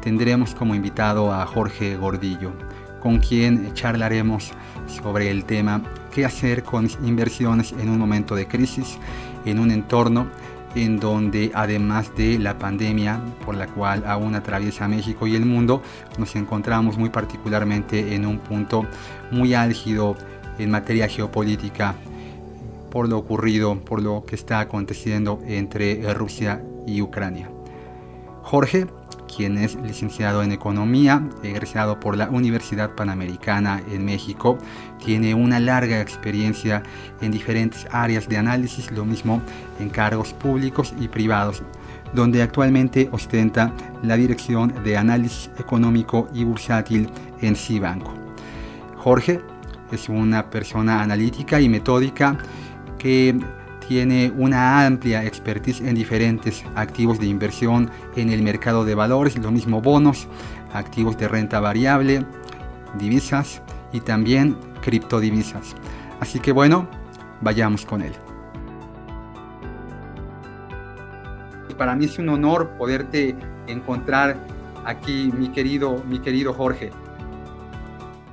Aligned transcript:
tendremos 0.00 0.54
como 0.54 0.74
invitado 0.74 1.32
a 1.32 1.46
Jorge 1.46 1.96
Gordillo, 1.96 2.52
con 3.00 3.18
quien 3.18 3.72
charlaremos 3.74 4.52
sobre 4.86 5.30
el 5.30 5.44
tema 5.44 5.82
qué 6.12 6.24
hacer 6.24 6.62
con 6.62 6.88
inversiones 7.04 7.72
en 7.72 7.88
un 7.88 7.98
momento 7.98 8.34
de 8.34 8.46
crisis, 8.46 8.98
en 9.44 9.58
un 9.58 9.70
entorno 9.70 10.28
en 10.74 11.00
donde 11.00 11.50
además 11.54 12.14
de 12.16 12.38
la 12.38 12.58
pandemia 12.58 13.20
por 13.44 13.56
la 13.56 13.66
cual 13.66 14.04
aún 14.06 14.34
atraviesa 14.34 14.88
México 14.88 15.26
y 15.26 15.34
el 15.34 15.46
mundo, 15.46 15.82
nos 16.18 16.36
encontramos 16.36 16.98
muy 16.98 17.08
particularmente 17.08 18.14
en 18.14 18.26
un 18.26 18.38
punto 18.38 18.86
muy 19.30 19.54
álgido 19.54 20.16
en 20.58 20.70
materia 20.70 21.08
geopolítica 21.08 21.94
por 22.90 23.08
lo 23.08 23.18
ocurrido, 23.18 23.78
por 23.80 24.02
lo 24.02 24.24
que 24.24 24.34
está 24.34 24.60
aconteciendo 24.60 25.40
entre 25.46 26.12
Rusia 26.14 26.62
y 26.86 27.02
Ucrania. 27.02 27.50
Jorge 28.42 28.86
quien 29.28 29.58
es 29.58 29.76
licenciado 29.76 30.42
en 30.42 30.50
Economía, 30.50 31.22
egresado 31.42 32.00
por 32.00 32.16
la 32.16 32.28
Universidad 32.28 32.94
Panamericana 32.96 33.80
en 33.88 34.04
México. 34.04 34.58
Tiene 35.04 35.34
una 35.34 35.60
larga 35.60 36.00
experiencia 36.00 36.82
en 37.20 37.30
diferentes 37.30 37.86
áreas 37.92 38.28
de 38.28 38.38
análisis, 38.38 38.90
lo 38.90 39.04
mismo 39.04 39.40
en 39.78 39.90
cargos 39.90 40.32
públicos 40.32 40.92
y 40.98 41.08
privados, 41.08 41.62
donde 42.12 42.42
actualmente 42.42 43.08
ostenta 43.12 43.72
la 44.02 44.16
dirección 44.16 44.72
de 44.82 44.96
análisis 44.96 45.50
económico 45.58 46.28
y 46.34 46.44
bursátil 46.44 47.08
en 47.40 47.54
Cibanco. 47.54 48.12
Jorge 48.96 49.40
es 49.92 50.08
una 50.08 50.50
persona 50.50 51.02
analítica 51.02 51.60
y 51.60 51.68
metódica 51.68 52.36
que 52.98 53.38
tiene 53.88 54.30
una 54.36 54.84
amplia 54.84 55.24
expertise 55.24 55.80
en 55.80 55.94
diferentes 55.94 56.62
activos 56.76 57.18
de 57.18 57.26
inversión 57.26 57.90
en 58.16 58.28
el 58.28 58.42
mercado 58.42 58.84
de 58.84 58.94
valores, 58.94 59.38
lo 59.38 59.50
mismo 59.50 59.80
bonos, 59.80 60.28
activos 60.74 61.16
de 61.16 61.26
renta 61.26 61.58
variable, 61.58 62.22
divisas 62.98 63.62
y 63.90 64.00
también 64.00 64.56
criptodivisas. 64.82 65.74
Así 66.20 66.38
que 66.38 66.52
bueno, 66.52 66.86
vayamos 67.40 67.86
con 67.86 68.02
él. 68.02 68.12
Para 71.78 71.96
mí 71.96 72.04
es 72.04 72.18
un 72.18 72.28
honor 72.28 72.76
poderte 72.76 73.36
encontrar 73.68 74.36
aquí, 74.84 75.32
mi 75.32 75.48
querido, 75.48 76.02
mi 76.04 76.18
querido 76.18 76.52
Jorge. 76.52 76.90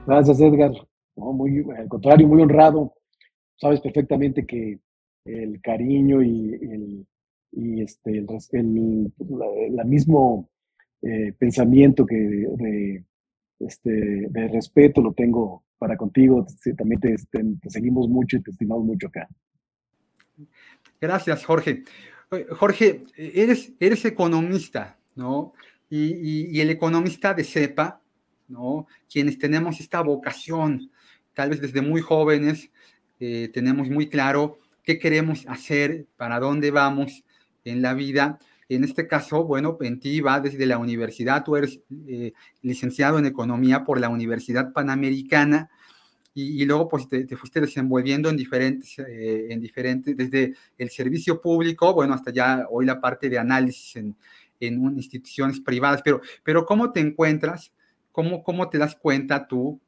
Gracias, 0.05 0.41
Edgar. 0.41 0.71
muy, 1.15 1.65
al 1.77 1.87
contrario, 1.87 2.27
muy 2.27 2.41
honrado. 2.41 2.93
Sabes 3.55 3.79
perfectamente 3.79 4.45
que 4.45 4.79
el 5.25 5.59
cariño 5.61 6.21
y, 6.21 6.53
el, 6.53 7.07
y 7.51 7.81
este, 7.81 8.17
el, 8.17 9.11
la, 9.71 9.83
mismo 9.83 10.49
eh, 11.01 11.33
pensamiento 11.37 12.05
que 12.05 12.15
de, 12.15 13.03
este, 13.59 13.91
de 14.29 14.47
respeto 14.47 15.01
lo 15.01 15.13
tengo 15.13 15.63
para 15.77 15.97
contigo. 15.97 16.45
También 16.77 17.01
te, 17.01 17.15
te, 17.31 17.69
seguimos 17.69 18.07
mucho 18.07 18.37
y 18.37 18.41
te 18.41 18.51
estimamos 18.51 18.85
mucho 18.85 19.07
acá. 19.07 19.27
Gracias, 21.01 21.43
Jorge. 21.45 21.83
Jorge, 22.51 23.03
eres, 23.15 23.73
eres 23.79 24.05
economista, 24.05 24.97
¿no? 25.15 25.53
Y, 25.89 26.57
y, 26.57 26.59
el 26.59 26.71
economista 26.71 27.33
de 27.33 27.43
CEPA, 27.43 28.01
¿no? 28.47 28.87
Quienes 29.11 29.37
tenemos 29.37 29.79
esta 29.79 30.01
vocación, 30.01 30.91
tal 31.33 31.51
vez 31.51 31.61
desde 31.61 31.81
muy 31.81 32.01
jóvenes, 32.01 32.71
eh, 33.19 33.49
tenemos 33.53 33.89
muy 33.89 34.09
claro 34.09 34.59
qué 34.85 34.99
queremos 34.99 35.45
hacer, 35.47 36.05
para 36.15 36.39
dónde 36.39 36.71
vamos 36.71 37.23
en 37.63 37.81
la 37.81 37.93
vida. 37.93 38.39
En 38.69 38.83
este 38.83 39.07
caso, 39.07 39.43
bueno, 39.43 39.77
en 39.81 39.99
ti 39.99 40.21
va 40.21 40.39
desde 40.39 40.65
la 40.65 40.77
universidad, 40.77 41.43
tú 41.43 41.55
eres 41.55 41.79
eh, 42.07 42.33
licenciado 42.61 43.19
en 43.19 43.25
economía 43.25 43.83
por 43.83 43.99
la 43.99 44.09
Universidad 44.09 44.71
Panamericana 44.73 45.69
y, 46.33 46.65
luego 46.65 46.89
pues 46.89 47.07
te, 47.07 47.25
fuiste 47.37 47.61
desenvolviendo 47.61 48.29
en 48.29 48.35
diferentes, 48.35 48.99
eh, 48.99 49.47
en 49.49 49.61
diferentes, 49.61 50.17
desde 50.17 50.53
el 50.77 50.89
servicio 50.89 51.39
público, 51.39 51.93
bueno, 51.93 52.13
hasta 52.13 52.31
ya 52.31 52.65
hoy 52.69 52.85
la 52.85 52.99
parte 52.99 53.29
de 53.29 53.39
análisis 53.39 53.95
en, 53.95 54.15
en 54.59 54.83
instituciones 54.97 55.61
privadas, 55.61 56.01
pero, 56.03 56.21
pero 56.43 56.65
¿cómo 56.65 56.91
te 56.91 56.99
encuentras? 56.99 57.71
¿Cómo, 58.11 58.43
¿Cómo 58.43 58.69
te 58.69 58.77
das 58.77 58.95
cuenta 58.95 59.47
tú 59.47 59.79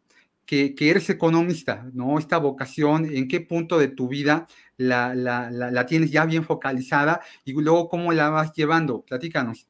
que, 0.48 0.74
eres 0.80 1.10
economista, 1.10 1.86
¿no? 1.94 2.18
Esta 2.18 2.38
vocación, 2.38 3.06
¿en 3.06 3.28
qué 3.28 3.42
punto 3.42 3.78
de 3.78 3.90
tu 3.90 4.08
vida 4.08 4.48
la, 4.78 5.16
la, 5.16 5.86
tienes 5.86 6.12
ya 6.12 6.26
bien 6.26 6.44
focalizada 6.44 7.22
y 7.44 7.54
luego 7.54 7.90
cómo 7.90 8.12
la 8.14 8.30
vas 8.30 8.54
llevando? 8.54 9.02
Platícanos. 9.02 9.68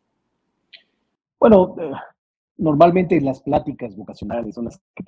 Bueno, 1.39 1.75
eh, 1.79 1.91
normalmente 2.57 3.19
las 3.21 3.41
pláticas 3.41 3.95
vocacionales 3.95 4.55
son 4.55 4.65
las 4.65 4.81
que 4.95 5.03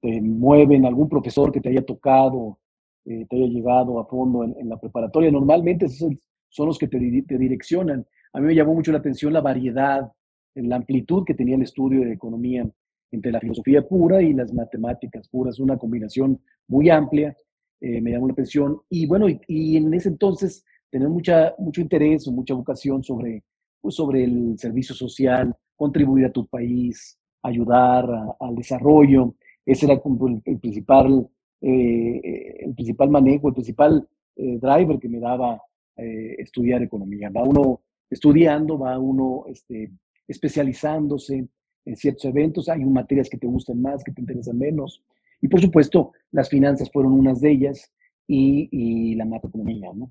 te, 0.00 0.20
mueven, 0.20 0.84
algún 0.84 1.08
profesor 1.08 1.52
que 1.52 1.60
te 1.60 1.68
haya 1.68 1.84
tocado, 1.84 2.58
eh, 3.04 3.26
te 3.28 3.36
haya 3.36 3.46
llevado 3.46 4.00
a 4.00 4.06
fondo 4.06 4.44
en, 4.44 4.68
la 4.68 4.76
preparatoria, 4.76 5.30
normalmente 5.30 5.88
son, 5.88 6.18
son 6.48 6.66
los 6.66 6.78
que 6.78 6.88
te, 6.88 6.98
te 6.98 7.38
direccionan. 7.38 8.04
A 8.32 8.40
mí 8.40 8.46
me 8.46 8.54
llamó 8.54 8.74
mucho 8.74 8.92
la 8.92 8.98
atención 8.98 9.32
la 9.32 9.40
variedad, 9.40 10.10
la 10.54 10.76
amplitud 10.76 11.24
que 11.24 11.34
tenía 11.34 11.56
el 11.56 11.62
estudio 11.62 12.00
de 12.00 12.12
economía 12.12 12.68
entre 13.10 13.30
la 13.30 13.40
filosofía 13.40 13.86
pura 13.86 14.22
y 14.22 14.32
las 14.32 14.52
matemáticas 14.52 15.28
puras, 15.28 15.60
una 15.60 15.76
combinación 15.76 16.40
muy 16.66 16.88
amplia, 16.88 17.36
eh, 17.84 18.00
me 18.00 18.12
llamó 18.12 18.28
la 18.28 18.32
atención. 18.32 18.80
Y 18.88 19.06
bueno, 19.06 19.26
y, 19.28 19.76
en 19.76 19.92
ese 19.92 20.08
entonces 20.08 20.64
tener 20.88 21.08
mucha, 21.08 21.52
mucho 21.58 21.80
interés 21.80 22.28
mucha 22.28 22.54
vocación 22.54 23.02
sobre, 23.02 23.42
pues, 23.80 23.96
sobre 23.96 24.22
el 24.22 24.56
servicio 24.56 24.94
social, 24.94 25.52
contribuir 25.74 26.26
a 26.26 26.32
tu 26.32 26.46
país, 26.46 27.18
ayudar 27.42 28.06
al 28.38 28.54
desarrollo. 28.54 29.34
Ese 29.66 29.86
era 29.86 29.94
el, 29.94 30.60
principal, 30.60 31.28
eh, 31.60 32.56
el 32.60 32.74
principal 32.74 33.10
manejo, 33.10 33.48
el 33.48 33.54
principal 33.54 34.08
eh, 34.36 34.58
driver 34.58 35.00
que 35.00 35.08
me 35.08 35.18
daba 35.18 35.60
estudiar 35.94 36.82
economía. 36.82 37.30
Va 37.30 37.42
uno 37.42 37.80
estudiando, 38.08 38.78
va 38.78 38.98
uno 38.98 39.44
este, 39.46 39.90
especializándose, 40.26 41.48
en 41.84 41.96
ciertos 41.96 42.24
eventos, 42.26 42.68
hay 42.68 42.84
materias 42.84 43.28
que 43.28 43.38
te 43.38 43.46
gustan 43.46 43.82
más, 43.82 44.04
que 44.04 44.12
te 44.12 44.20
interesan 44.20 44.56
menos. 44.56 45.02
Y 45.42 45.48
por 45.48 45.60
supuesto, 45.60 46.12
las 46.30 46.48
finanzas 46.48 46.90
fueron 46.90 47.12
unas 47.12 47.42
de 47.42 47.50
ellas 47.50 47.92
y, 48.26 49.14
la 49.16 49.26
macroeconomía, 49.26 49.90
¿no? 49.94 50.10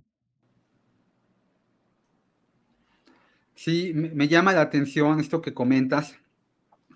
Sí, 3.56 3.92
me 3.94 4.28
llama 4.28 4.54
la 4.54 4.62
atención 4.62 5.20
esto 5.20 5.42
que 5.42 5.54
comentas 5.54 6.18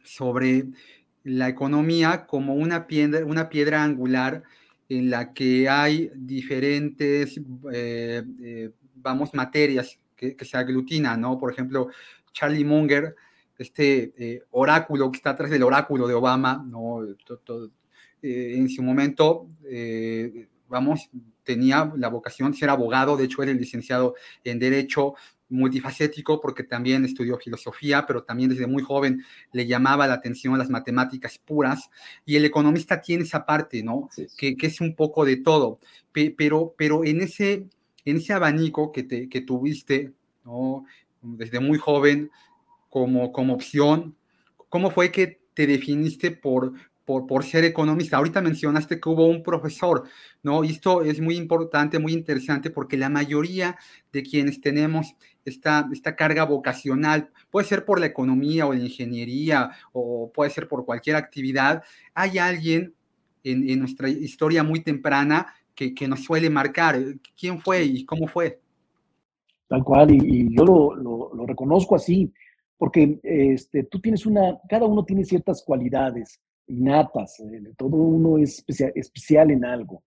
sobre 0.04 0.66
la 1.24 1.50
economía 1.50 2.26
como 2.28 2.56
una 2.56 2.86
piedra, 2.86 3.26
una 3.26 3.50
piedra 3.50 3.84
angular 3.84 4.44
en 4.90 5.10
la 5.10 5.34
que 5.34 5.68
hay 5.68 6.12
diferentes, 6.16 7.40
eh, 7.72 8.24
eh, 8.44 8.72
vamos, 8.96 9.34
materias 9.34 9.98
que, 10.16 10.36
que, 10.36 10.46
se 10.46 10.58
aglutinan, 10.58 11.22
¿no? 11.22 11.40
Por 11.40 11.52
ejemplo, 11.52 11.90
Charlie 12.32 12.66
Munger 12.66 13.16
este 13.58 14.14
eh, 14.18 14.44
oráculo 14.52 15.12
que 15.12 15.18
está 15.18 15.32
atrás 15.32 15.50
del 15.50 15.64
oráculo 15.64 16.08
de 16.08 16.14
Obama, 16.14 16.64
¿no? 16.68 17.02
Eh, 18.26 18.58
en 18.58 18.70
su 18.70 18.82
momento, 18.82 19.48
eh, 19.70 20.48
vamos, 20.68 21.12
tenía 21.44 21.94
la 21.96 22.10
vocación 22.10 22.52
de 22.52 22.58
ser 22.58 22.72
abogado, 22.72 23.18
de 23.18 23.26
hecho 23.26 23.44
era 23.44 23.52
el 23.52 23.60
licenciado 23.60 24.16
en 24.44 24.58
Derecho 24.58 25.14
multifacético 25.48 26.42
porque 26.42 26.64
también 26.64 27.06
estudió 27.06 27.38
filosofía, 27.38 28.08
pero 28.08 28.24
también 28.24 28.50
desde 28.50 28.66
muy 28.66 28.82
joven 28.82 29.24
le 29.52 29.68
llamaba 29.68 30.08
la 30.08 30.16
atención 30.16 30.58
las 30.58 30.72
matemáticas 30.72 31.38
puras 31.38 31.92
y 32.26 32.36
el 32.36 32.46
economista 32.46 33.00
tiene 33.00 33.26
esa 33.26 33.46
parte, 33.46 33.84
¿no? 33.84 34.10
Que, 34.36 34.58
que, 34.58 34.66
es 34.66 34.82
un 34.82 34.96
poco 34.96 35.24
de 35.24 35.38
todo, 35.38 35.80
pero, 36.12 36.74
pero 36.76 37.06
en, 37.06 37.22
ese, 37.22 37.68
en 38.06 38.18
ese 38.18 38.34
abanico 38.34 38.92
que, 38.92 39.04
te, 39.04 39.30
que 39.30 39.42
tuviste, 39.42 40.14
¿no? 40.44 40.86
Desde 41.22 41.60
muy 41.60 41.78
joven, 41.78 42.32
como, 42.90 43.32
como 43.32 43.54
opción? 43.54 44.16
¿Cómo 44.70 44.90
fue 44.90 45.12
que 45.12 45.42
te 45.54 45.68
definiste 45.68 46.32
por, 46.32 46.74
por, 47.06 47.28
por, 47.28 47.44
ser 47.44 47.64
economista. 47.64 48.18
Ahorita 48.18 48.42
mencionaste 48.42 49.00
que 49.00 49.10
hubo 49.10 49.28
un 49.28 49.44
profesor, 49.44 50.04
¿no? 50.44 50.64
Y 50.64 50.72
esto 50.72 51.04
es 51.04 51.22
muy 51.22 51.38
importante, 51.38 52.00
muy 52.00 52.14
interesante, 52.14 52.72
porque 52.72 52.98
la 52.98 53.10
mayoría 53.10 53.78
de 54.12 54.24
quienes 54.24 54.60
tenemos 54.60 55.16
esta, 55.46 55.88
esta 55.94 56.16
carga 56.16 56.44
vocacional, 56.44 57.30
puede 57.52 57.68
ser 57.68 57.86
por 57.86 58.00
la 58.00 58.08
economía 58.08 58.66
o 58.66 58.74
la 58.74 58.80
ingeniería, 58.80 59.72
o 59.94 60.32
puede 60.34 60.50
ser 60.50 60.68
por 60.68 60.86
cualquier 60.86 61.16
actividad, 61.16 61.84
hay 62.14 62.40
alguien 62.40 62.94
en, 63.44 63.80
nuestra 63.80 64.10
historia 64.10 64.64
muy 64.64 64.82
temprana 64.82 65.54
que, 65.76 65.94
que, 65.94 66.08
nos 66.08 66.24
suele 66.24 66.50
marcar. 66.50 66.98
¿Quién 67.40 67.60
fue 67.62 67.84
y 67.84 68.04
cómo 68.06 68.28
fue? 68.28 68.60
Tal 69.68 69.84
cual, 69.84 70.12
y, 70.12 70.56
yo 70.56 70.64
lo, 70.66 70.96
lo, 70.96 71.46
reconozco 71.46 71.96
así, 71.96 72.34
porque 72.78 73.20
este, 73.24 73.84
tú 73.84 74.00
tienes 74.00 74.26
una, 74.26 74.60
cada 74.68 74.86
uno 74.86 75.06
tiene 75.06 75.24
ciertas 75.24 75.64
cualidades 75.64 76.40
innatas, 76.68 77.40
eh, 77.40 77.74
todo 77.78 77.98
uno 77.98 78.38
es 78.38 78.60
especial, 78.60 78.92
especial, 78.96 79.52
en 79.52 79.66
algo. 79.66 80.04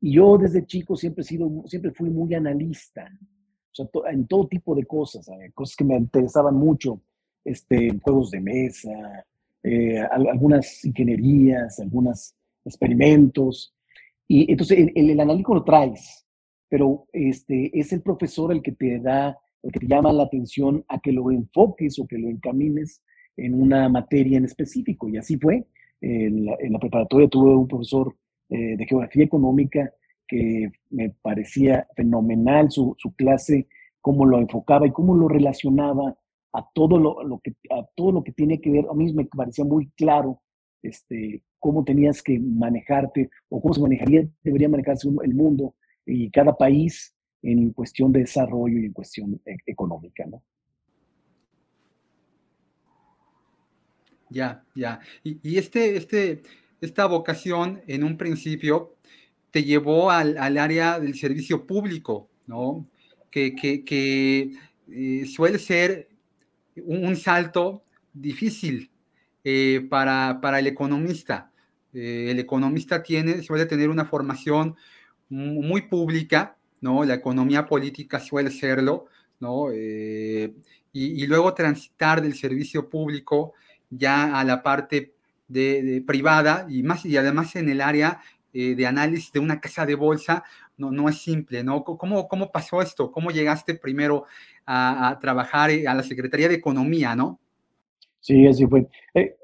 Y 0.00 0.12
yo 0.14 0.38
desde 0.38 0.64
chico 0.64 0.96
siempre, 0.96 1.22
he 1.22 1.26
sido, 1.26 1.50
siempre 1.66 1.92
fui 1.92 2.10
muy 2.10 2.34
analista, 2.34 3.10
o 3.72 3.74
sea, 3.74 3.86
to, 3.86 4.06
en 4.06 4.26
todo 4.26 4.48
tipo 4.48 4.74
de 4.74 4.84
cosas, 4.84 5.28
eh, 5.28 5.50
cosas 5.54 5.76
que 5.76 5.84
me 5.84 5.96
interesaban 5.96 6.54
mucho, 6.54 7.00
este, 7.44 7.90
juegos 8.02 8.30
de 8.30 8.40
mesa, 8.40 8.90
eh, 9.62 9.98
algunas 9.98 10.84
ingenierías, 10.84 11.78
algunos 11.80 12.34
experimentos. 12.64 13.74
Y 14.26 14.50
entonces 14.50 14.78
el, 14.78 14.92
el, 14.94 15.10
el 15.10 15.20
analítico 15.20 15.54
lo 15.54 15.64
traes, 15.64 16.26
pero 16.68 17.06
este, 17.12 17.78
es 17.78 17.92
el 17.92 18.00
profesor 18.00 18.52
el 18.52 18.62
que 18.62 18.72
te 18.72 18.98
da, 19.00 19.36
el 19.62 19.72
que 19.72 19.80
te 19.80 19.86
llama 19.86 20.12
la 20.12 20.22
atención 20.22 20.84
a 20.88 20.98
que 21.00 21.12
lo 21.12 21.30
enfoques 21.30 21.98
o 21.98 22.06
que 22.06 22.16
lo 22.16 22.28
encamines 22.28 23.02
en 23.36 23.60
una 23.60 23.88
materia 23.88 24.38
en 24.38 24.44
específico. 24.44 25.08
Y 25.08 25.16
así 25.16 25.36
fue. 25.36 25.66
En 26.00 26.46
la, 26.46 26.78
preparatoria 26.78 27.28
tuve 27.28 27.54
un 27.54 27.68
profesor 27.68 28.14
eh, 28.48 28.76
de 28.76 28.86
geografía 28.86 29.24
económica 29.24 29.92
que 30.26 30.70
me 30.90 31.10
parecía 31.22 31.86
fenomenal 31.96 32.70
su, 32.70 32.94
su, 32.98 33.12
clase, 33.14 33.68
cómo 34.00 34.24
lo 34.24 34.38
enfocaba 34.38 34.86
y 34.86 34.92
cómo 34.92 35.14
lo 35.14 35.28
relacionaba 35.28 36.16
a 36.52 36.68
todo 36.72 36.98
lo, 36.98 37.22
lo, 37.22 37.40
que, 37.40 37.52
a 37.70 37.86
todo 37.94 38.12
lo 38.12 38.24
que 38.24 38.32
tiene 38.32 38.60
que 38.60 38.70
ver. 38.70 38.86
A 38.90 38.94
mí 38.94 39.12
me 39.12 39.24
parecía 39.24 39.64
muy 39.64 39.90
claro 39.90 40.40
este, 40.82 41.42
cómo 41.58 41.84
tenías 41.84 42.22
que 42.22 42.38
manejarte 42.38 43.30
o 43.48 43.60
cómo 43.60 43.74
se 43.74 43.82
manejaría, 43.82 44.26
debería 44.42 44.68
manejarse 44.68 45.08
el 45.08 45.34
mundo 45.34 45.74
y 46.06 46.30
cada 46.30 46.56
país 46.56 47.14
en 47.42 47.72
cuestión 47.72 48.12
de 48.12 48.20
desarrollo 48.20 48.78
y 48.78 48.86
en 48.86 48.92
cuestión 48.92 49.40
e 49.44 49.56
económica, 49.66 50.26
¿no? 50.26 50.42
Ya, 54.30 54.64
ya. 54.74 55.00
Y, 55.24 55.58
este, 55.58 55.96
este, 55.96 56.42
esta 56.80 57.06
vocación 57.06 57.82
en 57.86 58.04
un 58.04 58.16
principio 58.16 58.94
te 59.50 59.64
llevó 59.64 60.10
al, 60.10 60.38
al 60.38 60.56
área 60.56 61.00
del 61.00 61.16
servicio 61.16 61.66
público, 61.66 62.28
¿no? 62.46 62.86
Que, 63.30 63.54
que, 63.54 64.52
eh, 64.88 65.26
suele 65.26 65.58
ser 65.58 66.08
un, 66.84 67.16
salto 67.16 67.84
difícil 68.12 68.90
eh, 69.44 69.86
para, 69.88 70.40
para 70.40 70.58
el 70.60 70.66
economista. 70.66 71.50
Eh, 71.92 72.28
el 72.30 72.38
economista 72.38 73.02
tiene, 73.02 73.42
suele 73.42 73.66
tener 73.66 73.88
una 73.88 74.04
formación 74.04 74.76
muy 75.28 75.82
pública, 75.82 76.56
¿no? 76.80 77.04
La 77.04 77.14
economía 77.14 77.66
política 77.66 78.18
suele 78.18 78.50
serlo, 78.50 79.06
¿no? 79.38 79.68
Y, 80.92 81.26
luego 81.26 81.54
transitar 81.54 82.20
del 82.20 82.34
servicio 82.34 82.88
público 82.88 83.54
ya 83.90 84.38
a 84.38 84.44
la 84.44 84.62
parte 84.62 85.14
de, 85.48 86.02
privada 86.06 86.66
y, 86.68 86.82
más, 86.82 87.04
y 87.04 87.16
además 87.16 87.56
en 87.56 87.68
el 87.68 87.80
área 87.80 88.20
eh, 88.52 88.74
de 88.74 88.86
análisis 88.86 89.32
de 89.32 89.40
una 89.40 89.60
casa 89.60 89.84
de 89.84 89.96
bolsa, 89.96 90.44
no, 90.76 90.90
no 90.90 91.08
es 91.08 91.20
simple, 91.20 91.62
¿no? 91.62 91.84
¿Cómo, 91.84 92.26
¿Cómo 92.28 92.50
pasó 92.50 92.80
esto? 92.80 93.10
¿Cómo 93.12 93.30
llegaste 93.30 93.74
primero 93.74 94.24
a, 94.64 95.18
trabajar 95.20 95.70
a 95.86 95.94
la 95.94 96.02
Secretaría 96.02 96.48
de 96.48 96.54
Economía, 96.54 97.14
no? 97.14 97.38
Sí, 98.20 98.46
así 98.46 98.66
fue. 98.66 98.86
Eh, 99.14 99.36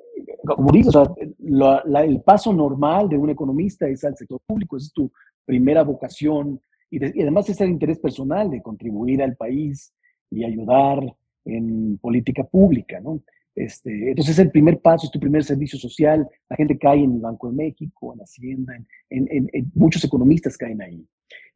como 0.46 0.70
dices, 0.70 0.94
el 1.38 2.20
paso 2.22 2.52
normal 2.52 3.08
de 3.08 3.18
un 3.18 3.30
economista 3.30 3.86
es 3.88 4.04
al 4.04 4.16
sector 4.16 4.40
público, 4.46 4.76
es 4.76 4.92
tu 4.92 5.10
primera 5.44 5.82
vocación 5.82 6.60
y, 6.90 7.04
y 7.18 7.22
además 7.22 7.48
es 7.48 7.60
el 7.60 7.70
interés 7.70 7.98
personal 7.98 8.50
de 8.50 8.62
contribuir 8.62 9.22
al 9.22 9.36
país 9.36 9.92
y 10.30 10.44
ayudar 10.44 11.00
en 11.44 11.98
política 11.98 12.44
pública, 12.44 13.00
¿no? 13.00 13.20
Este, 13.56 14.10
entonces 14.10 14.38
el 14.38 14.50
primer 14.50 14.80
paso 14.80 15.06
es 15.06 15.10
tu 15.10 15.18
primer 15.18 15.42
servicio 15.42 15.78
social, 15.78 16.28
la 16.50 16.56
gente 16.56 16.76
cae 16.76 17.02
en 17.02 17.14
el 17.14 17.20
Banco 17.20 17.48
de 17.50 17.56
México, 17.56 18.12
en 18.12 18.20
Hacienda, 18.20 18.76
en, 19.08 19.26
en, 19.30 19.48
en 19.50 19.72
muchos 19.74 20.04
economistas 20.04 20.58
caen 20.58 20.82
ahí. 20.82 21.02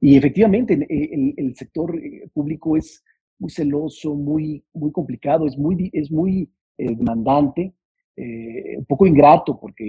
Y 0.00 0.16
efectivamente 0.16 0.72
el, 0.74 0.86
el, 0.88 1.34
el, 1.36 1.54
sector 1.54 1.94
eh, 2.02 2.26
público 2.32 2.78
es 2.78 3.04
muy 3.38 3.50
celoso, 3.50 4.14
muy, 4.14 4.64
muy 4.72 4.90
complicado, 4.92 5.46
es 5.46 5.58
muy, 5.58 5.90
es 5.92 6.10
muy 6.10 6.48
eh, 6.78 6.96
demandante, 6.96 7.74
eh, 8.16 8.78
un 8.78 8.84
poco 8.86 9.06
ingrato, 9.06 9.60
porque 9.60 9.84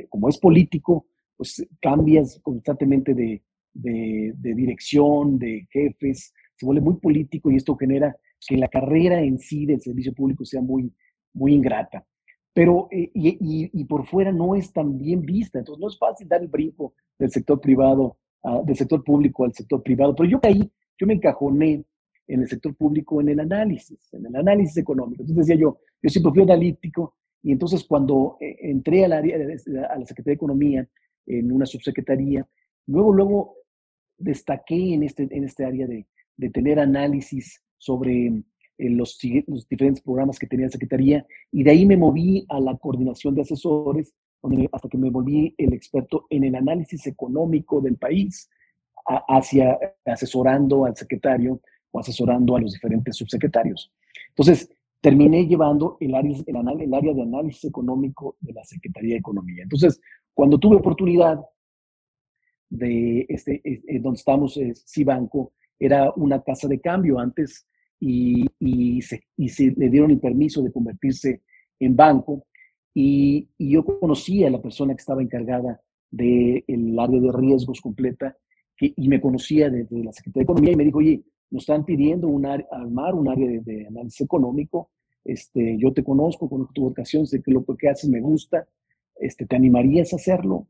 eh, 0.00 0.06
como 0.08 0.28
es 0.28 0.38
político, 0.38 1.06
pues 1.36 1.66
cambias 1.80 2.38
constantemente 2.42 3.12
de, 3.12 3.42
de, 3.74 4.32
de, 4.36 4.54
dirección, 4.54 5.36
de 5.38 5.66
jefes, 5.70 6.32
se 6.54 6.64
vuelve 6.64 6.80
muy 6.80 6.94
político 6.94 7.50
y 7.50 7.56
esto 7.56 7.76
genera 7.76 8.16
que 8.46 8.56
la 8.56 8.68
carrera 8.68 9.20
en 9.20 9.38
sí 9.38 9.66
del 9.66 9.80
servicio 9.80 10.14
público 10.14 10.44
sea 10.44 10.62
muy, 10.62 10.92
muy 11.36 11.54
ingrata. 11.54 12.04
Pero, 12.52 12.88
eh, 12.90 13.10
y, 13.14 13.28
y, 13.28 13.70
y, 13.72 13.84
por 13.84 14.06
fuera 14.06 14.32
no 14.32 14.54
es 14.54 14.72
tan 14.72 14.98
bien 14.98 15.20
vista, 15.20 15.58
entonces 15.58 15.80
no 15.80 15.88
es 15.88 15.98
fácil 15.98 16.26
dar 16.26 16.40
el 16.40 16.48
brinco 16.48 16.94
del 17.18 17.30
sector 17.30 17.60
privado, 17.60 18.16
uh, 18.42 18.64
del 18.64 18.76
sector 18.76 19.04
público 19.04 19.44
al 19.44 19.52
sector 19.52 19.82
privado, 19.82 20.14
pero 20.14 20.28
yo 20.28 20.40
caí, 20.40 20.70
yo 20.98 21.06
me 21.06 21.14
encajoné 21.14 21.84
en 22.26 22.40
el 22.40 22.48
sector 22.48 22.74
público 22.74 23.20
en 23.20 23.28
el 23.28 23.40
análisis, 23.40 24.12
en 24.12 24.26
el 24.26 24.36
análisis 24.36 24.78
económico. 24.78 25.22
Entonces 25.22 25.46
decía 25.46 25.60
yo, 25.60 25.78
yo 26.02 26.08
siempre 26.08 26.32
fui 26.32 26.42
analítico 26.42 27.14
y 27.42 27.52
entonces 27.52 27.84
cuando 27.84 28.38
eh, 28.40 28.56
entré 28.62 29.04
al 29.04 29.12
área, 29.12 29.36
a 29.36 29.98
la 29.98 30.06
Secretaría 30.06 30.32
de 30.32 30.32
Economía, 30.32 30.88
en 31.26 31.52
una 31.52 31.66
subsecretaría. 31.66 32.46
Luego, 32.86 33.12
luego 33.12 33.54
destaqué 34.16 34.94
en 34.94 35.02
este, 35.02 35.28
en 35.30 35.44
este 35.44 35.64
área 35.64 35.86
de, 35.86 36.06
de 36.36 36.50
tener 36.50 36.78
análisis 36.78 37.62
sobre 37.78 38.42
eh, 38.78 38.90
los, 38.90 39.18
los, 39.46 39.68
diferentes 39.68 40.02
programas 40.02 40.38
que 40.38 40.46
tenía 40.46 40.66
la 40.66 40.72
Secretaría 40.72 41.26
y 41.52 41.62
de 41.62 41.70
ahí 41.70 41.86
me 41.86 41.96
moví 41.96 42.44
a 42.48 42.60
la 42.60 42.76
coordinación 42.76 43.34
de 43.34 43.42
asesores 43.42 44.14
donde, 44.42 44.68
hasta 44.72 44.88
que 44.88 44.98
me 44.98 45.10
volví 45.10 45.54
el 45.58 45.72
experto 45.72 46.26
en 46.30 46.44
el 46.44 46.54
análisis 46.54 47.06
económico 47.06 47.80
del 47.80 47.96
país, 47.96 48.48
a, 49.06 49.24
hacia 49.36 49.78
asesorando 50.04 50.84
al 50.84 50.96
secretario 50.96 51.60
o 51.90 52.00
asesorando 52.00 52.56
a 52.56 52.60
los 52.60 52.72
diferentes 52.72 53.16
subsecretarios. 53.16 53.92
Entonces, 54.28 54.68
terminé 55.00 55.46
llevando 55.46 55.96
el 56.00 56.14
área, 56.14 56.36
el, 56.46 56.80
el 56.82 56.94
área 56.94 57.14
de 57.14 57.22
análisis 57.22 57.64
económico 57.64 58.36
de 58.40 58.52
la 58.52 58.64
Secretaría 58.64 59.14
de 59.14 59.20
Economía. 59.20 59.62
Entonces, 59.62 60.00
cuando 60.34 60.58
tuve 60.58 60.76
oportunidad 60.76 61.40
de 62.68 63.24
este, 63.28 63.60
eh, 63.64 64.00
donde 64.00 64.18
estamos, 64.18 64.56
eh, 64.56 64.74
Cibanco, 64.74 65.52
era 65.78 66.12
una 66.16 66.42
casa 66.42 66.68
de 66.68 66.80
cambio 66.80 67.18
antes 67.18 67.66
y, 68.00 68.46
y, 68.58 69.02
se, 69.02 69.22
y, 69.36 69.48
se, 69.48 69.72
le 69.76 69.88
dieron 69.88 70.10
el 70.10 70.20
permiso 70.20 70.62
de 70.62 70.72
convertirse 70.72 71.42
en 71.80 71.96
banco. 71.96 72.46
Y, 72.94 73.48
y 73.58 73.70
yo 73.70 73.84
conocí 73.84 74.44
a 74.44 74.50
la 74.50 74.60
persona 74.60 74.94
que 74.94 75.00
estaba 75.00 75.22
encargada 75.22 75.80
del 76.10 76.64
de 76.66 76.96
área 76.98 77.20
de 77.20 77.32
riesgos 77.32 77.80
completa 77.80 78.36
que, 78.76 78.92
y 78.96 79.08
me 79.08 79.20
conocía 79.20 79.68
desde 79.68 79.96
de 79.96 80.04
la 80.04 80.12
Secretaría 80.12 80.40
de 80.40 80.44
Economía 80.44 80.72
y 80.72 80.76
me 80.76 80.84
dijo, 80.84 80.98
oye, 80.98 81.22
nos 81.50 81.62
están 81.62 81.84
pidiendo 81.84 82.28
un 82.28 82.46
área, 82.46 82.66
armar 82.70 83.14
un 83.14 83.28
área 83.28 83.48
de, 83.48 83.60
de, 83.60 83.86
análisis 83.86 84.22
económico. 84.22 84.90
Este, 85.24 85.76
yo 85.78 85.92
te 85.92 86.04
conozco, 86.04 86.48
conozco 86.48 86.72
tu 86.72 86.82
vocación, 86.82 87.26
sé 87.26 87.42
que 87.42 87.50
lo 87.50 87.64
que 87.64 87.88
haces 87.88 88.08
me 88.08 88.20
gusta 88.20 88.66
este, 89.18 89.46
¿te 89.46 89.56
animarías 89.56 90.12
a 90.12 90.16
hacerlo? 90.16 90.68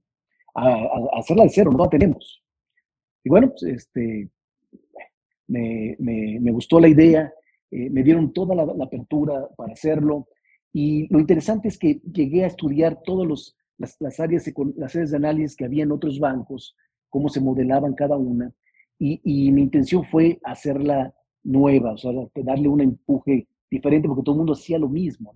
A, 0.54 0.68
a, 0.68 0.72
a, 0.72 1.18
hacerla 1.18 1.44
de 1.44 1.50
cero, 1.50 1.70
no 1.72 1.84
la 1.84 1.90
tenemos. 1.90 2.42
Y 3.24 3.28
bueno, 3.28 3.50
pues, 3.50 3.62
este, 3.64 4.30
me, 5.48 5.96
me, 5.98 6.50
gustó 6.50 6.80
la 6.80 6.88
idea, 6.88 7.32
eh, 7.70 7.90
me 7.90 8.02
dieron 8.02 8.32
toda 8.32 8.54
la, 8.54 8.62
apertura 8.84 9.48
para 9.56 9.72
hacerlo. 9.72 10.28
Y 10.72 11.06
lo 11.12 11.20
interesante 11.20 11.68
es 11.68 11.78
que 11.78 12.00
llegué 12.12 12.44
a 12.44 12.48
estudiar 12.48 13.00
todas 13.02 13.54
las, 13.78 13.96
las, 13.98 14.20
áreas, 14.20 14.50
las 14.76 14.94
áreas 14.94 15.10
de 15.10 15.16
análisis 15.16 15.56
que 15.56 15.64
había 15.64 15.84
en 15.84 15.92
otros 15.92 16.18
bancos, 16.18 16.76
cómo 17.08 17.28
se 17.28 17.40
modelaban 17.40 17.94
cada 17.94 18.16
una. 18.16 18.52
Y, 18.98 19.52
mi 19.52 19.62
intención 19.62 20.04
fue 20.04 20.38
hacerla 20.42 21.14
nueva, 21.44 21.92
o 21.92 21.98
sea, 21.98 22.12
darle 22.36 22.68
un 22.68 22.80
empuje 22.80 23.46
diferente, 23.70 24.08
porque 24.08 24.22
todo 24.22 24.34
el 24.34 24.38
mundo 24.38 24.54
hacía 24.54 24.78
lo 24.78 24.88
mismo. 24.88 25.32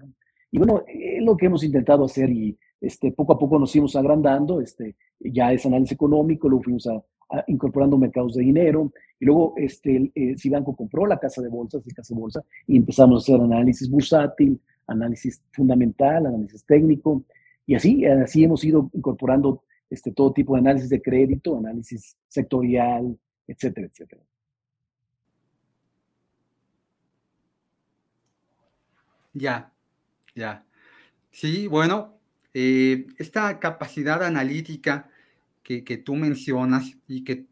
Y 0.50 0.59
bueno, 0.59 0.83
es 0.87 1.23
lo 1.23 1.37
que 1.37 1.47
hemos 1.47 1.62
intentado 1.62 2.05
hacer 2.05 2.31
y 2.31 2.59
este, 2.81 3.12
poco 3.12 3.35
a 3.35 3.38
poco 3.38 3.59
nos 3.59 3.73
fuimos 3.73 3.95
agrandando, 3.97 4.61
este, 4.61 4.97
ya 5.21 5.52
es 5.52 5.67
análisis 5.67 5.93
económico, 5.93 6.49
luego 6.49 6.64
fuimos 6.64 6.87
a 6.87 7.02
incorporando 7.46 7.99
mercados 7.99 8.34
de 8.34 8.42
dinero, 8.42 8.92
y 9.18 9.25
luego 9.25 9.54
este, 9.56 10.10
eh, 10.14 10.37
Cibanco 10.38 10.75
compró 10.75 11.06
la 11.06 11.18
casa 11.18 11.42
de 11.42 11.49
bolsas 11.49 11.82
y 11.87 11.90
casa 11.90 12.14
bolsa, 12.14 12.42
y 12.66 12.76
empezamos 12.76 13.16
a 13.16 13.22
hacer 13.22 13.44
análisis 13.44 13.90
bursátil, 13.90 14.60
análisis 14.87 15.42
fundamental, 15.52 16.26
análisis 16.26 16.64
técnico, 16.64 17.25
y 17.66 17.75
así, 17.75 18.04
así 18.04 18.44
hemos 18.44 18.64
ido 18.64 18.90
incorporando 18.92 19.62
este, 19.88 20.12
todo 20.12 20.32
tipo 20.32 20.54
de 20.54 20.60
análisis 20.60 20.88
de 20.88 21.02
crédito, 21.02 21.58
análisis 21.58 22.16
sectorial, 22.28 23.16
etcétera, 23.46 23.87
etcétera. 23.87 24.22
Ya, 29.32 29.72
ya. 30.34 30.64
Sí, 31.30 31.66
bueno, 31.66 32.18
eh, 32.54 33.06
esta 33.18 33.60
capacidad 33.60 34.22
analítica 34.25 35.10
que, 35.71 35.85
que, 35.85 35.99
tú 35.99 36.17
mencionas 36.17 36.97
y 37.07 37.23
que 37.23 37.47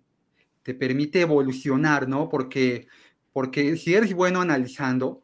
te 0.65 0.75
permite 0.75 1.21
evolucionar, 1.21 2.09
¿no? 2.09 2.29
Porque, 2.29 2.89
porque 3.33 3.77
si 3.77 3.95
eres 3.95 4.13
bueno 4.13 4.41
analizando, 4.41 5.23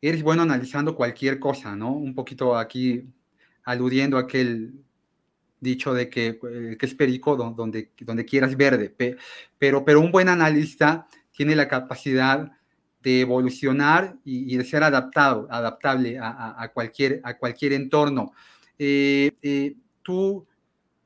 eres 0.00 0.22
bueno 0.22 0.40
analizando 0.40 0.96
cualquier 0.96 1.38
cosa, 1.38 1.76
¿no? 1.76 1.92
Un 1.92 2.14
poquito 2.14 2.56
aquí 2.56 3.04
aludiendo 3.62 4.16
a 4.16 4.22
aquel 4.22 4.72
dicho 5.60 5.92
de 5.92 6.08
que, 6.08 6.40
eh, 6.50 6.76
que 6.78 6.86
es 6.86 6.94
perico 6.94 7.36
donde, 7.36 7.92
donde 8.00 8.24
quieras 8.24 8.56
verde, 8.56 8.94
pero, 9.58 9.84
pero 9.84 10.00
un 10.00 10.10
buen 10.10 10.30
analista 10.30 11.06
tiene 11.30 11.54
la 11.54 11.68
capacidad 11.68 12.50
de 13.02 13.20
evolucionar 13.20 14.16
y, 14.24 14.56
de 14.56 14.64
ser 14.64 14.82
adaptado, 14.82 15.46
adaptable 15.50 16.18
a, 16.18 16.70
cualquier, 16.72 17.20
a 17.22 17.36
cualquier 17.36 17.74
entorno. 17.74 18.32
Eh, 18.78 19.32
eh, 19.42 19.74
tú, 20.02 20.46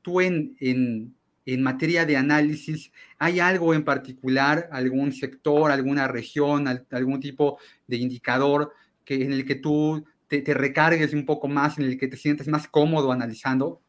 tú 0.05 0.21
en, 0.21 0.55
en, 0.59 1.61
materia 1.63 2.05
de 2.05 2.15
análisis, 2.15 2.91
¿hay 3.17 3.39
algo 3.39 3.73
en 3.73 3.83
particular, 3.83 4.69
algún 4.71 5.11
sector, 5.11 5.71
alguna 5.71 6.07
región, 6.07 6.67
algún 6.91 7.19
tipo 7.19 7.57
de 7.87 7.97
indicador 7.97 8.71
que, 9.03 9.15
en 9.23 9.33
el 9.33 9.45
que 9.45 9.55
tú 9.55 10.05
te, 10.27 10.43
recargues 10.53 11.11
un 11.13 11.25
poco 11.25 11.47
más, 11.47 11.79
en 11.79 11.85
el 11.85 11.97
que 11.97 12.07
te 12.07 12.17
sientes 12.17 12.47
más 12.47 12.67
cómodo 12.67 13.11
analizando? 13.11 13.81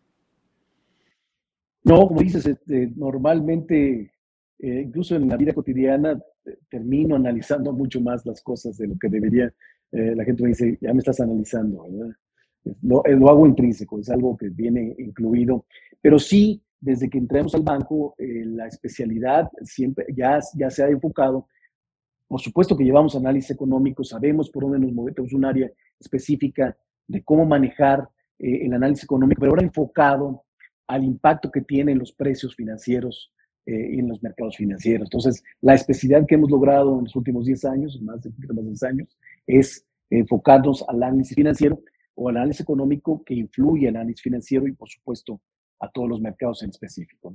No, 1.85 2.09
como 2.09 2.23
dices, 2.23 2.47
este, 2.47 2.91
normalmente, 2.97 4.11
eh, 4.59 4.83
incluso 4.87 5.17
en 5.17 5.29
la 5.29 5.37
vida 5.37 5.53
cotidiana, 5.53 6.19
eh, 6.47 6.59
termino 6.71 7.17
analizando 7.17 7.75
mucho 7.75 8.01
más 8.01 8.25
las 8.25 8.41
cosas 8.41 8.79
de 8.79 8.87
lo 8.87 8.99
que 8.99 9.11
debería. 9.11 9.53
Eh, 9.93 10.15
la 10.17 10.25
gente 10.25 10.43
me 10.43 10.49
dice, 10.49 10.79
ya 10.81 10.95
me 10.95 11.01
estás 11.01 11.21
analizando, 11.21 11.83
¿verdad? 11.83 12.17
Lo, 12.83 13.29
hago 13.29 13.47
intrínseco, 13.47 14.01
es 14.01 14.11
algo 14.11 14.37
que 14.37 14.49
viene 14.49 14.95
incluido. 14.99 15.67
Pero 16.00 16.19
sí, 16.19 16.62
desde 16.81 17.09
que 17.09 17.19
entramos 17.19 17.55
al 17.55 17.62
banco, 17.62 18.15
la 18.19 18.67
especialidad 18.67 19.49
siempre 19.62 20.07
ya, 20.15 20.38
ya 20.55 20.71
se 20.71 20.85
ha 20.85 20.88
enfocado. 20.88 21.49
Por 22.29 22.41
supuesto 22.41 22.76
que 22.76 22.85
llevamos 22.85 23.17
análisis 23.17 23.50
económico, 23.50 24.05
sabemos 24.05 24.50
por 24.50 24.65
dónde 24.65 24.81
nos 24.81 24.93
movemos, 24.93 25.33
un 25.33 25.45
área 25.45 25.71
específica 25.99 26.76
de 27.09 27.23
cómo 27.23 27.47
manejar 27.47 28.09
el 28.38 28.73
análisis 28.73 29.05
económico, 29.05 29.41
pero 29.41 29.53
ahora 29.53 29.65
enfocado 29.65 30.45
al 30.87 31.05
impacto 31.05 31.50
que 31.50 31.62
tienen 31.62 31.99
los 31.99 32.12
precios 32.12 32.55
financieros 32.55 33.33
eh, 33.67 33.99
en 33.99 34.09
los 34.09 34.23
mercados 34.23 34.57
financieros. 34.57 35.07
Entonces, 35.07 35.43
la 35.61 35.75
especialidad 35.75 36.26
que 36.26 36.37
hemos 36.37 36.50
logrado 36.50 36.99
en 36.99 37.05
los 37.05 37.17
últimos 37.17 37.47
10 37.47 37.65
años, 37.65 38.00
más 38.00 38.23
de, 38.23 38.31
más 38.31 38.57
de 38.57 38.62
10 38.62 38.83
años, 38.85 39.19
es 39.47 39.85
enfocarnos 40.09 40.85
al 40.88 41.03
análisis 41.03 41.35
financiero 41.35 41.81
o 42.15 42.29
al 42.29 42.37
análisis 42.37 42.61
económico 42.61 43.25
que 43.25 43.35
influye 43.35 43.88
al 43.88 43.97
análisis 43.97 44.23
financiero 44.23 44.69
y, 44.69 44.73
por 44.73 44.88
supuesto, 44.88 45.41
a 45.78 45.88
todos 45.88 46.09
los 46.09 46.21
mercados 46.21 46.62
en 46.62 46.71
específico. 46.71 47.35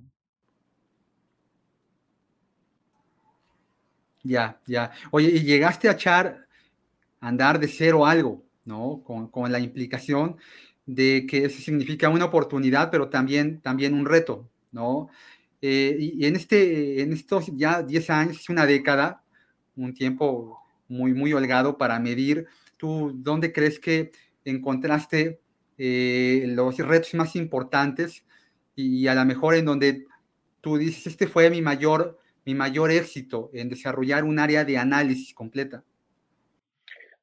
Ya, 4.23 4.59
ya. 4.67 4.91
Oye, 5.11 5.29
y 5.29 5.39
llegaste 5.41 5.89
a 5.89 5.93
echar, 5.93 6.47
andar 7.19 7.59
de 7.59 7.67
cero 7.67 8.05
algo, 8.05 8.43
¿no? 8.65 9.01
Con, 9.03 9.29
con 9.29 9.51
la 9.51 9.59
implicación 9.59 10.37
de 10.85 11.25
que 11.27 11.45
eso 11.45 11.61
significa 11.61 12.09
una 12.09 12.25
oportunidad, 12.25 12.91
pero 12.91 13.09
también, 13.09 13.61
también 13.61 13.93
un 13.93 14.05
reto, 14.05 14.49
¿no? 14.71 15.09
Eh, 15.61 15.95
y, 15.99 16.25
en, 16.25 16.35
este, 16.35 17.01
en 17.01 17.13
estos 17.13 17.47
ya 17.55 17.83
10 17.83 18.09
años, 18.09 18.39
es 18.39 18.49
una 18.49 18.65
década, 18.65 19.23
un 19.75 19.93
tiempo 19.93 20.59
muy, 20.87 21.13
muy 21.13 21.33
holgado 21.33 21.77
para 21.77 21.99
medir, 21.99 22.47
¿tú 22.77 23.11
dónde 23.15 23.53
crees 23.53 23.79
que 23.79 24.11
encontraste 24.43 25.39
eh, 25.77 26.45
los 26.47 26.77
retos 26.77 27.13
más 27.13 27.35
importantes 27.35 28.25
y, 28.75 29.07
a 29.07 29.15
lo 29.15 29.25
mejor 29.25 29.55
en 29.55 29.65
donde 29.65 30.05
tú 30.61 30.77
dices, 30.77 31.07
este 31.07 31.27
fue 31.27 31.49
mi 31.49 31.61
mayor, 31.61 32.19
mi 32.45 32.55
mayor 32.55 32.91
éxito 32.91 33.49
en 33.53 33.69
desarrollar 33.69 34.23
un 34.23 34.39
área 34.39 34.65
de 34.65 34.77
análisis 34.77 35.33
completa? 35.33 35.83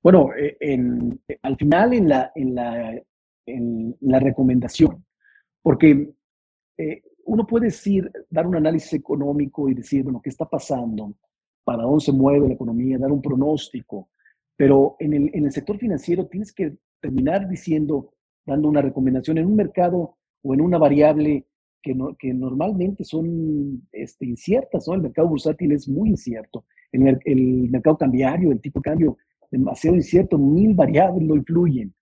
Bueno, 0.02 0.30
eh, 0.36 0.56
en, 0.60 1.20
al 1.42 1.56
final 1.56 1.92
en 1.92 2.08
la, 2.08 2.32
en 2.34 2.54
la 2.54 3.02
en 3.48 3.96
la 4.00 4.20
recomendación, 4.20 5.04
porque 5.62 6.10
eh, 6.76 7.02
uno 7.24 7.46
puede 7.46 7.66
decir, 7.66 8.10
dar 8.30 8.46
un 8.46 8.56
análisis 8.56 8.92
económico 8.94 9.68
y 9.68 9.74
decir, 9.74 10.04
bueno, 10.04 10.20
¿qué 10.22 10.30
está 10.30 10.46
pasando? 10.46 11.14
¿Para 11.64 11.82
dónde 11.82 12.04
se 12.04 12.12
mueve 12.12 12.48
la 12.48 12.54
economía? 12.54 12.98
Dar 12.98 13.12
un 13.12 13.22
pronóstico. 13.22 14.08
Pero 14.56 14.96
en 14.98 15.14
el, 15.14 15.30
en 15.34 15.44
el 15.44 15.52
sector 15.52 15.78
financiero 15.78 16.26
tienes 16.26 16.52
que 16.52 16.76
terminar 17.00 17.48
diciendo, 17.48 18.14
dando 18.44 18.68
una 18.68 18.82
recomendación 18.82 19.38
en 19.38 19.46
un 19.46 19.56
mercado 19.56 20.16
o 20.42 20.54
en 20.54 20.60
una 20.60 20.78
variable 20.78 21.46
que, 21.82 21.94
no, 21.94 22.16
que 22.16 22.32
normalmente 22.34 23.04
son 23.04 23.88
este, 23.92 24.26
inciertas, 24.26 24.86
¿no? 24.88 24.94
El 24.94 25.02
mercado 25.02 25.28
bursátil 25.28 25.72
es 25.72 25.88
muy 25.88 26.10
incierto. 26.10 26.64
El, 26.92 27.20
el 27.24 27.70
mercado 27.70 27.98
cambiario, 27.98 28.50
el 28.50 28.60
tipo 28.60 28.80
de 28.80 28.90
cambio, 28.90 29.16
demasiado 29.50 29.96
incierto, 29.96 30.38
mil 30.38 30.74
variables 30.74 31.26
lo 31.26 31.36
influyen. 31.36 31.94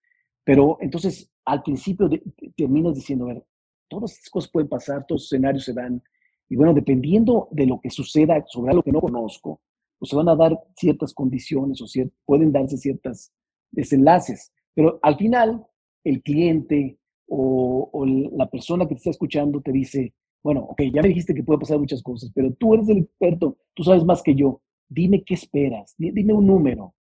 Pero 0.45 0.79
entonces, 0.81 1.31
al 1.45 1.63
principio 1.63 2.09
terminas 2.57 2.95
diciendo, 2.95 3.25
a 3.27 3.35
ver, 3.35 3.45
todas 3.89 4.13
estas 4.13 4.31
cosas 4.31 4.51
pueden 4.51 4.69
pasar, 4.69 5.07
todos 5.07 5.23
los 5.23 5.33
escenarios 5.33 5.65
se 5.65 5.73
dan. 5.73 6.03
Y 6.49 6.57
bueno, 6.57 6.75
dependiendo 6.75 7.49
de 7.51 7.67
lo 7.67 7.81
que 7.81 7.91
suceda 7.91 8.45
sobre 8.47 8.71
algo 8.71 8.83
que 8.83 8.93
no 8.93 9.01
conozco, 9.01 9.61
pues 9.99 10.11
se 10.11 10.17
van 10.17 10.29
a 10.29 10.37
dar 10.37 10.59
ciertas 10.77 11.13
condiciones 11.13 11.81
o 11.81 11.87
pueden 12.25 12.53
darse 12.53 12.77
ciertos 12.77 13.33
desenlaces. 13.71 14.53
Pero 14.75 14.99
al 15.03 15.17
final, 15.17 15.67
el 16.05 16.23
cliente 16.23 16.99
o, 17.29 18.05
la 18.37 18.49
persona 18.49 18.87
que 18.87 18.95
te 18.95 18.99
está 18.99 19.11
escuchando 19.11 19.61
te 19.61 19.73
dice, 19.73 20.15
bueno, 20.43 20.61
ok, 20.61 20.83
ya 20.93 21.03
me 21.03 21.09
dijiste 21.09 21.35
que 21.35 21.43
puede 21.43 21.61
pasar 21.61 21.79
muchas 21.79 22.03
cosas, 22.03 22.31
pero 22.35 22.53
tú 22.55 22.75
eres 22.75 22.89
el 22.89 22.99
experto, 22.99 23.57
tú 23.75 23.83
sabes 23.83 24.05
más 24.05 24.23
que 24.23 24.35
yo, 24.35 24.61
dime 24.89 25.23
qué 25.25 25.35
esperas, 25.35 25.95
dime 25.99 26.33
un 26.33 26.47
número. 26.47 26.95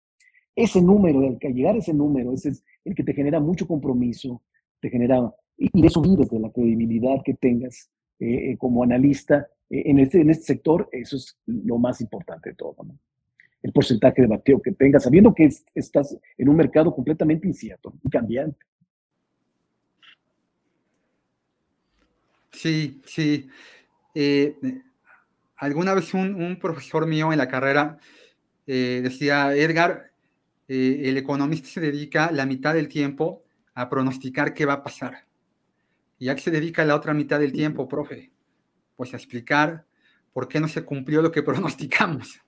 Ese 0.56 0.82
número, 0.82 1.24
el 1.24 1.40
que 1.40 1.50
llegar 1.50 1.76
a 1.76 1.80
ese 1.80 1.94
número, 1.94 2.32
ese 2.32 2.50
es 2.50 2.64
el 2.86 2.96
que 2.96 3.04
te 3.04 3.14
genera 3.14 3.40
mucho 3.40 3.68
compromiso, 3.68 4.44
te 4.80 4.90
genera, 4.90 5.34
y 5.58 5.82
de 5.82 5.88
eso 5.88 6.02
vives 6.02 6.30
de 6.30 6.40
la 6.40 6.52
credibilidad 6.52 7.22
que 7.24 7.34
tengas 7.34 7.90
eh, 8.20 8.52
eh, 8.52 8.58
como 8.58 8.84
analista 8.84 9.48
eh, 9.70 9.84
en, 9.86 10.00
este, 10.00 10.22
en 10.22 10.30
este 10.30 10.46
sector, 10.46 10.88
eso 10.92 11.18
es 11.18 11.38
lo 11.46 11.78
más 11.78 12.00
importante 12.02 12.52
de 12.52 12.56
todo. 12.56 12.76
El 13.62 13.72
porcentaje 13.72 14.22
de 14.22 14.28
bateo 14.28 14.62
que 14.62 14.72
tengas, 14.72 15.04
sabiendo 15.04 15.34
que 15.34 15.50
estás 15.74 16.18
en 16.38 16.50
un 16.50 16.56
mercado 16.56 16.94
completamente 16.94 17.48
incierto 17.48 17.94
y 18.04 18.10
cambiante. 18.10 18.58
Sí, 22.54 23.02
sí. 23.06 23.50
alguna 25.58 25.94
vez 25.94 26.14
un, 26.14 26.36
un, 26.36 26.58
profesor 26.60 27.06
mío 27.06 27.32
en 27.34 27.38
la 27.40 27.48
carrera 27.48 27.98
decía, 28.66 29.54
Edgar, 29.54 30.14
eh, 30.68 31.10
el 31.10 31.18
economista 31.18 31.68
se 31.68 31.82
dedica 31.82 32.32
la 32.32 32.46
mitad 32.46 32.74
del 32.74 32.88
tiempo 32.88 33.44
a 33.74 33.90
pronosticar 33.90 34.54
qué 34.54 34.66
va 34.66 34.74
a 34.74 34.84
pasar. 34.84 35.26
¿Y 36.20 36.30
a 36.30 36.36
qué 36.36 36.42
se 36.42 36.52
dedica 36.52 36.86
la 36.86 36.96
otra 36.96 37.14
mitad 37.14 37.40
del 37.40 37.52
tiempo, 37.52 37.88
profe? 37.88 38.32
Pues 38.96 39.14
a 39.14 39.18
explicar 39.18 39.86
por 40.32 40.48
qué 40.48 40.60
no 40.60 40.68
se 40.68 40.84
cumplió 40.84 41.22
lo 41.22 41.32
que 41.32 41.44
pronosticamos. 41.44 42.40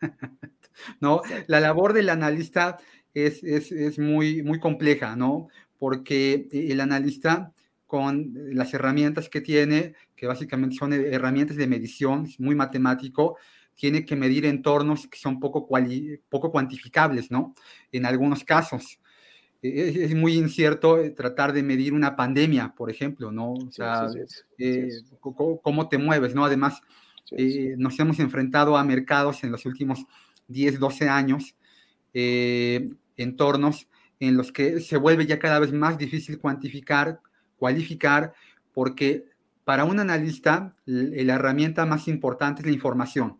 ¿No? 1.00 1.22
La 1.46 1.60
labor 1.60 1.92
del 1.92 2.10
analista 2.10 2.78
es, 3.14 3.42
es, 3.42 3.98
muy, 3.98 4.42
muy 4.42 4.60
compleja, 4.60 5.16
¿no? 5.16 5.48
Porque 5.78 6.48
el 6.52 6.80
analista 6.80 7.52
con 7.88 8.34
las 8.54 8.72
herramientas 8.74 9.28
que 9.28 9.40
tiene, 9.40 9.94
que 10.14 10.26
básicamente 10.26 10.76
son 10.76 10.92
herramientas 10.92 11.56
de 11.56 11.66
medición, 11.66 12.28
muy 12.38 12.54
matemático, 12.54 13.38
tiene 13.74 14.04
que 14.04 14.14
medir 14.14 14.44
entornos 14.44 15.06
que 15.06 15.18
son 15.18 15.40
poco, 15.40 15.66
poco 16.28 16.52
cuantificables, 16.52 17.30
¿no? 17.30 17.54
En 17.90 18.04
algunos 18.04 18.44
casos. 18.44 19.00
E-, 19.62 20.04
es, 20.04 20.14
muy 20.14 20.34
incierto 20.34 20.98
eh, 20.98 21.10
tratar 21.10 21.54
de 21.54 21.62
medir 21.62 21.94
una 21.94 22.14
pandemia, 22.14 22.74
por 22.76 22.90
ejemplo, 22.90 23.32
¿no? 23.32 23.54
O 23.54 23.72
sea, 23.72 24.08
eh, 24.58 24.90
cómo 25.20 25.88
te 25.88 25.96
mueves, 25.96 26.34
¿no? 26.34 26.44
Además, 26.44 26.82
eh, 27.30 27.74
nos 27.78 27.98
hemos 27.98 28.20
enfrentado 28.20 28.76
a 28.76 28.84
mercados 28.84 29.42
en 29.44 29.50
los 29.50 29.64
últimos 29.64 30.04
10, 30.48 30.78
12 30.78 31.08
años, 31.08 31.56
entornos 33.16 33.88
en 34.20 34.36
los 34.36 34.52
que 34.52 34.80
se 34.80 34.96
vuelve 34.96 35.26
ya 35.26 35.38
cada 35.38 35.58
vez 35.58 35.72
más 35.72 35.96
difícil 35.96 36.38
cuantificar, 36.38 37.20
cualificar, 37.58 38.32
porque 38.72 39.26
para 39.64 39.84
un 39.84 40.00
analista 40.00 40.74
la 40.86 41.34
herramienta 41.34 41.84
más 41.84 42.08
importante 42.08 42.62
es 42.62 42.66
la 42.66 42.72
información 42.72 43.38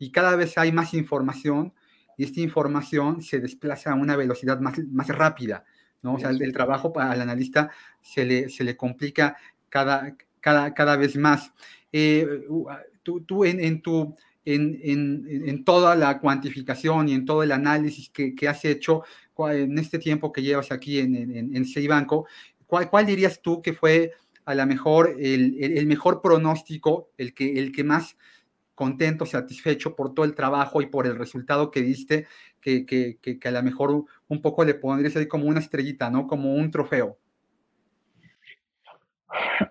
y 0.00 0.10
cada 0.10 0.34
vez 0.34 0.58
hay 0.58 0.72
más 0.72 0.94
información 0.94 1.72
y 2.16 2.24
esta 2.24 2.40
información 2.40 3.22
se 3.22 3.38
desplaza 3.38 3.92
a 3.92 3.94
una 3.94 4.16
velocidad 4.16 4.58
más, 4.58 4.78
más 4.90 5.08
rápida, 5.08 5.64
¿no? 6.02 6.14
O 6.14 6.18
sea, 6.18 6.30
el, 6.30 6.52
trabajo 6.52 6.92
para 6.92 7.14
el 7.14 7.20
analista 7.20 7.70
se 8.00 8.24
le, 8.24 8.48
se 8.48 8.64
le 8.64 8.76
complica 8.76 9.36
cada, 9.68 10.16
cada, 10.40 10.74
cada 10.74 10.96
vez 10.96 11.16
más. 11.16 11.52
Eh, 11.92 12.26
tú, 13.02 13.20
tú 13.20 13.44
en, 13.44 13.60
en, 13.60 13.82
tu, 13.82 14.16
en, 14.44 14.80
en, 14.82 15.48
en, 15.48 15.64
toda 15.64 15.94
la 15.94 16.18
cuantificación 16.18 17.10
y 17.10 17.12
en 17.12 17.26
todo 17.26 17.42
el 17.42 17.52
análisis 17.52 18.08
que, 18.08 18.34
que 18.34 18.48
has 18.48 18.64
hecho 18.64 19.04
en 19.38 19.78
este 19.78 19.98
tiempo 19.98 20.32
que 20.32 20.42
llevas 20.42 20.72
aquí 20.72 20.98
en, 20.98 21.14
en, 21.14 21.56
en 21.56 21.64
Ceibanco, 21.66 22.26
¿cuál, 22.70 22.88
¿cuál 22.88 23.04
dirías 23.04 23.42
tú 23.42 23.60
que 23.60 23.74
fue 23.74 24.12
a 24.46 24.54
lo 24.54 24.66
mejor 24.66 25.16
el, 25.18 25.56
el, 25.62 25.86
mejor 25.86 26.22
pronóstico, 26.22 27.10
el 27.18 27.34
que, 27.34 27.58
el 27.58 27.72
que 27.72 27.84
más 27.84 28.16
contento, 28.74 29.26
satisfecho 29.26 29.94
por 29.94 30.14
todo 30.14 30.24
el 30.24 30.34
trabajo 30.34 30.80
y 30.80 30.86
por 30.86 31.06
el 31.06 31.16
resultado 31.16 31.70
que 31.70 31.82
diste, 31.82 32.26
que, 32.60 32.86
que, 32.86 33.18
que, 33.20 33.48
a 33.48 33.50
lo 33.50 33.62
mejor 33.62 34.04
un 34.28 34.40
poco 34.40 34.64
le 34.64 34.74
pondrías 34.74 35.14
ahí 35.16 35.28
como 35.28 35.46
una 35.46 35.60
estrellita, 35.60 36.10
¿no? 36.10 36.26
Como 36.26 36.54
un 36.54 36.70
trofeo. 36.70 37.18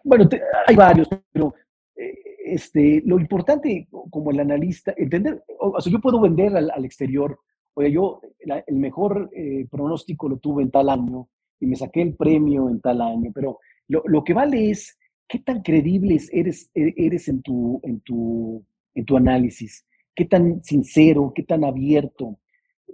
Bueno, 0.04 0.30
hay 0.68 0.76
varios, 0.76 1.08
pero 1.32 1.56
eh, 1.96 2.14
este, 2.46 3.02
lo 3.06 3.20
importante 3.20 3.88
como 3.90 4.32
el 4.32 4.40
analista, 4.40 4.94
entender, 4.96 5.44
o 5.60 5.82
sea, 5.82 5.92
yo 5.92 6.00
puedo 6.00 6.22
vender 6.22 6.56
al, 6.56 6.86
exterior, 6.86 7.40
oye, 7.74 7.92
yo 7.92 8.22
el 8.40 8.76
mejor 8.76 9.30
eh, 9.34 9.66
pronóstico 9.70 10.30
lo 10.30 10.38
tuve 10.38 10.64
en 10.64 10.72
tal 10.72 10.90
año 10.90 11.28
y 11.60 11.68
me 11.68 11.76
saqué 11.76 12.02
el 12.02 12.16
premio 12.16 12.70
en 12.70 12.80
tal 12.80 13.02
año, 13.02 13.32
pero 13.34 13.60
lo, 13.88 14.04
lo 14.06 14.24
que 14.24 14.34
vale 14.34 14.70
es 14.70 14.98
qué 15.28 15.40
tan 15.40 15.62
creíbles 15.62 16.30
eres, 16.34 16.70
e, 16.74 16.94
eres 16.98 17.28
en, 17.28 17.42
tu, 17.42 17.80
en, 17.84 18.00
tu, 18.02 18.66
en 18.96 19.06
tu 19.06 19.18
análisis, 19.18 19.86
qué 20.16 20.26
tan 20.26 20.64
sincero, 20.64 21.32
qué 21.36 21.44
tan 21.44 21.64
abierto, 21.64 22.40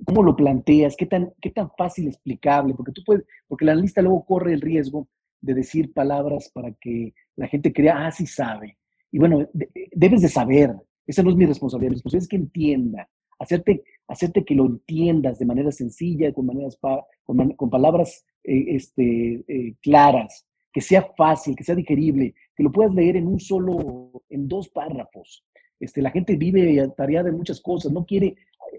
cómo 0.06 0.24
lo 0.24 0.36
planteas, 0.36 0.96
qué 0.98 1.06
tan, 1.06 1.32
qué 1.42 1.52
tan 1.52 1.72
fácil 1.78 2.08
explicable, 2.08 2.74
porque 2.74 2.92
tú 2.92 3.02
puedes, 3.06 3.26
porque 3.48 3.66
el 3.66 3.70
analista 3.70 4.02
luego 4.02 4.26
corre 4.26 4.54
el 4.54 4.62
riesgo 4.62 5.08
de 5.42 5.54
decir 5.54 5.94
palabras 5.94 6.50
para 6.54 6.72
que 6.74 7.14
la 7.36 7.48
gente 7.48 7.72
crea, 7.72 8.06
ah, 8.06 8.12
sí 8.12 8.28
sabe. 8.28 8.78
Y 9.12 9.20
bueno, 9.20 9.48
de, 9.54 9.70
debes 9.94 10.22
de 10.22 10.30
saber, 10.30 10.76
esa 11.08 11.24
no 11.24 11.30
es 11.30 11.36
mi 11.36 11.46
responsabilidad, 11.46 11.92
mi 11.92 11.96
responsabilidad 11.96 12.24
es 12.24 12.30
que 12.30 12.36
entienda, 12.36 13.10
hacerte, 13.46 13.84
hacerte 14.08 14.44
que 14.44 14.56
lo 14.56 14.66
entiendas 14.66 15.40
de 15.40 15.46
manera 15.46 15.72
sencilla, 15.72 16.34
con, 16.34 16.46
maneras 16.46 16.78
con, 17.24 17.52
con, 17.52 17.70
palabras 17.70 18.26
eh, 18.44 18.66
este, 18.76 19.44
eh, 19.48 19.76
claras, 19.82 20.46
que 20.72 20.82
sea 20.82 21.08
fácil, 21.18 21.56
que 21.56 21.64
sea 21.64 21.76
digerible, 21.76 22.36
que 22.56 22.64
lo 22.64 22.72
puedas 22.72 22.94
leer 22.94 23.16
en 23.16 23.28
un 23.28 23.40
solo, 23.40 24.12
en 24.30 24.48
dos 24.48 24.70
párrafos. 24.70 25.46
Este, 25.80 26.02
la 26.02 26.12
gente 26.12 26.36
vive 26.36 26.80
atareada 26.82 27.30
en 27.30 27.38
muchas 27.38 27.62
cosas, 27.62 27.92
no 27.92 28.06
quiere, 28.06 28.36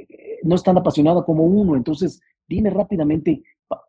eh, 0.08 0.38
no 0.42 0.54
es 0.54 0.62
tan 0.62 0.76
apasionada 0.76 1.24
como 1.24 1.44
uno, 1.44 1.76
entonces 1.76 2.20
dime 2.48 2.70
rápidamente 2.70 3.42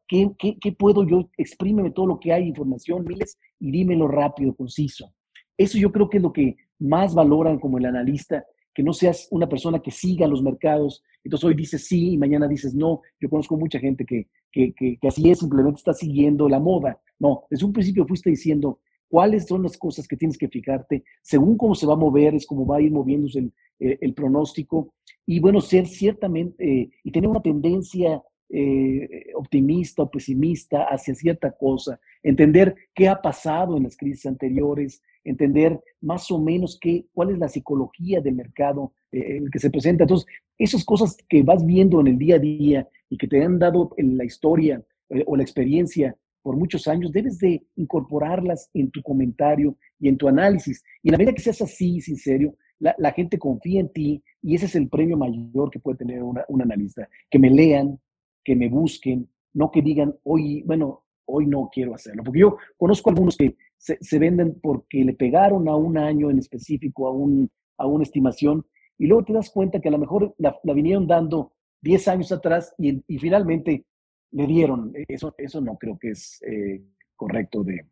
¿Qué, 0.08 0.32
qué, 0.40 0.58
qué 0.60 0.72
puedo 0.72 1.06
yo? 1.06 1.30
Exprímeme 1.38 1.92
todo 1.92 2.08
lo 2.08 2.20
que 2.20 2.34
hay, 2.34 2.48
información, 2.48 3.06
miles, 3.06 3.38
y 3.60 3.72
dímelo 3.72 4.08
rápido, 4.08 4.56
conciso. 4.56 5.14
Eso 5.58 5.78
yo 5.78 5.92
creo 5.92 6.10
que 6.10 6.18
es 6.18 6.24
lo 6.24 6.34
que 6.34 6.56
más 6.80 7.14
valoran 7.14 7.60
como 7.60 7.78
el 7.78 7.86
analista, 7.86 8.46
que 8.78 8.84
no 8.84 8.94
seas 8.94 9.28
una 9.32 9.50
persona 9.50 9.80
que 9.80 9.90
siga 9.90 10.28
los 10.28 10.44
mercados. 10.44 11.04
Entonces 11.24 11.46
hoy 11.46 11.56
dices 11.56 11.88
sí 11.88 12.12
y 12.12 12.18
mañana 12.20 12.48
dices 12.48 12.76
no. 12.76 13.02
Yo 13.20 13.28
conozco 13.28 13.58
mucha 13.58 13.80
gente 13.80 14.06
que, 14.06 14.28
que, 14.52 14.72
que, 14.76 15.00
así 15.08 15.32
es, 15.32 15.40
simplemente 15.40 15.80
está 15.80 15.94
siguiendo 15.94 16.48
la 16.48 16.60
moda. 16.60 17.02
No, 17.18 17.46
desde 17.50 17.66
un 17.66 17.74
principio 17.74 18.06
fuiste 18.06 18.30
diciendo 18.30 18.80
cuáles 19.08 19.48
son 19.48 19.64
las 19.64 19.76
cosas 19.80 20.08
que 20.08 20.16
tienes 20.16 20.38
que 20.38 20.48
fijarte, 20.48 21.04
según 21.24 21.58
cómo 21.58 21.74
se 21.74 21.88
va 21.88 21.94
a 21.94 21.98
mover, 21.98 22.36
es 22.36 22.46
como 22.46 22.68
va 22.68 22.78
a 22.78 22.82
ir 22.82 22.92
moviéndose 22.92 23.50
el 23.80 24.14
pronóstico. 24.14 24.94
Y 25.26 25.40
bueno, 25.40 25.60
ser 25.60 25.88
ciertamente 25.88 26.64
eh, 26.64 26.92
y 27.04 27.12
tener 27.12 27.32
una 27.32 27.42
tendencia 27.42 28.22
eh, 28.48 29.32
optimista 29.34 30.04
o 30.04 30.12
pesimista 30.12 30.84
hacia 30.84 31.16
cierta 31.16 31.52
cosa, 31.52 32.00
entender 32.22 32.76
qué 32.94 33.08
ha 33.08 33.20
pasado 33.20 33.76
en 33.76 33.84
las 33.86 33.98
crisis 33.98 34.28
anteriores, 34.28 35.02
entender 35.30 35.80
más 36.02 36.32
o 36.32 36.40
menos 36.40 36.78
qué, 36.80 37.06
cuál 37.14 37.32
es 37.32 37.38
la 37.38 37.50
psicología 37.50 38.22
del 38.22 38.36
mercado 38.36 38.94
eh, 39.12 39.38
el 39.38 39.52
que 39.52 39.60
se 39.60 39.70
presenta. 39.70 40.04
Entonces, 40.04 40.28
esas 40.58 40.84
cosas 40.86 41.18
que 41.30 41.44
vas 41.44 41.66
viendo 41.66 42.00
en 42.02 42.08
el 42.08 42.18
día 42.18 42.36
a 42.36 42.40
día 42.40 42.88
y 43.10 43.18
que 43.18 43.28
te 43.28 43.44
han 43.44 43.60
dado 43.60 43.92
en 43.98 44.18
la 44.18 44.26
historia 44.26 44.84
eh, 45.10 45.24
o 45.26 45.36
la 45.36 45.44
experiencia 45.44 46.16
por 46.42 46.56
muchos 46.56 46.88
años, 46.88 47.12
debes 47.12 47.40
de 47.40 47.62
incorporarlas 47.76 48.70
en 48.74 48.90
tu 48.90 49.02
comentario 49.02 49.78
y 50.00 50.08
en 50.08 50.18
tu 50.18 50.30
análisis. 50.30 50.82
Y 51.04 51.10
en 51.10 51.12
la 51.12 51.18
medida 51.18 51.34
que 51.34 51.42
seas 51.42 51.62
así, 51.62 52.00
sincero, 52.00 52.56
la, 52.80 52.96
la, 53.00 53.12
gente 53.12 53.38
confía 53.38 53.82
en 53.82 53.92
ti 53.92 54.24
y 54.42 54.56
ese 54.56 54.68
es 54.68 54.76
el 54.76 54.88
premio 54.88 55.18
mayor 55.18 55.70
que 55.70 55.80
puede 55.80 55.98
tener 55.98 56.24
una, 56.24 56.46
un 56.48 56.62
analista. 56.62 57.10
Que 57.30 57.38
me 57.38 57.50
lean, 57.50 58.00
que 58.46 58.56
me 58.56 58.70
busquen, 58.70 59.30
no 59.54 59.72
que 59.72 59.82
digan, 59.82 60.16
hoy, 60.24 60.62
bueno, 60.64 61.04
hoy 61.26 61.46
no 61.46 61.70
quiero 61.72 61.94
hacerlo. 61.94 62.24
Porque 62.24 62.40
yo 62.40 62.58
conozco 62.78 63.10
algunos 63.10 63.36
que 63.36 63.56
se, 63.78 63.98
se, 64.02 64.20
venden 64.20 64.60
porque 64.62 65.04
le 65.04 65.14
pegaron 65.14 65.68
a 65.68 65.76
un 65.76 65.98
año 65.98 66.30
en 66.30 66.40
específico, 66.40 67.08
a, 67.08 67.12
un, 67.12 67.50
a 67.78 67.86
una 67.86 68.04
estimación, 68.04 68.66
y 68.98 69.08
luego 69.08 69.26
te 69.26 69.34
das 69.34 69.50
cuenta 69.50 69.80
que 69.80 69.90
a 69.90 69.92
lo 69.92 70.00
mejor 70.00 70.34
la, 70.38 70.58
la 70.64 70.74
vinieron 70.74 71.08
dando 71.08 71.54
10 71.82 72.08
años 72.08 72.32
atrás 72.32 72.74
y, 72.78 73.04
y, 73.08 73.20
finalmente 73.20 73.86
le 74.32 74.48
dieron. 74.48 74.94
Eso, 75.08 75.36
eso 75.38 75.62
no 75.62 75.78
creo 75.78 75.98
que 75.98 76.10
es 76.10 76.42
eh, 76.44 76.82
correcto 77.16 77.64
de... 77.64 77.86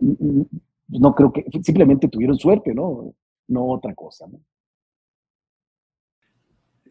No 0.00 1.14
creo 1.14 1.32
que 1.32 1.44
simplemente 1.62 2.08
tuvieron 2.08 2.36
suerte, 2.36 2.74
¿no? 2.74 3.14
No 3.48 3.66
otra 3.68 3.94
cosa, 3.94 4.26
¿no? 4.26 4.40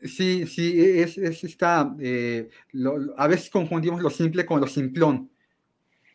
Sí, 0.03 0.45
sí, 0.47 0.73
es, 0.81 1.17
es 1.17 1.43
esta, 1.45 1.95
eh, 1.99 2.49
lo, 2.73 3.17
a 3.17 3.27
veces 3.27 3.49
confundimos 3.49 4.01
lo 4.01 4.09
simple 4.09 4.45
con 4.45 4.59
lo 4.59 4.67
simplón, 4.67 5.31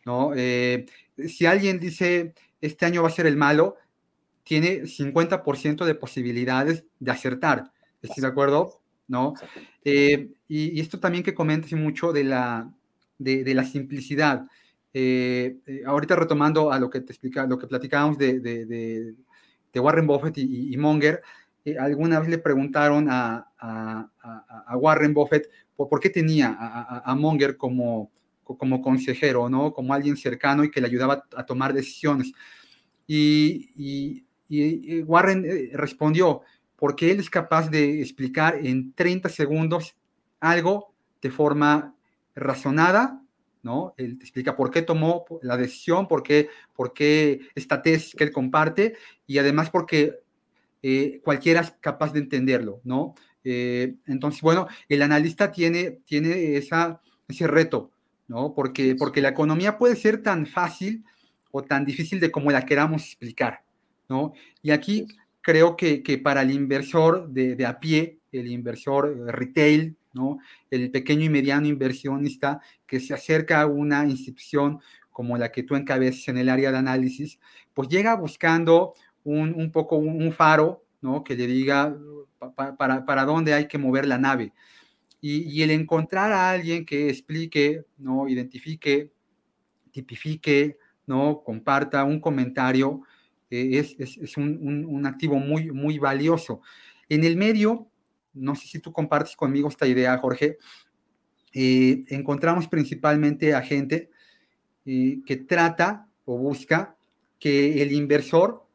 ¿no? 0.05 0.31
Eh, 0.35 0.85
si 1.27 1.45
alguien 1.45 1.79
dice, 1.79 2.33
este 2.61 2.85
año 2.85 3.03
va 3.03 3.09
a 3.09 3.11
ser 3.11 3.27
el 3.27 3.37
malo, 3.37 3.75
tiene 4.43 4.83
50% 4.83 5.85
de 5.85 5.95
posibilidades 5.95 6.85
de 6.99 7.11
acertar, 7.11 7.71
¿estás 8.01 8.21
de 8.21 8.27
acuerdo? 8.27 8.81
¿No? 9.07 9.33
Eh, 9.83 10.29
y, 10.47 10.77
y, 10.77 10.79
esto 10.79 10.99
también 10.99 11.23
que 11.23 11.33
comentas 11.33 11.73
mucho 11.73 12.13
de 12.13 12.23
la, 12.23 12.71
de, 13.17 13.43
de 13.43 13.53
la 13.55 13.63
simplicidad. 13.63 14.45
ahorita 15.85 16.15
retomando 16.15 16.71
a 16.71 16.79
lo 16.79 16.89
que 16.89 17.01
te 17.01 17.11
explica, 17.11 17.47
lo 17.47 17.57
que 17.57 17.67
platicábamos 17.67 18.17
de, 18.17 18.39
de, 18.39 19.15
de 19.73 19.79
Warren 19.79 20.07
Buffett 20.07 20.37
y, 20.37 20.73
y 20.73 20.77
Monger, 20.77 21.21
eh, 21.65 21.77
alguna 21.77 22.19
vez 22.19 22.29
le 22.29 22.37
preguntaron 22.37 23.07
a, 23.09 23.51
a, 23.59 24.09
a, 24.67 24.77
Warren 24.77 25.13
Buffett 25.13 25.49
por, 25.75 25.89
por 25.89 25.99
qué 25.99 26.09
tenía 26.09 26.55
a, 26.57 27.15
Monger 27.15 27.57
como, 27.57 28.11
como 28.57 28.81
consejero, 28.81 29.49
¿no? 29.49 29.73
Como 29.73 29.93
alguien 29.93 30.17
cercano 30.17 30.63
y 30.63 30.71
que 30.71 30.81
le 30.81 30.87
ayudaba 30.87 31.25
a 31.35 31.45
tomar 31.45 31.73
decisiones. 31.73 32.31
Y, 33.07 33.71
y, 33.75 34.25
y 34.49 35.01
Warren 35.03 35.45
eh, 35.45 35.69
respondió, 35.73 36.41
porque 36.75 37.11
él 37.11 37.19
es 37.19 37.29
capaz 37.29 37.69
de 37.69 38.01
explicar 38.01 38.55
en 38.61 38.93
30 38.93 39.29
segundos 39.29 39.95
algo 40.39 40.93
de 41.21 41.29
forma 41.31 41.95
razonada, 42.35 43.21
¿no? 43.61 43.93
Él 43.97 44.17
te 44.17 44.23
explica 44.23 44.55
por 44.55 44.71
qué 44.71 44.81
tomó 44.81 45.25
la 45.41 45.57
decisión, 45.57 46.07
por 46.07 46.23
qué, 46.23 46.49
por 46.73 46.93
qué 46.93 47.41
esta 47.55 47.81
tesis 47.81 48.15
que 48.15 48.23
él 48.23 48.31
comparte 48.31 48.95
y 49.27 49.37
además 49.37 49.69
porque 49.69 50.19
eh, 50.81 51.19
cualquiera 51.23 51.61
es 51.61 51.71
capaz 51.81 52.13
de 52.13 52.19
entenderlo, 52.19 52.79
¿no? 52.83 53.15
Eh, 53.43 53.95
entonces, 54.07 54.41
bueno, 54.41 54.67
el 54.87 55.01
analista 55.01 55.51
tiene, 55.51 55.99
tiene 56.05 56.55
esa, 56.55 57.01
ese 57.27 57.47
reto, 57.47 57.91
¿no? 58.29 58.53
Porque, 58.53 58.95
porque 58.95 59.21
la 59.21 59.29
economía 59.29 59.77
puede 59.77 59.97
ser 59.97 60.23
tan 60.23 60.45
fácil 60.45 61.03
o 61.51 61.63
tan 61.63 61.83
difícil 61.83 62.21
de 62.21 62.31
como 62.31 62.51
la 62.51 62.63
queramos 62.63 63.03
explicar, 63.03 63.63
¿no? 64.07 64.33
Y 64.61 64.71
aquí 64.71 65.07
creo 65.41 65.75
que, 65.75 66.03
que 66.03 66.19
para 66.19 66.43
el 66.43 66.51
inversor 66.51 67.27
de, 67.29 67.55
de, 67.55 67.65
a 67.65 67.79
pie, 67.79 68.19
el 68.31 68.47
inversor 68.47 69.17
retail, 69.27 69.97
¿no? 70.13 70.37
El 70.69 70.91
pequeño 70.91 71.25
y 71.25 71.29
mediano 71.29 71.67
inversionista 71.67 72.61
que 72.85 72.99
se 72.99 73.15
acerca 73.15 73.61
a 73.61 73.65
una 73.65 74.05
institución 74.05 74.79
como 75.11 75.37
la 75.37 75.51
que 75.51 75.63
tú 75.63 75.75
encabezas 75.75 76.27
en 76.29 76.37
el 76.37 76.49
área 76.49 76.71
de 76.71 76.77
análisis, 76.77 77.39
pues 77.73 77.89
llega 77.89 78.15
buscando 78.15 78.93
un, 79.23 79.53
un 79.55 79.71
poco 79.71 79.97
un, 79.97 80.21
un, 80.21 80.31
faro, 80.31 80.83
¿no? 81.01 81.23
Que 81.23 81.35
le 81.35 81.47
diga 81.47 81.97
pa, 82.55 82.77
para, 82.77 83.05
para 83.05 83.25
dónde 83.25 83.53
hay 83.53 83.67
que 83.67 83.79
mover 83.79 84.07
la 84.07 84.19
nave. 84.19 84.53
Y, 85.21 85.61
el 85.61 85.71
encontrar 85.71 86.31
a 86.31 86.49
alguien 86.51 86.85
que 86.85 87.09
explique, 87.09 87.85
¿no? 87.97 88.27
Identifique, 88.29 89.11
tipifique, 89.91 90.77
¿no? 91.05 91.43
Comparta 91.43 92.05
un 92.05 92.21
comentario, 92.21 93.01
eh, 93.49 93.79
es, 93.79 94.17
es, 94.17 94.37
un, 94.37 94.85
un, 94.85 95.05
activo 95.05 95.35
muy, 95.35 95.71
muy 95.71 95.99
valioso. 95.99 96.61
En 97.09 97.23
el 97.25 97.35
medio, 97.35 97.89
no 98.33 98.55
sé 98.55 98.67
si 98.67 98.79
tú 98.79 98.93
compartes 98.93 99.35
conmigo 99.35 99.67
esta 99.67 99.87
idea, 99.87 100.17
Jorge, 100.17 100.57
eh, 101.53 102.05
encontramos 102.07 102.67
principalmente 102.67 103.53
a 103.53 103.61
gente 103.61 104.09
eh, 104.85 105.19
que 105.25 105.35
trata 105.35 106.07
o 106.25 106.37
busca 106.37 106.95
que 107.39 107.81
el 107.81 107.91
inversor 107.91 108.69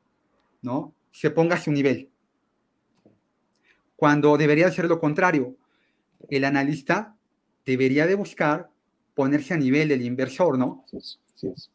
¿no? 0.65 0.95
Se 1.13 1.31
ponga 1.31 1.57
a 1.57 1.61
su 1.61 1.71
nivel. 1.71 2.11
Cuando 3.95 4.37
debería 4.37 4.71
ser 4.73 4.87
lo 4.87 4.99
contrario. 4.99 5.57
El 6.29 6.45
analista 6.45 7.17
debería 7.65 8.07
de 8.07 8.15
buscar 8.15 8.71
ponerse 9.15 9.55
a 9.55 9.59
nivel 9.59 9.89
del 9.89 10.03
inversor, 10.03 10.59
¿no? 10.59 10.85
Sí, 10.87 10.99
sí 11.35 11.49
es. 11.49 11.71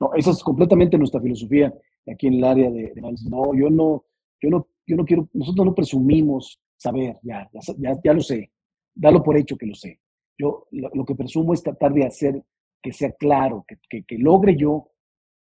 No, 0.00 0.10
esa 0.14 0.30
es 0.30 0.42
completamente 0.42 0.98
nuestra 0.98 1.20
filosofía 1.20 1.72
aquí 2.06 2.26
en 2.26 2.34
el 2.34 2.44
área 2.44 2.70
de, 2.70 2.92
análisis. 2.96 3.28
No, 3.28 3.54
yo 3.54 3.70
no, 3.70 4.04
yo 4.40 4.50
no, 4.50 4.66
yo 4.86 4.96
no 4.96 5.04
quiero, 5.04 5.28
nosotros 5.32 5.66
no 5.66 5.74
presumimos 5.74 6.60
saber, 6.76 7.16
ya, 7.22 7.48
ya, 7.78 8.00
ya 8.04 8.12
lo 8.12 8.20
sé, 8.20 8.50
dalo 8.94 9.22
por 9.22 9.36
hecho 9.36 9.56
que 9.56 9.66
lo 9.66 9.74
sé. 9.74 10.00
Yo 10.38 10.66
lo, 10.70 11.04
que 11.04 11.14
presumo 11.14 11.54
es 11.54 11.62
tratar 11.62 11.94
de 11.94 12.04
hacer 12.04 12.42
que 12.82 12.92
sea 12.92 13.12
claro, 13.12 13.64
que, 13.66 14.04
que, 14.04 14.18
logre 14.18 14.54
yo 14.54 14.90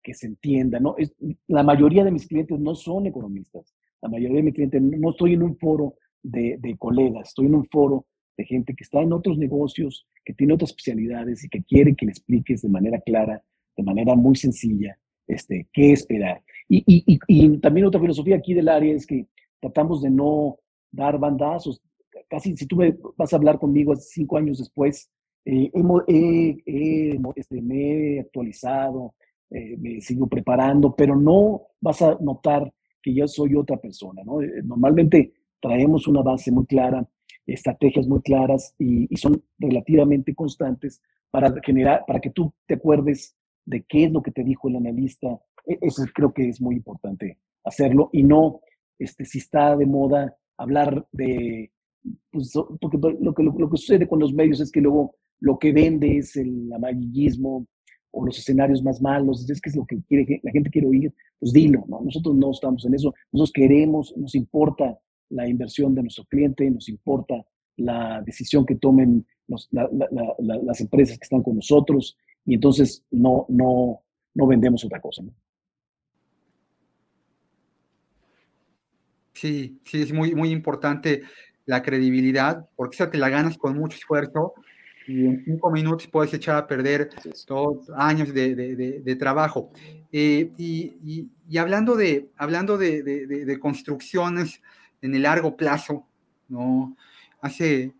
que 0.03 0.13
se 0.13 0.27
entienda. 0.27 0.79
¿no? 0.79 0.95
Es, 0.97 1.15
la 1.47 1.63
mayoría 1.63 2.03
de 2.03 2.11
mis 2.11 2.27
clientes 2.27 2.59
no 2.59 2.75
son 2.75 3.07
economistas. 3.07 3.73
La 4.01 4.09
mayoría 4.09 4.37
de 4.37 4.43
mis 4.43 4.53
clientes, 4.53 4.81
no 4.81 5.09
estoy 5.09 5.33
en 5.33 5.43
un 5.43 5.57
foro 5.57 5.95
de, 6.21 6.57
de 6.59 6.77
colegas, 6.77 7.29
estoy 7.29 7.47
en 7.47 7.55
un 7.55 7.65
foro 7.65 8.05
de 8.37 8.45
gente 8.45 8.73
que 8.73 8.83
está 8.83 9.01
en 9.01 9.13
otros 9.13 9.37
negocios, 9.37 10.07
que 10.25 10.33
tiene 10.33 10.53
otras 10.53 10.71
especialidades 10.71 11.43
y 11.43 11.49
que 11.49 11.63
quiere 11.63 11.95
que 11.95 12.05
le 12.05 12.11
expliques 12.11 12.61
de 12.61 12.69
manera 12.69 12.99
clara, 13.01 13.43
de 13.77 13.83
manera 13.83 14.15
muy 14.15 14.35
sencilla, 14.35 14.97
este, 15.27 15.67
qué 15.71 15.91
esperar. 15.91 16.41
Y, 16.69 16.83
y, 16.87 17.57
también 17.59 17.85
otra 17.85 18.01
filosofía 18.01 18.37
aquí 18.37 18.53
del 18.53 18.69
área 18.69 18.93
es 18.93 19.05
que 19.05 19.27
tratamos 19.59 20.01
de 20.01 20.09
no 20.09 20.57
dar 20.91 21.17
bandazos. 21.19 21.81
Casi 22.29 22.55
si 22.57 22.65
tú 22.65 22.75
me 22.75 22.95
vas 23.17 23.33
a 23.33 23.35
hablar 23.35 23.59
conmigo 23.59 23.95
cinco 23.95 24.37
años 24.37 24.57
después, 24.59 25.09
eh, 25.45 25.71
este, 27.35 27.61
me 27.61 28.15
he 28.15 28.19
actualizado, 28.21 29.15
eh, 29.49 29.75
me 29.77 30.01
sigo 30.01 30.27
preparando, 30.27 30.95
pero 30.95 31.15
no 31.15 31.63
vas 31.81 32.01
a 32.01 32.17
notar 32.21 32.73
que 33.01 33.13
yo 33.13 33.27
soy 33.27 33.55
otra 33.55 33.77
persona. 33.77 34.23
¿no? 34.23 34.41
Eh, 34.41 34.61
normalmente 34.63 35.33
traemos 35.61 36.07
una 36.07 36.21
base 36.21 36.51
muy 36.51 36.65
clara, 36.65 37.07
estrategias 37.45 38.07
muy 38.07 38.21
claras 38.21 38.73
y, 38.77 39.13
y, 39.13 39.17
son 39.17 39.43
relativamente 39.59 40.33
constantes 40.33 41.01
para 41.31 41.53
generar, 41.61 42.03
para 42.07 42.19
que 42.19 42.29
tú 42.29 42.53
te 42.67 42.75
acuerdes 42.75 43.35
de 43.65 43.83
qué 43.83 44.05
es 44.05 44.11
lo 44.11 44.21
que 44.21 44.31
te 44.31 44.43
dijo 44.43 44.69
el 44.69 44.77
analista. 44.77 45.27
E, 45.65 45.77
eso 45.81 46.03
creo 46.13 46.33
que 46.33 46.49
es 46.49 46.61
muy 46.61 46.75
importante 46.75 47.37
hacerlo 47.63 48.09
y 48.13 48.23
no, 48.23 48.61
este, 48.99 49.25
si 49.25 49.39
está 49.39 49.75
de 49.75 49.85
moda 49.85 50.35
hablar 50.57 51.05
de, 51.11 51.71
pues, 52.31 52.53
porque 52.79 52.97
lo 53.19 53.33
que, 53.33 53.43
lo, 53.43 53.69
que 53.69 53.77
sucede 53.77 54.07
con 54.07 54.19
los 54.19 54.33
medios 54.33 54.59
es 54.59 54.71
que 54.71 54.81
luego 54.81 55.15
lo 55.39 55.57
que 55.57 55.71
vende 55.71 56.17
es 56.17 56.35
el 56.35 56.71
amarillismo 56.73 57.67
o 58.11 58.25
los 58.25 58.37
escenarios 58.37 58.83
más 58.83 59.01
malos, 59.01 59.49
es 59.49 59.59
que 59.59 59.69
es 59.69 59.75
lo 59.75 59.85
que 59.85 60.01
quiere, 60.07 60.39
la 60.43 60.51
gente 60.51 60.69
quiere 60.69 60.87
oír, 60.87 61.13
pues 61.39 61.51
dilo, 61.51 61.83
¿no? 61.87 62.01
Nosotros 62.01 62.35
no 62.35 62.51
estamos 62.51 62.85
en 62.85 62.93
eso, 62.93 63.13
nosotros 63.31 63.51
queremos, 63.53 64.13
nos 64.15 64.35
importa 64.35 64.97
la 65.33 65.47
inversión 65.47 65.93
de 65.95 66.03
nuestro 66.03 66.25
cliente, 66.25 66.69
nos 66.69 66.89
importa 66.89 67.35
la 67.77 68.21
decisión 68.25 68.65
que 68.65 68.75
tomen 68.75 69.25
las 69.47 70.81
empresas 70.81 71.17
que 71.17 71.23
están 71.23 71.43
con 71.43 71.55
nosotros 71.55 72.17
y 72.45 72.55
entonces 72.55 73.03
no, 73.11 73.45
no, 73.49 74.01
no 74.33 74.47
vendemos 74.47 74.85
otra 74.85 75.01
cosa. 75.01 75.23
¿no? 75.23 75.33
Sí, 79.33 79.79
sí, 79.83 80.01
es 80.01 80.13
muy, 80.13 80.35
muy 80.35 80.51
importante 80.51 81.23
la 81.65 81.81
credibilidad, 81.81 82.67
porque 82.75 82.95
esa 82.95 83.09
te 83.09 83.17
la 83.17 83.29
ganas 83.29 83.57
con 83.57 83.77
mucho 83.77 83.97
esfuerzo 83.97 84.53
y 85.07 85.25
en 85.25 85.43
cinco 85.43 85.69
minutos 85.71 86.07
puedes 86.07 86.33
echar 86.33 86.55
a 86.55 86.67
perder 86.67 87.09
todos 87.45 87.89
años 87.95 88.33
de, 88.33 88.55
de, 88.55 89.15
trabajo. 89.15 89.71
Eh, 90.11 90.51
y, 90.57 91.29
y, 91.49 91.57
hablando, 91.57 91.95
de, 91.95 92.29
hablando 92.37 92.77
de, 92.77 93.57
construcciones 93.59 94.61
en 95.03 95.13
el 95.13 95.21
largo 95.21 95.55
plazo, 95.55 96.07
¿no? 96.47 96.97
Hace 97.41 97.93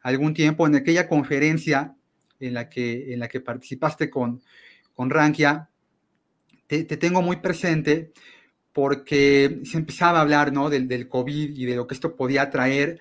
algún 0.00 0.32
tiempo 0.32 0.66
en 0.66 0.76
aquella 0.76 1.08
conferencia 1.08 1.96
en 2.40 2.54
la 2.54 2.68
que, 2.68 3.12
en 3.12 3.20
la 3.20 3.28
que 3.28 3.40
participaste 3.40 4.08
con, 4.08 4.42
con 4.94 5.10
Rankia, 5.10 5.68
te, 6.66 6.84
tengo 6.84 7.22
muy 7.22 7.36
presente 7.36 8.12
porque 8.72 9.60
se 9.64 9.78
empezaba 9.78 10.18
a 10.18 10.22
hablar 10.22 10.52
¿no? 10.52 10.70
del, 10.70 10.88
del 10.88 11.08
COVID 11.08 11.56
y 11.56 11.64
de 11.64 11.76
lo 11.76 11.86
que 11.86 11.94
esto 11.94 12.16
podía 12.16 12.50
traer. 12.50 13.00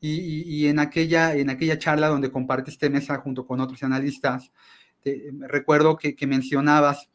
Y, 0.00 0.42
y, 0.42 0.66
en, 0.66 0.78
aquella, 0.78 1.34
en 1.34 1.48
aquella 1.48 1.78
charla 1.78 2.08
donde 2.08 2.30
compartiste 2.30 2.90
mesa 2.90 3.18
junto 3.18 3.46
con 3.46 3.60
otros 3.60 3.82
analistas, 3.82 4.52
recuerdo 5.48 5.96
que, 5.96 6.14
que 6.14 6.26
mencionabas 6.26 7.08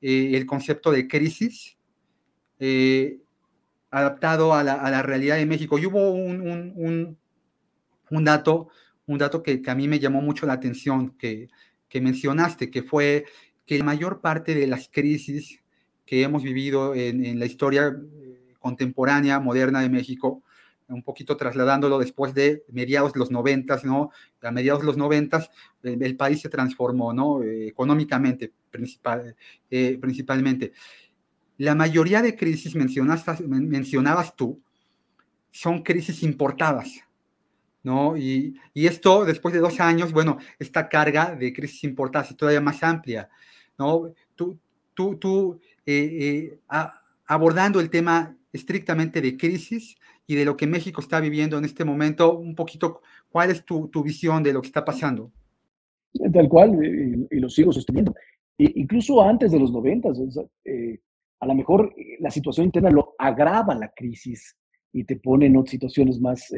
eh, 0.00 0.32
el 0.34 0.46
concepto 0.46 0.92
de 0.92 1.08
crisis 1.08 1.76
eh, 2.60 3.18
adaptado 3.90 4.54
a 4.54 4.62
la, 4.62 5.02
realidad 5.02 5.36
de 5.36 5.46
México. 5.46 5.78
Y 5.78 5.86
hubo 5.86 6.12
un, 6.12 7.16
dato 8.10 8.68
un 9.06 9.18
dato 9.18 9.42
que, 9.42 9.60
a 9.66 9.74
mí 9.74 9.88
me 9.88 9.98
llamó 9.98 10.22
mucho 10.22 10.46
la 10.46 10.52
atención, 10.54 11.16
que, 11.18 11.48
mencionaste, 11.94 12.70
que 12.70 12.82
fue 12.82 13.24
que 13.66 13.78
la 13.78 13.84
mayor 13.84 14.20
parte 14.20 14.54
de 14.54 14.66
las 14.66 14.88
crisis 14.88 15.60
que 16.06 16.22
hemos 16.22 16.42
vivido 16.42 16.94
en, 16.94 17.38
la 17.38 17.46
historia 17.46 17.88
eh, 17.88 18.54
contemporánea, 18.58 19.40
moderna 19.40 19.80
de 19.80 19.88
México, 19.88 20.42
un 20.88 21.02
poquito 21.02 21.36
trasladándolo 21.36 21.98
después 21.98 22.34
de 22.34 22.64
mediados 22.68 23.12
de 23.12 23.20
los 23.20 23.30
noventas, 23.30 23.84
¿no? 23.84 24.10
A 24.42 24.50
mediados 24.50 24.80
de 24.80 24.86
los 24.86 24.96
noventas 24.96 25.50
el, 25.82 26.16
país 26.16 26.40
se 26.40 26.48
transformó, 26.48 27.12
¿no? 27.12 27.42
Eh, 27.42 27.68
económicamente, 27.68 28.52
eh, 29.70 29.98
principalmente. 30.00 30.72
La 31.60 31.74
mayoría 31.74 32.22
de 32.22 32.36
crisis 32.36 32.74
mencionabas 32.74 34.34
tú 34.34 34.62
son 35.50 35.82
crisis 35.82 36.22
importadas, 36.22 37.04
¿no? 37.82 38.16
Y, 38.16 38.56
esto, 38.74 39.26
después 39.26 39.52
de 39.52 39.60
dos 39.60 39.78
años, 39.78 40.10
bueno, 40.10 40.38
esta 40.58 40.88
carga 40.88 41.34
de 41.34 41.52
crisis 41.52 41.84
importadas 41.84 42.30
es 42.30 42.38
todavía 42.38 42.62
más 42.62 42.82
amplia, 42.82 43.28
¿no? 43.78 44.10
Tú, 44.34 44.58
tú, 44.94 45.16
tú 45.16 45.60
eh, 45.84 46.54
eh, 46.54 46.58
abordando 47.26 47.78
el 47.78 47.90
tema 47.90 48.34
estrictamente 48.54 49.20
de 49.20 49.36
crisis 49.36 49.98
y 50.26 50.36
de 50.36 50.46
lo 50.46 50.56
que 50.56 50.66
México 50.66 51.02
está 51.02 51.20
viviendo 51.20 51.58
en 51.58 51.66
este 51.66 51.84
momento, 51.84 52.38
un 52.38 52.54
poquito, 52.54 53.02
¿cuál 53.28 53.50
es 53.50 53.66
tu, 53.66 53.90
visión 54.02 54.42
de 54.42 54.54
lo 54.54 54.62
que 54.62 54.68
está 54.68 54.82
pasando? 54.82 55.30
Tal 56.32 56.48
cual, 56.48 56.82
y, 57.30 57.38
lo 57.38 57.50
sigo 57.50 57.70
sosteniendo. 57.70 58.14
incluso 58.56 59.22
antes 59.22 59.52
de 59.52 59.60
los 59.60 59.70
noventas, 59.70 60.16
eh, 60.64 60.98
a 61.40 61.46
lo 61.46 61.54
mejor 61.54 61.94
la 62.18 62.30
situación 62.30 62.66
interna 62.66 62.90
lo 62.90 63.14
agrava 63.18 63.74
la 63.74 63.90
crisis 63.94 64.56
y 64.92 65.04
te 65.04 65.16
pone 65.16 65.46
en 65.46 65.56
otras 65.56 65.70
situaciones 65.70 66.20
más, 66.20 66.52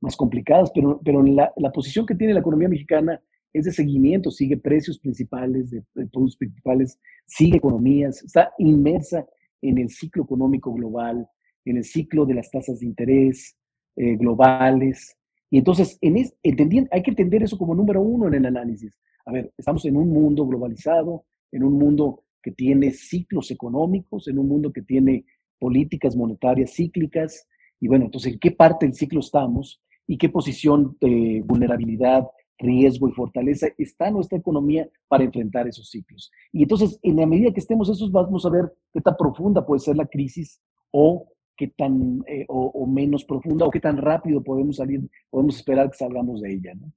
más 0.00 0.16
complicadas, 0.16 0.70
pero, 0.74 1.00
pero 1.04 1.22
la, 1.22 1.52
la, 1.56 1.72
posición 1.72 2.06
que 2.06 2.14
tiene 2.14 2.34
la 2.34 2.40
economía 2.40 2.68
mexicana 2.68 3.20
es 3.52 3.64
de 3.64 3.72
seguimiento, 3.72 4.30
sigue 4.30 4.56
precios 4.56 4.98
principales 4.98 5.70
de, 5.70 5.82
productos 5.94 6.36
principales, 6.36 6.98
sigue 7.26 7.58
economías, 7.58 8.22
está 8.22 8.52
inmersa 8.58 9.26
en 9.60 9.78
el 9.78 9.90
ciclo 9.90 10.24
económico 10.24 10.72
global, 10.72 11.28
en 11.64 11.76
el 11.76 11.84
ciclo 11.84 12.24
de 12.24 12.34
las 12.34 12.50
tasas 12.50 12.80
de 12.80 12.86
interés 12.86 13.56
eh, 13.96 14.16
globales. 14.16 15.16
Y 15.50 15.58
entonces, 15.58 15.98
en 16.00 16.16
es, 16.16 16.34
hay 16.42 17.02
que 17.02 17.10
entender 17.10 17.42
eso 17.42 17.58
como 17.58 17.74
número 17.74 18.00
uno 18.00 18.26
en 18.26 18.34
el 18.34 18.46
análisis. 18.46 18.98
A 19.26 19.32
ver, 19.32 19.52
estamos 19.56 19.84
en 19.84 19.96
un 19.96 20.08
mundo 20.08 20.46
globalizado, 20.46 21.26
en 21.52 21.62
un 21.62 21.74
mundo 21.74 22.24
que 22.42 22.52
tiene 22.52 22.90
ciclos 22.92 23.50
económicos, 23.50 24.28
en 24.28 24.38
un 24.38 24.48
mundo 24.48 24.72
que 24.72 24.82
tiene 24.82 25.24
políticas 25.58 26.16
monetarias 26.16 26.72
cíclicas. 26.74 27.46
Y 27.80 27.88
bueno, 27.88 28.06
entonces, 28.06 28.32
¿en 28.32 28.38
qué 28.38 28.50
parte 28.50 28.86
del 28.86 28.94
ciclo 28.94 29.20
estamos? 29.20 29.80
y 30.06 30.18
qué 30.18 30.28
posición 30.28 30.96
de 31.00 31.42
vulnerabilidad, 31.44 32.26
riesgo 32.58 33.08
y 33.08 33.12
fortaleza 33.12 33.68
está 33.78 34.10
nuestra 34.10 34.38
economía 34.38 34.88
para 35.08 35.24
enfrentar 35.24 35.66
esos 35.66 35.88
ciclos. 35.90 36.30
Y 36.52 36.62
entonces, 36.62 36.98
en 37.02 37.16
la 37.16 37.26
medida 37.26 37.52
que 37.52 37.60
estemos 37.60 37.88
esos, 37.88 38.12
vamos 38.12 38.44
a 38.46 38.50
ver 38.50 38.72
qué 38.92 39.00
tan 39.00 39.16
profunda 39.16 39.64
puede 39.64 39.80
ser 39.80 39.96
la 39.96 40.06
crisis 40.06 40.60
o 40.90 41.28
qué 41.56 41.68
tan 41.68 42.22
eh, 42.26 42.44
o, 42.48 42.86
menos 42.86 43.24
profunda 43.24 43.66
o 43.66 43.70
qué 43.70 43.80
tan 43.80 43.96
rápido 43.96 44.42
podemos 44.42 44.76
salir, 44.76 45.00
podemos 45.30 45.56
esperar 45.56 45.90
que 45.90 45.96
salgamos 45.96 46.40
de 46.40 46.52
ella. 46.52 46.74
¿no? 46.74 46.92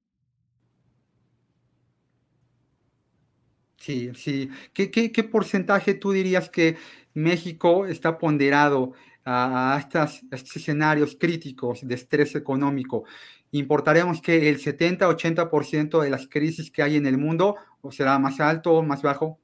Sí, 3.85 4.09
sí. 4.15 4.49
¿Qué, 4.73 5.23
porcentaje 5.31 5.93
tú 5.93 6.11
dirías 6.11 6.49
que 6.49 6.75
México 7.13 7.85
está 7.85 8.17
ponderado 8.17 8.93
a, 9.23 9.77
estos 9.79 10.23
escenarios 10.55 11.15
críticos 11.19 11.87
de 11.87 11.93
estrés 11.93 12.35
económico, 12.35 13.03
importaremos 13.51 14.23
que 14.23 14.49
el 14.49 14.57
70-80% 14.57 16.01
de 16.01 16.09
las 16.09 16.27
crisis 16.27 16.71
que 16.71 16.81
hay 16.81 16.95
en 16.95 17.05
el 17.05 17.19
mundo 17.19 17.57
o 17.81 17.91
será 17.91 18.17
más 18.17 18.39
alto 18.39 18.73
o 18.73 18.81
más 18.81 19.03
bajo? 19.03 19.37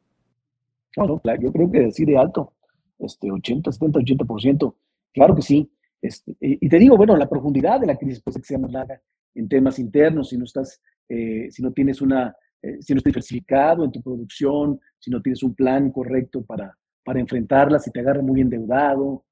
Bueno, 0.96 1.22
yo 1.40 1.52
creo 1.52 1.72
que 1.72 1.80
decir 1.82 2.08
de 2.08 2.18
alto, 2.18 2.54
este 2.98 3.32
80, 3.32 3.72
70, 3.72 4.00
80%, 4.00 4.76
claro 5.14 5.36
que 5.36 5.44
sí. 5.44 5.72
Este, 6.02 6.36
y 6.40 6.68
te 6.68 6.80
digo, 6.80 6.98
bueno, 6.98 7.16
la 7.16 7.30
profundidad 7.30 7.80
de 7.80 7.86
la 7.86 7.96
crisis 7.96 8.24
puede 8.24 8.40
que 8.40 8.48
sea 8.48 8.58
más 8.58 8.72
larga 8.72 9.00
en 9.36 9.48
temas 9.48 9.78
internos, 9.78 10.30
si 10.30 10.38
no 10.40 10.46
estás, 10.46 10.82
eh, 11.08 11.48
si 11.52 11.62
no 11.62 11.72
tienes 11.74 12.02
una, 12.02 12.36
eh, 12.62 12.78
si 12.82 12.94
no 12.94 12.98
estás 12.98 13.12
diversificado 13.12 13.84
en 13.84 13.92
tu 13.92 14.02
producción, 14.02 14.80
si 15.00 15.10
no 15.10 15.22
tienes 15.22 15.44
un 15.44 15.54
plan 15.56 15.92
correcto 15.92 16.44
para, 16.44 16.78
para 17.04 17.20
enfrentarla, 17.20 17.80
si 17.80 17.92
te 17.92 18.00
agarra 18.00 18.22
muy 18.22 18.42
endeudado, 18.42 19.26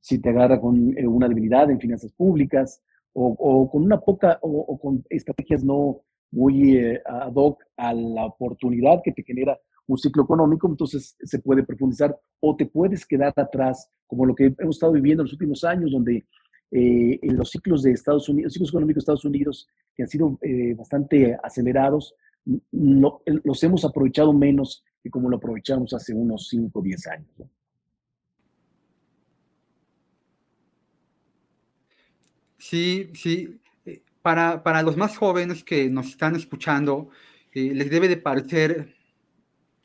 si 0.00 0.18
te 0.18 0.30
agarra 0.30 0.60
con 0.60 0.96
eh, 0.98 1.06
una 1.06 1.28
debilidad 1.28 1.70
en 1.70 1.80
finanzas 1.80 2.12
públicas 2.12 2.82
o, 3.16 3.70
con 3.70 3.84
una 3.84 4.00
poca 4.00 4.38
o, 4.42 4.76
con 4.78 5.04
estrategias 5.08 5.62
no, 5.62 6.02
muy 6.32 6.76
eh, 6.76 7.00
ad 7.06 7.32
hoc 7.34 7.62
a 7.76 7.94
la 7.94 8.26
oportunidad 8.26 9.00
que 9.04 9.12
te 9.12 9.22
genera 9.22 9.58
un 9.86 9.98
ciclo 9.98 10.24
económico, 10.24 10.66
entonces 10.66 11.16
se 11.20 11.38
puede 11.38 11.62
profundizar 11.62 12.18
o 12.40 12.56
te 12.56 12.66
puedes 12.66 13.06
quedar 13.06 13.32
atrás, 13.36 13.88
como 14.06 14.26
lo 14.26 14.34
que 14.34 14.54
hemos 14.58 14.76
estado 14.76 14.92
viviendo 14.92 15.22
en 15.22 15.26
los 15.26 15.32
últimos 15.32 15.62
años, 15.62 15.92
donde 15.92 16.24
eh, 16.70 17.18
en 17.22 17.36
los 17.36 17.50
ciclos 17.50 17.82
de 17.82 17.92
Estados 17.92 18.28
Unidos, 18.28 18.52
ciclos 18.52 18.70
económicos 18.70 18.96
de 18.96 19.04
Estados 19.04 19.24
Unidos, 19.24 19.68
que 19.94 20.02
han 20.02 20.08
sido 20.08 20.38
eh, 20.42 20.74
bastante 20.74 21.38
acelerados, 21.42 22.14
los 22.72 23.62
hemos 23.62 23.84
aprovechado 23.84 24.32
menos 24.32 24.82
que 25.02 25.10
como 25.10 25.28
lo 25.28 25.36
aprovechamos 25.36 25.92
hace 25.92 26.14
unos 26.14 26.48
5 26.48 26.78
o 26.78 26.82
10 26.82 27.06
años. 27.08 27.28
Sí, 32.58 33.10
sí. 33.14 33.60
Eh, 33.84 34.02
para, 34.22 34.62
para, 34.62 34.82
los 34.82 34.96
más 34.96 35.18
jóvenes 35.18 35.62
que 35.62 35.90
nos 35.90 36.08
están 36.08 36.34
escuchando, 36.34 37.10
les 37.52 37.90
debe 37.90 38.08
de 38.08 38.16
parecer 38.16 38.94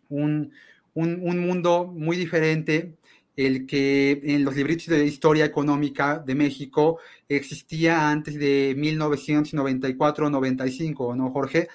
un, 0.08 0.54
un, 0.94 1.20
un 1.22 1.40
mundo 1.40 1.86
muy 1.86 2.18
diferente 2.18 2.98
el 3.36 3.66
que 3.66 4.22
en 4.24 4.44
los 4.44 4.56
libritos 4.56 4.88
de 4.88 5.06
historia 5.06 5.46
económica 5.46 6.20
de 6.20 6.36
México 6.36 7.00
existía 7.30 8.10
antes 8.10 8.36
de 8.36 8.76
1994-95, 8.78 11.16
¿no, 11.16 11.32
Jorge? 11.32 11.70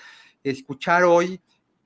Escuchar 0.45 1.03
hoy 1.05 1.41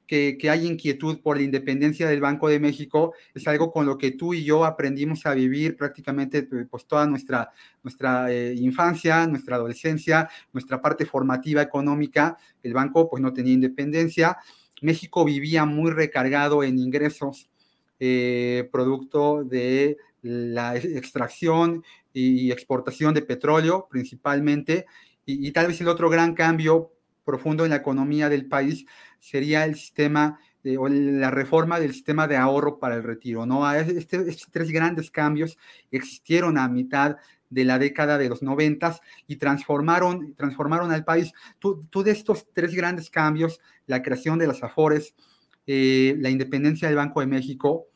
que, 0.08 0.38
hay 0.50 0.66
inquietud 0.66 1.20
por 1.20 1.36
la 1.36 1.42
independencia 1.42 2.08
del 2.08 2.20
Banco 2.20 2.48
de 2.48 2.58
México 2.58 3.14
es 3.34 3.46
algo 3.46 3.70
con 3.70 3.86
lo 3.86 3.98
que 3.98 4.12
tú 4.12 4.34
y 4.34 4.42
yo 4.42 4.64
aprendimos 4.64 5.26
a 5.26 5.34
vivir 5.34 5.76
prácticamente 5.76 6.42
pues, 6.42 6.86
toda 6.86 7.06
nuestra, 7.06 7.50
nuestra 7.82 8.32
eh, 8.32 8.54
infancia, 8.54 9.26
nuestra 9.26 9.56
adolescencia, 9.56 10.28
nuestra 10.52 10.80
parte 10.80 11.06
formativa 11.06 11.62
económica. 11.62 12.38
El 12.62 12.72
banco 12.72 13.08
pues 13.08 13.22
no 13.22 13.32
tenía 13.32 13.52
independencia. 13.52 14.38
México 14.82 15.24
vivía 15.24 15.64
muy 15.64 15.90
recargado 15.90 16.62
en 16.62 16.78
ingresos 16.78 17.50
eh, 18.00 18.68
producto 18.72 19.44
de 19.44 19.98
la 20.22 20.76
extracción 20.76 21.84
y 22.12 22.50
exportación 22.50 23.12
de 23.12 23.22
petróleo 23.22 23.86
principalmente. 23.90 24.86
Y, 25.26 25.52
tal 25.52 25.66
vez 25.66 25.80
el 25.82 25.88
otro 25.88 26.08
gran 26.08 26.32
cambio 26.32 26.92
profundo 27.28 27.64
en 27.64 27.70
la 27.70 27.76
economía 27.76 28.30
del 28.30 28.46
país 28.46 28.86
sería 29.18 29.66
el 29.66 29.74
sistema 29.74 30.40
o 30.78 30.88
la 30.88 31.30
reforma 31.30 31.78
del 31.78 31.92
sistema 31.92 32.26
de 32.26 32.38
ahorro 32.38 32.78
para 32.78 32.94
el 32.94 33.02
retiro. 33.02 33.44
¿no? 33.44 33.70
Este, 33.70 34.16
estos 34.16 34.48
tres 34.50 34.70
grandes 34.70 35.10
cambios 35.10 35.58
existieron 35.90 36.56
a 36.56 36.66
mitad 36.68 37.16
de 37.50 37.64
la 37.66 37.78
década 37.78 38.16
de 38.16 38.30
los 38.30 38.42
noventas 38.42 39.02
y 39.26 39.36
transformaron, 39.36 40.34
transformaron 40.36 40.90
al 40.90 41.04
país. 41.04 41.34
Tú, 41.58 41.86
tú, 41.90 42.02
de 42.02 42.12
estos 42.12 42.46
tres 42.54 42.74
grandes 42.74 43.10
cambios, 43.10 43.60
la 43.86 44.02
creación 44.02 44.38
de 44.38 44.46
las 44.46 44.62
AFORES, 44.62 45.14
eh, 45.66 46.16
la 46.18 46.30
independencia 46.30 46.88
del 46.88 46.96
Banco 46.96 47.20
de 47.20 47.26
México 47.26 47.88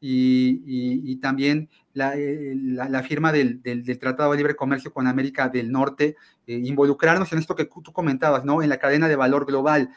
y, 0.00 1.16
también 1.16 1.68
eh, 1.94 2.54
la, 2.56 3.02
firma 3.02 3.32
del, 3.32 3.60
Tratado 3.98 4.30
de 4.32 4.38
Libre 4.38 4.56
Comercio 4.56 4.92
con 4.92 5.06
América 5.06 5.48
del 5.48 5.70
Norte, 5.70 6.16
eh, 6.46 6.60
involucrarnos 6.62 7.32
en 7.32 7.38
esto 7.38 7.54
que 7.54 7.66
tú 7.66 7.92
comentabas, 7.92 8.44
¿no? 8.44 8.62
En 8.62 8.68
la 8.68 8.78
cadena 8.78 9.08
de 9.08 9.16
valor 9.16 9.46
global. 9.46 9.90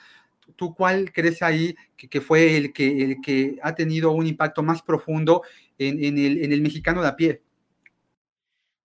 ¿Tú 0.56 0.76
cuál 0.76 1.12
crees 1.14 1.42
ahí 1.42 1.76
que, 1.96 2.22
fue 2.22 2.58
el 2.58 2.74
que, 2.74 3.04
el 3.04 3.22
que 3.22 3.58
ha 3.64 3.74
tenido 3.74 4.12
un 4.12 4.28
impacto 4.28 4.62
más 4.62 4.82
profundo 4.82 5.42
en, 5.78 6.18
el, 6.18 6.62
mexicano 6.62 7.02
de 7.02 7.08
a 7.08 7.16
pie? 7.16 7.42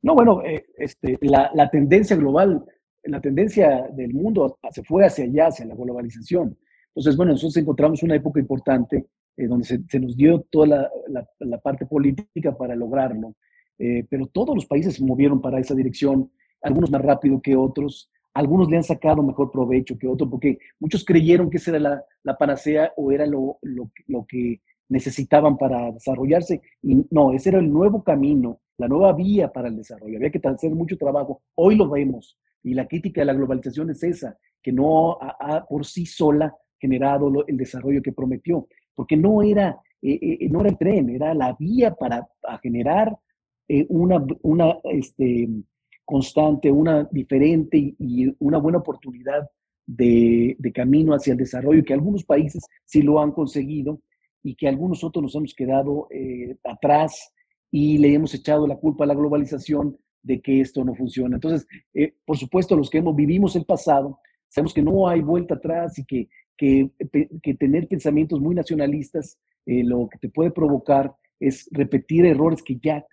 No, 0.02 0.14
bueno, 0.14 0.42
este, 0.76 1.18
la, 1.22 1.50
la 1.54 1.68
tendencia 1.68 2.14
global, 2.14 2.64
la 3.02 3.20
tendencia 3.20 3.88
del 3.92 4.14
mundo 4.14 4.58
se 4.70 4.84
fue 4.84 5.04
hacia 5.04 5.24
allá, 5.24 5.48
hacia 5.48 5.66
la 5.66 5.74
globalización. 5.74 6.56
Entonces, 6.88 7.16
bueno, 7.16 7.32
nosotros 7.32 7.56
encontramos 7.56 8.02
una 8.04 8.14
época 8.14 8.38
importante 8.38 9.06
eh, 9.38 9.46
donde 9.46 9.64
se, 9.64 10.00
nos 10.00 10.16
dio 10.16 10.40
toda 10.50 10.90
la, 11.06 11.58
parte 11.58 11.86
política 11.86 12.56
para 12.56 12.74
lograrlo, 12.74 13.36
eh, 13.78 14.04
pero 14.10 14.26
todos 14.26 14.52
los 14.52 14.66
países 14.66 14.96
se 14.96 15.04
movieron 15.04 15.40
para 15.40 15.60
esa 15.60 15.76
dirección, 15.76 16.28
algunos 16.60 16.90
más 16.90 17.00
rápido 17.02 17.40
que 17.40 17.54
otros, 17.54 18.10
algunos 18.34 18.68
le 18.68 18.78
han 18.78 18.82
sacado 18.82 19.22
mejor 19.22 19.52
provecho 19.52 19.96
que 19.96 20.08
otros, 20.08 20.28
porque 20.28 20.58
muchos 20.80 21.04
creyeron 21.04 21.50
que 21.50 21.58
esa 21.58 21.70
era 21.70 22.04
la, 22.24 22.36
panacea 22.36 22.92
o 22.96 23.12
era 23.12 23.26
lo, 23.26 23.60
lo, 23.62 24.26
que 24.26 24.60
necesitaban 24.88 25.56
para 25.56 25.92
desarrollarse, 25.92 26.60
y 26.82 27.06
no, 27.12 27.32
ese 27.32 27.50
era 27.50 27.60
el 27.60 27.72
nuevo 27.72 28.02
camino, 28.02 28.58
la 28.76 28.88
nueva 28.88 29.12
vía 29.12 29.52
para 29.52 29.68
el 29.68 29.76
desarrollo, 29.76 30.16
había 30.16 30.30
que 30.30 30.40
hacer 30.42 30.72
mucho 30.72 30.98
trabajo, 30.98 31.42
hoy 31.54 31.76
lo 31.76 31.88
vemos, 31.88 32.36
y 32.64 32.74
la 32.74 32.88
crítica 32.88 33.20
de 33.20 33.26
la 33.26 33.34
globalización 33.34 33.90
es 33.90 34.02
esa, 34.02 34.36
que 34.60 34.72
no 34.72 35.16
ha, 35.20 35.64
por 35.64 35.86
sí 35.86 36.06
sola 36.06 36.56
generado 36.80 37.44
el 37.46 37.56
desarrollo 37.56 38.02
que 38.02 38.12
prometió, 38.12 38.66
porque 38.98 39.16
no 39.16 39.44
era, 39.44 39.80
eh, 40.02 40.18
eh, 40.40 40.48
no 40.50 40.58
era 40.58 40.70
el 40.70 40.76
tren, 40.76 41.08
era 41.08 41.32
la 41.32 41.56
vía 41.56 41.94
para 41.94 42.28
generar 42.60 43.16
eh, 43.68 43.86
una, 43.90 44.26
una 44.42 44.76
este, 44.90 45.48
constante, 46.04 46.68
una 46.68 47.04
diferente 47.04 47.94
y, 47.96 48.34
una 48.40 48.58
buena 48.58 48.78
oportunidad 48.78 49.48
de, 49.86 50.56
de, 50.58 50.72
camino 50.72 51.14
hacia 51.14 51.30
el 51.30 51.38
desarrollo, 51.38 51.84
que 51.84 51.94
algunos 51.94 52.24
países 52.24 52.66
sí 52.84 53.02
lo 53.02 53.22
han 53.22 53.30
conseguido 53.30 54.00
y 54.42 54.56
que 54.56 54.66
algunos 54.66 55.04
otros 55.04 55.22
nos 55.22 55.34
hemos 55.36 55.54
quedado 55.54 56.08
atrás 56.64 57.32
y 57.70 57.98
le 57.98 58.12
hemos 58.12 58.34
echado 58.34 58.66
la 58.66 58.78
culpa 58.78 59.04
a 59.04 59.06
la 59.06 59.14
globalización 59.14 59.96
de 60.24 60.40
que 60.40 60.60
esto 60.60 60.84
no 60.84 60.96
funciona. 60.96 61.36
Entonces, 61.36 61.68
por 62.24 62.36
supuesto, 62.36 62.74
los 62.74 62.90
que 62.90 62.98
hemos, 62.98 63.14
vivimos 63.14 63.54
el 63.54 63.64
pasado, 63.64 64.18
sabemos 64.48 64.74
que 64.74 64.82
no 64.82 65.06
hay 65.06 65.20
vuelta 65.20 65.54
atrás 65.54 65.96
y 66.00 66.04
que 66.04 66.28
que, 66.58 66.90
tener 67.58 67.88
pensamientos 67.88 68.40
muy 68.40 68.54
nacionalistas 68.54 69.38
eh, 69.64 69.84
lo 69.84 70.08
que 70.08 70.18
te 70.18 70.28
puede 70.28 70.50
provocar 70.50 71.14
es 71.40 71.68
repetir 71.70 72.26
errores 72.26 72.62
que 72.62 72.78
ya, 72.82 73.06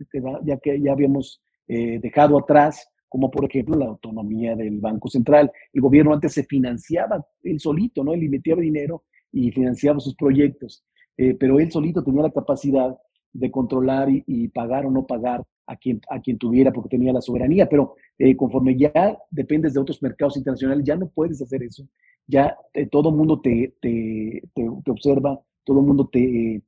que 0.62 0.81
ya 0.81 0.91
habíamos 0.91 1.41
eh, 1.67 1.99
dejado 2.01 2.38
atrás, 2.38 2.88
como 3.08 3.31
por 3.31 3.45
ejemplo 3.45 3.77
la 3.77 3.86
autonomía 3.86 4.55
del 4.55 4.79
Banco 4.79 5.10
Central. 5.10 5.51
El 5.71 5.81
gobierno 5.81 6.13
antes 6.13 6.34
se 6.34 6.43
financiaba 6.43 7.25
él 7.43 7.60
solito, 7.60 8.03
¿no? 8.03 8.13
Él 8.13 8.23
invertía 8.23 8.55
dinero 8.55 9.03
y 9.31 9.51
financiaba 9.51 9.99
sus 9.99 10.15
proyectos, 10.15 10.84
eh, 11.17 11.36
pero 11.39 11.60
él 11.60 11.71
solito 11.71 12.03
tenía 12.03 12.23
la 12.23 12.31
capacidad 12.31 12.97
de 13.34 13.51
controlar 13.51 14.08
y, 14.10 14.47
pagar 14.49 14.86
o 14.86 14.91
no 14.91 15.05
pagar 15.05 15.43
a 15.67 15.75
quien, 15.75 16.01
a 16.10 16.21
quien 16.21 16.38
tuviera 16.38 16.71
porque 16.71 16.89
tenía 16.89 17.13
la 17.13 17.21
soberanía, 17.21 17.67
pero 17.67 17.95
conforme 18.38 18.78
ya 18.78 19.17
dependes 19.30 19.73
de 19.73 19.80
otros 19.80 20.01
mercados 20.01 20.38
internacionales, 20.38 20.86
ya 20.86 20.95
no 20.95 21.08
puedes 21.08 21.41
hacer 21.41 21.63
eso 21.63 21.88
ya 22.28 22.58
eh, 22.73 22.88
todo 22.88 23.10
el 23.10 23.15
mundo 23.15 23.39
te, 23.39 23.75
te, 23.82 24.43
te, 24.54 24.69
observa, 24.89 25.39
todo 25.63 25.80
el 25.80 25.86
mundo 25.86 26.10
te, 26.12 26.62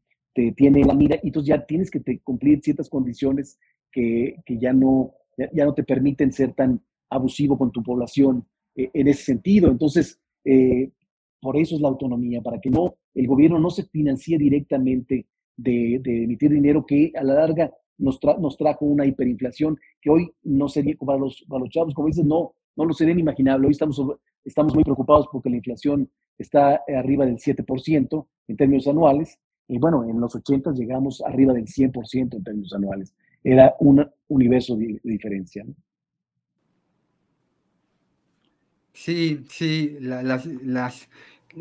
tiene 0.55 0.83
la 0.83 0.93
mira, 0.93 1.19
y 1.23 1.27
entonces 1.27 1.49
ya 1.49 1.65
tienes 1.65 1.89
que 1.89 2.19
cumplir 2.19 2.62
ciertas 2.62 2.89
condiciones 2.89 3.60
que, 3.91 4.36
que 4.45 4.60
ya, 4.60 4.71
no, 4.71 5.15
ya, 5.36 5.65
no 5.65 5.73
te 5.73 5.83
permiten 5.83 6.31
ser 6.31 6.53
tan 6.53 6.79
abusivo 7.10 7.57
con 7.57 7.71
tu 7.71 7.81
población 7.81 8.45
eh, 8.75 8.91
en 8.93 9.07
ese 9.07 9.23
sentido. 9.23 9.71
Entonces, 9.71 10.19
eh, 10.45 10.91
por 11.41 11.57
eso 11.57 11.75
es 11.75 11.81
la 11.81 11.88
autonomía, 11.88 12.41
para 12.41 12.62
que 12.62 12.69
no, 12.69 12.97
el 13.15 13.27
gobierno 13.27 13.60
no 13.60 13.71
se 13.71 13.83
financie 13.86 14.38
directamente 14.38 15.25
de 15.55 15.95
emitir 16.05 16.51
dinero 16.51 16.86
que 16.86 17.12
a 17.15 17.23
la 17.23 17.33
larga 17.33 17.73
nos, 17.97 18.19
nos, 18.39 18.57
trajo 18.57 18.86
una 18.86 19.05
hiperinflación 19.05 19.77
que 20.01 20.10
hoy 20.10 20.31
no 20.43 20.67
sería 20.69 20.95
para 20.97 21.19
los, 21.19 21.43
para 21.47 21.62
los 21.62 21.69
chavos, 21.69 21.93
como 21.93 22.07
dices, 22.07 22.25
no, 22.25 22.53
no 22.75 22.86
lo 22.86 22.93
sería 22.93 23.13
inimaginable. 23.13 23.67
Hoy 23.67 23.71
estamos 23.71 23.99
estamos 24.47 24.73
muy 24.73 24.83
preocupados 24.83 25.27
porque 25.31 25.49
la 25.49 25.57
inflación 25.57 26.10
está 26.38 26.81
arriba 26.95 27.25
del 27.25 27.38
7% 27.38 28.27
en 28.47 28.57
términos 28.57 28.88
anuales. 28.88 29.38
Y 29.67 29.77
bueno, 29.77 30.05
en 30.05 30.19
los 30.19 30.33
80 30.33 30.71
llegamos 30.71 31.21
arriba 31.21 31.53
del 31.53 31.65
100% 31.65 32.36
en 32.36 32.43
términos 32.43 32.73
anuales. 32.73 33.13
Era 33.43 33.75
un 33.79 34.10
universo 34.29 34.77
de, 34.77 34.99
diferencia. 35.03 35.65
Sí, 38.93 39.45
sí, 39.49 39.97
las, 39.99 40.45
las, 40.45 41.10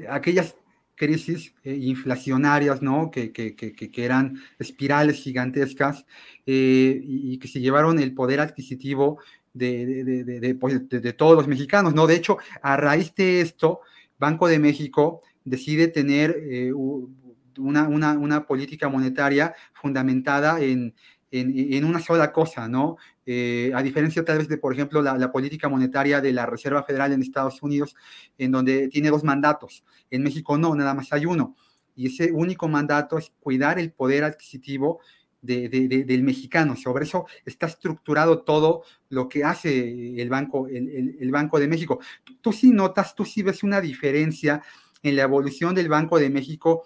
aquellas 0.08 0.56
crisis 0.96 1.54
eh, 1.62 1.74
inflacionarias, 1.74 2.82
¿no? 2.82 3.10
Que, 3.10 3.32
que, 3.32 3.54
que, 3.54 4.04
eran 4.04 4.40
espirales 4.58 5.22
gigantescas 5.22 6.06
eh, 6.46 7.00
y 7.02 7.38
que 7.38 7.48
se 7.48 7.60
llevaron 7.60 7.98
el 7.98 8.14
poder 8.14 8.40
adquisitivo 8.40 9.18
pues, 9.52 10.88
de, 10.88 11.00
de, 11.00 11.12
todos 11.12 11.36
los 11.36 11.46
mexicanos, 11.46 11.94
¿no? 11.94 12.06
De 12.06 12.16
hecho, 12.16 12.38
a 12.62 12.76
raíz 12.76 13.14
de 13.14 13.40
esto, 13.40 13.80
Banco 14.18 14.48
de 14.48 14.58
México 14.58 15.22
decide 15.44 15.88
tener 15.88 16.36
eh, 16.50 16.72
una, 16.72 17.88
una, 17.88 18.12
una, 18.18 18.46
política 18.46 18.88
monetaria 18.88 19.54
fundamentada 19.72 20.60
en, 20.60 20.94
en, 21.40 21.84
una 21.84 22.00
sola 22.00 22.32
cosa, 22.32 22.68
¿no? 22.68 22.96
Eh, 23.24 23.72
a 23.74 23.82
diferencia 23.82 24.24
tal 24.24 24.38
vez 24.38 24.48
de, 24.48 24.58
por 24.58 24.72
ejemplo, 24.72 25.02
la, 25.02 25.16
la, 25.16 25.32
política 25.32 25.68
monetaria 25.68 26.20
de 26.20 26.32
la 26.32 26.46
Reserva 26.46 26.82
Federal 26.82 27.12
en 27.12 27.22
Estados 27.22 27.62
Unidos, 27.62 27.94
en 28.38 28.52
donde 28.52 28.88
tiene 28.88 29.10
dos 29.10 29.24
mandatos. 29.24 29.84
En 30.10 30.22
México 30.22 30.56
no, 30.58 30.74
nada 30.74 30.94
más 30.94 31.12
hay 31.12 31.26
uno. 31.26 31.56
Y 31.96 32.06
ese 32.06 32.30
único 32.30 32.68
mandato 32.68 33.18
es 33.18 33.32
cuidar 33.40 33.78
el 33.78 33.90
poder 33.90 34.24
adquisitivo 34.24 35.00
del 35.46 36.22
mexicano. 36.22 36.76
Sobre 36.76 37.04
eso 37.04 37.26
está 37.44 37.66
estructurado 37.66 38.42
todo 38.42 38.82
lo 39.08 39.28
que 39.28 39.44
hace 39.44 40.20
el 40.20 40.28
Banco, 40.28 40.66
el, 40.68 41.30
Banco 41.30 41.58
de 41.58 41.68
México. 41.68 42.00
Tú, 42.40 42.52
sí 42.52 42.70
notas, 42.70 43.14
tú 43.14 43.24
sí 43.24 43.42
ves 43.42 43.62
una 43.62 43.80
diferencia 43.80 44.62
en 45.02 45.16
la 45.16 45.22
evolución 45.22 45.74
del 45.74 45.88
Banco 45.88 46.18
de 46.18 46.30
México 46.30 46.84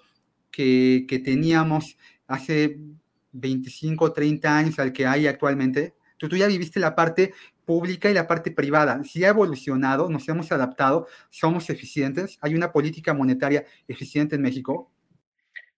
que, 0.50 1.06
teníamos 1.24 1.96
hace 2.26 2.78
25, 3.32 4.12
30 4.12 4.56
años 4.56 4.78
al 4.78 4.92
que 4.92 5.06
hay 5.06 5.26
actualmente. 5.26 5.94
Tú, 6.18 6.28
tú 6.28 6.36
ya 6.36 6.46
viviste 6.46 6.80
la 6.80 6.94
parte 6.94 7.32
pública 7.64 8.10
y 8.10 8.14
la 8.14 8.26
parte 8.26 8.50
privada. 8.50 9.02
Sí 9.04 9.24
ha 9.24 9.28
evolucionado, 9.28 10.08
nos 10.10 10.28
hemos 10.28 10.50
adaptado, 10.50 11.06
somos 11.30 11.70
eficientes, 11.70 12.36
hay 12.40 12.56
una 12.56 12.72
política 12.72 13.14
monetaria 13.14 13.64
eficiente 13.86 14.34
en 14.34 14.42
México. 14.42 14.90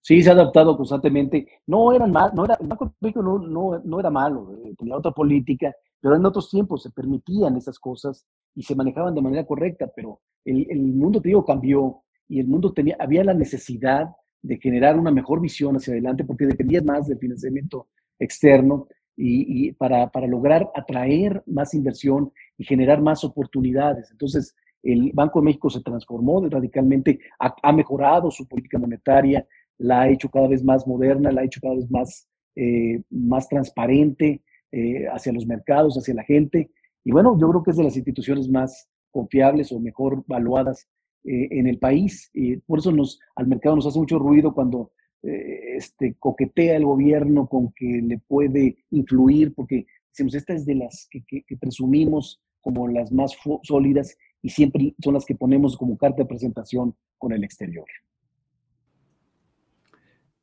Sí, 0.00 0.22
se 0.22 0.30
ha 0.30 0.32
adaptado 0.32 0.76
constantemente. 0.76 1.46
No 1.66 1.92
eran 1.92 2.10
mal, 2.10 2.32
no 2.34 2.46
era, 2.46 2.56
el 2.60 2.66
Banco 2.66 2.94
no, 3.16 3.38
no, 3.38 3.80
no, 3.84 4.00
era 4.00 4.10
malo, 4.10 4.56
eh, 4.64 4.74
tenía 4.76 4.96
otra 4.96 5.12
política, 5.12 5.72
pero 6.00 6.16
en 6.16 6.24
otros 6.24 6.48
tiempos 6.48 6.82
se 6.82 6.90
permitían 6.90 7.56
esas 7.56 7.78
cosas 7.78 8.26
y 8.54 8.62
se 8.62 8.74
manejaban 8.74 9.14
de 9.14 9.22
manera 9.22 9.46
correcta, 9.46 9.86
pero 9.94 10.20
el, 10.44 10.66
el 10.70 10.80
mundo, 10.80 11.20
te 11.20 11.28
digo, 11.28 11.44
cambió 11.44 12.02
y 12.26 12.40
el 12.40 12.48
mundo 12.48 12.72
tenía, 12.72 12.96
había 12.98 13.22
la 13.22 13.34
necesidad 13.34 14.08
de 14.42 14.58
generar 14.58 14.98
una 14.98 15.10
mejor 15.10 15.40
visión 15.40 15.76
hacia 15.76 15.92
adelante 15.92 16.24
porque 16.24 16.46
dependía 16.46 16.82
más 16.82 17.06
del 17.06 17.18
financiamiento 17.18 17.88
externo 18.18 18.88
y, 19.16 19.72
para, 19.72 20.10
para, 20.10 20.26
lograr 20.26 20.70
atraer 20.74 21.42
más 21.46 21.74
inversión 21.74 22.32
y 22.58 22.64
generar 22.64 23.00
más 23.00 23.24
oportunidades. 23.24 24.10
Entonces, 24.10 24.54
el 24.82 25.12
Banco 25.12 25.40
de 25.40 25.44
México 25.44 25.70
se 25.70 25.82
transformó 25.82 26.44
radicalmente, 26.48 27.20
ha, 27.38 27.54
ha 27.62 27.72
mejorado 27.72 28.30
su 28.30 28.48
política 28.48 28.78
monetaria, 28.78 29.46
la 29.78 30.02
ha 30.02 30.08
hecho 30.08 30.28
cada 30.28 30.48
vez 30.48 30.64
más 30.64 30.86
moderna, 30.86 31.30
la 31.30 31.42
ha 31.42 31.44
hecho 31.44 31.60
cada 31.60 31.74
vez 31.74 31.90
más, 31.90 32.28
eh, 32.56 33.02
más 33.10 33.48
transparente 33.48 34.42
eh, 34.72 35.06
hacia 35.12 35.32
los 35.32 35.46
mercados, 35.46 35.96
hacia 35.96 36.14
la 36.14 36.24
gente. 36.24 36.70
Y 37.04 37.12
bueno, 37.12 37.38
yo 37.38 37.48
creo 37.50 37.62
que 37.62 37.72
es 37.72 37.76
de 37.76 37.84
las 37.84 37.96
instituciones 37.96 38.48
más 38.48 38.88
confiables 39.10 39.70
o 39.72 39.78
mejor 39.78 40.24
valuadas 40.26 40.88
eh, 41.24 41.48
en 41.50 41.66
el 41.66 41.78
país. 41.78 42.30
Y 42.32 42.56
por 42.56 42.78
eso 42.78 42.92
nos, 42.92 43.20
al 43.36 43.46
mercado 43.46 43.76
nos 43.76 43.86
hace 43.86 43.98
mucho 43.98 44.18
ruido 44.18 44.54
cuando 44.54 44.92
este, 45.22 46.16
coquetea 46.18 46.76
el 46.76 46.84
gobierno 46.84 47.46
con 47.46 47.72
que 47.72 48.02
le 48.02 48.18
puede 48.18 48.84
influir, 48.90 49.54
porque 49.54 49.86
decimos, 50.12 50.34
esta 50.34 50.52
es 50.52 50.66
de 50.66 50.74
las 50.74 51.08
que, 51.10 51.24
presumimos 51.60 52.40
como 52.60 52.88
las 52.88 53.10
más 53.12 53.36
sólidas 53.62 54.16
y 54.42 54.50
siempre 54.50 54.94
son 55.02 55.14
las 55.14 55.24
que 55.24 55.34
ponemos 55.34 55.76
como 55.76 55.96
carta 55.96 56.22
de 56.22 56.28
presentación 56.28 56.94
con 57.18 57.32
el 57.32 57.44
exterior. 57.44 57.86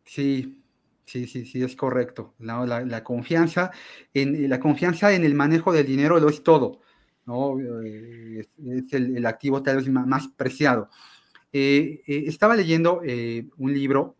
Sí, 0.05 0.63
sí, 1.05 1.27
sí, 1.27 1.45
sí, 1.45 1.61
es 1.61 1.75
correcto. 1.75 2.33
La, 2.39 3.03
confianza, 3.03 3.71
en, 4.13 4.49
la 4.49 4.59
confianza 4.59 5.13
en 5.13 5.23
el 5.23 5.35
manejo 5.35 5.71
del 5.71 5.85
dinero 5.85 6.19
lo 6.19 6.29
es 6.29 6.43
todo, 6.43 6.81
¿no? 7.29 7.59
Eh, 7.83 8.39
es, 8.39 8.93
el, 8.93 9.25
activo 9.25 9.61
tal 9.63 9.77
vez 9.77 9.89
más 9.89 10.27
preciado. 10.29 10.89
Eh, 11.53 12.01
eh, 12.05 12.23
estaba 12.27 12.55
leyendo 12.55 13.01
un 13.57 13.73
libro, 13.73 14.15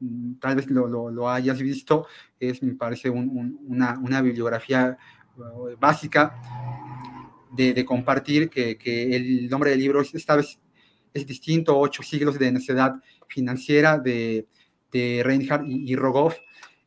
mm, 0.00 0.34
tal 0.34 0.56
vez 0.56 0.66
lo, 0.70 1.28
hayas 1.28 1.60
visto, 1.60 2.06
es, 2.38 2.62
me 2.62 2.74
parece, 2.74 3.10
una, 3.10 4.22
bibliografía 4.22 4.96
básica 5.78 6.40
de, 7.52 7.84
compartir, 7.84 8.48
que, 8.48 8.76
que, 8.76 9.16
el 9.16 9.48
nombre 9.48 9.70
del 9.70 9.80
libro 9.80 10.02
esta 10.02 10.36
vez 10.36 10.58
es 11.12 11.26
distinto, 11.26 11.78
Ocho 11.78 12.02
siglos 12.02 12.38
de 12.38 12.52
necedad 12.52 12.94
financiera 13.26 13.98
de 13.98 14.46
de 14.92 15.22
Reinhardt 15.24 15.64
y, 15.66 15.96
Rogoff. 15.96 16.36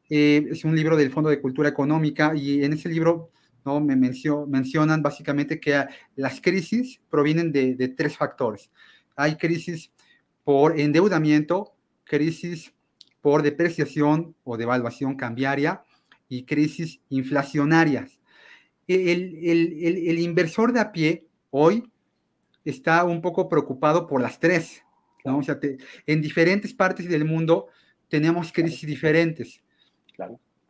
Eh, 0.09 0.45
es 0.51 0.63
un 0.63 0.75
libro 0.75 0.97
del 0.97 1.11
Fondo 1.11 1.29
de 1.29 1.41
Cultura 1.41 1.69
Económica 1.69 2.33
y 2.35 2.63
en 2.63 2.73
ese 2.73 2.89
libro 2.89 3.31
¿no? 3.65 3.79
me 3.79 3.95
mencionan 3.95 5.01
básicamente 5.01 5.59
que 5.59 5.85
las 6.15 6.41
crisis 6.41 6.99
provienen 7.09 7.51
de, 7.51 7.87
tres 7.89 8.17
factores. 8.17 8.71
Hay 9.15 9.35
crisis 9.35 9.91
por 10.43 10.79
endeudamiento, 10.79 11.73
crisis 12.03 12.73
por 13.21 13.41
depreciación 13.41 14.35
o 14.43 14.57
devaluación 14.57 15.15
cambiaria 15.15 15.83
y 16.27 16.43
crisis 16.43 16.99
inflacionarias. 17.09 18.19
El, 18.87 20.19
inversor 20.19 20.73
de 20.73 20.79
a 20.81 20.91
pie 20.91 21.25
hoy 21.49 21.89
está 22.65 23.03
un 23.05 23.21
poco 23.21 23.47
preocupado 23.47 24.07
por 24.07 24.21
las 24.21 24.39
tres. 24.39 24.83
en 26.05 26.21
diferentes 26.21 26.73
partes 26.73 27.07
del 27.07 27.25
mundo 27.25 27.67
tenemos 28.09 28.51
crisis 28.51 28.85
diferentes. 28.85 29.61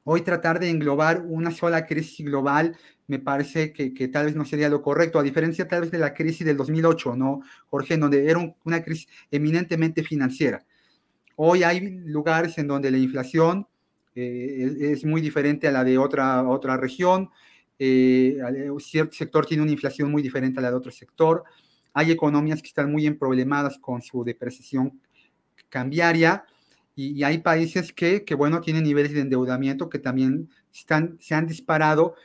Hoy 0.06 0.22
tratar 0.22 0.60
de 0.60 0.70
englobar 0.70 1.22
una 1.22 1.52
sola 1.52 1.86
crisis 1.86 2.26
global 2.26 2.76
me 3.08 3.20
parece 3.20 3.74
que, 3.74 4.08
tal 4.08 4.26
vez 4.26 4.36
no 4.36 4.46
sería 4.46 4.70
lo 4.70 4.82
correcto, 4.82 5.20
a 5.20 5.24
diferencia 5.24 5.68
tal 5.68 5.82
vez 5.82 5.92
de 5.92 5.98
la 5.98 6.14
crisis 6.14 6.46
del 6.46 6.58
2008, 6.58 7.16
¿no, 7.16 7.42
Jorge? 7.68 7.98
Donde 7.98 8.30
era 8.30 8.56
una 8.64 8.84
crisis 8.84 9.08
eminentemente 9.30 10.04
financiera. 10.04 10.66
Hoy 11.36 11.64
hay 11.64 11.82
lugares 12.06 12.58
en 12.58 12.68
donde 12.68 12.92
la 12.92 12.98
inflación 12.98 13.68
eh, 14.16 14.92
es, 14.94 15.04
muy 15.06 15.22
diferente 15.22 15.68
a 15.68 15.72
la 15.72 15.84
de 15.84 15.98
otra, 15.98 16.48
otra 16.48 16.78
región, 16.78 17.30
eh, 17.80 18.38
cierto 18.80 19.14
sector 19.14 19.46
tiene 19.46 19.64
una 19.64 19.72
inflación 19.72 20.12
muy 20.12 20.22
diferente 20.22 20.60
a 20.60 20.62
la 20.62 20.70
de 20.70 20.78
otro 20.78 20.92
sector, 20.92 21.44
hay 21.94 22.12
economías 22.12 22.62
que 22.62 22.68
están 22.68 22.92
muy 22.92 23.06
emproblemadas 23.06 23.78
con 23.80 24.02
su 24.02 24.24
depreciación 24.24 25.02
cambiaria, 25.70 26.46
y, 26.96 27.24
hay 27.24 27.40
países 27.40 27.92
que, 27.92 28.24
que, 28.24 28.36
bueno, 28.36 28.62
tienen 28.62 28.84
niveles 28.84 29.14
de 29.14 29.22
endeudamiento 29.22 29.90
que 29.90 30.00
también 30.00 30.50
están, 30.74 31.18
se 31.20 31.34
han 31.34 31.48
disparado 31.48 32.16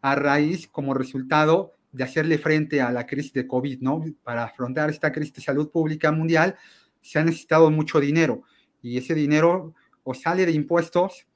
a 0.00 0.14
raíz 0.14 0.68
como 0.68 0.94
resultado 0.94 1.72
de 1.92 2.04
hacerle 2.04 2.38
frente 2.38 2.80
a 2.80 2.90
la 2.90 3.06
crisis 3.06 3.32
de 3.32 3.46
COVID, 3.46 3.80
¿no? 3.80 4.04
Para 4.22 4.44
afrontar 4.44 4.90
esta 4.90 5.12
crisis 5.12 5.34
de 5.34 5.42
salud 5.42 5.70
pública 5.70 6.10
mundial 6.10 6.56
se 7.00 7.18
ha 7.18 7.24
necesitado 7.24 7.70
mucho 7.70 8.00
dinero 8.00 8.42
y 8.82 8.98
ese 8.98 9.14
dinero 9.14 9.74
o 10.02 10.14
sale 10.14 10.44
de 10.44 10.52
impuestos 10.52 11.26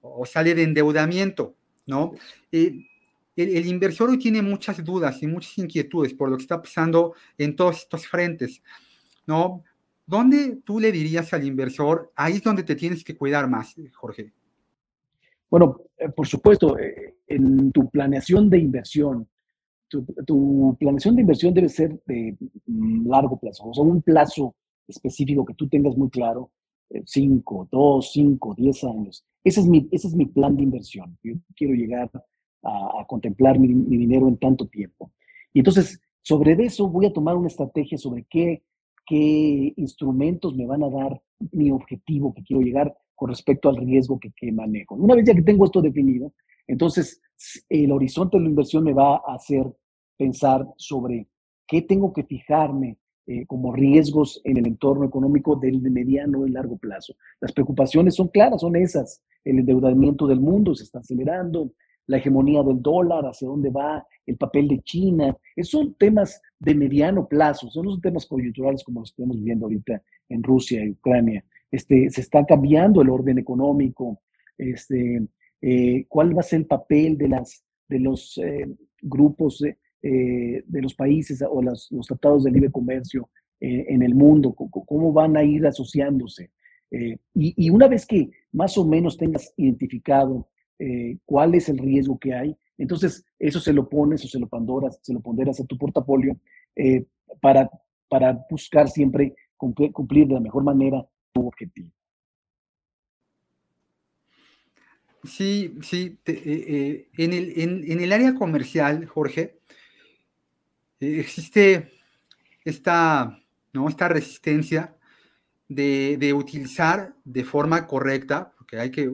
o 0.00 0.24
sale 0.24 0.54
de 0.54 0.62
endeudamiento, 0.62 1.56
¿no? 1.86 2.12
el, 2.52 2.86
el, 3.34 3.66
inversor 3.66 4.08
hoy 4.08 4.18
tiene 4.18 4.40
muchas 4.40 4.82
dudas 4.84 5.22
y 5.22 5.26
muchas 5.26 5.58
inquietudes 5.58 6.14
por 6.14 6.30
lo 6.30 6.36
que 6.36 6.42
está 6.42 6.62
pasando 6.62 7.14
en 7.36 7.56
todos 7.56 7.78
estos 7.78 8.06
frentes, 8.06 8.62
¿no? 9.26 9.64
¿Dónde 10.06 10.60
tú 10.64 10.78
le 10.78 10.92
dirías 10.92 11.32
al 11.34 11.44
inversor, 11.44 12.12
ahí 12.14 12.34
es 12.34 12.42
donde 12.42 12.62
te 12.62 12.76
tienes 12.76 13.02
que 13.02 13.16
cuidar 13.16 13.48
más, 13.50 13.74
Jorge? 13.94 14.32
Bueno, 15.50 15.80
eh, 15.98 16.08
por 16.10 16.28
supuesto, 16.28 16.78
eh, 16.78 17.16
en 17.26 17.72
tu 17.72 17.90
planeación 17.90 18.48
de 18.48 18.58
inversión, 18.58 19.28
tu, 19.88 20.76
planeación 20.78 21.16
de 21.16 21.22
inversión 21.22 21.54
debe 21.54 21.68
ser 21.68 22.00
de 22.06 22.36
mm, 22.66 23.08
largo 23.08 23.38
plazo, 23.38 23.64
o 23.64 23.74
sea, 23.74 23.82
un 23.82 24.00
plazo 24.02 24.54
específico 24.86 25.44
que 25.44 25.54
tú 25.54 25.68
tengas 25.68 25.96
muy 25.96 26.08
claro, 26.08 26.52
5, 27.04 27.68
2, 27.72 28.10
5, 28.12 28.54
10 28.56 28.84
años. 28.84 29.24
Ese 29.42 29.60
es, 29.60 29.66
mi, 29.66 29.88
ese 29.90 30.06
es 30.06 30.14
mi 30.14 30.26
plan 30.26 30.56
de 30.56 30.62
inversión. 30.62 31.18
Yo 31.22 31.34
quiero 31.56 31.74
llegar 31.74 32.08
a, 32.62 33.04
contemplar 33.08 33.58
mi, 33.58 33.74
mi, 33.74 33.96
dinero 33.96 34.28
en 34.28 34.36
tanto 34.36 34.68
tiempo. 34.68 35.10
Y 35.52 35.60
entonces, 35.60 36.00
sobre 36.22 36.52
eso 36.64 36.88
voy 36.88 37.06
a 37.06 37.12
tomar 37.12 37.36
una 37.36 37.48
estrategia 37.48 37.98
sobre 37.98 38.24
qué 38.30 38.62
qué 39.06 39.72
instrumentos 39.76 40.54
me 40.54 40.66
van 40.66 40.82
a 40.82 40.90
dar 40.90 41.20
mi 41.52 41.70
objetivo 41.70 42.34
que 42.34 42.42
quiero 42.42 42.62
llegar 42.62 42.94
con 43.14 43.30
respecto 43.30 43.68
al 43.68 43.76
riesgo 43.76 44.18
que, 44.20 44.52
manejo. 44.52 44.94
Una 44.94 45.14
vez 45.14 45.24
ya 45.26 45.34
que 45.34 45.42
tengo 45.42 45.64
esto 45.64 45.80
definido, 45.80 46.32
entonces 46.66 47.20
el 47.68 47.92
horizonte 47.92 48.36
de 48.36 48.44
la 48.44 48.50
inversión 48.50 48.84
me 48.84 48.92
va 48.92 49.16
a 49.16 49.34
hacer 49.34 49.64
pensar 50.16 50.66
sobre 50.76 51.28
qué 51.66 51.82
tengo 51.82 52.12
que 52.12 52.24
fijarme 52.24 52.98
eh, 53.26 53.46
como 53.46 53.72
riesgos 53.72 54.40
en 54.44 54.58
el 54.58 54.66
entorno 54.66 55.04
económico 55.04 55.56
del 55.56 55.80
mediano 55.80 56.46
y 56.46 56.50
largo 56.50 56.76
plazo. 56.76 57.14
Las 57.40 57.52
preocupaciones 57.52 58.14
son 58.14 58.28
claras, 58.28 58.60
son 58.60 58.76
esas. 58.76 59.22
El 59.44 59.60
endeudamiento 59.60 60.26
del 60.26 60.40
mundo 60.40 60.74
se 60.74 60.84
está 60.84 61.00
acelerando, 61.00 61.72
la 62.06 62.18
hegemonía 62.18 62.62
del 62.62 62.80
dólar, 62.80 63.24
hacia 63.24 63.48
dónde 63.48 63.70
va, 63.70 64.06
el 64.26 64.36
papel 64.36 64.68
de 64.68 64.80
China. 64.82 65.36
Esos 65.54 65.70
son 65.70 65.94
temas 65.94 66.40
de 66.58 66.74
mediano 66.74 67.26
plazo, 67.26 67.68
son 67.70 67.86
los 67.86 68.00
temas 68.00 68.26
coyunturales 68.26 68.84
como 68.84 69.00
los 69.00 69.10
que 69.10 69.22
estamos 69.22 69.36
viviendo 69.36 69.66
ahorita 69.66 70.02
en 70.28 70.42
Rusia 70.42 70.84
y 70.84 70.90
Ucrania. 70.90 71.44
Este, 71.70 72.08
se 72.10 72.20
está 72.20 72.44
cambiando 72.44 73.02
el 73.02 73.10
orden 73.10 73.38
económico. 73.38 74.20
Este, 74.56 75.26
eh, 75.60 76.06
¿Cuál 76.08 76.36
va 76.36 76.40
a 76.40 76.44
ser 76.44 76.60
el 76.60 76.66
papel 76.66 77.18
de, 77.18 77.28
las, 77.28 77.64
de 77.88 77.98
los 77.98 78.38
eh, 78.38 78.66
grupos 79.02 79.62
eh, 79.62 80.62
de 80.64 80.82
los 80.82 80.94
países 80.94 81.42
o 81.42 81.62
los 81.62 81.90
tratados 82.06 82.44
de 82.44 82.50
libre 82.50 82.70
comercio 82.70 83.28
en 83.58 84.02
el 84.02 84.14
mundo? 84.14 84.54
¿Cómo 84.54 85.12
van 85.12 85.36
a 85.36 85.42
ir 85.42 85.66
asociándose? 85.66 86.50
Y, 86.90 87.18
y, 87.34 87.70
una 87.70 87.88
vez 87.88 88.06
que 88.06 88.30
más 88.52 88.78
o 88.78 88.86
menos 88.86 89.16
tengas 89.16 89.52
identificado 89.56 90.48
cuál 91.24 91.54
es 91.54 91.68
el 91.68 91.78
riesgo 91.78 92.18
que 92.18 92.34
hay, 92.34 92.56
entonces, 92.78 93.24
eso 93.38 93.60
se 93.60 93.72
lo 93.72 93.88
pones 93.88 94.24
o 94.24 94.28
se 94.28 94.38
lo 94.38 94.48
pandoras, 94.48 94.98
se 95.02 95.12
lo 95.12 95.20
ponderas 95.20 95.60
a 95.60 95.64
tu 95.64 95.78
portafolio 95.78 96.38
eh, 96.74 97.04
para, 97.40 97.70
para 98.08 98.38
buscar 98.50 98.88
siempre 98.88 99.34
cumplir, 99.56 100.26
de 100.26 100.34
la 100.34 100.40
mejor 100.40 100.62
manera 100.62 101.04
tu 101.32 101.46
objetivo. 101.46 101.90
Sí, 105.24 105.74
sí. 105.82 106.18
Eh, 106.26 106.32
eh, 106.36 107.08
en, 107.16 107.32
el, 107.32 107.52
en, 107.90 108.00
el, 108.00 108.12
área 108.12 108.34
comercial, 108.34 109.06
Jorge, 109.06 109.58
eh, 111.00 111.18
existe 111.18 111.90
esta, 112.64 113.42
¿no? 113.72 113.88
esta 113.88 114.08
resistencia 114.08 114.94
de, 115.68 116.16
de, 116.18 116.32
utilizar 116.32 117.16
de 117.24 117.42
forma 117.42 117.86
correcta, 117.88 118.52
porque 118.56 118.78
hay 118.78 118.90
que 118.90 119.10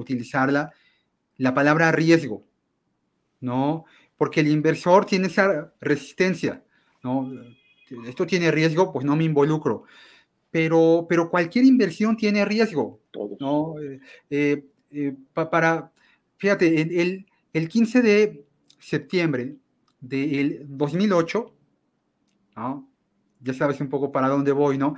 utilizarla, 0.00 0.72
la 1.36 1.54
palabra 1.54 1.92
riesgo, 1.92 2.44
¿no? 3.40 3.84
Porque 4.16 4.40
el 4.40 4.48
inversor 4.48 5.06
tiene 5.06 5.28
esa 5.28 5.72
resistencia, 5.80 6.64
¿no? 7.02 7.30
Esto 8.06 8.26
tiene 8.26 8.50
riesgo, 8.50 8.92
pues 8.92 9.04
no 9.04 9.16
me 9.16 9.24
involucro. 9.24 9.84
Pero, 10.50 11.06
pero 11.08 11.30
cualquier 11.30 11.64
inversión 11.64 12.16
tiene 12.16 12.44
riesgo, 12.44 13.00
¿no? 13.38 13.74
Eh, 14.30 14.64
para, 15.34 15.92
fíjate, 16.38 16.80
el, 16.80 17.26
el 17.52 17.68
15 17.68 18.02
de 18.02 18.44
septiembre 18.78 19.56
del 20.00 20.64
2008, 20.68 21.54
ya 23.40 23.54
sabes 23.54 23.80
un 23.80 23.88
poco 23.88 24.10
para 24.10 24.28
dónde 24.28 24.52
voy, 24.52 24.78
¿no? 24.78 24.94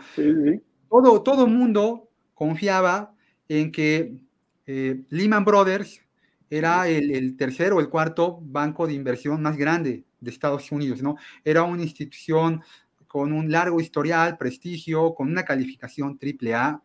Todo, 0.89 1.23
todo 1.23 1.47
mundo 1.47 2.09
confiaba 2.35 3.15
en 3.49 3.71
que 3.71 4.23
eh, 4.67 5.03
Lehman 5.11 5.45
Brothers 5.45 6.01
era 6.49 6.89
el, 6.89 7.11
el 7.13 7.37
tercer 7.37 7.73
o 7.73 7.81
el 7.81 7.89
cuarto 7.89 8.39
banco 8.43 8.87
de 8.87 8.95
inversión 8.95 9.41
más 9.43 9.57
grande 9.57 10.05
de 10.21 10.31
Estados 10.31 10.71
Unidos, 10.73 11.03
¿no? 11.03 11.17
Era 11.45 11.63
una 11.63 11.83
institución 11.83 12.63
con 13.07 13.33
un 13.33 13.51
largo 13.51 13.81
historial, 13.81 14.39
prestigio, 14.39 15.15
con 15.15 15.29
una 15.29 15.45
calificación 15.45 16.19
triple 16.19 16.55
A, 16.55 16.83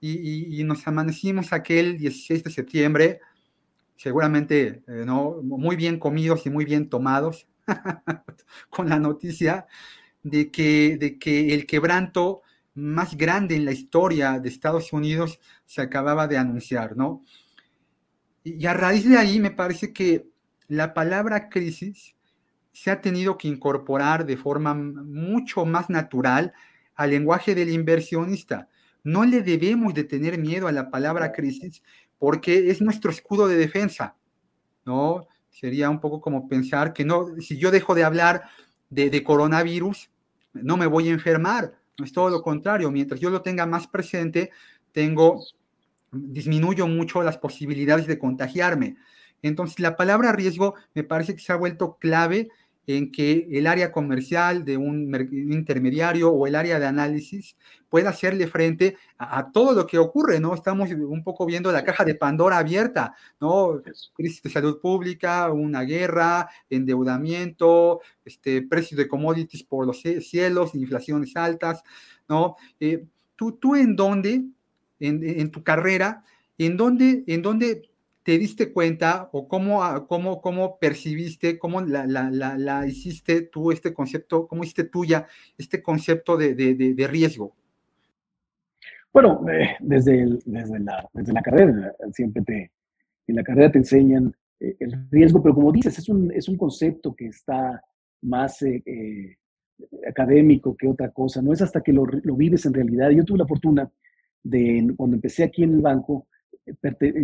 y, 0.00 0.62
nos 0.64 0.86
amanecimos 0.86 1.52
aquel 1.52 1.98
16 1.98 2.44
de 2.44 2.50
septiembre, 2.50 3.20
seguramente 3.96 4.82
eh, 4.86 5.04
¿no? 5.04 5.40
muy 5.42 5.76
bien 5.76 5.98
comidos 5.98 6.46
y 6.46 6.50
muy 6.50 6.64
bien 6.64 6.88
tomados, 6.88 7.46
con 8.70 8.88
la 8.88 8.98
noticia 8.98 9.66
de 10.22 10.50
que, 10.50 10.96
de 10.98 11.18
que 11.18 11.54
el 11.54 11.66
quebranto 11.66 12.42
más 12.74 13.16
grande 13.16 13.56
en 13.56 13.64
la 13.64 13.72
historia 13.72 14.38
de 14.38 14.48
Estados 14.48 14.92
Unidos 14.92 15.40
se 15.66 15.82
acababa 15.82 16.26
de 16.28 16.38
anunciar, 16.38 16.96
¿no? 16.96 17.24
Y 18.42 18.64
a 18.66 18.74
raíz 18.74 19.08
de 19.08 19.18
ahí 19.18 19.38
me 19.38 19.50
parece 19.50 19.92
que 19.92 20.28
la 20.68 20.94
palabra 20.94 21.48
crisis 21.48 22.14
se 22.72 22.90
ha 22.90 23.00
tenido 23.00 23.36
que 23.36 23.48
incorporar 23.48 24.24
de 24.24 24.36
forma 24.36 24.74
mucho 24.74 25.64
más 25.64 25.90
natural 25.90 26.52
al 26.94 27.10
lenguaje 27.10 27.54
del 27.54 27.70
inversionista 27.70 28.68
no 29.02 29.24
le 29.24 29.42
debemos 29.42 29.94
de 29.94 30.04
tener 30.04 30.38
miedo 30.38 30.68
a 30.68 30.72
la 30.72 30.90
palabra 30.90 31.32
crisis 31.32 31.82
porque 32.18 32.70
es 32.70 32.80
nuestro 32.80 33.10
escudo 33.10 33.48
de 33.48 33.56
defensa, 33.56 34.16
¿no? 34.84 35.26
Sería 35.48 35.90
un 35.90 36.00
poco 36.00 36.20
como 36.20 36.48
pensar 36.48 36.92
que 36.92 37.04
no, 37.04 37.26
si 37.40 37.58
yo 37.58 37.70
dejo 37.70 37.94
de 37.94 38.04
hablar 38.04 38.44
de, 38.90 39.24
coronavirus, 39.24 40.10
no 40.52 40.76
me 40.76 40.86
voy 40.86 41.08
a 41.08 41.12
enfermar, 41.12 41.79
es 42.04 42.12
todo 42.12 42.30
lo 42.30 42.42
contrario, 42.42 42.90
mientras 42.90 43.20
yo 43.20 43.30
lo 43.30 43.42
tenga 43.42 43.66
más 43.66 43.86
presente, 43.86 44.50
tengo, 44.92 45.42
disminuyo 46.12 46.86
mucho 46.86 47.22
las 47.22 47.38
posibilidades 47.38 48.06
de 48.06 48.18
contagiarme. 48.18 48.96
Entonces, 49.42 49.80
la 49.80 49.96
palabra 49.96 50.32
riesgo 50.32 50.74
me 50.94 51.04
parece 51.04 51.34
que 51.34 51.40
se 51.40 51.52
ha 51.52 51.56
vuelto 51.56 51.96
clave 51.98 52.50
en 52.86 53.12
que 53.12 53.48
el 53.52 53.66
área 53.66 53.92
comercial 53.92 54.64
de 54.64 54.76
un 54.76 55.14
intermediario 55.32 56.30
o 56.30 56.46
el 56.46 56.54
área 56.54 56.78
de 56.78 56.86
análisis 56.86 57.56
pueda 57.88 58.10
hacerle 58.10 58.46
frente 58.46 58.96
a, 59.18 59.50
todo 59.50 59.72
lo 59.72 59.86
que 59.86 59.98
ocurre, 59.98 60.40
¿no? 60.40 60.54
Estamos 60.54 60.90
un 60.90 61.22
poco 61.22 61.44
viendo 61.44 61.72
la 61.72 61.84
caja 61.84 62.04
de 62.04 62.14
Pandora 62.14 62.58
abierta, 62.58 63.14
¿no? 63.40 63.82
Crisis 64.14 64.42
de 64.42 64.50
salud 64.50 64.80
pública, 64.80 65.50
una 65.50 65.82
guerra, 65.82 66.48
endeudamiento, 66.70 68.00
este, 68.24 68.62
precios 68.62 68.96
de 68.96 69.08
commodities 69.08 69.64
por 69.64 69.86
los 69.86 70.00
cielos, 70.00 70.74
inflaciones 70.74 71.36
altas, 71.36 71.82
¿no? 72.28 72.56
Eh, 72.78 73.04
¿tú, 73.36 73.52
¿Tú 73.52 73.74
en 73.74 73.96
dónde, 73.96 74.44
en, 75.00 75.22
en 75.22 75.50
tu 75.50 75.62
carrera, 75.64 76.24
en 76.58 76.76
dónde, 76.76 77.24
en 77.26 77.42
dónde 77.42 77.89
te 78.22 78.38
diste 78.38 78.72
cuenta 78.72 79.28
o 79.32 79.48
cómo, 79.48 79.82
ah, 79.82 80.06
cómo, 80.06 80.40
cómo 80.40 80.78
percibiste, 80.78 81.58
cómo 81.58 81.80
la, 81.80 82.06
la, 82.06 82.30
la, 82.30 82.86
hiciste 82.86 83.42
tú 83.42 83.72
este 83.72 83.94
concepto, 83.94 84.46
cómo 84.46 84.62
hiciste 84.62 84.84
tuya 84.84 85.26
este 85.56 85.82
concepto 85.82 86.36
de, 86.36 86.54
de, 86.54 86.74
de, 86.74 87.06
riesgo? 87.06 87.54
Bueno, 89.12 89.44
eh, 89.50 89.76
desde, 89.80 90.38
desde, 90.44 90.78
la, 90.80 91.08
desde 91.12 91.32
la 91.32 91.42
carrera, 91.42 91.94
siempre 92.12 92.42
te, 92.42 92.70
en 93.26 93.36
la 93.36 93.42
carrera 93.42 93.72
te 93.72 93.78
enseñan 93.78 94.34
eh, 94.60 94.76
el 94.78 95.08
riesgo, 95.10 95.42
pero 95.42 95.54
como 95.54 95.72
dices, 95.72 95.98
es 95.98 96.08
un, 96.08 96.30
es 96.32 96.48
un 96.48 96.56
concepto 96.56 97.14
que 97.14 97.26
está 97.26 97.82
más 98.22 98.62
eh, 98.62 99.38
académico 100.06 100.76
que 100.76 100.86
otra 100.86 101.10
cosa, 101.10 101.40
no 101.40 101.52
es 101.52 101.62
hasta 101.62 101.80
que 101.80 101.92
lo, 101.92 102.04
lo, 102.06 102.36
vives 102.36 102.66
en 102.66 102.74
realidad. 102.74 103.10
Yo 103.10 103.24
tuve 103.24 103.38
la 103.38 103.46
fortuna 103.46 103.90
de, 104.42 104.92
cuando 104.96 105.16
empecé 105.16 105.44
aquí 105.44 105.62
en 105.62 105.74
el 105.74 105.80
banco, 105.80 106.26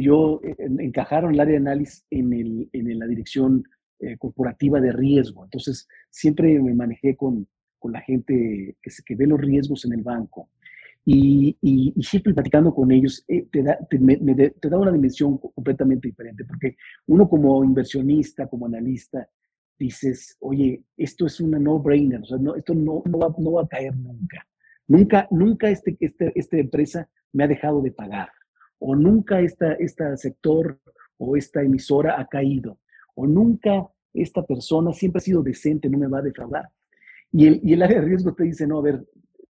yo 0.00 0.40
eh, 0.42 0.56
encajaron 0.78 1.34
el 1.34 1.40
área 1.40 1.52
de 1.52 1.58
análisis 1.58 2.04
en, 2.10 2.32
el, 2.32 2.68
en 2.72 2.98
la 2.98 3.06
dirección 3.06 3.64
eh, 3.98 4.16
corporativa 4.18 4.80
de 4.80 4.92
riesgo. 4.92 5.44
Entonces, 5.44 5.88
siempre 6.10 6.60
me 6.60 6.74
manejé 6.74 7.16
con, 7.16 7.46
con 7.78 7.92
la 7.92 8.00
gente 8.00 8.76
que, 8.82 8.90
que, 9.04 9.14
ve 9.14 9.26
los 9.26 9.40
riesgos 9.40 9.84
en 9.84 9.94
el 9.94 10.02
banco. 10.02 10.50
Y, 11.04 11.56
y, 11.62 11.94
siempre 12.02 12.34
platicando 12.34 12.74
con 12.74 12.90
ellos, 12.90 13.24
eh, 13.28 13.46
te, 13.50 13.62
da, 13.62 13.78
te, 13.88 13.98
te, 13.98 14.68
da 14.68 14.78
una 14.78 14.92
dimensión 14.92 15.38
completamente 15.38 16.08
diferente, 16.08 16.44
porque 16.44 16.76
uno 17.06 17.28
como 17.28 17.64
inversionista, 17.64 18.48
como 18.48 18.66
analista, 18.66 19.28
dices, 19.78 20.36
oye, 20.40 20.82
esto 20.96 21.26
es 21.26 21.40
una 21.40 21.58
no-brainer, 21.58 22.22
o 22.22 22.26
sea, 22.26 22.38
no, 22.38 22.56
esto 22.56 22.74
no, 22.74 23.02
no, 23.06 23.18
va, 23.18 23.34
no 23.38 23.52
va 23.52 23.62
a 23.62 23.68
caer 23.68 23.96
nunca. 23.96 24.46
Nunca, 24.88 25.28
nunca 25.30 25.70
este, 25.70 25.96
este, 26.00 26.32
esta 26.34 26.58
empresa 26.58 27.08
me 27.32 27.44
ha 27.44 27.48
dejado 27.48 27.80
de 27.82 27.92
pagar 27.92 28.28
o 28.78 28.94
nunca 28.94 29.40
este 29.40 30.16
sector 30.16 30.80
o 31.18 31.36
esta 31.36 31.62
emisora 31.62 32.20
ha 32.20 32.26
caído, 32.26 32.78
o 33.14 33.26
nunca 33.26 33.88
esta 34.12 34.44
persona 34.44 34.92
siempre 34.92 35.18
ha 35.18 35.22
sido 35.22 35.42
decente, 35.42 35.88
no 35.88 35.98
me 35.98 36.08
va 36.08 36.18
a 36.18 36.22
defraudar. 36.22 36.68
Y 37.32 37.46
el, 37.46 37.60
y 37.62 37.72
el 37.72 37.82
área 37.82 38.00
de 38.00 38.06
riesgo 38.06 38.34
te 38.34 38.44
dice, 38.44 38.66
no, 38.66 38.78
a 38.78 38.82
ver, 38.82 39.06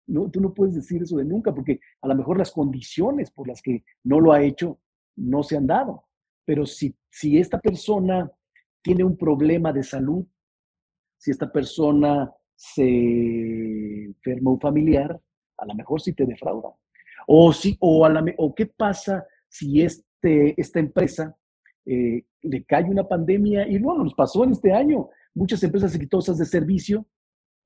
no, 0.08 0.30
tú 0.30 0.42
no 0.42 0.54
puedes 0.54 0.76
decir 0.76 1.04
eso 1.04 1.18
de 1.18 1.26
nunca, 1.26 1.54
porque 1.54 1.80
a 2.02 2.08
lo 2.08 2.16
mejor 2.16 2.38
las 2.38 2.52
condiciones 2.52 3.32
por 3.32 3.48
las 3.48 3.62
que 3.62 3.84
no 4.04 4.20
lo 4.20 4.34
ha 4.34 4.42
hecho 4.42 4.80
no 5.16 5.44
se 5.44 5.56
han 5.58 5.68
dado. 5.68 6.06
Pero 6.46 6.66
si, 6.66 6.96
si 7.10 7.38
esta 7.38 7.60
persona 7.60 8.30
tiene 8.82 9.04
un 9.04 9.16
problema 9.16 9.72
de 9.72 9.84
salud, 9.84 10.26
si 11.18 11.32
esta 11.32 11.52
persona 11.52 12.32
se 12.56 14.06
enferma 14.06 14.52
un 14.52 14.60
familiar, 14.60 15.20
a 15.58 15.66
lo 15.66 15.76
mejor 15.76 16.02
sí 16.02 16.14
te 16.14 16.26
defrauda. 16.26 16.70
O, 17.32 17.54
si, 17.54 17.78
o, 17.80 18.56
qué 18.56 18.66
pasa 18.66 19.24
si 19.48 19.84
este, 19.84 20.60
esta 20.60 20.80
empresa 20.80 21.38
eh, 21.86 22.24
le 22.42 22.64
cae 22.64 22.86
una 22.86 23.08
pandemia, 23.08 23.68
y 23.68 23.78
bueno, 23.78 24.04
nos 24.04 24.16
pasó 24.16 24.44
en 24.44 24.54
este 24.54 24.74
año, 24.74 25.10
muchas 25.36 25.62
empresas 25.62 25.94
exitosas 25.94 26.40
de 26.40 26.46
servicio, 26.46 27.06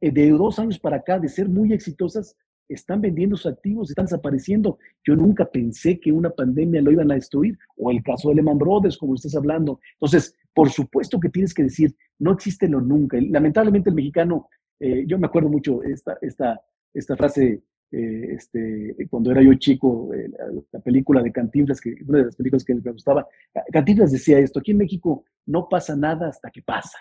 eh, 0.01 0.11
de 0.11 0.31
dos 0.31 0.59
años 0.59 0.77
para 0.77 0.97
acá, 0.97 1.17
de 1.17 1.29
ser 1.29 1.47
muy 1.47 1.71
exitosas, 1.71 2.35
están 2.67 2.99
vendiendo 2.99 3.37
sus 3.37 3.53
activos, 3.53 3.89
están 3.89 4.03
desapareciendo. 4.03 4.79
Yo 5.07 5.15
nunca 5.15 5.49
pensé 5.49 5.97
que 5.97 6.11
una 6.11 6.29
pandemia 6.29 6.81
lo 6.81 6.91
iban 6.91 7.09
a 7.11 7.15
destruir, 7.15 7.57
o 7.77 7.89
el 7.89 8.03
caso 8.03 8.27
de 8.27 8.35
Lehman 8.35 8.57
Brothers, 8.57 8.97
como 8.97 9.15
estás 9.15 9.33
hablando. 9.33 9.79
Entonces, 9.93 10.35
por 10.53 10.71
supuesto 10.71 11.21
que 11.21 11.29
tienes 11.29 11.53
que 11.53 11.63
decir, 11.63 11.95
no 12.19 12.33
existe 12.33 12.67
lo 12.67 12.81
nunca. 12.81 13.17
Lamentablemente 13.21 13.91
el 13.91 13.95
mexicano, 13.95 14.49
eh, 14.81 15.05
yo 15.07 15.17
me 15.17 15.27
acuerdo 15.27 15.47
mucho 15.47 15.81
esta, 15.83 16.17
esta, 16.21 16.61
esta 16.93 17.15
frase 17.15 17.63
eh, 17.93 18.33
este, 18.33 18.95
cuando 19.07 19.29
era 19.29 19.43
yo 19.43 19.53
chico, 19.53 20.11
eh, 20.13 20.27
la, 20.71 20.79
película 20.79 21.21
de 21.21 21.31
Cantinflas, 21.31 21.79
que 21.79 21.95
una 22.07 22.17
de 22.17 22.25
las 22.25 22.35
películas 22.35 22.63
que 22.63 22.73
me 22.73 22.91
gustaba, 22.91 23.27
Cantinflas 23.71 24.11
decía 24.11 24.39
esto, 24.39 24.59
aquí 24.59 24.71
en 24.71 24.77
México 24.77 25.23
no 25.45 25.69
pasa 25.69 25.95
nada 25.95 26.27
hasta 26.27 26.49
que 26.49 26.63
pasa. 26.63 26.97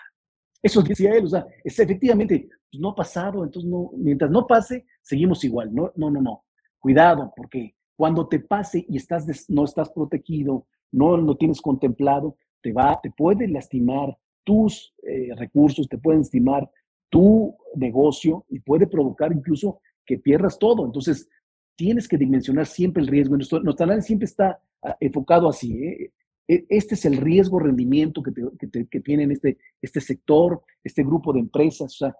Eso 0.61 0.83
decía 0.83 1.13
él, 1.15 1.25
o 1.25 1.29
sea, 1.29 1.47
es 1.63 1.79
efectivamente, 1.79 2.47
pues 2.71 2.79
no 2.79 2.89
ha 2.89 2.95
pasado, 2.95 3.43
entonces 3.43 3.69
no, 3.69 3.91
mientras 3.97 4.29
no 4.29 4.45
pase, 4.45 4.85
seguimos 5.01 5.43
igual, 5.43 5.73
no, 5.73 5.91
no, 5.95 6.11
no, 6.11 6.21
no. 6.21 6.45
Cuidado, 6.77 7.33
porque 7.35 7.75
cuando 7.95 8.27
te 8.27 8.39
pase 8.39 8.85
y 8.87 8.97
estás 8.97 9.25
no 9.49 9.65
estás 9.65 9.89
protegido, 9.89 10.67
no 10.91 11.17
lo 11.17 11.35
tienes 11.37 11.59
contemplado, 11.59 12.37
te 12.61 12.71
va, 12.71 12.99
te 13.01 13.09
puede 13.09 13.47
lastimar 13.47 14.15
tus 14.43 14.93
eh, 15.03 15.29
recursos, 15.35 15.89
te 15.89 15.97
pueden 15.97 16.21
lastimar 16.21 16.69
tu 17.09 17.55
negocio 17.75 18.45
y 18.49 18.59
puede 18.59 18.87
provocar 18.87 19.31
incluso 19.31 19.81
que 20.05 20.17
pierdas 20.17 20.59
todo. 20.59 20.85
Entonces, 20.85 21.29
tienes 21.75 22.07
que 22.07 22.17
dimensionar 22.17 22.65
siempre 22.65 23.01
el 23.01 23.07
riesgo. 23.07 23.35
Nuestro, 23.35 23.61
nuestro 23.61 23.85
análisis 23.85 24.07
siempre 24.07 24.25
está 24.25 24.61
ah, 24.83 24.95
enfocado 24.99 25.49
así. 25.49 25.73
¿eh? 25.83 26.11
E, 26.47 26.65
este 26.69 26.95
es 26.95 27.05
el 27.05 27.17
riesgo 27.17 27.59
rendimiento 27.59 28.21
que, 28.21 28.31
que, 28.59 28.87
que 28.87 28.99
tiene 28.99 29.31
este, 29.31 29.57
este 29.81 30.01
sector, 30.01 30.61
este 30.83 31.03
grupo 31.03 31.33
de 31.33 31.39
empresas. 31.39 31.93
O 31.93 31.97
sea, 31.97 32.15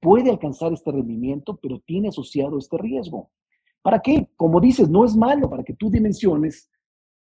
puede 0.00 0.30
alcanzar 0.30 0.72
este 0.72 0.90
rendimiento, 0.92 1.58
pero 1.62 1.80
tiene 1.86 2.08
asociado 2.08 2.58
este 2.58 2.78
riesgo. 2.78 3.30
¿Para 3.82 4.00
qué? 4.00 4.28
Como 4.36 4.60
dices, 4.60 4.88
no 4.88 5.04
es 5.04 5.16
malo 5.16 5.50
para 5.50 5.64
que 5.64 5.74
tú 5.74 5.90
dimensiones 5.90 6.70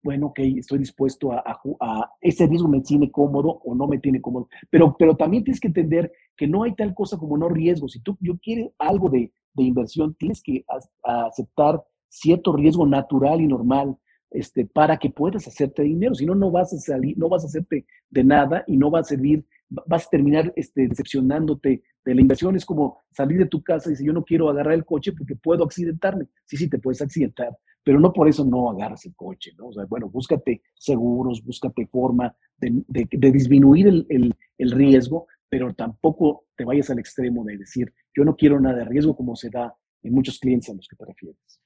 bueno, 0.03 0.29
ok, 0.29 0.39
estoy 0.57 0.79
dispuesto 0.79 1.33
a, 1.33 1.43
a, 1.81 2.11
ese 2.21 2.47
riesgo 2.47 2.69
me 2.69 2.81
tiene 2.81 3.11
cómodo 3.11 3.61
o 3.65 3.75
no 3.75 3.87
me 3.87 3.99
tiene 3.99 4.21
cómodo. 4.21 4.49
Pero, 4.71 4.97
pero 4.99 5.17
también 5.17 5.45
tienes 5.45 5.61
que 5.61 5.69
entender 5.69 6.13
que 6.37 6.47
no 6.47 6.63
hay 6.63 6.75
tal 6.75 6.95
cosa 6.95 7.19
como 7.19 7.37
no 7.37 7.49
riesgo. 7.49 7.89
Si 7.89 8.01
tú 8.01 8.17
yo 8.21 8.39
quieres 8.39 8.71
algo 8.79 9.09
de, 9.09 9.33
de 9.55 9.65
inversión, 9.65 10.15
tienes 10.15 10.43
que 10.43 10.65
aceptar 11.03 11.83
cierto 12.09 12.53
riesgo 12.53 12.87
natural 12.87 13.41
y 13.41 13.47
normal 13.47 13.97
este, 14.31 14.67
para 14.67 14.99
que 14.99 15.11
puedas 15.11 15.47
hacerte 15.47 15.83
dinero. 15.83 16.15
Si 16.15 16.27
no, 16.27 16.35
no 16.35 16.51
vas 16.51 16.73
a 16.73 16.79
salir, 16.79 17.17
no 17.17 17.29
vas 17.29 17.45
a 17.45 17.47
hacerte 17.47 17.87
de 18.11 18.25
nada 18.25 18.65
y 18.67 18.77
no 18.77 18.91
va 18.91 19.01
a 19.01 19.05
servir, 19.05 19.45
vas 19.69 20.07
a 20.07 20.11
terminar 20.11 20.53
este, 20.57 20.89
decepcionándote 20.89 21.83
de 22.05 22.15
la 22.15 22.21
inversión. 22.21 22.57
Es 22.57 22.65
como 22.65 22.99
salir 23.11 23.39
de 23.39 23.47
tu 23.47 23.63
casa 23.63 23.89
y 23.89 23.93
decir, 23.93 24.07
yo 24.07 24.13
no 24.13 24.25
quiero 24.25 24.49
agarrar 24.49 24.75
el 24.75 24.85
coche 24.85 25.13
porque 25.13 25.37
puedo 25.37 25.65
accidentarme. 25.65 26.27
Sí, 26.45 26.57
sí, 26.57 26.69
te 26.69 26.79
puedes 26.79 27.01
accidentar, 27.01 27.57
pero 27.83 28.01
no 28.01 28.13
por 28.13 28.29
eso 28.29 28.45
no 28.45 28.71
agarras 28.71 29.05
el 29.07 29.15
coche, 29.15 29.53
¿no? 29.57 29.69
O 29.69 29.73
sea, 29.73 29.85
bueno, 29.87 30.09
búscate 30.09 30.63
seguros, 30.75 31.43
búscate 31.43 31.87
forma 31.87 32.35
de, 32.59 32.85
disminuir 33.33 34.07
el, 34.09 34.35
riesgo, 34.59 35.27
pero 35.49 35.73
tampoco 35.73 36.47
te 36.57 36.65
vayas 36.65 36.91
al 36.91 36.99
extremo 36.99 37.45
de 37.45 37.57
decir, 37.57 37.93
yo 38.19 38.25
no 38.25 38.35
quiero 38.35 38.59
nada 38.59 38.79
de 38.79 38.85
riesgo 38.85 39.15
como 39.15 39.37
se 39.37 39.49
da 39.49 39.73
en 40.03 40.13
muchos 40.13 40.41
clientes 40.41 40.69
a 40.71 40.75
los 40.75 40.89
que 40.89 40.97
te 40.97 41.05
refieres. 41.05 41.61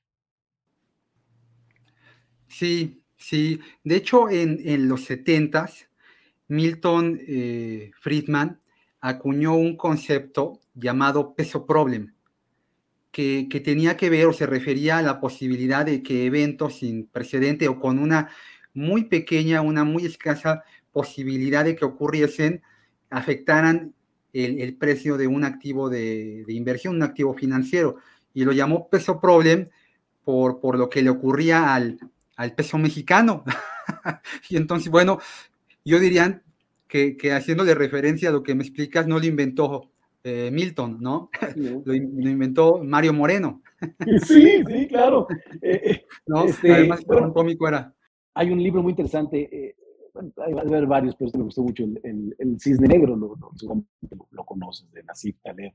Sí, 2.46 3.03
sí. 3.16 3.59
De 3.82 3.96
hecho, 3.96 4.28
en, 4.28 4.86
los 4.86 5.07
70 5.07 5.70
Milton 6.48 7.18
eh, 7.26 7.90
Friedman 7.98 8.61
acuñó 9.00 9.57
un 9.57 9.78
concepto 9.78 10.61
llamado 10.74 11.34
peso 11.34 11.64
problem 11.64 12.12
que, 13.11 13.48
tenía 13.64 13.96
que 13.96 14.11
ver 14.11 14.26
o 14.26 14.34
se 14.34 14.44
refería 14.44 14.98
a 14.98 15.03
la 15.03 15.20
posibilidad 15.20 15.86
de 15.86 16.03
que 16.03 16.26
eventos 16.26 16.80
sin 16.80 17.07
precedente 17.07 17.66
o 17.66 17.80
con 17.80 17.98
una 17.98 18.28
muy 18.74 19.05
pequeña, 19.05 19.62
una 19.62 19.84
muy 19.84 20.05
escasa 20.05 20.64
posibilidad 20.92 21.64
de 21.64 21.76
que 21.76 21.86
ocurriesen, 21.86 22.62
afectaran 23.09 23.94
el, 24.33 24.76
precio 24.76 25.16
de 25.16 25.26
un 25.26 25.45
activo 25.45 25.89
de, 25.89 26.45
inversión, 26.49 26.97
un 26.97 27.03
activo 27.03 27.35
financiero. 27.35 27.97
Y 28.35 28.45
lo 28.45 28.53
llamó 28.53 28.89
peso 28.89 29.20
problem 29.20 29.68
por, 30.24 30.61
por 30.61 30.78
lo 30.78 30.89
que 30.89 31.03
le 31.03 31.11
ocurría 31.11 31.74
al, 31.74 31.99
al 32.37 32.55
peso 32.55 32.78
mexicano. 32.78 33.45
y 34.49 34.57
entonces, 34.57 34.91
bueno, 34.91 35.18
yo 35.85 35.99
diría 35.99 36.43
que, 36.89 37.16
que 37.16 37.33
haciéndole 37.33 37.74
referencia 37.74 38.28
a 38.28 38.33
lo 38.33 38.43
que 38.43 38.55
me 38.55 38.62
explicas, 38.62 39.07
no 39.07 39.18
lo 39.18 39.26
inventó 39.26 39.93
eh, 40.24 40.51
Milton, 40.53 40.99
¿no? 41.01 41.30
Lo, 41.85 41.95
inventó 41.95 42.83
Mario 42.85 43.12
Moreno. 43.12 43.62
Sí, 44.24 44.62
sí, 44.66 44.87
claro. 44.89 45.26
Eh, 45.62 45.80
eh, 45.85 46.07
¿No? 46.26 46.45
Este, 46.45 46.72
Además, 46.72 47.05
un 47.07 47.33
cómico 47.33 47.68
era. 47.68 47.93
Hay 48.35 48.51
un 48.51 48.62
libro 48.62 48.83
muy 48.83 48.91
interesante, 48.91 49.76
hay, 50.14 50.52
a 50.52 50.60
haber 50.60 50.86
varios, 50.86 51.16
pero 51.16 51.30
me 51.34 51.44
gustó 51.44 51.62
mucho, 51.62 51.84
el, 51.84 52.60
Cisne 52.60 52.88
Negro, 52.88 53.16
lo, 53.16 53.36
lo, 54.30 54.44
conoces, 54.44 54.90
de 54.92 55.02
Nasif 55.04 55.36
Taleb, 55.42 55.72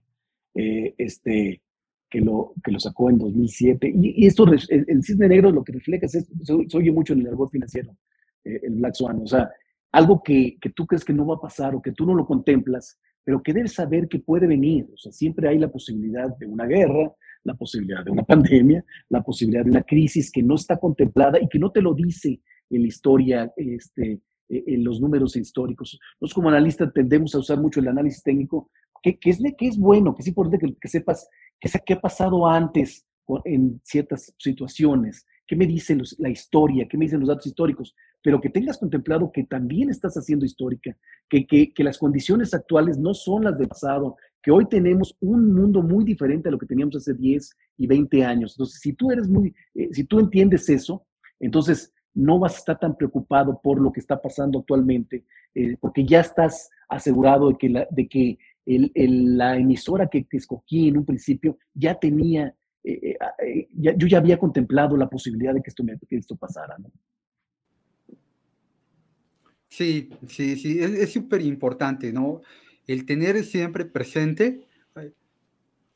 este, 0.53 1.61
que, 2.09 2.21
lo, 2.21 2.53
que 2.63 2.71
lo 2.71 2.79
sacó 2.79 3.09
en 3.09 3.17
2007. 3.17 3.91
Y, 3.95 4.25
esto, 4.25 4.45
el, 4.45 5.03
Cisne 5.03 5.27
Negro 5.27 5.51
lo 5.51 5.63
que 5.63 5.73
refleja 5.73 6.05
es, 6.05 6.11
se, 6.11 6.77
oye 6.77 6.91
mucho 6.91 7.13
en 7.13 7.21
el 7.21 7.27
argot 7.27 7.51
financiero, 7.51 7.95
el 8.43 8.75
Black 8.75 8.95
Swan, 8.95 9.21
o 9.23 9.27
sea, 9.27 9.49
algo 9.91 10.21
que, 10.23 10.57
tú 10.75 10.85
crees 10.85 11.03
que 11.03 11.13
no 11.13 11.25
va 11.25 11.35
a 11.35 11.41
pasar 11.41 11.75
o 11.75 11.81
que 11.81 11.91
tú 11.91 12.05
no 12.05 12.13
lo 12.13 12.25
contemplas, 12.25 12.99
pero 13.23 13.41
que 13.41 13.53
debes 13.53 13.73
saber 13.73 14.07
que 14.07 14.19
puede 14.19 14.47
venir. 14.47 14.87
O 14.93 14.97
sea, 14.97 15.11
siempre 15.11 15.49
hay 15.49 15.57
la 15.57 15.69
posibilidad 15.69 16.35
de 16.37 16.45
una 16.45 16.65
guerra, 16.65 17.11
la 17.43 17.55
posibilidad 17.55 18.03
de 18.03 18.11
una 18.11 18.23
pandemia, 18.23 18.83
la 19.09 19.23
posibilidad 19.23 19.63
de 19.63 19.71
una 19.71 19.83
crisis 19.83 20.31
que 20.31 20.43
no 20.43 20.55
está 20.55 20.77
contemplada 20.77 21.39
y 21.41 21.47
que 21.47 21.59
no 21.59 21.71
te 21.71 21.81
lo 21.81 21.93
dice 21.93 22.39
en 22.69 22.81
la 22.81 22.87
historia, 22.87 23.51
este, 23.55 24.19
en 24.49 24.83
los 24.83 24.99
números 25.01 25.35
históricos. 25.35 25.99
Nosotros 26.19 26.33
como 26.33 26.49
analistas 26.49 26.91
tendemos 26.93 27.35
a 27.35 27.39
usar 27.39 27.59
mucho 27.59 27.79
el 27.79 27.87
análisis 27.87 28.23
técnico, 28.23 28.69
que, 29.01 29.17
es, 29.23 29.39
que 29.57 29.67
es 29.67 29.77
bueno, 29.77 30.15
que 30.15 30.21
es 30.21 30.27
importante 30.27 30.65
que, 30.65 30.75
que 30.75 30.87
sepas 30.87 31.29
qué 31.59 31.93
ha 31.93 32.01
pasado 32.01 32.47
antes 32.47 33.05
en 33.45 33.81
ciertas 33.83 34.33
situaciones, 34.37 35.25
qué 35.45 35.55
me 35.55 35.65
dice 35.65 35.97
la 36.17 36.29
historia, 36.29 36.87
qué 36.87 36.97
me 36.97 37.05
dicen 37.05 37.19
los 37.19 37.29
datos 37.29 37.47
históricos, 37.47 37.95
pero 38.21 38.41
que 38.41 38.49
tengas 38.49 38.77
contemplado 38.77 39.31
que 39.31 39.43
también 39.43 39.89
estás 39.89 40.15
haciendo 40.15 40.45
histórica, 40.45 40.95
que, 41.29 41.45
que, 41.45 41.83
las 41.83 41.97
condiciones 41.97 42.53
actuales 42.53 42.97
no 42.97 43.13
son 43.13 43.43
las 43.45 43.57
del 43.57 43.67
pasado, 43.67 44.17
que 44.41 44.51
hoy 44.51 44.65
tenemos 44.67 45.15
un 45.19 45.53
mundo 45.53 45.81
muy 45.81 46.03
diferente 46.03 46.49
a 46.49 46.51
lo 46.51 46.57
que 46.57 46.65
teníamos 46.65 46.95
hace 46.95 47.13
10 47.13 47.49
y 47.77 47.87
20 47.87 48.23
años. 48.23 48.53
Entonces, 48.53 48.79
si 48.81 48.93
tú 48.93 49.11
eres 49.11 49.27
muy, 49.27 49.53
eh, 49.75 49.89
si 49.91 50.03
tú 50.03 50.19
entiendes 50.19 50.69
eso, 50.69 51.05
entonces 51.39 51.93
no 52.13 52.39
vas 52.39 52.55
a 52.55 52.57
estar 52.57 52.79
tan 52.79 52.95
preocupado 52.95 53.59
por 53.61 53.79
lo 53.79 53.91
que 53.91 53.99
está 53.99 54.21
pasando 54.21 54.59
actualmente, 54.59 55.25
eh, 55.53 55.77
porque 55.79 56.05
ya 56.05 56.21
estás 56.21 56.69
asegurado 56.89 57.49
de 57.49 57.57
que, 57.57 57.69
la, 57.69 57.87
de 57.89 58.07
que 58.07 58.37
la 58.65 59.57
emisora 59.57 60.07
que, 60.07 60.25
escogí 60.31 60.87
en 60.87 60.97
un 60.97 61.05
principio 61.05 61.57
ya 61.73 61.95
tenía, 61.99 62.55
eh, 62.83 63.17
yo 63.73 64.07
ya 64.07 64.17
había 64.17 64.37
contemplado 64.37 64.97
la 64.97 65.09
posibilidad 65.09 65.53
de 65.53 65.61
que 65.61 65.71
esto, 66.17 66.35
pasara. 66.35 66.75
Sí, 69.69 70.09
sí, 70.27 70.55
sí, 70.55 70.79
es 70.79 71.13
súper 71.13 71.41
importante, 71.41 72.11
¿no? 72.11 72.41
El 72.87 73.05
tener 73.05 73.43
siempre 73.43 73.85
presente 73.85 74.67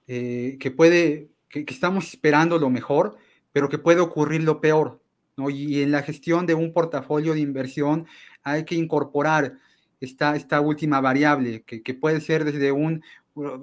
eh, 0.08 0.58
que 0.60 0.72
puede, 0.72 1.30
que, 1.48 1.64
estamos 1.70 2.10
esperando 2.10 2.60
lo 2.60 2.70
mejor, 2.70 3.18
pero 3.54 3.70
que 3.70 3.78
puede 3.78 4.02
ocurrir 4.02 4.44
lo 4.44 4.60
peor, 4.60 5.01
¿no? 5.42 5.50
Y, 5.50 5.82
en 5.82 5.92
la 5.92 6.04
gestión 6.04 6.46
de 6.46 6.54
un 6.54 6.74
portafolio 6.74 7.34
de 7.34 7.40
inversión 7.40 8.08
hay 8.44 8.66
que 8.66 8.76
incorporar 8.76 9.58
esta, 10.00 10.36
esta 10.36 10.62
última 10.62 11.02
variable, 11.02 11.64
que, 11.64 11.84
que 11.84 11.94
puede 11.94 12.22
ser 12.22 12.44
desde 12.44 12.72
un 12.72 13.02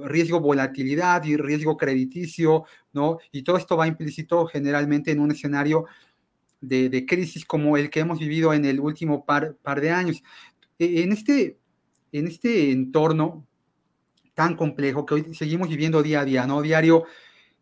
riesgo 0.05 0.41
volatilidad 0.41 1.25
y 1.25 1.37
riesgo 1.37 1.77
crediticio, 1.77 2.65
¿no? 2.93 3.19
Y 3.33 3.43
todo 3.43 3.57
esto 3.57 3.77
va 3.77 3.87
implícito 3.87 4.47
generalmente 4.47 5.11
en 5.11 5.21
un 5.21 5.31
escenario 5.31 5.87
de, 6.61 7.07
crisis 7.07 7.45
como 7.45 7.77
el 7.77 7.91
que 7.91 8.01
hemos 8.01 8.19
vivido 8.19 8.53
en 8.53 8.65
el 8.65 8.81
último 8.81 9.25
par, 9.25 9.57
par 9.63 9.81
de 9.81 9.91
años. 9.91 10.23
E, 10.79 11.03
en 11.03 11.13
este, 11.13 11.59
en 12.13 12.27
este 12.27 12.71
entorno 12.71 13.47
tan 14.35 14.57
complejo 14.57 15.05
que 15.05 15.15
hoy 15.15 15.35
seguimos 15.35 15.69
viviendo 15.69 16.03
día 16.03 16.21
a 16.21 16.25
día, 16.25 16.47
¿no? 16.47 16.63
Diario, 16.63 17.05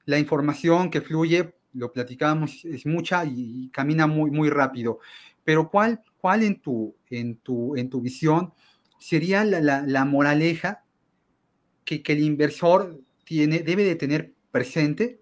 la 0.04 0.18
información 0.18 0.90
que 0.90 1.00
fluye, 1.00 1.54
lo 1.76 1.92
platicábamos, 1.92 2.64
es 2.64 2.86
mucha 2.86 3.24
y, 3.24 3.68
camina 3.72 4.06
muy, 4.06 4.30
muy 4.30 4.50
rápido. 4.50 4.98
Pero 5.44 5.70
¿cuál, 5.70 6.02
cuál 6.18 6.42
en, 6.42 6.60
tu, 6.60 6.96
en, 7.10 7.36
tu, 7.36 7.76
en 7.76 7.88
tu 7.88 8.00
visión 8.00 8.52
sería 8.98 9.44
la, 9.44 9.82
la, 9.82 10.04
moraleja 10.04 10.84
que, 11.84 12.02
que, 12.02 12.12
el 12.14 12.20
inversor 12.20 13.00
tiene, 13.24 13.60
debe 13.60 13.84
de 13.84 13.96
tener 13.96 14.32
presente 14.50 15.20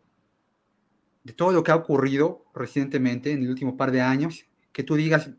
de 1.25 1.33
todo 1.33 1.53
lo 1.53 1.63
que 1.63 1.73
ha 1.73 1.77
ocurrido 1.77 2.45
recientemente 2.55 3.33
en 3.33 3.43
el 3.43 3.51
último 3.51 3.77
par 3.77 3.91
de 3.91 4.01
años, 4.01 4.47
que 4.73 4.83
tú 4.83 4.95
digas, 4.95 5.31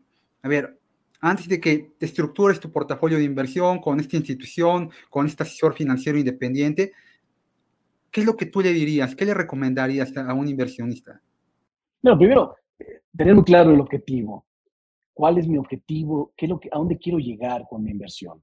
a 0.42 0.48
ver, 0.48 0.78
antes 1.20 1.48
de 1.48 1.60
que 1.60 1.92
te 1.98 2.06
estructures 2.06 2.60
tu 2.60 2.70
portafolio 2.70 3.18
de 3.18 3.24
inversión 3.24 3.80
con 3.80 4.00
esta 4.00 4.16
institución, 4.16 4.90
con 5.10 5.26
este 5.26 5.42
asesor 5.42 5.74
financiero 5.74 6.18
independiente, 6.18 6.92
¿qué 8.16 8.22
es 8.22 8.26
lo 8.26 8.34
que 8.34 8.46
tú 8.46 8.62
le 8.62 8.72
dirías? 8.72 9.14
¿Qué 9.14 9.26
le 9.26 9.34
recomendarías 9.34 10.16
a 10.16 10.32
un 10.32 10.48
inversionista? 10.48 11.20
Bueno, 12.00 12.16
primero, 12.16 12.56
tener 13.14 13.34
muy 13.34 13.44
claro 13.44 13.74
el 13.74 13.80
objetivo. 13.80 14.46
¿Cuál 15.12 15.36
es 15.36 15.46
mi 15.46 15.58
objetivo? 15.58 16.32
¿Qué 16.34 16.46
es 16.46 16.50
lo 16.50 16.58
que, 16.58 16.70
¿A 16.72 16.78
dónde 16.78 16.96
quiero 16.96 17.18
llegar 17.18 17.66
con 17.68 17.84
mi 17.84 17.90
inversión? 17.90 18.42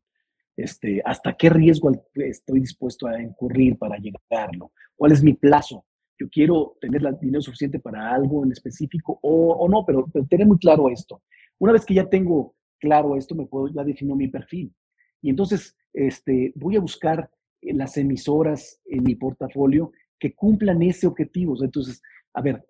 Este, 0.55 1.01
¿Hasta 1.03 1.33
qué 1.33 1.49
riesgo 1.49 1.89
estoy 2.13 2.59
dispuesto 2.59 3.07
a 3.07 3.19
incurrir 3.19 3.75
para 3.75 3.97
llegarlo? 3.97 4.73
¿Cuál 4.95 5.11
es 5.11 5.23
mi 5.23 5.33
plazo? 5.33 5.83
yo 6.19 6.29
quiero 6.29 6.77
tener 6.79 7.03
el 7.03 7.19
dinero 7.19 7.41
suficiente 7.41 7.79
para 7.79 8.13
algo 8.13 8.45
en 8.45 8.51
específico 8.51 9.17
o, 9.23 9.67
no, 9.67 9.83
pero, 9.83 10.05
tener 10.29 10.45
muy 10.45 10.59
claro 10.59 10.87
esto. 10.87 11.23
Una 11.57 11.73
vez 11.73 11.83
que 11.83 11.95
ya 11.95 12.07
tengo 12.07 12.53
claro 12.79 13.15
esto, 13.15 13.33
me 13.33 13.47
puedo, 13.47 13.69
ya 13.69 13.83
defino 13.83 14.15
mi 14.15 14.27
perfil. 14.27 14.71
Y 15.19 15.31
entonces 15.31 15.75
este, 15.91 16.53
voy 16.55 16.75
a 16.75 16.79
buscar 16.79 17.27
las 17.73 17.97
emisoras 17.97 18.79
en 18.85 19.03
mi 19.03 19.15
portafolio 19.15 19.91
que 20.19 20.33
cumplan 20.33 20.81
ese 20.81 21.05
objetivo. 21.07 21.61
Entonces, 21.61 22.01
a 22.33 22.41
ver, 22.41 22.63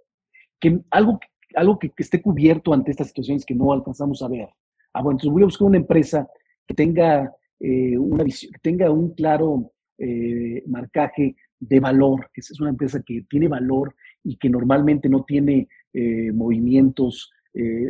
que 0.59 0.79
algo, 0.89 1.19
algo 1.55 1.77
que, 1.77 1.91
esté 1.97 2.21
cubierto 2.21 2.73
ante 2.73 2.89
estas 2.89 3.07
situaciones 3.07 3.45
que 3.45 3.53
no 3.53 3.71
alcanzamos 3.71 4.21
a 4.23 4.27
ver. 4.27 4.49
Ah, 4.93 5.01
bueno, 5.01 5.17
entonces 5.17 5.33
voy 5.33 5.43
a 5.43 5.45
buscar 5.45 5.67
una 5.67 5.77
empresa 5.77 6.27
que 6.67 6.73
tenga, 6.73 7.31
eh, 7.59 7.97
una 7.97 8.23
visión, 8.23 8.51
que 8.53 8.59
tenga 8.59 8.89
un 8.89 9.13
claro 9.13 9.71
eh, 9.97 10.63
marcaje 10.67 11.35
de 11.59 11.79
valor, 11.79 12.29
que 12.33 12.41
es 12.41 12.59
una 12.59 12.71
empresa 12.71 13.03
que 13.05 13.25
tiene 13.29 13.47
valor 13.47 13.95
y 14.23 14.35
que 14.37 14.49
normalmente 14.49 15.07
no 15.07 15.23
tiene 15.23 15.67
eh, 15.93 16.31
movimientos 16.31 17.31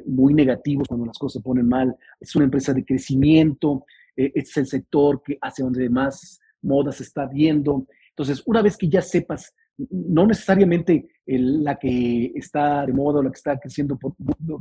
muy 0.05 0.33
negativos 0.33 0.89
cuando 0.89 1.05
las 1.05 1.17
cosas 1.17 1.39
se 1.39 1.41
ponen 1.41 1.69
mal. 1.69 1.95
Es 2.19 2.35
una 2.35 2.43
empresa 2.43 2.73
de 2.73 2.83
crecimiento, 2.83 3.85
es 4.13 4.57
el 4.57 4.67
sector 4.67 5.23
que 5.23 5.37
hacia 5.41 5.63
donde 5.63 5.89
más 5.89 6.41
moda 6.63 6.91
se 6.91 7.03
está 7.03 7.25
viendo. 7.27 7.85
Entonces, 8.09 8.41
una 8.45 8.61
vez 8.61 8.77
que 8.77 8.89
ya 8.89 9.01
sepas 9.01 9.53
no 9.89 10.27
necesariamente 10.27 11.07
la 11.25 11.77
que 11.77 12.31
está 12.35 12.85
de 12.85 12.93
moda 12.93 13.19
o 13.19 13.23
la 13.23 13.31
que 13.31 13.37
está 13.37 13.59
creciendo 13.59 13.97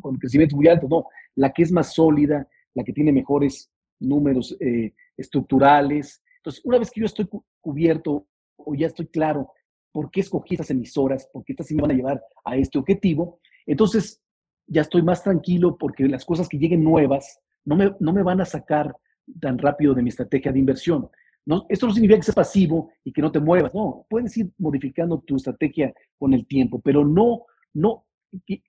con 0.00 0.16
crecimiento 0.16 0.56
muy 0.56 0.68
alto, 0.68 0.88
no, 0.88 1.06
la 1.34 1.52
que 1.52 1.62
es 1.62 1.72
más 1.72 1.92
sólida, 1.94 2.48
la 2.74 2.84
que 2.84 2.92
tiene 2.92 3.12
mejores 3.12 3.70
números 4.00 4.56
eh, 4.60 4.92
estructurales. 5.16 6.22
Entonces, 6.38 6.62
una 6.64 6.78
vez 6.78 6.90
que 6.90 7.00
yo 7.00 7.06
estoy 7.06 7.28
cubierto 7.60 8.26
o 8.56 8.74
ya 8.74 8.86
estoy 8.86 9.06
claro 9.06 9.52
por 9.92 10.10
qué 10.10 10.20
escogí 10.20 10.54
estas 10.54 10.70
emisoras, 10.70 11.28
por 11.32 11.44
qué 11.44 11.52
estas 11.52 11.66
sí 11.66 11.74
me 11.74 11.82
van 11.82 11.90
a 11.90 11.94
llevar 11.94 12.22
a 12.44 12.56
este 12.56 12.78
objetivo, 12.78 13.40
entonces 13.66 14.20
ya 14.66 14.80
estoy 14.80 15.02
más 15.02 15.22
tranquilo 15.22 15.76
porque 15.76 16.08
las 16.08 16.24
cosas 16.24 16.48
que 16.48 16.58
lleguen 16.58 16.82
nuevas 16.82 17.38
no 17.64 17.76
me, 17.76 17.94
no 18.00 18.12
me 18.12 18.22
van 18.22 18.40
a 18.40 18.46
sacar 18.46 18.96
tan 19.40 19.58
rápido 19.58 19.94
de 19.94 20.02
mi 20.02 20.08
estrategia 20.08 20.50
de 20.50 20.58
inversión. 20.58 21.10
No, 21.44 21.66
esto 21.68 21.86
no 21.86 21.92
significa 21.92 22.18
que 22.18 22.24
seas 22.24 22.36
pasivo 22.36 22.90
y 23.04 23.12
que 23.12 23.20
no 23.20 23.32
te 23.32 23.40
muevas, 23.40 23.74
no, 23.74 24.06
puedes 24.08 24.36
ir 24.36 24.50
modificando 24.58 25.18
tu 25.18 25.36
estrategia 25.36 25.92
con 26.16 26.34
el 26.34 26.46
tiempo, 26.46 26.80
pero 26.80 27.04
no, 27.04 27.46
no, 27.74 28.06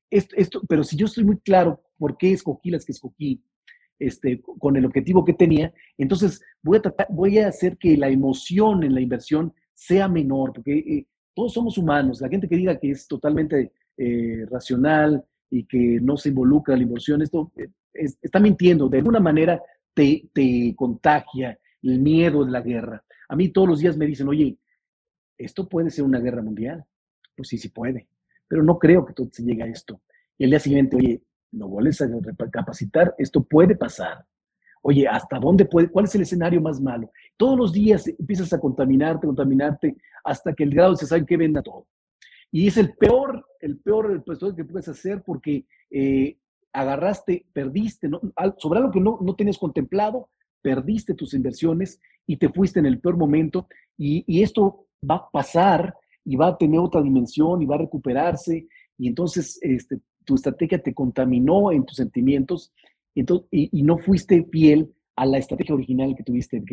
esto, 0.09 0.35
esto, 0.35 0.61
pero 0.67 0.83
si 0.83 0.97
yo 0.97 1.05
estoy 1.05 1.23
muy 1.23 1.37
claro 1.37 1.81
por 1.97 2.17
qué 2.17 2.31
escogí 2.31 2.71
las 2.71 2.83
que 2.83 2.93
escogí, 2.93 3.43
este, 3.99 4.41
con 4.41 4.75
el 4.75 4.85
objetivo 4.85 5.23
que 5.23 5.33
tenía, 5.33 5.71
entonces 5.97 6.41
voy 6.63 6.77
a, 6.77 6.81
tratar, 6.81 7.07
voy 7.09 7.37
a 7.37 7.47
hacer 7.47 7.77
que 7.77 7.95
la 7.95 8.09
emoción 8.09 8.83
en 8.83 8.95
la 8.95 9.01
inversión 9.01 9.53
sea 9.73 10.07
menor, 10.07 10.51
porque 10.53 10.77
eh, 10.77 11.07
todos 11.35 11.53
somos 11.53 11.77
humanos, 11.77 12.21
la 12.21 12.29
gente 12.29 12.49
que 12.49 12.57
diga 12.57 12.79
que 12.79 12.91
es 12.91 13.07
totalmente 13.07 13.71
eh, 13.97 14.45
racional 14.49 15.23
y 15.49 15.65
que 15.65 15.99
no 16.01 16.17
se 16.17 16.29
involucra 16.29 16.73
en 16.73 16.79
la 16.79 16.87
inversión, 16.87 17.21
esto 17.21 17.51
eh, 17.55 17.67
está 17.93 18.39
mintiendo, 18.39 18.89
de 18.89 18.97
alguna 18.97 19.19
manera 19.19 19.61
te, 19.93 20.27
te 20.33 20.73
contagia 20.75 21.57
el 21.83 21.99
miedo 21.99 22.43
de 22.45 22.51
la 22.51 22.61
guerra. 22.61 23.03
A 23.29 23.35
mí 23.35 23.49
todos 23.49 23.67
los 23.67 23.79
días 23.79 23.97
me 23.97 24.05
dicen, 24.05 24.27
oye, 24.27 24.57
esto 25.37 25.67
puede 25.67 25.89
ser 25.89 26.05
una 26.05 26.19
guerra 26.19 26.41
mundial. 26.41 26.85
Pues 27.35 27.49
sí, 27.49 27.57
sí 27.57 27.69
puede, 27.69 28.07
pero 28.47 28.63
no 28.63 28.77
creo 28.77 29.05
que 29.05 29.13
todo 29.13 29.27
se 29.31 29.43
llegue 29.43 29.63
a 29.63 29.67
esto. 29.67 30.01
Y 30.37 30.45
el 30.45 30.51
día 30.51 30.59
siguiente, 30.59 30.95
oye, 30.95 31.21
no 31.51 31.67
vuelves 31.67 32.01
a 32.01 32.07
recapacitar, 32.37 33.13
esto 33.17 33.43
puede 33.43 33.75
pasar. 33.75 34.25
Oye, 34.81 35.07
¿hasta 35.07 35.39
dónde 35.39 35.65
puede? 35.65 35.89
¿Cuál 35.89 36.05
es 36.05 36.15
el 36.15 36.21
escenario 36.21 36.61
más 36.61 36.81
malo? 36.81 37.11
Todos 37.37 37.57
los 37.57 37.73
días 37.73 38.07
empiezas 38.07 38.51
a 38.53 38.59
contaminarte, 38.59 39.25
contaminarte, 39.25 39.95
hasta 40.23 40.53
que 40.53 40.63
el 40.63 40.71
grado 40.71 40.95
se 40.95 41.05
sabe 41.05 41.25
que 41.25 41.37
venda 41.37 41.61
todo. 41.61 41.87
Y 42.51 42.67
es 42.67 42.77
el 42.77 42.93
peor, 42.93 43.45
el 43.61 43.77
peor 43.77 44.23
pues, 44.25 44.39
que 44.55 44.65
puedes 44.65 44.87
hacer 44.87 45.23
porque 45.23 45.65
eh, 45.89 46.37
agarraste, 46.73 47.45
perdiste, 47.53 48.09
sobre 48.57 48.79
algo 48.79 48.91
que 48.91 48.99
no, 48.99 49.17
no 49.21 49.35
tenías 49.35 49.57
contemplado, 49.57 50.29
perdiste 50.63 51.13
tus 51.13 51.35
inversiones 51.35 52.01
y 52.25 52.37
te 52.37 52.49
fuiste 52.49 52.79
en 52.79 52.87
el 52.87 52.99
peor 52.99 53.17
momento 53.17 53.67
y, 53.97 54.41
esto 54.41 54.87
va 55.07 55.15
a 55.15 55.29
pasar 55.29 55.93
y 56.25 56.35
va 56.35 56.47
a 56.47 56.57
tener 56.57 56.79
otra 56.79 57.01
dimensión 57.01 57.61
y 57.61 57.65
va 57.65 57.75
a 57.75 57.79
recuperarse 57.79 58.67
y 58.97 59.07
entonces 59.07 59.59
este, 59.61 59.99
tu 60.25 60.35
estrategia 60.35 60.81
te 60.81 60.93
contaminó 60.93 61.71
en 61.71 61.85
tus 61.85 61.97
sentimientos 61.97 62.71
y, 63.13 63.83
no 63.83 63.97
fuiste 63.99 64.47
fiel 64.51 64.91
a 65.15 65.25
la 65.25 65.37
estrategia 65.37 65.75
original 65.75 66.15
que 66.15 66.23
tuviste 66.23 66.63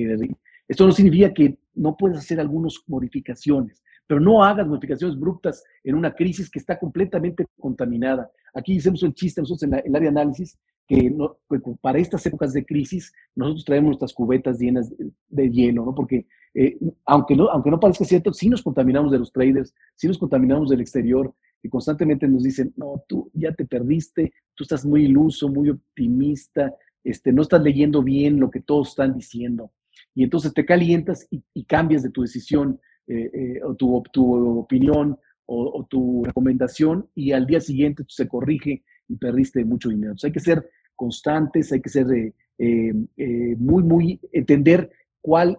Esto 0.67 0.87
no 0.87 0.93
significa 0.93 1.35
que 1.35 1.59
no 1.75 1.97
puedes 1.97 2.19
hacer 2.19 2.41
algunas 2.41 2.79
modificaciones, 2.87 3.83
pero 4.07 4.21
no 4.21 4.43
hagas 4.43 4.67
modificaciones 4.67 5.17
abruptas 5.17 5.63
en 5.85 5.97
una 5.97 6.15
crisis 6.15 6.49
que 6.49 6.59
está 6.59 6.79
completamente 6.79 7.45
contaminada. 7.59 8.31
Aquí 8.55 8.75
hicimos 8.75 9.03
el 9.03 9.15
chiste 9.15 9.43
nosotros 9.43 9.65
en, 9.65 9.75
el 9.75 9.95
área 9.95 10.11
de 10.11 10.21
análisis 10.21 10.59
que 10.91 11.09
no, 11.09 11.39
para 11.81 12.01
estas 12.01 12.27
épocas 12.27 12.53
de 12.53 12.65
crisis 12.65 13.13
nosotros 13.37 13.65
traemos 13.65 13.91
nuestras 13.91 14.13
cubetas 14.13 14.59
llenas 14.59 14.93
de, 15.29 15.49
hielo, 15.49 15.85
¿no? 15.85 15.95
Porque 15.95 16.27
eh, 16.53 16.77
aunque, 17.05 17.37
no, 17.37 17.49
aunque 17.49 17.71
no 17.71 17.79
parezca 17.79 18.05
cierto, 18.05 18.33
sí 18.33 18.49
nos 18.49 18.61
contaminamos 18.61 19.13
de 19.13 19.21
los 19.21 19.31
traders, 19.33 19.73
sí 19.95 20.09
nos 20.09 20.19
contaminamos 20.19 20.69
del 20.69 20.81
exterior, 20.81 21.33
y 21.63 21.69
constantemente 21.69 22.27
nos 22.27 22.43
dicen, 22.43 22.73
no, 22.77 23.05
tú 23.07 23.31
ya 23.35 23.53
te 23.53 23.67
perdiste, 23.67 24.33
tú 24.57 24.65
estás 24.65 24.85
muy 24.85 25.05
iluso, 25.05 25.49
muy 25.49 25.71
optimista, 25.71 26.75
este, 27.05 27.33
no 27.33 27.43
estás 27.43 27.63
leyendo 27.63 28.03
bien 28.03 28.41
lo 28.41 28.51
que 28.51 28.61
todos 28.61 28.89
están 28.89 29.15
diciendo. 29.15 29.71
Y 30.13 30.25
entonces 30.25 30.53
te 30.53 30.65
calientas 30.65 31.29
y, 31.31 31.65
cambias 31.67 32.03
de 32.03 32.11
tu 32.11 32.23
decisión 32.23 32.81
eh, 33.07 33.31
eh, 33.33 33.61
o 33.63 33.77
tu, 33.77 34.03
tu 34.13 34.59
opinión 34.59 35.17
o, 35.47 35.87
tu 35.89 36.25
recomendación 36.25 37.09
y 37.15 37.33
al 37.33 37.47
día 37.47 37.61
siguiente 37.61 38.05
se 38.09 38.29
corrige 38.29 38.85
y 39.09 39.17
perdiste 39.17 39.65
mucho 39.65 39.89
dinero. 39.89 40.13
Entonces 40.13 40.29
hay 40.29 40.33
que 40.33 40.41
ser 40.41 40.71
constantes, 41.01 41.73
hay 41.73 41.81
que 41.81 41.89
ser 41.89 42.07
eh, 42.13 42.35
eh, 42.59 43.57
muy, 43.57 43.83
muy, 43.83 44.21
entender 44.33 44.91
cuál, 45.23 45.57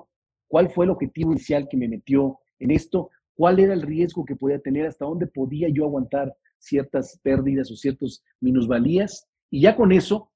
cuál 0.47 0.69
fue 0.69 0.85
el 0.85 0.91
objetivo 0.91 1.31
inicial 1.31 1.67
que 1.67 1.77
me 1.77 1.87
metió 1.87 2.37
en 2.59 2.69
esto, 2.69 3.09
cuál 3.33 3.59
era 3.59 3.73
el 3.73 3.81
riesgo 3.81 4.23
que 4.23 4.35
podía 4.35 4.59
tener, 4.59 4.85
hasta 4.85 5.05
dónde 5.05 5.25
podía 5.25 5.67
yo 5.69 5.85
aguantar 5.85 6.31
ciertas 6.59 7.19
pérdidas 7.23 7.71
o 7.71 7.75
ciertas 7.75 8.23
minusvalías. 8.39 9.27
Y 9.49 9.61
ya 9.61 9.75
con 9.75 9.91
eso, 9.91 10.29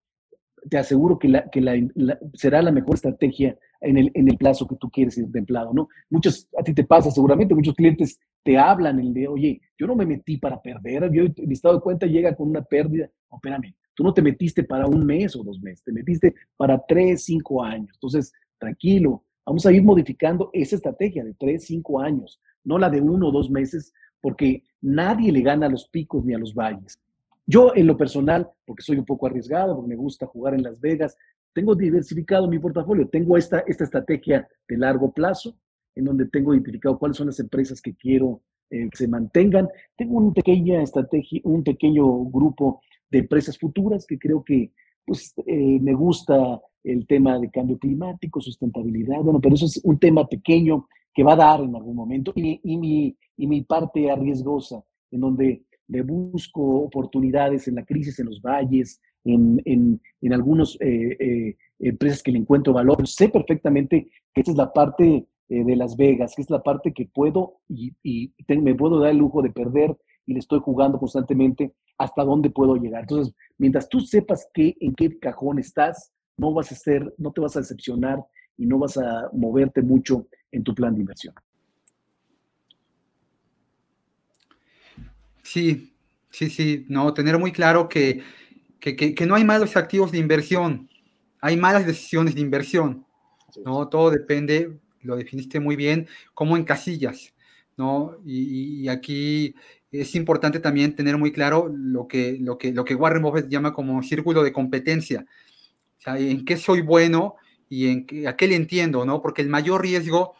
te 0.71 0.79
aseguro 0.79 1.19
que, 1.19 1.27
la, 1.27 1.47
que 1.51 1.61
la, 1.61 2.19
será 2.33 2.63
la 2.63 2.71
mejor 2.71 2.95
estrategia 2.95 3.59
en 3.85 3.97
el, 3.97 4.11
en 4.13 4.27
el 4.27 4.37
plazo 4.37 4.67
que 4.67 4.75
tú 4.75 4.89
quieres 4.89 5.17
ir 5.17 5.31
templado, 5.31 5.73
¿no? 5.73 5.87
Muchos, 6.09 6.47
a 6.57 6.63
ti 6.63 6.73
te 6.73 6.83
pasa 6.83 7.11
seguramente, 7.11 7.55
muchos 7.55 7.75
clientes 7.75 8.19
te 8.43 8.57
hablan 8.57 8.99
el 8.99 9.13
de, 9.13 9.27
oye, 9.27 9.61
yo 9.77 9.87
no 9.87 9.95
me 9.95 10.05
metí 10.05 10.37
para 10.37 10.61
perder, 10.61 11.09
yo, 11.11 11.23
mi 11.45 11.53
estado 11.53 11.75
de 11.75 11.81
cuenta 11.81 12.05
llega 12.05 12.35
con 12.35 12.49
una 12.49 12.61
pérdida, 12.61 13.09
oh, 13.29 13.37
espérame, 13.37 13.73
Tú 13.95 14.03
no 14.03 14.13
te 14.13 14.21
metiste 14.21 14.63
para 14.63 14.87
un 14.87 15.05
mes 15.05 15.35
o 15.35 15.43
dos 15.43 15.59
meses, 15.61 15.83
te 15.83 15.91
metiste 15.93 16.35
para 16.57 16.77
tres, 16.85 17.23
cinco 17.23 17.63
años. 17.63 17.91
Entonces, 17.93 18.33
tranquilo, 18.59 19.23
vamos 19.45 19.65
a 19.65 19.71
ir 19.71 19.81
modificando 19.83 20.49
esa 20.51 20.75
estrategia 20.75 21.23
de 21.23 21.33
tres, 21.33 21.65
cinco 21.65 22.01
años, 22.01 22.41
no 22.63 22.77
la 22.77 22.89
de 22.89 22.99
uno 22.99 23.29
o 23.29 23.31
dos 23.31 23.49
meses, 23.49 23.93
porque 24.19 24.63
nadie 24.81 25.31
le 25.31 25.41
gana 25.41 25.67
a 25.67 25.69
los 25.69 25.87
picos 25.87 26.25
ni 26.25 26.33
a 26.33 26.37
los 26.37 26.53
valles. 26.53 26.99
Yo, 27.47 27.73
en 27.75 27.87
lo 27.87 27.95
personal, 27.95 28.49
porque 28.65 28.83
soy 28.83 28.97
un 28.97 29.05
poco 29.05 29.27
arriesgado, 29.27 29.75
porque 29.75 29.89
me 29.89 29.95
gusta 29.95 30.25
jugar 30.25 30.55
en 30.55 30.63
Las 30.63 30.79
Vegas, 30.81 31.15
tengo 31.55 31.73
diversificado 31.73 32.49
mi 32.49 32.59
portafolio. 32.59 33.07
Tengo 33.07 33.37
esta, 33.37 33.59
esta 33.59 33.85
estrategia 33.85 34.45
de 34.67 34.77
largo 34.77 35.13
plazo, 35.13 35.57
en 35.95 36.03
donde 36.03 36.25
tengo 36.25 36.53
identificado 36.53 36.99
cuáles 36.99 37.15
son 37.15 37.27
las 37.27 37.39
empresas 37.39 37.81
que 37.81 37.95
quiero 37.95 38.41
eh, 38.69 38.89
que 38.89 38.97
se 38.97 39.07
mantengan. 39.07 39.69
Tengo 39.95 40.17
una 40.17 40.33
pequeña 40.33 40.83
estrategia, 40.83 41.39
un 41.45 41.63
pequeño 41.63 42.25
grupo 42.25 42.81
de 43.09 43.19
empresas 43.19 43.57
futuras, 43.57 44.05
que 44.05 44.19
creo 44.19 44.43
que 44.43 44.73
pues, 45.05 45.33
eh, 45.45 45.79
me 45.79 45.93
gusta 45.93 46.59
el 46.83 47.07
tema 47.07 47.39
de 47.39 47.49
cambio 47.49 47.79
climático, 47.79 48.41
sustentabilidad, 48.41 49.21
bueno, 49.21 49.39
pero 49.39 49.55
eso 49.55 49.65
es 49.65 49.79
un 49.83 49.97
tema 49.97 50.27
pequeño 50.27 50.87
que 51.13 51.23
va 51.23 51.33
a 51.33 51.37
dar 51.37 51.61
en 51.61 51.73
algún 51.73 51.95
momento, 51.95 52.33
y, 52.35 52.77
mi, 52.77 53.15
y 53.37 53.47
mi 53.47 53.61
parte 53.61 54.11
arriesgosa, 54.11 54.83
en 55.09 55.21
donde 55.21 55.63
le 55.87 56.01
busco 56.01 56.61
oportunidades 56.81 57.69
en 57.69 57.75
la 57.75 57.85
crisis 57.85 58.19
en 58.19 58.25
los 58.25 58.41
valles, 58.41 58.99
en, 59.25 59.61
en, 59.65 60.01
en 60.21 60.33
algunas 60.33 60.77
eh, 60.79 61.17
eh, 61.19 61.57
empresas 61.79 62.23
que 62.23 62.31
le 62.31 62.39
encuentro 62.39 62.73
valor. 62.73 63.05
Sé 63.07 63.29
perfectamente 63.29 64.07
que 64.33 64.41
esta 64.41 64.51
es 64.51 64.57
la 64.57 64.71
parte 64.71 65.27
de 65.47 65.75
Las 65.75 65.95
Vegas, 65.95 66.33
que 66.35 66.41
es 66.41 66.49
la 66.49 66.63
parte 66.63 66.91
que 66.91 67.05
puedo 67.05 67.57
y, 67.69 67.93
y 68.01 68.33
me 68.47 68.73
puedo 68.73 68.99
dar 68.99 69.11
el 69.11 69.17
lujo 69.17 69.43
de 69.43 69.51
perder 69.51 69.95
y 70.25 70.33
le 70.33 70.39
estoy 70.39 70.59
jugando 70.59 70.97
constantemente 70.97 71.73
hasta 71.97 72.23
dónde 72.23 72.49
puedo 72.49 72.75
llegar. 72.75 73.01
Entonces, 73.01 73.33
mientras 73.57 73.87
tú 73.87 73.99
sepas 73.99 74.47
que, 74.53 74.75
en 74.79 74.93
qué 74.95 75.17
cajón 75.19 75.59
estás, 75.59 76.11
no 76.37 76.53
vas 76.53 76.71
a 76.71 76.75
ser, 76.75 77.13
no 77.17 77.31
te 77.31 77.41
vas 77.41 77.55
a 77.55 77.59
decepcionar 77.59 78.19
y 78.57 78.65
no 78.65 78.79
vas 78.79 78.97
a 78.97 79.29
moverte 79.33 79.81
mucho 79.81 80.27
en 80.51 80.63
tu 80.63 80.73
plan 80.73 80.93
de 80.93 81.01
inversión. 81.01 81.33
Sí, 85.43 85.93
sí, 86.31 86.49
sí, 86.49 86.85
no, 86.89 87.13
tener 87.13 87.37
muy 87.37 87.51
claro 87.51 87.87
que, 87.87 88.21
que, 88.93 89.25
no 89.25 89.35
hay 89.35 89.43
malos 89.43 89.75
activos 89.75 90.11
de 90.11 90.19
inversión, 90.19 90.89
hay 91.41 91.57
malas 91.57 91.87
decisiones 91.87 92.35
de 92.35 92.41
inversión, 92.41 93.05
¿no? 93.63 93.87
Todo 93.87 94.11
depende, 94.11 94.77
lo 95.01 95.15
definiste 95.15 95.59
muy 95.59 95.75
bien, 95.75 96.07
como 96.33 96.57
en 96.57 96.63
casillas, 96.63 97.33
¿no? 97.77 98.17
y 98.25 98.87
aquí 98.87 99.53
es 99.99 100.15
importante 100.15 100.59
también 100.59 100.95
tener 100.95 101.17
muy 101.17 101.31
claro 101.31 101.71
lo 101.73 102.07
que, 102.07 102.37
lo 102.39 102.57
que, 102.57 102.71
lo 102.71 102.85
que 102.85 102.95
Warren 102.95 103.21
Buffett 103.21 103.49
llama 103.49 103.73
como 103.73 104.01
círculo 104.03 104.43
de 104.43 104.53
competencia. 104.53 105.25
O 105.97 106.01
sea, 106.01 106.17
en 106.17 106.45
qué 106.45 106.57
soy 106.57 106.81
bueno 106.81 107.35
y 107.69 107.87
en 107.87 108.05
qué, 108.05 108.27
a 108.27 108.35
qué 108.35 108.47
le 108.47 108.55
entiendo, 108.55 109.05
¿no? 109.05 109.21
Porque 109.21 109.41
el 109.41 109.49
mayor 109.49 109.81
riesgo 109.81 110.35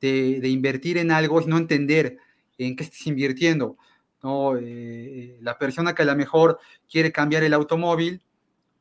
de, 0.00 0.40
de 0.40 0.48
invertir 0.48 0.98
en 0.98 1.10
algo 1.10 1.40
es 1.40 1.46
no 1.46 1.56
entender 1.56 2.18
en 2.58 2.76
qué 2.76 2.84
estás 2.84 3.06
invirtiendo. 3.06 3.76
¿No? 4.22 4.56
Eh, 4.56 5.38
la 5.40 5.58
persona 5.58 5.94
que 5.94 6.02
a 6.02 6.06
lo 6.06 6.16
mejor 6.16 6.58
quiere 6.90 7.12
cambiar 7.12 7.42
el 7.42 7.54
automóvil 7.54 8.22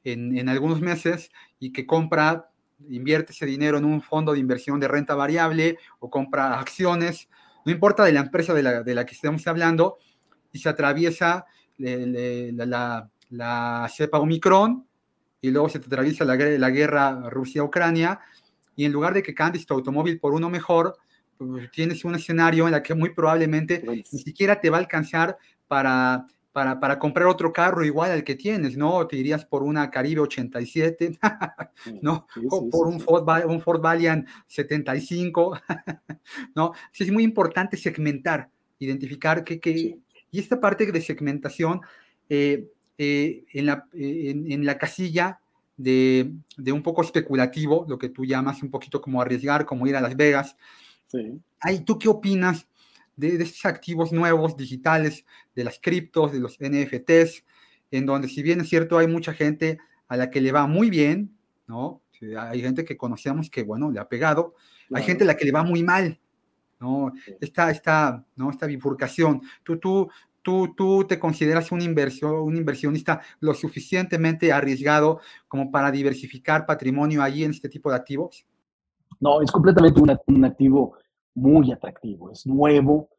en, 0.04 0.38
en, 0.38 0.50
algunos 0.50 0.82
meses 0.82 1.32
y 1.60 1.72
que 1.72 1.86
compra, 1.86 2.50
invierte 2.90 3.32
ese 3.34 3.46
dinero 3.46 3.78
en 3.78 3.86
un 3.86 4.02
fondo 4.02 4.34
de 4.34 4.40
inversión 4.40 4.80
de 4.80 4.88
renta 4.88 5.16
variable 5.16 5.78
o 6.00 6.10
compra 6.10 6.60
acciones 6.60 7.30
no 7.66 7.72
importa 7.72 8.04
de 8.04 8.14
la 8.14 8.22
empresa 8.22 8.54
de 8.54 8.64
la, 8.64 9.06
que 9.06 9.14
estemos 9.14 9.46
hablando, 9.48 9.98
y 10.52 10.60
se 10.60 10.70
atraviesa 10.70 11.46
la, 11.78 13.10
la, 13.30 13.90
cepa 13.90 14.20
Omicron, 14.20 14.86
y 15.42 15.52
luego 15.52 15.70
se 15.70 15.80
atraviesa 15.80 16.26
la, 16.26 16.36
la 16.36 16.70
guerra 16.70 17.30
Rusia-Ucrania, 17.30 18.20
y 18.76 18.86
en 18.86 18.92
lugar 18.92 19.14
de 19.14 19.24
que 19.24 19.34
cambies 19.34 19.66
tu 19.66 19.74
automóvil 19.74 20.20
por 20.20 20.34
uno 20.34 20.50
mejor, 20.50 20.98
tienes 21.72 22.06
un 22.06 22.16
escenario 22.16 22.68
en 22.68 22.74
el 22.74 22.82
que 22.82 22.94
muy 22.94 23.12
probablemente 23.12 23.84
ni 23.86 24.20
siquiera 24.20 24.60
te 24.60 24.70
va 24.70 24.78
a 24.78 24.82
alcanzar 24.82 25.38
para, 25.68 26.26
para, 26.52 26.80
para, 26.80 27.00
comprar 27.00 27.28
otro 27.28 27.54
carro 27.54 27.84
igual 27.84 28.12
al 28.12 28.24
que 28.24 28.36
tienes, 28.36 28.78
¿no? 28.78 29.08
Te 29.08 29.16
irías 29.18 29.46
por 29.46 29.64
una 29.64 29.90
Caribe 29.90 30.22
87, 30.22 31.18
¿no? 32.02 32.28
o 32.50 32.70
por 32.70 32.88
un, 32.88 33.00
Ford, 33.00 33.28
un 33.46 33.62
Ford 33.62 33.82
Valiant 33.82 34.28
75, 34.48 35.60
¿no? 36.56 36.74
es 36.98 37.12
muy 37.12 37.24
importante 37.24 37.78
segmentar, 37.78 38.50
identificar 38.80 39.44
que, 39.44 39.60
que 39.60 40.00
y 40.32 40.40
esta 40.40 40.60
parte 40.60 40.90
de 40.90 41.02
segmentación 41.02 41.82
eh, 42.30 42.70
eh, 42.98 43.44
en, 43.52 43.66
la, 43.66 43.88
en, 43.94 44.66
la, 44.66 44.78
casilla 44.78 45.40
de, 45.76 46.32
de, 46.56 46.72
un 46.72 46.82
poco 46.82 47.02
especulativo, 47.02 47.86
lo 47.90 47.98
que 47.98 48.10
tú 48.10 48.26
llamas 48.26 48.64
un 48.64 48.72
poquito 48.72 49.02
como 49.02 49.22
arriesgar, 49.22 49.66
como 49.66 49.88
ir 49.88 49.96
a 49.96 50.02
Las 50.02 50.16
Vegas, 50.16 50.56
Sí. 51.12 51.42
¿Tú 51.86 52.00
qué 52.00 52.08
opinas 52.08 52.68
de, 53.16 53.36
estos 53.44 53.66
activos 53.66 54.12
nuevos 54.12 54.56
digitales, 54.56 55.26
de 55.56 55.64
las 55.64 55.80
criptos, 55.80 56.32
de 56.32 56.40
los 56.40 56.58
NFTs, 56.60 57.44
en 57.92 58.06
donde 58.06 58.28
si 58.28 58.42
bien 58.42 58.62
es 58.62 58.70
cierto 58.70 58.98
hay 58.98 59.08
mucha 59.08 59.34
gente 59.34 59.80
a 60.08 60.18
la 60.18 60.30
que 60.30 60.42
le 60.42 60.52
va 60.52 60.68
muy 60.68 60.90
bien, 60.90 61.38
¿no? 61.68 62.02
Hay 62.38 62.62
gente 62.62 62.86
que 62.86 62.98
conocemos 62.98 63.50
que, 63.50 63.64
bueno, 63.64 63.90
le 63.92 64.00
ha 64.00 64.08
pegado, 64.08 64.56
hay 64.94 65.04
gente 65.04 65.24
a 65.24 65.28
la 65.28 65.36
que 65.36 65.46
le 65.46 65.52
va 65.52 65.64
muy 65.64 65.84
mal, 65.84 66.20
¿no? 66.80 67.12
Esta, 67.40 67.72
esta, 67.72 68.24
¿no? 68.36 68.52
esta 68.52 68.68
bifurcación. 68.68 69.42
Tú, 69.64 69.78
tú, 69.78 70.10
tú, 70.42 70.74
tú 70.76 71.06
te 71.06 71.18
consideras 71.18 71.72
un, 71.72 71.82
inversión, 71.82 72.36
un 72.36 72.56
inversionista 72.56 73.22
lo 73.40 73.54
suficientemente 73.56 74.54
arriesgado 74.54 75.20
como 75.48 75.72
para 75.72 75.92
diversificar 75.92 76.66
patrimonio 76.66 77.24
ahí 77.24 77.44
en 77.44 77.52
este 77.52 77.70
tipo 77.70 77.90
de 77.90 77.96
activos? 77.96 78.46
No, 79.20 79.42
es 79.42 79.52
completamente 79.52 80.00
un 80.28 80.46
activo 80.46 80.98
muy 81.36 81.72
atractivo, 81.72 82.32
es 82.32 82.46
nuevo, 82.46 83.10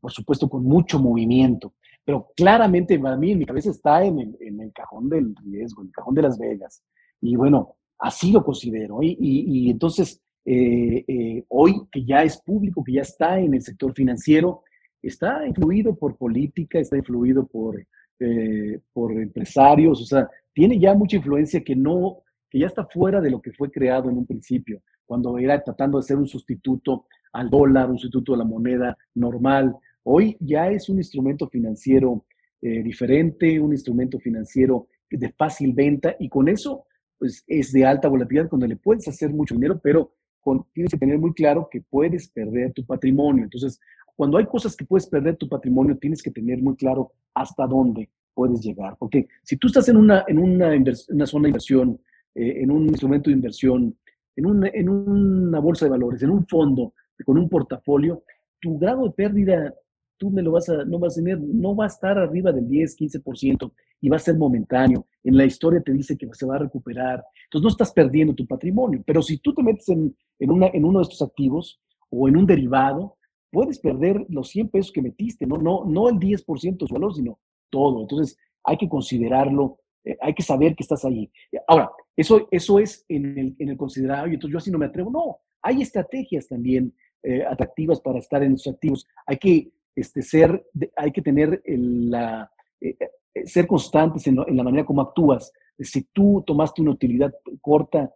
por 0.00 0.12
supuesto 0.12 0.48
con 0.48 0.64
mucho 0.64 0.98
movimiento, 0.98 1.74
pero 2.04 2.30
claramente 2.36 2.98
para 2.98 3.16
mí 3.16 3.32
en 3.32 3.38
mi 3.38 3.46
cabeza 3.46 3.70
está 3.70 4.04
en 4.04 4.18
el, 4.18 4.72
cajón 4.72 5.08
del 5.08 5.34
riesgo, 5.44 5.82
en 5.82 5.88
el 5.88 5.92
cajón 5.92 6.14
de 6.14 6.22
Las 6.22 6.38
Vegas. 6.38 6.82
Y 7.20 7.36
bueno, 7.36 7.76
así 7.98 8.32
lo 8.32 8.44
considero. 8.44 8.98
Y, 9.02 9.70
entonces, 9.70 10.20
eh, 10.44 11.04
eh, 11.06 11.44
hoy 11.48 11.74
que 11.90 12.04
ya 12.04 12.24
es 12.24 12.40
público, 12.42 12.82
que 12.82 12.94
ya 12.94 13.02
está 13.02 13.38
en 13.38 13.54
el 13.54 13.62
sector 13.62 13.94
financiero, 13.94 14.62
está 15.00 15.46
influido 15.46 15.94
por 15.94 16.16
política, 16.16 16.80
está 16.80 16.96
influido 16.96 17.46
por, 17.46 17.80
eh, 18.18 18.80
por 18.92 19.12
empresarios, 19.12 20.00
o 20.00 20.04
sea, 20.04 20.28
tiene 20.52 20.78
ya 20.78 20.94
mucha 20.94 21.16
influencia 21.16 21.62
que 21.62 21.74
no, 21.74 22.22
que 22.50 22.58
ya 22.60 22.66
está 22.66 22.84
fuera 22.86 23.20
de 23.20 23.30
lo 23.30 23.40
que 23.40 23.52
fue 23.52 23.70
creado 23.70 24.10
en 24.10 24.18
un 24.18 24.26
principio, 24.26 24.80
cuando 25.12 25.36
era 25.36 25.62
tratando 25.62 25.98
de 25.98 26.04
ser 26.04 26.16
un 26.16 26.26
sustituto 26.26 27.04
al 27.34 27.50
dólar, 27.50 27.90
un 27.90 27.98
sustituto 27.98 28.32
a 28.32 28.38
la 28.38 28.44
moneda 28.44 28.96
normal. 29.14 29.76
Hoy 30.04 30.38
ya 30.40 30.70
es 30.70 30.88
un 30.88 30.96
instrumento 30.96 31.46
financiero 31.50 32.24
eh, 32.62 32.82
diferente, 32.82 33.60
un 33.60 33.72
instrumento 33.72 34.18
financiero 34.18 34.86
de 35.10 35.30
fácil 35.32 35.74
venta 35.74 36.16
y 36.18 36.30
con 36.30 36.48
eso 36.48 36.86
pues 37.18 37.44
es 37.46 37.72
de 37.72 37.84
alta 37.84 38.08
volatilidad 38.08 38.48
cuando 38.48 38.66
le 38.66 38.76
puedes 38.76 39.06
hacer 39.06 39.28
mucho 39.28 39.54
dinero, 39.54 39.78
pero 39.82 40.14
con, 40.40 40.64
tienes 40.72 40.92
que 40.92 40.98
tener 40.98 41.18
muy 41.18 41.34
claro 41.34 41.68
que 41.70 41.82
puedes 41.82 42.28
perder 42.28 42.72
tu 42.72 42.86
patrimonio. 42.86 43.44
Entonces, 43.44 43.78
cuando 44.16 44.38
hay 44.38 44.46
cosas 44.46 44.74
que 44.74 44.86
puedes 44.86 45.06
perder 45.06 45.36
tu 45.36 45.46
patrimonio, 45.46 45.98
tienes 45.98 46.22
que 46.22 46.30
tener 46.30 46.62
muy 46.62 46.74
claro 46.74 47.12
hasta 47.34 47.66
dónde 47.66 48.08
puedes 48.32 48.62
llegar. 48.62 48.96
Porque 48.98 49.28
si 49.42 49.58
tú 49.58 49.66
estás 49.66 49.90
en 49.90 49.98
una, 49.98 50.24
en 50.26 50.38
una, 50.38 50.70
una 51.10 51.26
zona 51.26 51.42
de 51.42 51.48
inversión, 51.50 52.00
eh, 52.34 52.62
en 52.62 52.70
un 52.70 52.86
instrumento 52.86 53.28
de 53.28 53.36
inversión, 53.36 53.94
en, 54.36 54.46
un, 54.46 54.66
en 54.66 54.88
una 54.88 55.58
bolsa 55.60 55.86
de 55.86 55.90
valores, 55.90 56.22
en 56.22 56.30
un 56.30 56.46
fondo, 56.46 56.94
con 57.24 57.38
un 57.38 57.48
portafolio, 57.48 58.24
tu 58.60 58.78
grado 58.78 59.04
de 59.04 59.10
pérdida, 59.10 59.74
tú 60.16 60.30
me 60.30 60.42
lo 60.42 60.52
vas 60.52 60.68
a, 60.68 60.84
no 60.84 60.98
vas 60.98 61.14
a 61.14 61.16
tener, 61.16 61.40
no 61.40 61.74
va 61.74 61.84
a 61.84 61.88
estar 61.88 62.18
arriba 62.18 62.52
del 62.52 62.68
10, 62.68 62.96
15% 62.96 63.72
y 64.00 64.08
va 64.08 64.16
a 64.16 64.20
ser 64.20 64.36
momentáneo. 64.36 65.06
En 65.24 65.36
la 65.36 65.44
historia 65.44 65.80
te 65.80 65.92
dice 65.92 66.16
que 66.16 66.28
se 66.32 66.46
va 66.46 66.56
a 66.56 66.60
recuperar. 66.60 67.24
Entonces 67.44 67.64
no 67.64 67.68
estás 67.68 67.92
perdiendo 67.92 68.34
tu 68.34 68.46
patrimonio. 68.46 69.02
Pero 69.06 69.22
si 69.22 69.38
tú 69.38 69.54
te 69.54 69.62
metes 69.62 69.88
en, 69.88 70.14
en, 70.38 70.50
una, 70.50 70.68
en 70.68 70.84
uno 70.84 70.98
de 70.98 71.04
estos 71.04 71.22
activos 71.22 71.80
o 72.10 72.28
en 72.28 72.36
un 72.36 72.46
derivado, 72.46 73.16
puedes 73.50 73.78
perder 73.78 74.24
los 74.28 74.48
100 74.48 74.68
pesos 74.68 74.92
que 74.92 75.02
metiste, 75.02 75.46
no, 75.46 75.58
no, 75.58 75.84
no 75.84 76.08
el 76.08 76.16
10% 76.16 76.78
de 76.78 76.86
su 76.86 76.94
valor, 76.94 77.14
sino 77.14 77.38
todo. 77.70 78.02
Entonces 78.02 78.36
hay 78.64 78.76
que 78.76 78.88
considerarlo, 78.88 79.78
eh, 80.04 80.16
hay 80.20 80.34
que 80.34 80.42
saber 80.42 80.74
que 80.74 80.82
estás 80.82 81.04
ahí. 81.04 81.30
Ahora, 81.66 81.90
eso, 82.16 82.48
eso 82.50 82.78
es 82.78 83.04
en 83.08 83.38
el, 83.38 83.56
en 83.58 83.76
considerado, 83.76 84.26
y 84.26 84.34
entonces 84.34 84.52
yo 84.52 84.58
así 84.58 84.70
no 84.70 84.78
me 84.78 84.86
atrevo. 84.86 85.10
No, 85.10 85.38
hay 85.62 85.82
estrategias 85.82 86.48
también 86.48 86.94
eh, 87.22 87.44
atractivas 87.44 88.00
para 88.00 88.18
estar 88.18 88.42
en 88.42 88.54
esos 88.54 88.74
activos. 88.74 89.06
Hay 89.26 89.38
que 89.38 89.70
este, 89.94 90.22
ser, 90.22 90.64
hay 90.96 91.12
que 91.12 91.22
tener 91.22 91.62
la, 91.66 92.50
eh, 92.80 92.96
ser 93.44 93.66
constantes 93.66 94.26
en, 94.26 94.36
la 94.36 94.62
manera 94.64 94.84
como 94.84 95.02
actúas. 95.02 95.52
Si 95.78 96.02
tú 96.12 96.42
tomaste 96.46 96.82
una 96.82 96.92
utilidad 96.92 97.32
corta 97.60 98.12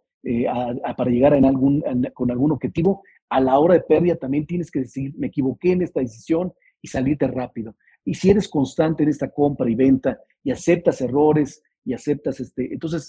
para 0.97 1.09
llegar 1.09 1.33
en 1.35 1.45
algún, 1.45 1.81
con 2.13 2.29
algún 2.31 2.51
objetivo, 2.51 3.01
a 3.29 3.39
la 3.39 3.57
hora 3.59 3.75
de 3.75 3.81
pérdida 3.81 4.15
también 4.15 4.45
tienes 4.45 4.69
que 4.69 4.79
decir, 4.79 5.13
me 5.17 5.27
equivoqué 5.27 5.71
en 5.71 5.83
esta 5.83 6.01
decisión 6.01 6.53
y 6.81 6.87
salirte 6.87 7.27
rápido. 7.27 7.75
Y 8.03 8.13
si 8.13 8.29
eres 8.29 8.47
constante 8.47 9.03
en 9.03 9.09
esta 9.09 9.29
compra 9.29 9.69
y 9.69 9.75
venta 9.75 10.19
y 10.43 10.51
aceptas 10.51 11.01
errores 11.01 11.61
y 11.87 11.93
aceptas, 11.93 12.41
este, 12.41 12.73
entonces 12.73 13.07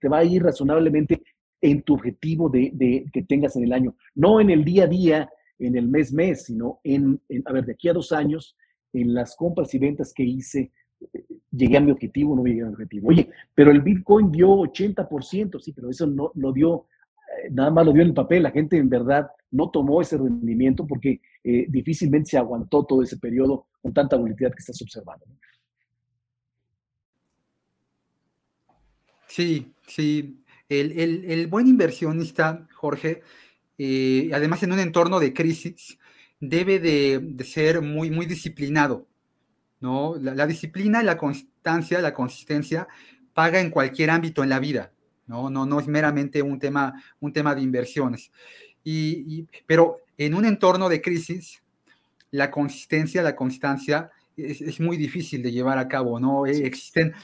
te 0.00 0.08
va 0.08 0.18
a 0.18 0.24
ir 0.24 0.44
razonablemente 0.44 1.24
en 1.60 1.82
tu 1.82 1.94
objetivo 1.94 2.48
de, 2.48 3.04
que 3.12 3.22
tengas 3.24 3.56
en 3.56 3.64
el 3.64 3.72
año, 3.72 3.96
no 4.14 4.40
en 4.40 4.50
el 4.50 4.64
día 4.64 4.84
a 4.84 4.86
día, 4.86 5.30
en 5.58 5.76
el 5.76 5.88
mes 5.88 6.12
mes, 6.12 6.44
sino 6.44 6.78
en, 6.84 7.20
a 7.44 7.52
ver, 7.52 7.66
de 7.66 7.72
aquí 7.72 7.88
a 7.88 7.92
dos 7.92 8.12
años, 8.12 8.56
en 8.92 9.12
las 9.12 9.34
compras 9.34 9.74
y 9.74 9.78
ventas 9.80 10.12
que 10.14 10.22
hice, 10.22 10.70
llegué 11.50 11.76
a 11.76 11.80
mi 11.80 11.90
objetivo 11.90 12.36
no 12.36 12.44
llegué 12.44 12.62
a 12.62 12.66
mi 12.66 12.74
objetivo. 12.74 13.08
Oye, 13.08 13.28
pero 13.56 13.72
el 13.72 13.80
Bitcoin 13.80 14.30
dio 14.30 14.50
80%, 14.50 15.58
sí, 15.58 15.72
pero 15.72 15.90
eso 15.90 16.06
no 16.06 16.30
lo 16.36 16.52
dio, 16.52 16.86
eh, 17.44 17.50
nada 17.50 17.70
más 17.70 17.84
lo 17.86 17.92
dio 17.92 18.02
en 18.02 18.08
el 18.08 18.14
papel, 18.14 18.44
la 18.44 18.52
gente 18.52 18.76
en 18.76 18.88
verdad 18.88 19.32
no 19.50 19.68
tomó 19.70 20.00
ese 20.00 20.16
rendimiento 20.16 20.86
porque 20.86 21.20
eh, 21.42 21.66
difícilmente 21.68 22.30
se 22.30 22.38
aguantó 22.38 22.84
todo 22.84 23.02
ese 23.02 23.16
periodo 23.16 23.66
con 23.82 23.92
tanta 23.92 24.14
volatilidad 24.14 24.52
que 24.52 24.60
estás 24.60 24.80
observando. 24.80 25.24
Sí, 29.32 29.72
sí, 29.86 30.44
el, 30.68 31.46
buen 31.46 31.66
inversionista, 31.66 32.68
Jorge, 32.74 33.22
eh, 33.78 34.30
además 34.34 34.62
en 34.62 34.72
un 34.72 34.78
entorno 34.78 35.18
de 35.20 35.32
crisis, 35.32 35.98
debe 36.38 36.78
de, 36.78 37.42
ser 37.42 37.80
muy, 37.80 38.10
muy 38.10 38.26
disciplinado. 38.26 39.06
¿no? 39.80 40.16
La, 40.20 40.46
disciplina, 40.46 41.02
la 41.02 41.16
constancia, 41.16 42.02
la 42.02 42.12
consistencia 42.12 42.86
paga 43.32 43.58
en 43.60 43.70
cualquier 43.70 44.10
ámbito 44.10 44.42
en 44.42 44.50
la 44.50 44.60
vida. 44.60 44.92
No, 45.26 45.48
no, 45.48 45.64
no 45.64 45.80
es 45.80 45.86
meramente 45.86 46.42
un 46.42 46.58
tema, 46.58 47.02
un 47.18 47.32
tema 47.32 47.54
de 47.54 47.62
inversiones. 47.62 48.30
Y, 48.84 49.46
pero 49.66 50.00
en 50.18 50.34
un 50.34 50.44
entorno 50.44 50.90
de 50.90 51.00
crisis, 51.00 51.62
la 52.30 52.50
consistencia, 52.50 53.22
la 53.22 53.34
constancia 53.34 54.10
es, 54.36 54.78
muy 54.78 54.98
difícil 54.98 55.42
de 55.42 55.52
llevar 55.52 55.78
a 55.78 55.88
cabo, 55.88 56.20
¿no? 56.20 56.44
Existen 56.44 57.14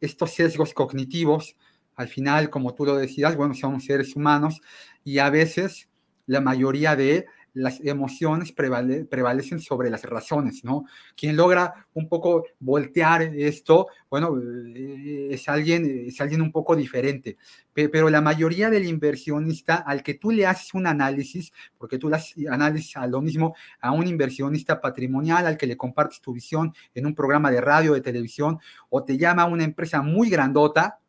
estos 0.00 0.30
sesgos 0.30 0.72
cognitivos 0.72 1.56
al 1.98 2.08
final, 2.08 2.48
como 2.48 2.74
tú 2.74 2.86
lo 2.86 2.96
decías, 2.96 3.36
bueno, 3.36 3.54
somos 3.54 3.84
seres 3.84 4.14
humanos 4.14 4.60
y 5.04 5.18
a 5.18 5.30
veces 5.30 5.88
la 6.26 6.40
mayoría 6.40 6.94
de 6.94 7.26
las 7.54 7.80
emociones 7.80 8.52
prevalecen 8.52 9.58
sobre 9.58 9.90
las 9.90 10.04
razones, 10.04 10.62
¿no? 10.62 10.84
Quien 11.16 11.36
logra 11.36 11.88
un 11.92 12.08
poco 12.08 12.44
voltear 12.60 13.22
esto, 13.22 13.88
bueno, 14.08 14.38
eh, 14.76 15.28
es 15.32 15.48
alguien, 15.48 16.04
es 16.06 16.20
alguien 16.20 16.40
un 16.40 16.52
poco 16.52 16.76
diferente, 16.76 17.36
pero 17.74 18.10
la 18.10 18.20
mayoría 18.20 18.70
del 18.70 18.86
inversionista 18.86 19.76
al 19.76 20.04
que 20.04 20.14
tú 20.14 20.30
le 20.30 20.46
haces 20.46 20.72
un 20.74 20.86
análisis, 20.86 21.52
porque 21.78 21.98
tú 21.98 22.08
le 22.08 22.16
haces 22.16 22.46
análisis 22.46 22.96
a 22.96 23.08
lo 23.08 23.20
mismo 23.20 23.56
a 23.80 23.90
un 23.90 24.06
inversionista 24.06 24.80
patrimonial 24.80 25.46
al 25.46 25.56
que 25.56 25.66
le 25.66 25.76
compartes 25.76 26.20
tu 26.20 26.32
visión 26.32 26.72
en 26.94 27.06
un 27.06 27.14
programa 27.14 27.50
de 27.50 27.60
radio, 27.60 27.94
de 27.94 28.02
televisión, 28.02 28.60
o 28.88 29.02
te 29.02 29.18
llama 29.18 29.46
una 29.46 29.64
empresa 29.64 30.00
muy 30.00 30.30
grandota, 30.30 31.00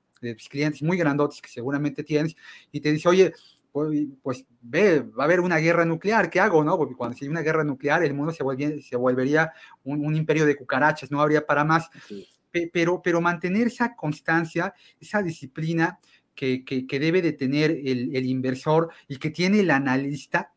clientes 0.50 0.82
muy 0.82 0.98
grandotes 0.98 1.42
que 1.42 1.50
seguramente 1.50 2.04
tienes 2.04 2.36
y 2.72 2.82
te 2.82 2.92
dice, 2.92 3.10
oye, 3.10 3.34
pues, 3.72 4.08
pues, 4.24 4.46
ve, 4.62 5.02
va 5.02 5.24
a 5.24 5.26
haber 5.26 5.40
una 5.40 5.58
guerra 5.58 5.86
nuclear, 5.86 6.30
¿qué 6.30 6.40
hago? 6.40 6.64
No? 6.64 6.78
Porque 6.78 6.96
cuando 6.96 7.18
hay 7.22 7.28
una 7.28 7.42
guerra 7.42 7.64
nuclear, 7.64 8.04
el 8.04 8.14
mundo 8.14 8.34
se, 8.34 8.82
se 8.82 8.96
volvería 8.96 9.52
un, 9.84 10.16
imperio 10.16 10.46
de 10.46 10.56
cucarachas, 10.56 11.12
no 11.12 11.22
habría 11.22 11.46
para 11.46 11.64
más. 11.64 11.90
Pero, 12.74 13.02
pero 13.04 13.22
mantener 13.22 13.68
esa 13.68 13.96
constancia, 13.96 14.74
esa 15.00 15.22
disciplina 15.22 16.00
que, 16.34 16.66
que, 16.66 17.00
debe 17.00 17.22
de 17.22 17.34
tener 17.34 17.70
el, 17.72 18.16
el, 18.16 18.26
inversor 18.26 18.90
y 19.08 19.18
que 19.18 19.30
tiene 19.30 19.60
el 19.60 19.70
analista, 19.70 20.52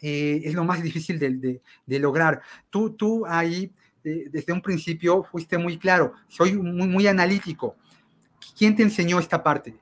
eh, 0.00 0.40
es 0.44 0.54
lo 0.54 0.64
más 0.64 0.82
difícil 0.82 1.18
de, 1.18 1.60
de, 1.84 1.98
lograr. 1.98 2.40
Tú, 2.70 2.94
tú 2.94 3.26
ahí, 3.26 3.72
desde 4.02 4.52
un 4.52 4.62
principio, 4.62 5.24
fuiste 5.24 5.58
muy 5.58 5.76
claro, 5.78 6.14
soy 6.28 6.54
muy, 6.54 6.86
muy 6.86 7.06
analítico 7.08 7.76
¿quién 8.56 8.74
te 8.74 8.82
enseñó 8.82 9.18
esta 9.18 9.42
parte? 9.42 9.74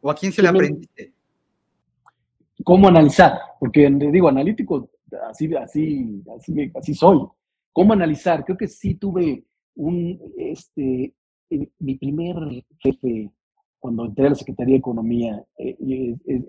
¿O 0.00 0.10
a 0.10 0.14
quién 0.14 0.32
se 0.32 0.42
la 0.42 0.50
aprendiste? 0.50 1.12
¿Cómo 2.62 2.88
analizar? 2.88 3.38
Porque 3.58 3.90
digo, 3.90 4.28
analítico, 4.28 4.90
así, 5.28 5.54
así, 5.54 6.22
así, 6.36 6.72
así 6.74 6.94
soy. 6.94 7.26
¿Cómo 7.72 7.92
analizar? 7.92 8.44
Creo 8.44 8.56
que 8.56 8.68
sí 8.68 8.94
tuve 8.94 9.44
un, 9.76 10.20
este, 10.36 11.14
eh, 11.50 11.68
mi 11.78 11.96
primer 11.96 12.36
jefe 12.78 13.30
cuando 13.84 14.06
entré 14.06 14.26
a 14.26 14.30
la 14.30 14.34
Secretaría 14.34 14.74
de 14.74 14.78
Economía, 14.78 15.44
eh, 15.58 15.76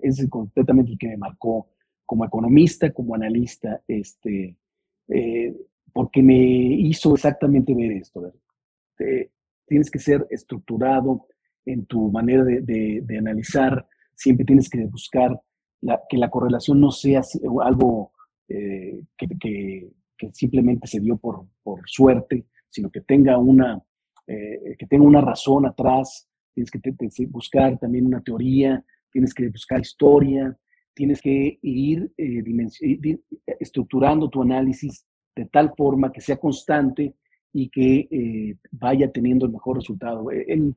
es, 0.02 0.26
completamente 0.30 0.92
el 0.92 0.98
que 0.98 1.08
me 1.08 1.18
marcó 1.18 1.68
como 2.06 2.24
economista, 2.24 2.90
como 2.94 3.14
analista, 3.14 3.82
este, 3.86 4.56
eh, 5.08 5.54
porque 5.92 6.22
me 6.22 6.34
hizo 6.34 7.14
exactamente 7.14 7.74
ver 7.74 7.92
esto. 7.92 8.32
Tienes 9.66 9.90
que 9.90 9.98
ser 9.98 10.26
estructurado 10.30 11.26
en 11.64 11.86
tu 11.86 12.10
manera 12.10 12.44
de, 12.44 13.04
analizar, 13.18 13.86
siempre 14.14 14.46
tienes 14.46 14.68
que 14.68 14.84
buscar 14.86 15.40
que 16.08 16.16
la 16.16 16.30
correlación 16.30 16.80
no 16.80 16.90
sea 16.90 17.22
algo 17.64 18.12
que, 18.48 19.02
que, 19.16 19.90
simplemente 20.32 20.86
se 20.86 21.00
dio 21.00 21.16
por, 21.16 21.46
suerte, 21.86 22.46
sino 22.68 22.90
que 22.90 23.00
tenga 23.00 23.36
una, 23.38 23.82
que 24.26 24.86
tenga 24.88 25.04
una 25.04 25.20
razón 25.20 25.66
atrás, 25.66 26.28
tienes 26.54 26.70
que 26.70 27.26
buscar 27.26 27.78
también 27.78 28.06
una 28.06 28.22
teoría, 28.22 28.84
tienes 29.10 29.34
que 29.34 29.48
buscar 29.48 29.80
historia, 29.80 30.56
tienes 30.96 31.20
que 31.20 31.58
ir 31.60 32.10
eh, 32.16 32.42
estructurando 33.60 34.30
tu 34.30 34.42
análisis 34.42 35.06
de 35.34 35.44
tal 35.46 35.74
forma 35.76 36.10
que 36.10 36.22
sea 36.22 36.38
constante 36.38 37.14
y 37.56 37.70
que 37.70 38.06
eh, 38.10 38.56
vaya 38.70 39.10
teniendo 39.10 39.46
el 39.46 39.52
mejor 39.52 39.78
resultado. 39.78 40.30
Eh, 40.30 40.44
él, 40.46 40.76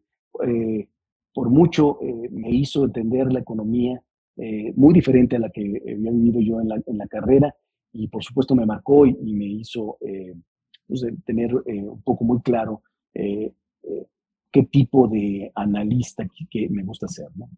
por 1.34 1.50
mucho, 1.50 2.00
me 2.32 2.50
hizo 2.52 2.86
entender 2.86 3.32
la 3.32 3.42
economía 3.42 4.02
muy 4.76 4.94
diferente 4.94 5.36
a 5.36 5.40
la 5.40 5.50
que 5.50 5.62
había 5.62 6.12
vivido 6.12 6.40
yo 6.40 6.62
en 6.62 6.98
la, 6.98 7.08
carrera 7.08 7.54
y 7.92 8.08
por 8.08 8.24
supuesto 8.24 8.56
me 8.56 8.66
marcó 8.66 9.06
y, 9.06 9.34
me 9.34 9.46
hizo 9.46 9.98
pues, 10.88 11.06
tener 11.26 11.54
un 11.54 12.02
poco 12.04 12.24
muy 12.24 12.42
claro 12.42 12.82
qué 13.14 14.64
tipo 14.72 15.08
de 15.10 15.52
analista 15.56 16.26
que, 16.50 16.70
me 16.70 16.84
gusta 16.84 17.08
ser, 17.08 17.28
¿no? 17.36 17.50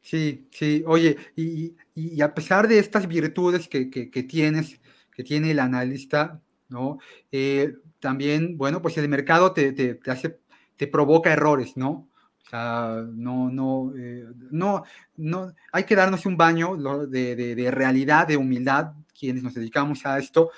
Sí, 0.00 0.48
sí, 0.52 0.84
oye, 0.86 1.16
y, 1.36 2.20
a 2.22 2.32
pesar 2.32 2.68
de 2.68 2.78
estas 2.78 3.06
virtudes 3.06 3.68
que, 3.68 3.84
tienes, 3.84 4.80
que 5.12 5.22
tiene 5.22 5.50
el 5.50 5.58
analista, 5.58 6.42
¿no? 6.68 6.98
Eh, 7.32 7.74
también, 8.00 8.56
bueno, 8.56 8.82
pues 8.82 8.96
el 8.98 9.08
mercado 9.08 9.52
te, 9.52 9.72
te, 9.72 9.98
hace, 10.10 10.38
te 10.76 10.86
provoca 10.86 11.32
errores, 11.32 11.76
¿no? 11.76 12.08
O 12.46 12.48
sea, 12.48 13.02
no, 13.12 13.50
no, 13.50 13.92
eh, 13.96 14.24
no, 14.50 14.84
no, 15.16 15.52
hay 15.72 15.84
que 15.84 15.96
darnos 15.96 16.26
un 16.26 16.36
baño 16.36 16.76
de, 17.06 17.34
de, 17.34 17.70
realidad, 17.72 18.28
de 18.28 18.36
humildad, 18.36 18.92
quienes 19.18 19.42
nos 19.42 19.54
dedicamos 19.54 20.06
a 20.06 20.18
esto, 20.18 20.50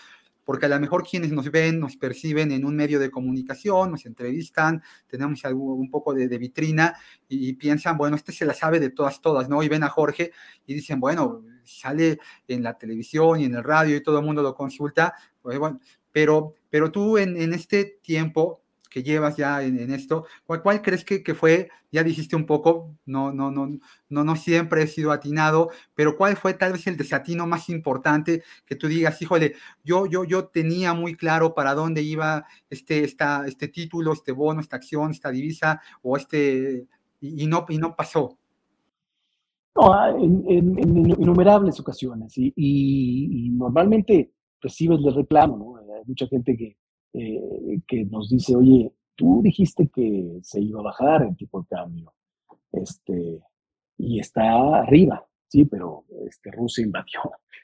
porque 0.44 0.66
a 0.66 0.68
lo 0.68 0.80
mejor 0.80 1.06
quienes 1.06 1.32
nos 1.32 1.50
ven, 1.50 1.80
nos 1.80 1.96
perciben 1.96 2.52
en 2.52 2.64
un 2.66 2.76
medio 2.76 2.98
de 2.98 3.10
comunicación, 3.10 3.90
nos 3.90 4.04
entrevistan, 4.04 4.82
tenemos 5.06 5.44
algo, 5.44 5.74
un 5.74 5.90
poco 5.90 6.12
de, 6.12 6.26
vitrina 6.38 6.94
y, 7.28 7.54
piensan, 7.54 7.96
bueno, 7.96 8.16
este 8.16 8.32
se 8.32 8.44
la 8.44 8.54
sabe 8.54 8.80
de 8.80 8.90
todas, 8.90 9.20
todas, 9.20 9.48
¿no? 9.48 9.62
Y 9.62 9.68
ven 9.68 9.84
a 9.84 9.88
Jorge 9.88 10.32
y 10.66 10.74
dicen, 10.74 11.00
bueno, 11.00 11.42
sale 11.68 12.18
en 12.48 12.62
la 12.62 12.76
televisión 12.78 13.40
y 13.40 13.44
en 13.44 13.54
el 13.54 13.64
radio 13.64 13.96
y 13.96 14.02
todo 14.02 14.18
el 14.18 14.24
mundo 14.24 14.42
lo 14.42 14.54
consulta, 14.54 15.14
pues 15.42 15.58
bueno, 15.58 15.80
pero, 16.12 16.54
pero 16.70 16.90
tú 16.90 17.18
en, 17.18 17.36
en 17.40 17.52
este 17.52 17.98
tiempo 18.02 18.62
que 18.88 19.02
llevas 19.02 19.36
ya 19.36 19.62
en, 19.62 19.92
esto, 19.92 20.26
¿cuál, 20.44 20.62
¿cuál, 20.62 20.82
crees 20.82 21.04
que, 21.04 21.22
que, 21.22 21.34
fue? 21.34 21.70
Ya 21.92 22.02
dijiste 22.02 22.36
un 22.36 22.46
poco, 22.46 22.96
no, 23.06 23.32
no, 23.32 23.50
no, 23.50 23.78
no, 24.08 24.24
no 24.24 24.36
siempre 24.36 24.82
he 24.82 24.86
sido 24.86 25.12
atinado, 25.12 25.70
pero 25.94 26.16
¿cuál 26.16 26.36
fue 26.36 26.54
tal 26.54 26.72
vez 26.72 26.86
el 26.86 26.96
desatino 26.96 27.46
más 27.46 27.68
importante 27.68 28.42
que 28.66 28.76
tú 28.76 28.88
digas, 28.88 29.20
híjole, 29.20 29.54
yo, 29.84 30.06
yo, 30.06 30.24
yo 30.24 30.46
tenía 30.46 30.94
muy 30.94 31.14
claro 31.14 31.54
para 31.54 31.74
dónde 31.74 32.02
iba 32.02 32.46
este, 32.70 33.04
esta, 33.04 33.46
este 33.46 33.68
título, 33.68 34.12
este 34.12 34.32
bono, 34.32 34.60
esta 34.60 34.76
acción, 34.76 35.10
esta 35.10 35.30
divisa, 35.30 35.80
o 36.02 36.16
este, 36.16 36.86
y, 37.20 37.46
no, 37.46 37.66
y 37.68 37.78
no 37.78 37.94
pasó? 37.94 38.38
No, 39.78 39.92
ah, 39.92 40.10
en, 40.10 40.44
en, 40.48 41.10
innumerables 41.10 41.78
ocasiones, 41.78 42.32
y, 42.36 43.50
normalmente 43.52 44.32
recibes 44.60 44.98
el 45.04 45.14
reclamo, 45.14 45.56
¿no? 45.56 45.76
Hay 45.76 46.02
mucha 46.06 46.26
gente 46.26 46.56
que 46.56 46.76
eh, 47.14 47.80
que 47.86 48.04
nos 48.04 48.28
dice, 48.28 48.54
oye, 48.54 48.92
tú 49.16 49.40
dijiste 49.42 49.88
que 49.88 50.38
se 50.42 50.60
iba 50.60 50.80
a 50.80 50.84
bajar 50.84 51.22
el 51.22 51.36
tipo 51.36 51.62
de 51.62 51.66
cambio, 51.66 52.12
este, 52.70 53.40
y 53.96 54.20
está 54.20 54.80
arriba, 54.80 55.26
sí, 55.48 55.64
pero 55.64 56.04
este, 56.26 56.50
Rusia 56.50 56.84
invadió 56.84 57.20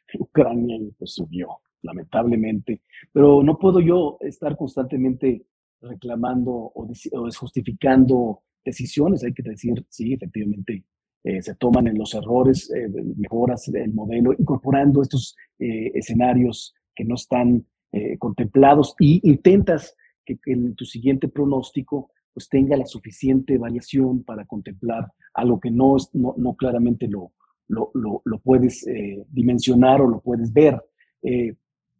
Ucrania 0.18 0.76
y 0.76 0.90
pues 0.92 1.14
subió, 1.14 1.60
lamentablemente. 1.82 2.82
Pero 3.12 3.42
no 3.42 3.58
puedo 3.58 3.80
yo 3.80 4.16
estar 4.20 4.56
constantemente 4.56 5.46
reclamando 5.80 6.50
o, 6.52 6.88
justificando 7.38 8.42
decisiones, 8.64 9.24
hay 9.24 9.34
que 9.34 9.42
decir, 9.42 9.84
sí, 9.90 10.14
efectivamente, 10.14 10.84
eh, 11.24 11.42
se 11.42 11.54
toman 11.56 11.88
en 11.88 11.98
los 11.98 12.14
errores, 12.14 12.70
eh, 12.70 12.88
mejoras 13.16 13.64
del 13.72 13.92
modelo, 13.92 14.32
incorporando 14.38 15.02
estos 15.02 15.34
escenarios 15.58 16.74
que 16.94 17.04
no 17.04 17.14
están 17.14 17.64
eh, 17.96 18.18
contemplados 18.18 18.96
y 18.98 19.20
intentas 19.22 19.94
que, 20.24 20.36
en 20.46 20.74
tu 20.74 20.84
siguiente 20.84 21.28
pronóstico 21.28 22.10
pues 22.32 22.48
tenga 22.48 22.76
la 22.76 22.86
suficiente 22.86 23.56
variación 23.56 24.24
para 24.24 24.44
contemplar 24.46 25.12
algo 25.32 25.60
que 25.60 25.70
no, 25.70 25.94
no, 26.12 26.34
no 26.36 26.56
claramente 26.56 27.06
lo, 27.06 27.34
lo, 27.68 27.92
lo, 27.94 28.38
puedes 28.40 28.84
eh, 28.88 29.24
dimensionar 29.28 30.00
o 30.00 30.08
lo 30.08 30.20
puedes 30.20 30.52
ver. 30.52 30.82
Eh, 31.22 31.54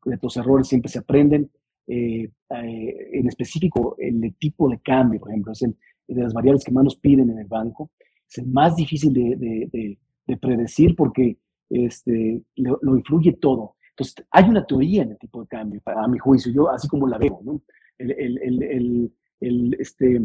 de 0.05 0.18
tus 0.18 0.37
errores 0.37 0.66
siempre 0.66 0.91
se 0.91 0.99
aprenden. 0.99 1.49
en 1.87 3.29
específico, 3.29 3.95
el 3.99 4.35
tipo 4.37 4.68
de 4.68 4.81
cambio, 4.81 5.20
por 5.20 5.31
ejemplo, 5.31 5.53
es 5.53 5.62
el, 5.62 5.77
de 6.09 6.22
las 6.22 6.33
variables 6.35 6.64
que 6.64 6.72
más 6.72 6.83
nos 6.83 6.97
piden 6.97 7.31
en 7.31 7.39
el 7.39 7.47
banco. 7.47 7.93
Es 8.29 8.47
más 8.47 8.77
difícil 8.77 9.12
de, 9.12 9.37
de, 9.37 9.99
de, 10.27 10.37
predecir 10.37 10.97
porque 10.97 11.37
este, 11.70 12.43
lo, 12.57 12.97
influye 12.97 13.33
todo. 13.35 13.77
Entonces, 13.91 14.27
hay 14.31 14.49
una 14.49 14.66
teoría 14.66 15.03
en 15.03 15.12
el 15.12 15.18
tipo 15.18 15.43
de 15.43 15.49
cambio, 15.49 15.81
a 15.87 16.09
mi 16.09 16.18
juicio, 16.18 16.53
yo 16.53 16.68
así 16.68 16.89
como 16.89 17.07
la 17.07 17.18
veo, 17.18 17.41
¿no? 17.45 17.62
El, 17.97 18.11
el, 18.11 18.62
el, 18.62 19.12
el 19.41 19.77
este, 19.79 20.20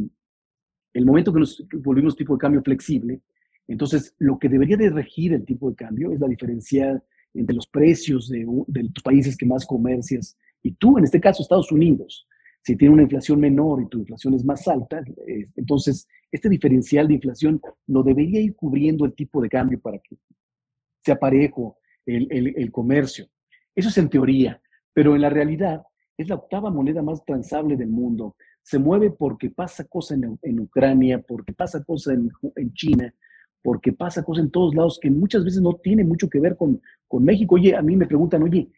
el 0.94 1.06
momento 1.06 1.32
que 1.32 1.42
nos 1.42 1.64
volvimos 1.84 2.16
tipo 2.16 2.34
de 2.34 2.40
cambio 2.40 2.64
flexible, 2.64 3.22
entonces 3.68 4.16
lo 4.18 4.40
que 4.40 4.50
debería 4.50 4.78
de 4.78 4.90
regir 4.90 5.34
el 5.34 5.46
tipo 5.46 5.70
de 5.70 5.76
cambio 5.76 6.12
es 6.12 6.20
la 6.20 6.28
diferencia 6.28 7.04
entre 7.36 7.56
los 7.56 7.68
precios 7.68 8.28
de, 8.28 8.44
de 8.68 8.84
los 8.84 9.04
países 9.04 9.38
que 9.38 9.46
más 9.46 9.68
comercias 9.68 10.36
y 10.64 10.72
tú, 10.74 10.98
en 10.98 11.04
este 11.04 11.22
caso 11.22 11.42
Estados 11.42 11.72
Unidos, 11.72 12.28
si 12.62 12.76
tiene 12.76 12.94
una 12.94 13.04
inflación 13.04 13.40
menor 13.40 13.82
y 13.82 13.88
tu 13.88 14.00
inflación 14.00 14.34
es 14.34 14.44
más 14.44 14.68
alta, 14.68 15.02
entonces 15.56 16.08
este 16.32 16.50
diferencial 16.50 17.08
de 17.08 17.16
inflación 17.16 17.62
lo 17.88 18.04
debería 18.04 18.42
ir 18.42 18.56
cubriendo 18.56 19.06
el 19.06 19.14
tipo 19.14 19.42
de 19.42 19.50
cambio 19.50 19.80
para 19.80 19.98
que 20.00 20.18
sea 21.04 21.18
parejo 21.18 21.78
el, 22.06 22.54
el, 22.56 22.72
comercio. 22.72 23.28
Eso 23.76 23.90
es 23.90 23.98
en 23.98 24.10
teoría, 24.10 24.62
pero 24.94 25.16
en 25.16 25.22
la 25.22 25.30
realidad 25.30 25.84
es 26.18 26.28
la 26.28 26.36
octava 26.36 26.70
moneda 26.70 27.02
más 27.02 27.24
transable 27.24 27.78
del 27.78 27.90
mundo. 27.90 28.36
Se 28.62 28.78
mueve 28.78 29.12
porque 29.12 29.50
pasa 29.50 29.86
cosa 29.86 30.16
en, 30.16 30.60
Ucrania, 30.60 31.22
porque 31.22 31.54
pasa 31.54 31.84
cosa 31.84 32.14
en, 32.14 32.30
China, 32.74 33.14
porque 33.62 33.94
pasa 33.94 34.24
cosa 34.24 34.42
en 34.42 34.52
todos 34.52 34.76
lados 34.76 35.00
que 35.02 35.10
muchas 35.10 35.46
veces 35.46 35.62
no 35.62 35.76
tiene 35.76 36.04
mucho 36.04 36.30
que 36.30 36.40
ver 36.40 36.58
con, 36.58 36.82
con 37.08 37.24
México. 37.24 37.56
Oye, 37.56 37.76
a 37.76 37.82
mí 37.82 37.96
me 37.96 38.08
preguntan, 38.08 38.44
oye, 38.44 38.70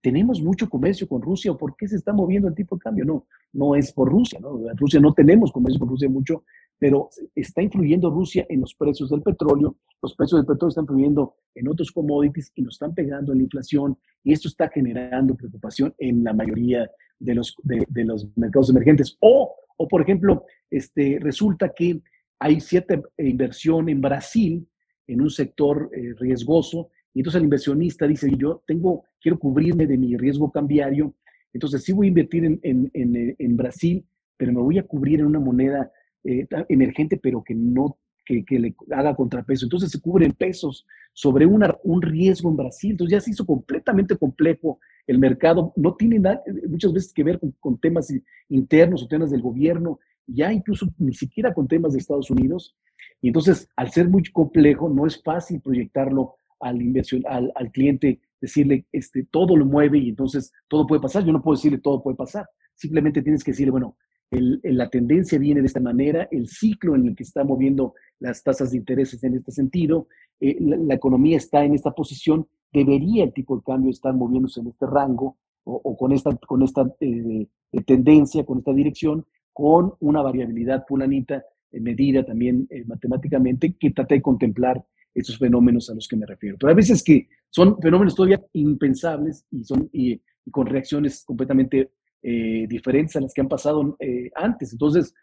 ¿tenemos 0.00 0.40
mucho 0.42 0.68
comercio 0.68 1.08
con 1.08 1.22
Rusia 1.22 1.52
por 1.54 1.76
qué 1.76 1.88
se 1.88 1.96
está 1.96 2.12
moviendo 2.12 2.48
el 2.48 2.54
tipo 2.54 2.76
de 2.76 2.80
cambio? 2.80 3.04
No, 3.04 3.26
no 3.52 3.74
es 3.74 3.92
por 3.92 4.10
Rusia, 4.10 4.38
¿no? 4.40 4.58
Rusia 4.74 5.00
no 5.00 5.12
tenemos 5.12 5.52
comercio 5.52 5.80
con 5.80 5.88
Rusia 5.88 6.08
mucho, 6.08 6.44
pero 6.78 7.08
está 7.34 7.62
influyendo 7.62 8.10
Rusia 8.10 8.46
en 8.48 8.60
los 8.60 8.74
precios 8.74 9.10
del 9.10 9.22
petróleo, 9.22 9.76
los 10.00 10.14
precios 10.14 10.40
del 10.40 10.46
petróleo 10.46 10.68
están 10.68 10.84
influyendo 10.84 11.34
en 11.54 11.68
otros 11.68 11.90
commodities 11.90 12.52
y 12.54 12.62
nos 12.62 12.74
están 12.74 12.94
pegando 12.94 13.32
en 13.32 13.38
la 13.38 13.44
inflación 13.44 13.98
y 14.22 14.32
esto 14.32 14.48
está 14.48 14.68
generando 14.68 15.34
preocupación 15.34 15.94
en 15.98 16.22
la 16.22 16.32
mayoría 16.32 16.88
de 17.18 17.34
los, 17.34 17.56
de, 17.64 18.04
los 18.04 18.28
mercados 18.36 18.70
emergentes. 18.70 19.16
O, 19.20 19.54
o, 19.76 19.88
por 19.88 20.02
ejemplo, 20.02 20.44
este, 20.70 21.18
resulta 21.20 21.70
que 21.70 22.00
hay 22.38 22.60
cierta 22.60 23.00
inversión 23.16 23.88
en 23.88 24.00
Brasil 24.00 24.68
en 25.08 25.20
un 25.20 25.30
sector 25.30 25.90
eh, 25.92 26.14
riesgoso 26.18 26.90
y 27.14 27.20
entonces 27.20 27.38
el 27.38 27.44
inversionista 27.44 28.06
dice, 28.06 28.30
yo 28.36 28.62
tengo, 28.66 29.04
quiero 29.20 29.38
cubrirme 29.38 29.86
de 29.86 29.98
mi 29.98 30.16
riesgo 30.16 30.50
cambiario, 30.50 31.14
entonces 31.52 31.82
sí 31.82 31.92
voy 31.92 32.06
a 32.06 32.08
invertir 32.08 32.44
en, 32.44 32.60
en, 32.62 32.90
en, 32.94 33.36
en 33.38 33.56
Brasil, 33.56 34.04
pero 34.36 34.52
me 34.52 34.60
voy 34.60 34.78
a 34.78 34.86
cubrir 34.86 35.20
en 35.20 35.26
una 35.26 35.40
moneda 35.40 35.90
eh, 36.24 36.46
emergente, 36.68 37.16
pero 37.16 37.42
que 37.42 37.54
no 37.54 37.98
que, 38.24 38.44
que, 38.44 38.58
le 38.58 38.74
haga 38.90 39.16
contrapeso. 39.16 39.64
Entonces 39.64 39.90
se 39.90 40.00
cubren 40.00 40.32
pesos 40.32 40.86
sobre 41.14 41.46
una, 41.46 41.74
un 41.82 42.02
riesgo 42.02 42.50
en 42.50 42.56
Brasil. 42.56 42.90
Entonces 42.90 43.12
ya 43.12 43.20
se 43.20 43.30
hizo 43.30 43.46
completamente 43.46 44.16
complejo 44.16 44.78
el 45.06 45.18
mercado. 45.18 45.72
No 45.76 45.94
tiene 45.94 46.18
nada, 46.18 46.42
muchas 46.68 46.92
veces 46.92 47.12
que 47.12 47.24
ver 47.24 47.40
con, 47.58 47.78
temas 47.80 48.12
internos 48.48 49.02
o 49.02 49.08
temas 49.08 49.30
del 49.30 49.40
gobierno, 49.40 49.98
ya 50.26 50.52
incluso 50.52 50.88
ni 50.98 51.14
siquiera 51.14 51.54
con 51.54 51.66
temas 51.66 51.94
de 51.94 52.00
Estados 52.00 52.30
Unidos. 52.30 52.76
Y 53.22 53.28
entonces, 53.28 53.68
al 53.74 53.90
ser 53.90 54.08
muy 54.08 54.22
complejo, 54.24 54.88
no 54.88 55.06
es 55.06 55.22
fácil 55.22 55.60
proyectarlo 55.60 56.34
al, 56.60 56.82
inversión, 56.82 57.22
al, 57.26 57.52
al, 57.54 57.70
cliente 57.70 58.20
decirle, 58.40 58.86
este, 58.92 59.24
todo 59.30 59.56
lo 59.56 59.66
mueve 59.66 59.98
y 59.98 60.10
entonces 60.10 60.52
todo 60.68 60.86
puede 60.86 61.00
pasar. 61.00 61.24
Yo 61.24 61.32
no 61.32 61.42
puedo 61.42 61.56
decirle 61.56 61.78
todo 61.78 62.02
puede 62.02 62.16
pasar. 62.16 62.46
Simplemente 62.74 63.22
tienes 63.22 63.42
que 63.42 63.52
decirle, 63.52 63.72
bueno, 63.72 63.96
la 64.30 64.90
tendencia 64.90 65.38
viene 65.38 65.60
de 65.60 65.66
esta 65.66 65.80
manera, 65.80 66.28
el 66.30 66.48
ciclo 66.48 66.94
en 66.94 67.06
el 67.06 67.16
que 67.16 67.22
está 67.22 67.44
moviendo 67.44 67.94
las 68.20 68.42
tasas 68.42 68.70
de 68.70 68.76
intereses 68.76 69.22
en 69.24 69.34
este 69.34 69.52
sentido, 69.52 70.08
eh, 70.40 70.56
la, 70.60 70.94
economía 70.94 71.36
está 71.36 71.64
en 71.64 71.74
esta 71.74 71.92
posición, 71.92 72.46
debería 72.72 73.24
el 73.24 73.32
tipo 73.32 73.56
de 73.56 73.62
cambio 73.62 73.90
estar 73.90 74.14
moviéndose 74.14 74.60
en 74.60 74.68
este 74.68 74.86
rango 74.86 75.38
o, 75.64 75.96
con 75.96 76.12
esta, 76.12 76.34
con 76.36 76.62
esta 76.62 76.82
eh, 77.00 77.46
eh, 77.72 77.82
tendencia, 77.82 78.44
con 78.44 78.58
esta 78.58 78.72
dirección, 78.72 79.26
con 79.52 79.94
una 80.00 80.22
variabilidad 80.22 80.84
fulanita 80.86 81.44
medida 81.70 82.24
también 82.24 82.66
matemáticamente 82.86 83.74
que 83.74 83.90
trata 83.90 84.14
de 84.14 84.22
contemplar 84.22 84.82
esos 85.20 85.38
fenómenos 85.38 85.90
a 85.90 85.94
los 85.94 86.06
que 86.08 86.16
me 86.16 86.26
refiero. 86.26 86.56
Pero 86.58 86.70
hay 86.70 86.76
veces 86.76 87.02
que 87.02 87.28
son 87.50 87.80
fenómenos 87.80 88.14
todavía 88.14 88.42
impensables 88.52 89.44
y, 89.50 89.64
son, 89.64 89.88
y, 89.92 90.20
con 90.50 90.66
reacciones 90.66 91.24
completamente 91.24 91.90
diferentes 92.22 93.14
a 93.16 93.20
las 93.20 93.32
que 93.32 93.40
han 93.40 93.48
pasado 93.48 93.96
antes. 94.34 94.72
Entonces, 94.72 95.14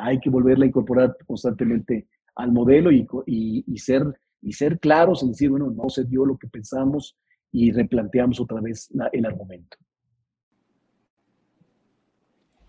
hay 0.00 0.18
que 0.20 0.30
volverla 0.30 0.64
a 0.64 0.68
incorporar 0.68 1.16
constantemente 1.26 2.06
al 2.36 2.52
modelo 2.52 2.90
y, 2.90 3.06
y, 3.26 3.78
ser 3.78 4.04
y 4.42 4.52
ser 4.52 4.78
claros 4.78 5.22
en 5.22 5.30
decir, 5.30 5.50
bueno, 5.50 5.70
no 5.70 5.88
se 5.88 6.04
dio 6.04 6.24
lo 6.24 6.36
que 6.36 6.48
pensamos 6.48 7.16
y 7.50 7.72
replanteamos 7.72 8.40
otra 8.40 8.60
vez 8.60 8.88
el 9.12 9.26
argumento. 9.26 9.76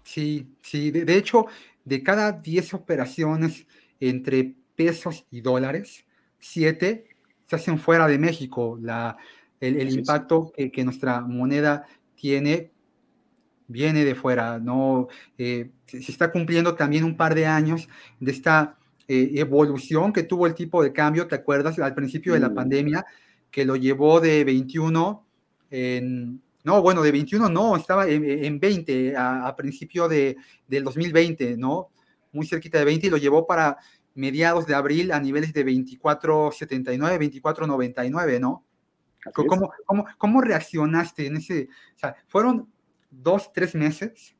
Sí, 0.03 0.56
sí, 0.62 0.91
de, 0.91 1.18
hecho, 1.18 1.47
de 1.84 2.03
cada 2.03 2.32
10 2.32 2.76
operaciones 2.76 3.66
entre 3.99 4.56
pesos 4.76 5.26
y 5.32 5.41
dólares, 5.41 6.06
7 6.40 7.08
se 7.48 7.56
hacen 7.56 7.80
fuera 7.80 8.08
de 8.08 8.18
México. 8.18 8.78
La, 8.82 9.18
el, 9.60 9.92
impacto 9.92 10.52
que, 10.56 10.84
nuestra 10.84 11.22
moneda 11.22 11.86
tiene 12.16 12.72
viene 13.68 14.06
de 14.06 14.14
fuera, 14.14 14.60
¿no? 14.60 15.08
Eh, 15.38 15.72
se 15.88 16.12
está 16.12 16.32
cumpliendo 16.32 16.76
también 16.76 17.04
un 17.04 17.18
par 17.18 17.34
de 17.34 17.48
años 17.48 17.88
de 18.20 18.32
esta 18.32 18.78
eh, 19.08 19.32
evolución 19.36 20.14
que 20.14 20.24
tuvo 20.24 20.46
el 20.46 20.54
tipo 20.54 20.84
de 20.84 20.94
cambio, 20.94 21.28
¿te 21.28 21.36
acuerdas? 21.36 21.80
Al 21.80 21.96
principio 21.96 22.34
de 22.34 22.40
la 22.40 22.54
pandemia, 22.54 23.06
que 23.50 23.66
lo 23.66 23.76
llevó 23.76 24.20
de 24.20 24.44
21 24.44 25.26
en... 25.72 26.42
No, 26.64 26.82
bueno, 26.82 27.04
de 27.04 27.12
21 27.12 27.48
no, 27.50 27.76
estaba 27.76 28.08
en, 28.08 28.60
20 28.60 29.16
a, 29.16 29.56
principio 29.56 30.08
de, 30.08 30.36
del 30.68 30.84
2020, 30.84 31.58
¿no? 31.58 31.90
Muy 32.32 32.48
cerquita 32.48 32.80
de 32.80 32.86
20 32.86 33.06
y 33.06 33.10
lo 33.12 33.18
llevó 33.18 33.46
para 33.46 33.78
mediados 34.16 34.66
de 34.66 34.74
abril 34.74 35.11
a 35.11 35.20
niveles 35.20 35.53
de 35.53 35.66
24.79, 35.66 37.41
24.99, 37.41 38.39
¿no? 38.39 38.66
¿Cómo, 39.34 39.72
cómo, 39.86 40.05
cómo, 40.18 40.41
reaccionaste 40.41 41.28
en 41.28 41.38
ese? 41.38 41.70
O 41.95 41.99
sea, 41.99 42.16
fueron 42.28 42.70
dos, 43.09 43.51
tres 43.53 43.74
meses 43.74 44.36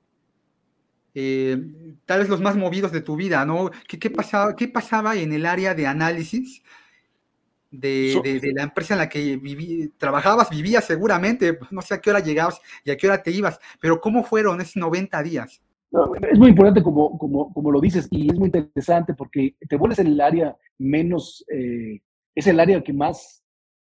eh, 1.18 1.58
tal 2.06 2.20
vez 2.20 2.28
los 2.28 2.42
más 2.42 2.58
movidos 2.58 2.92
de 2.92 3.00
tu 3.00 3.16
vida, 3.16 3.46
¿no? 3.46 3.72
¿Qué, 3.88 4.10
pasaba, 4.10 4.54
¿Qué 4.54 4.68
pasaba 4.68 5.16
en 5.16 5.32
el 5.32 5.46
área 5.46 5.74
de 5.74 5.88
análisis 5.88 6.62
de, 7.72 8.42
la 8.54 8.64
empresa 8.64 8.96
en 8.96 8.98
la 8.98 9.08
que 9.08 9.38
viví, 9.38 9.94
trabajabas, 9.98 10.50
vivías 10.50 10.84
seguramente? 10.84 11.58
No 11.72 11.82
sé 11.82 11.94
a 11.94 12.02
qué 12.02 12.10
hora 12.10 12.20
llegabas 12.20 12.60
y 12.84 12.92
a 12.92 12.98
qué 12.98 13.08
hora 13.08 13.24
te 13.24 13.32
ibas, 13.32 13.60
pero 13.80 14.02
¿cómo 14.02 14.26
fueron 14.26 14.60
esos 14.60 14.76
90 14.76 15.24
días? 15.24 15.62
Es 16.32 16.40
muy 16.40 16.50
importante 16.50 16.84
como, 16.84 17.18
como, 17.18 17.54
como, 17.54 17.72
lo 17.72 17.80
dices 17.80 18.08
y 18.12 18.28
es 18.32 18.38
muy 18.38 18.48
interesante 18.48 19.14
porque 19.14 19.56
te 19.68 19.78
vuelves 19.78 20.00
en 20.00 20.08
el 20.08 20.22
área 20.22 20.56
menos, 20.78 21.46
eh, 21.52 22.02
es 22.34 22.48
el 22.48 22.60
área 22.60 22.82
que 22.82 22.94
más, 22.94 23.44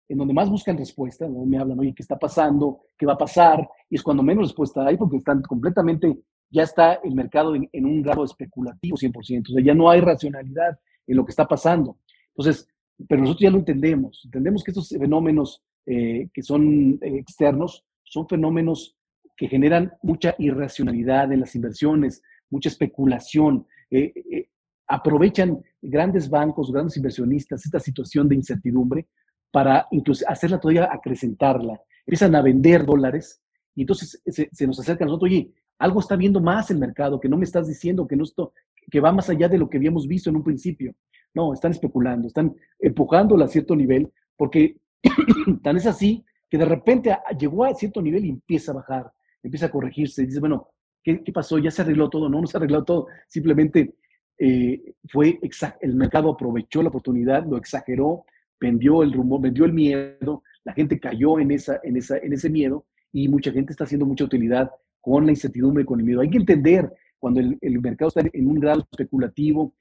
en 0.09 0.17
donde 0.17 0.33
más 0.33 0.49
buscan 0.49 0.77
respuesta, 0.77 1.27
¿no? 1.27 1.45
me 1.45 1.57
hablan, 1.57 1.79
oye, 1.79 1.93
¿qué 1.95 2.03
está 2.03 2.17
pasando? 2.17 2.81
¿Qué 2.97 3.05
va 3.05 3.13
a 3.13 3.17
pasar? 3.17 3.67
Y 3.89 3.95
es 3.95 4.03
cuando 4.03 4.23
menos 4.23 4.47
respuesta 4.47 4.85
hay 4.85 4.97
porque 4.97 5.17
están 5.17 5.41
completamente 5.41 6.21
ya 6.51 6.63
está 6.63 6.95
el 6.95 7.15
mercado 7.15 7.55
en, 7.55 7.85
un 7.85 8.01
grado 8.01 8.25
especulativo 8.25 8.97
100%, 8.97 9.49
o 9.49 9.53
sea, 9.53 9.63
ya 9.63 9.73
no 9.73 9.89
hay 9.89 10.01
racionalidad 10.01 10.77
en 11.07 11.15
lo 11.15 11.25
que 11.25 11.31
está 11.31 11.47
pasando. 11.47 11.97
Entonces, 12.35 12.67
pero 13.07 13.21
nosotros 13.21 13.41
ya 13.41 13.51
lo 13.51 13.57
entendemos, 13.57 14.21
entendemos 14.25 14.63
que 14.63 14.71
estos 14.71 14.89
fenómenos 14.89 15.63
eh, 15.85 16.29
que 16.33 16.43
son 16.43 16.99
eh, 17.01 17.17
externos 17.17 17.83
son 18.03 18.27
fenómenos 18.27 18.95
que 19.41 19.47
generan 19.47 19.91
mucha 20.03 20.35
irracionalidad 20.37 21.31
en 21.31 21.39
las 21.39 21.55
inversiones, 21.55 22.21
mucha 22.51 22.69
especulación, 22.69 23.65
eh, 23.89 24.49
aprovechan 24.85 25.63
grandes 25.81 26.29
bancos, 26.29 26.71
grandes 26.71 26.95
inversionistas 26.95 27.65
esta 27.65 27.79
situación 27.79 28.29
de 28.29 28.35
incertidumbre 28.35 29.07
para 29.49 29.87
incluso 29.89 30.23
hacerla 30.29 30.59
todavía 30.59 30.93
acrecentarla. 30.93 31.81
Empiezan 32.05 32.35
a 32.35 32.43
vender 32.43 32.85
dólares 32.85 33.41
y 33.73 33.81
entonces 33.81 34.21
se, 34.27 34.47
se 34.51 34.67
nos 34.67 34.79
acerca 34.79 35.05
a 35.05 35.07
nosotros, 35.07 35.31
oye, 35.31 35.51
algo 35.79 36.01
está 36.01 36.15
viendo 36.15 36.39
más 36.39 36.69
el 36.69 36.77
mercado, 36.77 37.19
que 37.19 37.27
no 37.27 37.35
me 37.35 37.45
estás 37.45 37.67
diciendo 37.67 38.07
que, 38.07 38.15
no 38.15 38.25
esto, 38.25 38.53
que 38.91 38.99
va 38.99 39.11
más 39.11 39.27
allá 39.31 39.49
de 39.49 39.57
lo 39.57 39.67
que 39.67 39.77
habíamos 39.77 40.07
visto 40.07 40.29
en 40.29 40.35
un 40.35 40.43
principio. 40.43 40.93
No, 41.33 41.51
están 41.51 41.71
especulando, 41.71 42.27
están 42.27 42.55
empujándola 42.77 43.45
a 43.45 43.47
cierto 43.47 43.75
nivel, 43.75 44.13
porque 44.37 44.77
tan 45.63 45.77
es 45.77 45.87
así 45.87 46.23
que 46.47 46.59
de 46.59 46.65
repente 46.65 47.17
llegó 47.39 47.65
a 47.65 47.73
cierto 47.73 48.03
nivel 48.03 48.25
y 48.25 48.29
empieza 48.29 48.71
a 48.71 48.75
bajar, 48.75 49.11
empieza 49.43 49.67
a 49.67 49.71
corregirse. 49.71 50.25
Dice, 50.25 50.39
bueno, 50.39 50.69
¿qué, 51.03 51.21
pasó? 51.33 51.57
¿Ya 51.57 51.71
se 51.71 51.81
arregló 51.81 52.09
todo? 52.09 52.29
No, 52.29 52.41
no 52.41 52.47
se 52.47 52.57
arregló 52.57 52.83
todo. 52.83 53.07
Simplemente 53.27 53.95
eh, 54.37 54.93
fue 55.09 55.39
el 55.81 55.95
mercado 55.95 56.31
aprovechó 56.31 56.81
la 56.81 56.89
oportunidad, 56.89 57.45
lo 57.45 57.57
exageró, 57.57 58.25
vendió 58.59 59.03
el 59.03 59.13
rumor, 59.13 59.41
vendió 59.41 59.65
el 59.65 59.73
miedo, 59.73 60.43
la 60.63 60.73
gente 60.73 60.99
cayó 60.99 61.39
en, 61.39 61.51
esa, 61.51 61.79
en, 61.83 61.97
esa, 61.97 62.17
en 62.17 62.33
ese 62.33 62.49
miedo 62.49 62.85
y 63.11 63.27
mucha 63.27 63.51
gente 63.51 63.71
está 63.71 63.83
haciendo 63.83 64.05
mucha 64.05 64.23
utilidad 64.23 64.71
con 64.99 65.25
la 65.25 65.31
incertidumbre, 65.31 65.85
con 65.85 65.99
el 65.99 66.05
miedo. 66.05 66.21
Hay 66.21 66.29
que 66.29 66.37
entender 66.37 66.91
cuando 67.19 67.39
el, 67.39 67.81
mercado 67.81 68.09
está 68.09 68.21
en 68.31 68.47
un 68.47 68.59
grado 68.59 68.87
especulativo, 68.91 69.73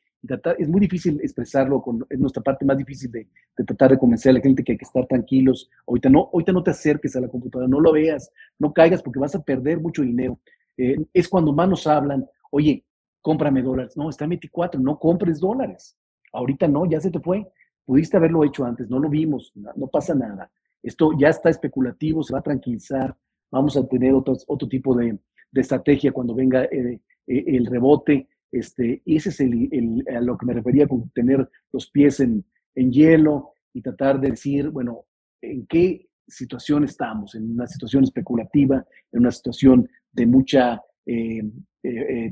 es 0.58 0.68
muy 0.68 0.80
difícil 0.80 1.20
expresarlo, 1.22 1.80
con, 1.80 2.06
es 2.08 2.18
nuestra 2.18 2.42
parte 2.42 2.64
más 2.64 2.76
difícil 2.76 3.10
de, 3.10 3.26
tratar 3.64 3.92
de 3.92 3.98
convencer 3.98 4.30
a 4.30 4.32
la 4.34 4.40
gente 4.40 4.62
que 4.62 4.72
hay 4.72 4.78
que 4.78 4.84
estar 4.84 5.06
tranquilos. 5.06 5.70
Ahorita 5.86 6.08
no, 6.08 6.30
ahorita 6.32 6.52
no 6.52 6.62
te 6.62 6.70
acerques 6.70 7.16
a 7.16 7.20
la 7.20 7.28
computadora, 7.28 7.68
no 7.68 7.80
lo 7.80 7.92
veas, 7.92 8.30
no 8.58 8.72
caigas 8.72 9.02
porque 9.02 9.18
vas 9.18 9.34
a 9.34 9.42
perder 9.42 9.80
mucho 9.80 10.02
dinero. 10.02 10.38
Eh, 10.76 10.96
es 11.12 11.28
cuando 11.28 11.52
más 11.52 11.68
nos 11.68 11.86
hablan, 11.86 12.26
oye, 12.50 12.84
cómprame 13.22 13.62
dólares. 13.62 13.96
No, 13.96 14.10
está 14.10 14.24
en 14.24 14.30
24, 14.30 14.80
no 14.80 14.98
compres 14.98 15.40
dólares. 15.40 15.96
Ahorita 16.32 16.68
no, 16.68 16.86
ya 16.86 17.00
se 17.00 17.10
te 17.10 17.20
fue. 17.20 17.46
Pudiste 17.84 18.16
haberlo 18.16 18.44
hecho 18.44 18.64
antes, 18.64 18.88
no 18.88 18.98
lo 18.98 19.08
vimos, 19.08 19.52
no, 19.54 19.86
pasa 19.88 20.14
nada. 20.14 20.50
Esto 20.82 21.10
ya 21.18 21.28
está 21.28 21.50
especulativo, 21.50 22.22
se 22.22 22.32
va 22.32 22.38
a 22.38 22.42
tranquilizar, 22.42 23.16
vamos 23.50 23.76
a 23.76 23.86
tener 23.86 24.14
otro, 24.14 24.36
otro 24.46 24.68
tipo 24.68 24.94
de, 24.94 25.18
de 25.50 25.60
estrategia 25.60 26.12
cuando 26.12 26.34
venga 26.34 26.64
eh, 26.64 27.00
eh, 27.26 27.44
el 27.46 27.66
rebote. 27.66 28.28
Este, 28.52 29.02
ese 29.06 29.28
es 29.30 29.40
el, 29.40 30.04
a 30.14 30.20
lo 30.20 30.36
que 30.36 30.46
me 30.46 30.54
refería 30.54 30.86
con 30.86 31.10
tener 31.10 31.48
los 31.72 31.90
pies 31.90 32.20
en, 32.20 32.44
en 32.74 32.92
hielo 32.92 33.52
y 33.72 33.82
tratar 33.82 34.20
de 34.20 34.30
decir, 34.30 34.68
bueno, 34.70 35.06
¿en 35.40 35.66
qué 35.66 36.08
situación 36.26 36.84
estamos? 36.84 37.34
¿En 37.34 37.50
una 37.52 37.66
situación 37.66 38.04
especulativa? 38.04 38.84
¿En 39.12 39.20
una 39.20 39.30
situación 39.30 39.88
de 40.12 40.26
mucha 40.26 40.82
eh, 41.06 41.42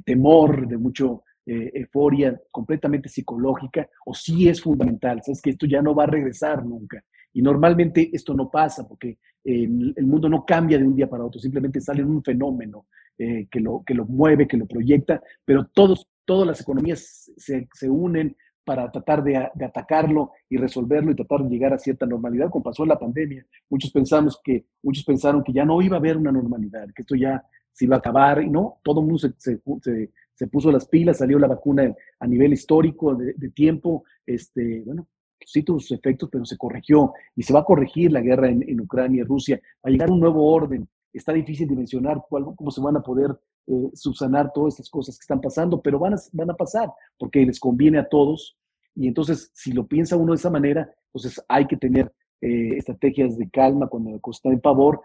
temor, 0.05 0.69
de 0.69 0.77
mucho 0.77 1.23
euforia 1.47 2.39
completamente 2.51 3.09
psicológica? 3.09 3.89
¿O 4.05 4.15
sí 4.15 4.49
es 4.49 4.61
fundamental? 4.61 5.23
¿Sabes 5.25 5.41
que 5.41 5.51
esto 5.51 5.67
ya 5.67 5.81
no 5.81 5.95
va 5.95 6.05
a 6.05 6.09
regresar 6.09 6.65
nunca? 6.65 7.03
Y 7.39 7.43
normalmente 7.43 8.11
esto 8.13 8.35
no 8.35 8.51
pasa 8.51 8.85
porque 8.89 9.17
el, 9.45 9.95
mundo 10.05 10.29
no 10.29 10.45
cambia 10.45 10.77
de 10.77 10.85
un 10.85 10.97
día 10.97 11.09
para 11.09 11.25
otro, 11.25 11.41
simplemente 11.41 11.81
sale 11.81 12.03
un 12.03 12.21
fenómeno 12.21 12.87
eh, 13.17 13.47
que, 13.49 13.61
lo, 13.61 13.85
que 13.87 13.95
lo 13.95 14.07
mueve, 14.07 14.49
que 14.49 14.57
lo 14.57 14.67
proyecta, 14.67 15.23
pero 15.45 15.69
todos, 15.73 16.09
todas 16.25 16.49
las 16.49 16.61
economías 16.61 17.31
se, 17.37 17.69
se 17.73 17.89
unen 17.89 18.37
para 18.65 18.91
tratar 18.91 19.23
de, 19.23 19.49
de, 19.55 19.65
atacarlo 19.65 20.33
y 20.51 20.57
resolverlo 20.57 21.13
y 21.13 21.15
tratar 21.15 21.45
de 21.45 21.49
llegar 21.49 21.73
a 21.73 21.79
cierta 21.79 22.07
normalidad, 22.07 22.51
como 22.51 22.65
pasó 22.65 22.83
en 22.83 22.89
la 22.89 22.99
pandemia. 22.99 23.47
Muchos 23.71 23.93
pensamos 23.93 24.41
que, 24.43 24.65
muchos 24.83 25.05
pensaron 25.05 25.45
que 25.45 25.53
ya 25.53 25.65
no 25.65 25.81
iba 25.81 25.95
a 25.95 26.01
haber 26.01 26.17
una 26.17 26.33
normalidad, 26.33 26.89
que 26.93 27.03
esto 27.03 27.15
ya 27.15 27.41
se 27.71 27.85
iba 27.85 27.95
a 27.95 28.01
acabar, 28.01 28.43
y 28.43 28.51
no, 28.51 28.81
todo 28.83 28.99
el 28.99 29.07
mundo 29.07 29.21
se, 29.21 29.33
se, 29.39 30.11
se 30.35 30.47
puso 30.49 30.73
las 30.73 30.89
pilas, 30.89 31.19
salió 31.19 31.39
la 31.39 31.47
vacuna 31.47 31.95
a 32.19 32.27
nivel 32.27 32.53
histórico 32.53 33.15
de, 33.15 33.35
de 33.35 33.51
tiempo, 33.51 34.03
este, 34.27 34.83
bueno, 34.85 35.07
sí 35.49 35.63
tuvo 35.63 35.81
sus 35.81 35.93
efectos, 35.93 36.29
pero 36.31 36.45
se 36.45 36.59
corrigió 36.59 37.15
y 37.35 37.43
se 37.43 37.55
va 37.55 37.61
a 37.61 37.65
corregir 37.65 38.13
la 38.13 38.21
guerra 38.21 38.51
en, 38.51 38.81
Ucrania 38.81 39.23
y 39.23 39.25
Rusia. 39.25 39.59
Va 39.77 39.89
a 39.89 39.91
llegar 39.91 40.11
un 40.11 40.21
nuevo 40.21 40.47
orden. 40.47 40.87
Está 41.11 41.33
difícil 41.33 41.67
dimensionar 41.67 42.23
cuál, 42.29 42.45
cómo 42.55 42.71
se 42.71 42.83
van 42.83 42.97
a 42.97 43.01
poder 43.01 43.31
eh, 43.67 43.91
subsanar 43.95 44.53
todas 44.53 44.75
estas 44.75 44.91
cosas 44.91 45.19
que 45.19 45.23
están 45.23 45.41
pasando, 45.41 45.81
pero 45.81 45.99
van 45.99 46.15
a, 46.15 46.17
van 46.33 46.51
a 46.51 46.55
pasar 46.55 46.91
porque 47.19 47.47
les 47.47 47.59
conviene 47.59 47.99
a 47.99 48.09
todos. 48.09 48.59
Y 48.95 49.09
entonces, 49.09 49.51
si 49.55 49.73
lo 49.73 49.87
piensa 49.87 50.17
uno 50.17 50.33
de 50.33 50.37
esa 50.37 50.51
manera, 50.51 50.93
entonces 51.07 51.43
hay 51.49 51.67
que 51.67 51.79
tener 51.79 52.13
eh, 52.43 52.77
estrategias 52.77 53.39
de 53.39 53.49
calma 53.49 53.89
cuando 53.89 54.11
la 54.11 54.19
cosa 54.19 54.39
está 54.39 54.49
en 54.51 54.61
pavor. 54.61 55.01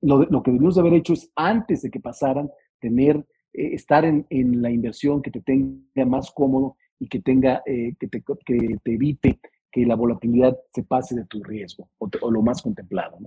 Lo, 0.00 0.24
lo, 0.24 0.42
que 0.42 0.50
debimos 0.50 0.74
de 0.74 0.80
haber 0.80 0.94
hecho 0.94 1.12
es, 1.12 1.30
antes 1.36 1.82
de 1.82 1.90
que 1.90 2.00
pasaran, 2.00 2.50
tener, 2.80 3.16
eh, 3.52 3.74
estar 3.74 4.04
en, 4.04 4.26
en, 4.28 4.60
la 4.60 4.72
inversión 4.72 5.22
que 5.22 5.30
te 5.30 5.40
tenga 5.40 6.04
más 6.04 6.32
cómodo 6.32 6.76
y 6.98 7.08
que, 7.08 7.20
tenga, 7.20 7.62
que 7.64 8.08
te, 8.08 8.22
que 8.44 8.78
te 8.82 8.94
evite 8.94 9.38
que 9.74 9.84
la 9.84 9.96
volatilidad 9.96 10.56
se 10.72 10.84
pase 10.84 11.16
de 11.16 11.24
tu 11.24 11.42
riesgo 11.42 11.88
o, 11.98 12.30
lo 12.30 12.42
más 12.42 12.62
contemplado. 12.62 13.18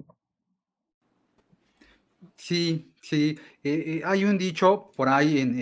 Sí, 2.37 2.93
sí. 3.01 3.37
Eh, 3.61 3.83
eh, 3.85 4.01
hay 4.05 4.23
un 4.23 4.37
dicho 4.37 4.89
por 4.95 5.09
ahí 5.09 5.39
en, 5.39 5.59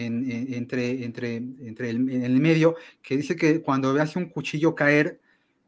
entre, 0.54 1.04
entre, 1.04 1.38
entre 1.38 1.90
el, 1.90 2.08
en 2.12 2.24
el 2.24 2.40
medio 2.40 2.76
que 3.02 3.18
dice 3.18 3.36
que 3.36 3.64
cuando 3.64 3.96
veas 3.96 4.16
un 4.16 4.26
cuchillo 4.26 4.76
caer, 4.76 5.20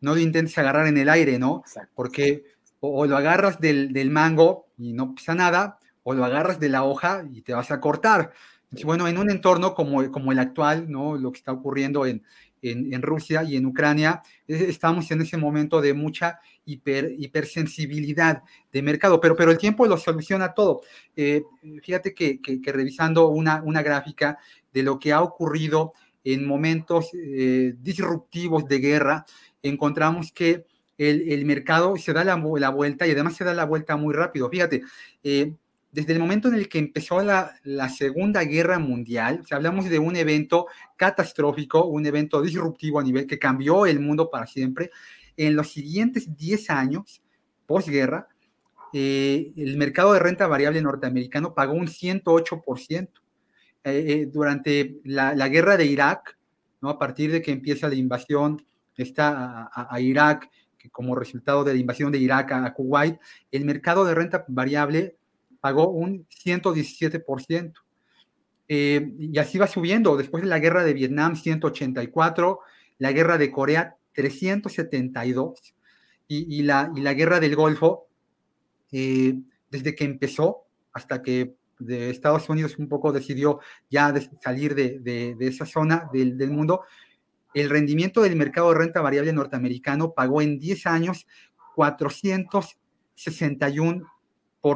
no 0.01 0.13
lo 0.13 0.21
intentes 0.21 0.55
agarrar 0.59 0.85
en 0.85 0.99
el 0.99 1.09
aire, 1.09 1.39
¿no? 1.39 1.63
Porque 1.95 2.43
o, 2.79 3.07
lo 3.07 3.17
agarras 3.17 3.59
del, 3.59 3.93
del, 3.93 4.11
mango 4.11 4.67
y 4.77 4.93
no 4.93 5.15
pasa 5.15 5.33
nada, 5.33 5.79
o 6.03 6.13
lo 6.13 6.25
agarras 6.25 6.59
de 6.59 6.69
la 6.69 6.83
hoja 6.83 7.25
y 7.33 7.41
te 7.41 7.53
vas 7.55 7.71
a 7.71 7.81
cortar. 7.81 8.33
Bueno, 8.83 9.07
en 9.07 9.17
un 9.17 9.31
entorno 9.31 9.73
como, 9.73 10.11
como 10.11 10.31
el 10.31 10.37
actual, 10.37 10.91
¿no? 10.91 11.17
Lo 11.17 11.31
que 11.31 11.39
está 11.39 11.53
ocurriendo 11.53 12.05
en, 12.05 12.23
en, 12.61 13.01
Rusia 13.01 13.43
y 13.43 13.55
en 13.55 13.65
Ucrania, 13.65 14.21
estamos 14.47 15.09
en 15.11 15.21
ese 15.21 15.37
momento 15.37 15.81
de 15.81 15.93
mucha 15.93 16.39
hiper, 16.65 17.13
hipersensibilidad 17.17 18.43
de 18.71 18.81
mercado, 18.81 19.19
pero, 19.19 19.35
pero 19.35 19.51
el 19.51 19.57
tiempo 19.57 19.85
lo 19.85 19.97
soluciona 19.97 20.53
todo. 20.53 20.81
Eh, 21.15 21.43
fíjate 21.81 22.13
que, 22.13 22.41
que, 22.41 22.71
revisando 22.71 23.29
una, 23.29 23.61
una 23.63 23.81
gráfica 23.81 24.37
de 24.73 24.83
lo 24.83 24.99
que 24.99 25.13
ha 25.13 25.21
ocurrido 25.21 25.93
en 26.23 26.45
momentos 26.45 27.11
eh, 27.13 27.75
disruptivos 27.79 28.67
de 28.67 28.79
guerra, 28.79 29.25
encontramos 29.63 30.31
que 30.31 30.65
el, 30.97 31.31
el 31.31 31.45
mercado 31.45 31.95
se 31.97 32.11
da 32.13 32.23
la, 32.23 32.41
la, 32.59 32.69
vuelta 32.69 33.07
y 33.07 33.11
además 33.11 33.35
se 33.35 33.43
da 33.43 33.53
la 33.53 33.65
vuelta 33.65 33.95
muy 33.97 34.13
rápido. 34.13 34.49
Fíjate, 34.49 34.81
eh, 35.23 35.53
desde 35.97 36.13
el 36.13 36.19
momento 36.19 36.47
en 36.47 36.53
el 36.53 36.69
que 36.69 36.77
empezó 36.77 37.23
la, 37.23 37.89
Segunda 37.89 38.43
Guerra 38.43 38.77
Mundial, 38.77 39.41
hablamos 39.49 39.89
de 39.89 39.97
un 39.97 40.15
evento 40.15 40.67
catastrófico, 40.95 41.85
un 41.85 42.05
evento 42.05 42.39
disruptivo 42.39 42.99
a 42.99 43.03
nivel 43.03 43.25
que 43.25 43.39
cambió 43.39 43.87
el 43.87 43.99
mundo 43.99 44.29
para 44.29 44.45
siempre, 44.45 44.91
en 45.35 45.55
los 45.55 45.71
siguientes 45.71 46.37
10 46.37 46.69
años, 46.69 47.23
posguerra, 47.65 48.27
eh, 48.93 49.51
el 49.57 49.75
mercado 49.77 50.13
de 50.13 50.19
renta 50.19 50.45
variable 50.45 50.83
norteamericano 50.83 51.55
pagó 51.55 51.73
un 51.73 51.87
108%. 51.87 53.09
Eh, 53.83 54.05
eh, 54.07 54.25
durante 54.31 54.99
la, 55.03 55.47
guerra 55.47 55.77
de 55.77 55.87
Irak, 55.87 56.37
¿no? 56.79 56.89
a 56.89 56.99
partir 56.99 57.31
de 57.31 57.41
que 57.41 57.51
empieza 57.51 57.89
la 57.89 57.95
invasión 57.95 58.63
está 58.97 59.71
a, 59.73 59.99
Irak, 59.99 60.51
que 60.77 60.91
como 60.91 61.15
resultado 61.15 61.63
de 61.63 61.73
la 61.73 61.79
invasión 61.79 62.11
de 62.11 62.19
Irak 62.19 62.51
a 62.51 62.71
Kuwait, 62.75 63.19
el 63.51 63.65
mercado 63.65 64.05
de 64.05 64.13
renta 64.13 64.45
variable 64.47 65.16
pagó 65.67 65.89
un 65.89 66.25
117%. 66.29 67.73
Eh, 68.69 69.13
y 69.19 69.37
así 69.37 69.57
va 69.57 69.67
subiendo. 69.67 70.15
Después 70.15 70.43
de 70.43 70.47
la 70.47 70.59
guerra 70.59 70.85
de 70.85 70.93
Vietnam, 70.93 71.35
184, 71.35 72.59
la 72.99 73.11
guerra 73.11 73.37
de 73.37 73.51
Corea, 73.51 73.97
372, 74.13 75.75
y, 76.29 76.57
y, 76.57 76.63
la, 76.63 76.89
y 76.95 77.01
la 77.01 77.13
guerra 77.13 77.41
del 77.41 77.57
Golfo, 77.57 78.07
eh, 78.93 79.41
desde 79.69 79.93
que 79.93 80.05
empezó 80.05 80.67
hasta 80.93 81.21
que 81.21 81.55
Estados 81.85 82.47
Unidos 82.47 82.77
un 82.77 82.87
poco 82.87 83.11
decidió 83.11 83.59
ya 83.89 84.13
salir 84.41 84.73
de, 84.73 84.99
de, 84.99 85.35
de 85.35 85.47
esa 85.47 85.65
zona 85.65 86.09
del, 86.13 86.37
del, 86.37 86.51
mundo, 86.51 86.83
el 87.53 87.69
rendimiento 87.69 88.21
del 88.21 88.37
mercado 88.37 88.69
de 88.69 88.79
renta 88.79 89.01
variable 89.01 89.33
norteamericano 89.33 90.13
pagó 90.13 90.41
en 90.41 90.59
10 90.59 90.87
años 90.87 91.27
461 91.75 94.16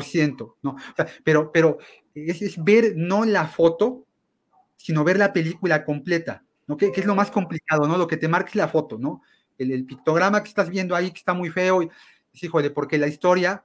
ciento, 0.03 0.57
¿no? 0.61 0.75
pero, 1.23 1.51
pero 1.51 1.77
es, 2.15 2.63
ver 2.63 2.93
no 2.95 3.25
la 3.25 3.47
foto, 3.47 4.05
sino 4.77 5.03
ver 5.03 5.17
la 5.17 5.33
película 5.33 5.85
completa, 5.85 6.43
¿no? 6.67 6.77
Que, 6.77 6.91
es 6.93 7.05
lo 7.05 7.15
más 7.15 7.31
complicado, 7.31 7.87
¿no? 7.87 7.97
Lo 7.97 8.07
que 8.07 8.17
te 8.17 8.27
marca 8.27 8.49
es 8.49 8.55
la 8.55 8.67
foto, 8.67 8.97
¿no? 8.97 9.21
El, 9.57 9.85
pictograma 9.85 10.41
que 10.41 10.49
estás 10.49 10.69
viendo 10.69 10.95
ahí, 10.95 11.11
que 11.11 11.19
está 11.19 11.33
muy 11.33 11.49
feo, 11.49 11.83
y, 11.83 11.89
es, 12.33 12.43
híjole, 12.43 12.71
porque 12.71 12.97
la 12.97 13.07
historia, 13.07 13.63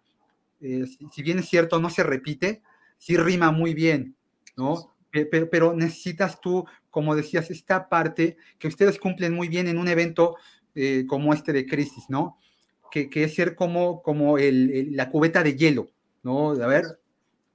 eh, 0.60 0.84
si, 1.12 1.22
bien 1.22 1.38
es 1.38 1.48
cierto, 1.48 1.78
no 1.80 1.90
se 1.90 2.02
repite, 2.02 2.62
sí 2.98 3.16
rima 3.16 3.50
muy 3.50 3.74
bien, 3.74 4.16
¿no? 4.56 4.94
Pero, 5.10 5.48
pero, 5.50 5.72
necesitas 5.72 6.40
tú, 6.40 6.66
como 6.90 7.14
decías, 7.14 7.50
esta 7.50 7.88
parte 7.88 8.36
que 8.58 8.68
ustedes 8.68 8.98
cumplen 8.98 9.32
muy 9.32 9.48
bien 9.48 9.66
en 9.66 9.78
un 9.78 9.88
evento 9.88 10.36
eh, 10.74 11.06
como 11.08 11.32
este 11.32 11.54
de 11.54 11.64
crisis, 11.64 12.04
¿no? 12.10 12.38
Que, 12.90 13.08
que 13.08 13.24
es 13.24 13.34
ser 13.34 13.54
como, 13.54 14.02
como 14.02 14.36
el, 14.36 14.94
la 14.94 15.08
cubeta 15.08 15.42
de 15.42 15.56
hielo, 15.56 15.88
¿no? 16.26 16.50
A 16.50 16.66
ver, 16.66 16.98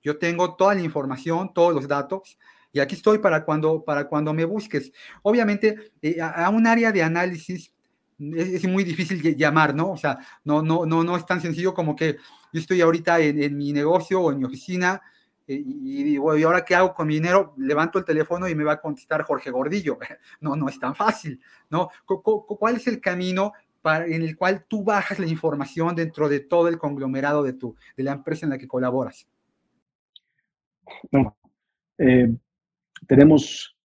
yo 0.02 0.18
tengo 0.18 0.56
toda 0.56 0.74
la 0.74 0.82
información, 0.82 1.54
todos 1.54 1.74
los 1.74 1.90
datos, 1.90 2.40
y 2.72 2.80
aquí 2.80 2.96
estoy 2.96 3.18
para 3.18 3.44
cuando, 3.44 3.84
para 3.84 4.08
cuando 4.08 4.34
me 4.34 4.46
busques. 4.46 4.94
Obviamente, 5.24 5.92
eh, 6.02 6.22
a, 6.22 6.50
un 6.50 6.66
área 6.66 6.94
de 6.94 7.04
análisis 7.04 7.74
es, 8.18 8.66
muy 8.66 8.86
difícil 8.86 9.36
llamar, 9.36 9.76
¿no? 9.76 9.92
O 9.92 9.98
sea, 9.98 10.18
no, 10.46 10.62
no, 10.62 10.86
no, 10.86 11.04
no 11.04 11.18
es 11.18 11.26
tan 11.26 11.42
sencillo 11.42 11.74
como 11.74 11.98
que 11.98 12.16
yo 12.54 12.60
estoy 12.62 12.80
ahorita 12.80 13.20
en, 13.20 13.58
mi 13.58 13.74
negocio 13.74 14.22
o 14.22 14.32
en 14.32 14.40
mi 14.40 14.46
oficina 14.46 15.02
eh, 15.48 15.62
y 15.66 16.04
digo, 16.04 16.38
¿y 16.38 16.44
ahora 16.44 16.64
qué 16.64 16.76
hago 16.76 16.94
con 16.94 17.08
mi 17.08 17.16
dinero? 17.16 17.54
Levanto 17.58 18.00
el 18.00 18.06
teléfono 18.06 18.48
y 18.48 18.56
me 18.56 18.64
va 18.64 18.74
a 18.74 18.82
contestar 18.82 19.24
Jorge 19.24 19.52
Gordillo. 19.52 20.00
No, 20.40 20.56
no 20.56 20.70
es 20.70 20.80
tan 20.80 20.96
fácil, 20.96 21.42
¿no? 21.70 21.90
¿Cuál 22.06 22.78
es 22.78 22.88
el 22.88 23.02
camino 23.02 23.52
en 23.84 24.22
el 24.22 24.38
cual 24.38 24.66
tú 24.68 24.84
bajas 24.84 25.20
la 25.20 25.28
información 25.28 25.96
dentro 25.96 26.30
de 26.30 26.40
todo 26.40 26.68
el 26.68 26.78
conglomerado 26.78 27.44
de, 27.44 27.54
tu, 27.54 27.76
de 27.98 28.04
la 28.04 28.14
empresa 28.14 28.46
en 28.46 28.52
la 28.52 28.58
que 28.58 28.68
colaboras? 28.68 29.28
Bueno, 31.12 31.36
eh, 31.98 32.34
tenemos 33.08 33.76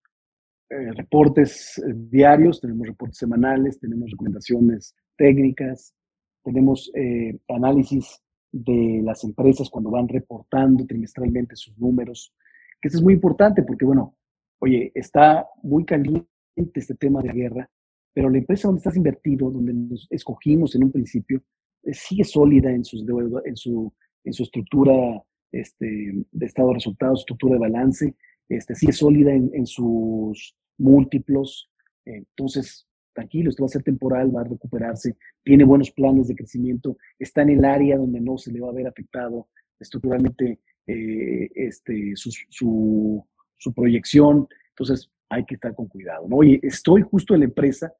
eh, 0.69 0.93
reportes 0.93 1.79
eh, 1.79 1.93
diarios, 1.95 2.61
tenemos 2.61 2.87
reportes 2.87 3.19
semanales, 3.19 3.79
tenemos 3.79 4.11
recomendaciones 4.11 4.95
técnicas, 5.17 5.95
tenemos 6.43 6.93
análisis 7.49 8.23
de 8.53 9.01
las 9.03 9.25
empresas 9.25 9.69
cuando 9.69 9.91
van 9.91 10.07
reportando 10.07 10.87
trimestralmente 10.87 11.57
sus 11.57 11.77
números, 11.77 12.33
que 12.81 12.89
eso 12.89 12.99
es 12.99 13.03
muy 13.03 13.15
importante 13.15 13.65
porque, 13.65 13.85
bueno, 13.85 14.17
oye, 14.61 14.93
está 14.95 15.49
muy 15.63 15.85
caliente 15.85 16.29
este 16.75 16.95
tema 16.95 17.21
de 17.21 17.29
la 17.29 17.35
guerra 17.35 17.71
pero 18.17 18.31
la 18.31 18.39
empresa 18.39 18.69
donde 18.69 18.79
estás 18.79 18.97
invertido, 18.97 19.51
donde 19.51 19.75
nos 19.75 20.07
escogimos 20.09 20.75
en 20.75 20.85
un 20.85 20.91
principio, 20.91 21.43
eh, 21.83 21.93
sigue 21.93 22.25
sólida 22.25 22.71
en, 22.71 22.83
sus 22.83 23.05
en, 23.45 23.57
su, 23.57 23.93
en 24.25 24.33
su 24.33 24.43
estructura 24.43 25.23
este, 25.53 26.15
de 26.33 26.47
estado 26.47 26.69
de 26.69 26.75
resultados, 26.77 27.21
estructura 27.21 27.57
de 27.57 27.61
balance, 27.61 28.15
este, 28.49 28.75
sigue 28.75 28.95
sólida 28.95 29.35
en, 29.35 29.67
sus 29.67 30.57
múltiplos. 30.79 31.71
entonces, 32.07 32.89
tranquilo, 33.13 33.51
esto 33.51 33.65
va 33.65 33.67
a 33.67 33.77
ser 33.77 33.83
temporal, 33.83 34.35
va 34.35 34.41
a 34.41 34.45
recuperarse, 34.45 35.15
tiene 35.45 35.65
buenos 35.65 35.91
planes 35.91 36.29
de 36.29 36.37
crecimiento, 36.37 36.97
está 37.19 37.43
en 37.43 37.51
el 37.51 37.67
área 37.67 37.99
donde 37.99 38.23
no 38.23 38.39
se 38.39 38.51
le 38.51 38.61
va 38.61 38.71
a 38.71 38.73
ver 38.73 38.87
afectado 38.87 39.49
estructuralmente 39.79 40.59
eh, 40.87 41.51
este, 41.55 42.13
su, 42.17 42.31
su, 42.49 43.23
su, 43.59 43.75
proyección. 43.75 44.49
Entonces, 44.71 45.11
hay 45.29 45.45
que 45.45 45.57
estar 45.57 45.75
con 45.75 45.87
cuidado. 45.87 46.27
¿no? 46.27 46.37
Oye, 46.37 46.61
estoy 46.63 47.03
justo 47.03 47.35
en 47.35 47.41
la 47.41 47.47
empresa 47.47 47.93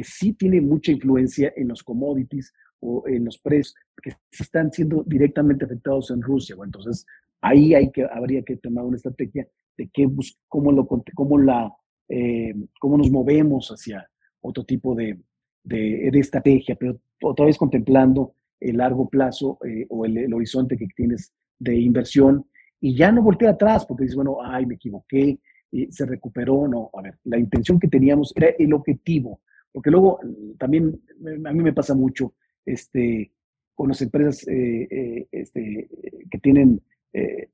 que 0.00 0.04
sí 0.04 0.32
tiene 0.32 0.62
mucha 0.62 0.92
influencia 0.92 1.52
en 1.56 1.68
los 1.68 1.82
commodities 1.82 2.54
o 2.80 3.06
en 3.06 3.26
los 3.26 3.36
precios 3.36 3.74
que 4.02 4.12
están 4.30 4.72
siendo 4.72 5.04
directamente 5.06 5.66
afectados 5.66 6.10
en 6.10 6.22
Rusia. 6.22 6.56
Bueno, 6.56 6.68
entonces, 6.68 7.04
ahí 7.42 7.74
hay 7.74 7.90
que, 7.90 8.06
habría 8.10 8.42
que 8.42 8.56
tomar 8.56 8.86
una 8.86 8.96
estrategia 8.96 9.46
de 9.76 9.90
qué, 9.92 10.08
cómo, 10.48 10.72
lo, 10.72 10.86
cómo, 11.14 11.38
la, 11.38 11.70
eh, 12.08 12.54
cómo 12.80 12.96
nos 12.96 13.10
movemos 13.10 13.68
hacia 13.68 14.08
otro 14.40 14.64
tipo 14.64 14.94
de, 14.94 15.20
de, 15.64 16.08
estrategia, 16.14 16.76
pero 16.76 16.98
otra 17.22 17.44
vez 17.44 17.58
contemplando 17.58 18.36
el 18.58 18.78
largo 18.78 19.06
plazo 19.06 19.58
eh, 19.66 19.86
o 19.90 20.06
el, 20.06 20.32
horizonte 20.32 20.78
que 20.78 20.86
tienes 20.96 21.34
de 21.58 21.78
inversión 21.78 22.46
y 22.80 22.96
ya 22.96 23.12
no 23.12 23.22
voltear 23.22 23.52
atrás 23.52 23.84
porque 23.84 24.04
dices, 24.04 24.16
bueno, 24.16 24.38
ay, 24.42 24.64
me 24.64 24.76
equivoqué, 24.76 25.38
y 25.70 25.92
se 25.92 26.06
recuperó, 26.06 26.66
no, 26.66 26.88
a 26.94 27.02
ver, 27.02 27.18
la 27.24 27.38
intención 27.38 27.78
que 27.78 27.88
teníamos 27.88 28.32
era 28.34 28.48
el 28.58 28.72
objetivo, 28.72 29.42
porque 29.72 29.90
luego 29.90 30.20
también 30.58 31.00
a 31.44 31.52
mí 31.52 31.62
me 31.62 31.72
pasa 31.72 31.94
mucho 31.94 32.34
este, 32.64 33.32
con 33.74 33.88
las 33.88 34.02
empresas 34.02 34.46
eh, 34.46 34.86
eh, 34.90 35.28
este, 35.32 35.88
que 36.30 36.38
tienen 36.38 36.82
eh, 37.12 37.48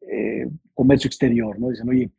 comercio 0.75 1.09
exterior, 1.09 1.59
¿no? 1.59 1.71
Dicen, 1.71 1.89
oye, 1.89 2.11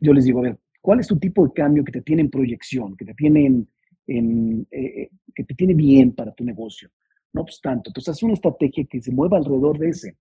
yo 0.00 0.12
les 0.12 0.24
digo, 0.24 0.40
a 0.40 0.42
ver, 0.42 0.58
¿cuál 0.80 1.00
es 1.00 1.06
tu 1.06 1.18
tipo 1.18 1.46
de 1.46 1.52
cambio 1.52 1.84
que 1.84 1.92
te 1.92 2.02
tiene 2.02 2.22
en 2.22 2.30
proyección, 2.30 2.96
que 2.96 3.04
te 3.04 3.14
tiene, 3.14 3.64
en, 4.06 4.66
que 4.70 5.44
te 5.44 5.54
tiene 5.54 5.74
bien 5.74 6.12
para 6.12 6.34
tu 6.34 6.44
negocio? 6.44 6.90
No 7.32 7.42
obstante, 7.42 7.88
entonces 7.88 8.16
es 8.16 8.22
una 8.22 8.34
estrategia 8.34 8.84
que 8.84 9.00
se 9.00 9.10
mueva 9.10 9.38
alrededor 9.38 9.78
de 9.78 9.88
ese. 9.88 10.16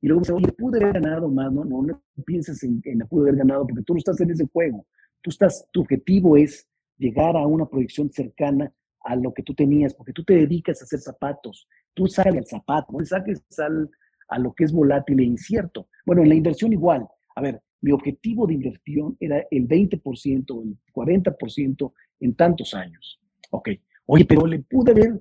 Y 0.00 0.06
luego 0.06 0.20
dice, 0.20 0.32
oye, 0.32 0.52
pude 0.52 0.80
haber 0.80 1.00
ganado 1.00 1.28
más, 1.28 1.52
no, 1.52 1.64
no, 1.64 1.82
no 1.82 2.02
pienses 2.24 2.62
en, 2.62 2.80
en 2.84 3.00
pude 3.00 3.30
haber 3.30 3.40
ganado 3.40 3.66
porque 3.66 3.82
tú 3.82 3.94
no 3.94 3.98
estás 3.98 4.20
en 4.20 4.30
ese 4.30 4.46
juego. 4.46 4.86
Tú 5.22 5.30
estás, 5.30 5.66
tu 5.72 5.80
objetivo 5.80 6.36
es 6.36 6.68
llegar 6.98 7.36
a 7.36 7.46
una 7.46 7.66
proyección 7.66 8.10
cercana 8.10 8.72
a 9.00 9.16
lo 9.16 9.32
que 9.32 9.42
tú 9.42 9.54
tenías, 9.54 9.94
porque 9.94 10.12
tú 10.12 10.24
te 10.24 10.34
dedicas 10.34 10.80
a 10.80 10.84
hacer 10.84 11.00
zapatos, 11.00 11.66
tú 11.94 12.06
sales 12.06 12.36
al 12.36 12.46
zapato, 12.46 12.92
no 12.92 13.04
saques 13.04 13.42
al, 13.58 13.90
a 14.28 14.38
lo 14.38 14.52
que 14.52 14.64
es 14.64 14.72
volátil 14.72 15.20
e 15.20 15.24
incierto. 15.24 15.88
Bueno, 16.04 16.22
en 16.22 16.28
la 16.28 16.34
inversión 16.34 16.72
igual. 16.72 17.06
A 17.36 17.40
ver, 17.40 17.62
mi 17.80 17.92
objetivo 17.92 18.46
de 18.46 18.54
inversión 18.54 19.16
era 19.20 19.46
el 19.50 19.68
20%, 19.68 20.62
el 20.62 20.76
40% 20.92 21.92
en 22.20 22.34
tantos 22.34 22.74
años. 22.74 23.20
Ok. 23.50 23.70
Oye, 24.06 24.24
pero 24.24 24.46
le 24.46 24.60
pude 24.60 24.92
haber 24.92 25.20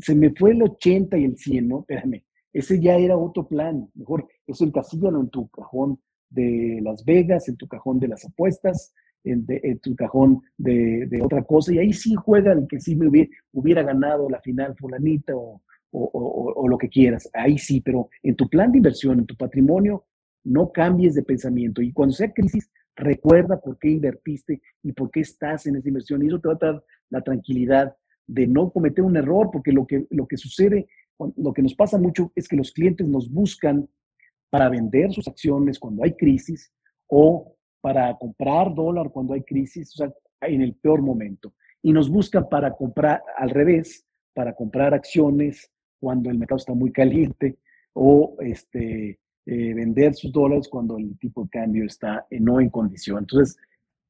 se 0.00 0.14
me 0.14 0.30
fue 0.30 0.52
el 0.52 0.62
80 0.62 1.18
y 1.18 1.24
el 1.24 1.36
100, 1.36 1.68
¿no? 1.68 1.80
Espérame, 1.80 2.24
ese 2.52 2.80
ya 2.80 2.96
era 2.96 3.16
otro 3.16 3.46
plan. 3.46 3.88
Mejor 3.94 4.26
eso 4.46 4.64
encasíllalo 4.64 5.20
en 5.20 5.28
tu 5.28 5.48
cajón 5.48 6.00
de 6.30 6.80
Las 6.82 7.04
Vegas, 7.04 7.48
en 7.48 7.56
tu 7.56 7.68
cajón 7.68 8.00
de 8.00 8.08
las 8.08 8.24
apuestas, 8.24 8.94
en, 9.24 9.78
tu 9.80 9.96
cajón 9.96 10.42
de, 10.56 11.20
otra 11.22 11.42
cosa, 11.42 11.72
y 11.72 11.78
ahí 11.78 11.92
sí 11.92 12.14
juega 12.14 12.52
el 12.52 12.66
que 12.68 12.80
sí 12.80 12.94
me 12.94 13.08
hubiera, 13.52 13.82
ganado 13.82 14.28
la 14.28 14.40
final 14.40 14.76
fulanita 14.76 15.34
o, 15.34 15.62
o, 15.90 16.68
lo 16.68 16.78
que 16.78 16.88
quieras. 16.88 17.28
Ahí 17.32 17.58
sí, 17.58 17.80
pero 17.80 18.08
en 18.22 18.36
tu 18.36 18.48
plan 18.48 18.70
de 18.70 18.78
inversión, 18.78 19.18
en 19.18 19.26
tu 19.26 19.36
patrimonio, 19.36 20.04
no 20.44 20.70
cambies 20.70 21.14
de 21.14 21.22
pensamiento. 21.22 21.80
Y 21.80 21.92
cuando 21.92 22.14
sea 22.14 22.32
crisis, 22.32 22.70
recuerda 22.96 23.60
por 23.60 23.78
qué 23.78 23.90
invertiste 23.90 24.60
y 24.82 24.92
por 24.92 25.10
qué 25.10 25.20
estás 25.20 25.66
en 25.66 25.76
esa 25.76 25.88
inversión. 25.88 26.22
Y 26.22 26.28
eso 26.28 26.40
te 26.40 26.48
va 26.48 26.54
a 26.54 26.58
dar 26.60 26.84
la 27.10 27.22
tranquilidad 27.22 27.96
de 28.26 28.46
no 28.46 28.70
cometer 28.70 29.04
un 29.04 29.16
error, 29.16 29.50
porque 29.52 29.72
lo 29.72 29.86
que, 29.86 30.06
lo 30.10 30.26
que 30.26 30.36
sucede, 30.36 30.86
lo 31.36 31.52
que 31.52 31.62
nos 31.62 31.74
pasa 31.74 31.98
mucho 31.98 32.32
es 32.34 32.48
que 32.48 32.56
los 32.56 32.72
clientes 32.72 33.06
nos 33.06 33.30
buscan 33.30 33.88
para 34.50 34.68
vender 34.68 35.12
sus 35.12 35.26
acciones 35.28 35.78
cuando 35.78 36.04
hay 36.04 36.14
crisis 36.14 36.72
o 37.08 37.53
para 37.84 38.16
comprar 38.16 38.74
dólar 38.74 39.10
cuando 39.10 39.34
hay 39.34 39.42
crisis, 39.42 39.92
o 39.92 39.96
sea, 39.98 40.14
en 40.40 40.62
el 40.62 40.72
peor 40.72 41.02
momento. 41.02 41.52
Y 41.82 41.92
nos 41.92 42.08
buscan 42.08 42.48
para 42.48 42.72
comprar 42.72 43.22
al 43.36 43.50
revés, 43.50 44.06
para 44.32 44.54
comprar 44.54 44.94
acciones 44.94 45.70
cuando 46.00 46.30
el 46.30 46.38
mercado 46.38 46.56
está 46.56 46.72
muy 46.72 46.90
caliente 46.90 47.58
o 47.92 48.38
este, 48.40 49.18
eh, 49.44 49.74
vender 49.74 50.14
sus 50.14 50.32
dólares 50.32 50.66
cuando 50.66 50.96
el 50.96 51.18
tipo 51.18 51.42
de 51.42 51.50
cambio 51.50 51.84
está 51.84 52.26
en, 52.30 52.44
no 52.44 52.58
en 52.58 52.70
condición. 52.70 53.18
Entonces, 53.18 53.58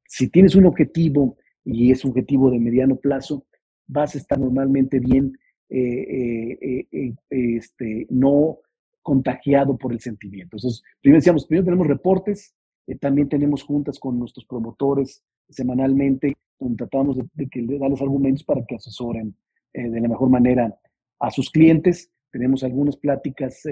si 0.07 0.29
tienes 0.29 0.55
un 0.55 0.67
objetivo 0.67 1.37
y 1.65 1.91
es 1.91 2.05
un 2.05 2.13
objetivo 2.13 2.53
de 2.53 2.61
mediano 2.61 2.95
plazo, 2.95 3.45
vas 3.89 4.15
a 4.15 4.19
estar 4.19 4.39
normalmente 4.39 5.01
bien, 5.01 5.37
eh, 5.69 6.87
eh, 6.93 7.15
este, 7.29 8.07
no 8.09 8.61
contagiado 9.03 9.77
por 9.77 9.93
el 9.93 9.99
sentimiento. 9.99 10.59
Entonces, 10.59 10.85
primero 11.01 11.19
decíamos, 11.19 11.45
primero 11.45 11.65
tenemos 11.65 11.89
reportes, 11.89 12.55
también 13.01 13.29
tenemos 13.29 13.63
juntas 13.63 13.99
con 13.99 14.19
nuestros 14.19 14.45
promotores 14.47 15.23
semanalmente, 15.49 16.35
donde 16.59 16.77
tratamos 16.77 17.17
de, 17.17 17.25
de, 17.35 17.49
de 17.53 17.79
darles 17.79 18.01
argumentos 18.01 18.45
para 18.45 18.65
que 18.65 18.77
asesoren 18.77 19.35
de 19.73 20.01
la 20.01 20.09
mejor 20.09 20.29
manera 20.31 20.75
a 21.19 21.31
sus 21.31 21.51
clientes. 21.51 22.11
Tenemos 22.31 22.63
algunas 22.65 22.97
pláticas 22.97 23.63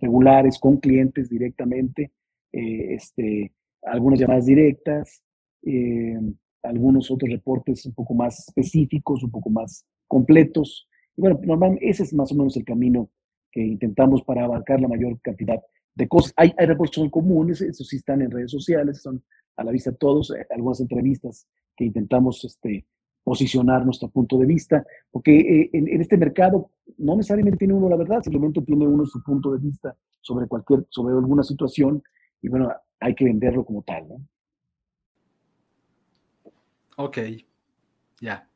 regulares 0.00 0.58
con 0.58 0.78
clientes 0.78 1.28
directamente, 1.28 2.12
este, 2.52 3.52
algunas 3.82 4.18
llamadas 4.20 4.46
directas, 4.46 5.22
algunos 6.62 7.10
otros 7.10 7.30
reportes 7.30 7.86
un 7.86 7.94
poco 7.94 8.14
más 8.14 8.48
específicos, 8.48 9.22
un 9.22 9.30
poco 9.30 9.50
más 9.50 9.86
completos. 10.08 10.88
Y 11.16 11.20
bueno, 11.20 11.40
normalmente 11.44 11.88
ese 11.88 12.02
es 12.02 12.12
más 12.14 12.32
o 12.32 12.34
menos 12.34 12.56
el 12.56 12.64
camino 12.64 13.10
que 13.52 13.62
intentamos 13.62 14.22
para 14.22 14.44
abarcar 14.44 14.80
la 14.80 14.88
mayor 14.88 15.20
cantidad 15.20 15.60
de 15.94 16.08
cosas. 16.08 16.32
Hay, 16.36 16.52
hay 16.56 16.66
reportes 16.66 16.96
son 16.96 17.10
comunes, 17.10 17.60
esos 17.60 17.88
sí 17.88 17.96
están 17.96 18.22
en 18.22 18.30
redes 18.30 18.50
sociales, 18.50 19.02
son 19.02 19.22
a 19.56 19.64
la 19.64 19.70
vista 19.70 19.92
todos, 19.92 20.30
eh, 20.30 20.46
algunas 20.50 20.80
entrevistas 20.80 21.46
que 21.76 21.84
intentamos 21.84 22.44
este, 22.44 22.86
posicionar 23.22 23.84
nuestro 23.84 24.08
punto 24.08 24.38
de 24.38 24.46
vista, 24.46 24.84
porque 25.10 25.38
eh, 25.38 25.70
en, 25.72 25.88
en, 25.88 26.00
este 26.00 26.16
mercado 26.16 26.70
no 26.98 27.16
necesariamente 27.16 27.58
tiene 27.58 27.74
uno 27.74 27.88
la 27.88 27.96
verdad, 27.96 28.22
simplemente 28.22 28.62
tiene 28.62 28.86
uno 28.86 29.06
su 29.06 29.22
punto 29.22 29.52
de 29.52 29.58
vista 29.58 29.96
sobre 30.20 30.46
cualquier, 30.46 30.86
sobre 30.90 31.14
alguna 31.14 31.42
situación, 31.42 32.02
y 32.42 32.48
bueno, 32.48 32.70
hay 33.00 33.14
que 33.14 33.24
venderlo 33.24 33.64
como 33.64 33.82
tal, 33.82 34.08
¿no? 34.08 34.20
Ok, 36.96 37.18
ya. 38.20 38.48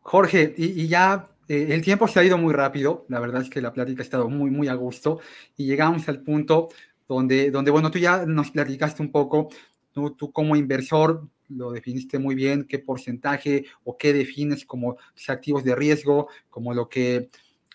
Jorge, 0.00 0.54
y, 0.56 0.86
ya 0.86 1.29
eh, 1.50 1.74
el 1.74 1.82
tiempo 1.82 2.06
se 2.06 2.20
ha 2.20 2.24
ido 2.24 2.38
muy 2.38 2.54
rápido, 2.54 3.06
la 3.08 3.18
verdad 3.18 3.42
es 3.42 3.50
que 3.50 3.60
la 3.60 3.72
plática 3.72 4.02
ha 4.02 4.04
estado 4.04 4.28
muy, 4.28 4.52
muy 4.52 4.68
a 4.68 4.74
gusto. 4.74 5.18
Y 5.56 5.66
llegamos 5.66 6.08
al 6.08 6.22
punto 6.22 6.68
donde, 7.08 7.50
donde 7.50 7.72
bueno, 7.72 7.90
tú 7.90 7.98
ya 7.98 8.24
nos 8.24 8.52
platicaste 8.52 9.02
un 9.02 9.10
poco, 9.10 9.48
tú, 9.90 10.12
tú 10.12 10.30
como 10.30 10.54
inversor 10.54 11.26
lo 11.48 11.72
definiste 11.72 12.20
muy 12.20 12.36
bien, 12.36 12.68
qué 12.68 12.78
porcentaje 12.78 13.64
o 13.82 13.98
qué 13.98 14.12
defines 14.12 14.64
como 14.64 14.96
activos 15.26 15.64
de 15.64 15.74
riesgo, 15.74 16.28
como 16.50 16.72
lo 16.72 16.88
que 16.88 17.30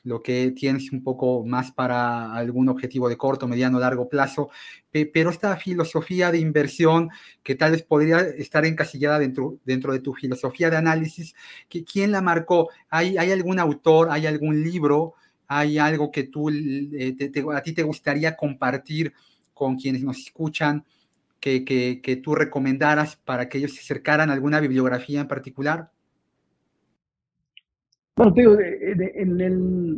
lo 0.06 0.22
que 0.22 0.52
tienes 0.52 0.92
un 0.92 1.04
poco 1.04 1.44
más 1.46 1.72
para 1.72 2.34
algún 2.34 2.70
objetivo 2.70 3.10
de 3.10 3.18
corto, 3.18 3.48
mediano, 3.48 3.80
largo 3.80 4.08
plazo, 4.08 4.50
pero 4.92 5.32
esta 5.32 5.58
filosofía 5.58 6.32
de 6.32 6.38
inversión 6.38 7.10
que 7.44 7.56
tal 7.56 7.72
vez 7.72 7.82
podría 7.82 8.20
estar 8.20 8.66
encasillada 8.66 9.20
dentro, 9.20 9.58
dentro 9.66 9.92
de 9.92 10.00
tu 10.00 10.14
filosofía 10.14 10.70
de 10.70 10.78
análisis, 10.78 11.36
¿quién 11.92 12.12
la 12.12 12.22
marcó? 12.22 12.70
¿Hay, 12.90 13.18
¿Hay 13.18 13.32
algún 13.32 13.60
autor, 13.60 14.10
hay 14.12 14.28
algún 14.28 14.64
libro, 14.64 15.16
hay 15.48 15.80
algo 15.80 16.12
que 16.12 16.24
tú, 16.24 16.50
eh, 16.50 17.16
a 17.54 17.62
ti 17.62 17.74
te 17.74 17.84
gustaría 17.84 18.38
compartir 18.38 19.12
con 19.56 19.76
quienes 19.76 20.04
nos 20.04 20.20
escuchan, 20.20 20.86
que, 21.40 21.66
que, 21.66 22.00
que 22.02 22.16
tú 22.16 22.36
recomendaras 22.36 23.16
para 23.18 23.50
que 23.50 23.58
ellos 23.58 23.74
se 23.74 23.82
acercaran 23.82 24.30
a 24.30 24.34
alguna 24.34 24.60
bibliografía 24.60 25.22
en 25.22 25.28
particular? 25.28 25.92
Bueno, 28.18 28.34
te 28.34 28.42
digo, 28.42 28.58
en, 28.60 29.42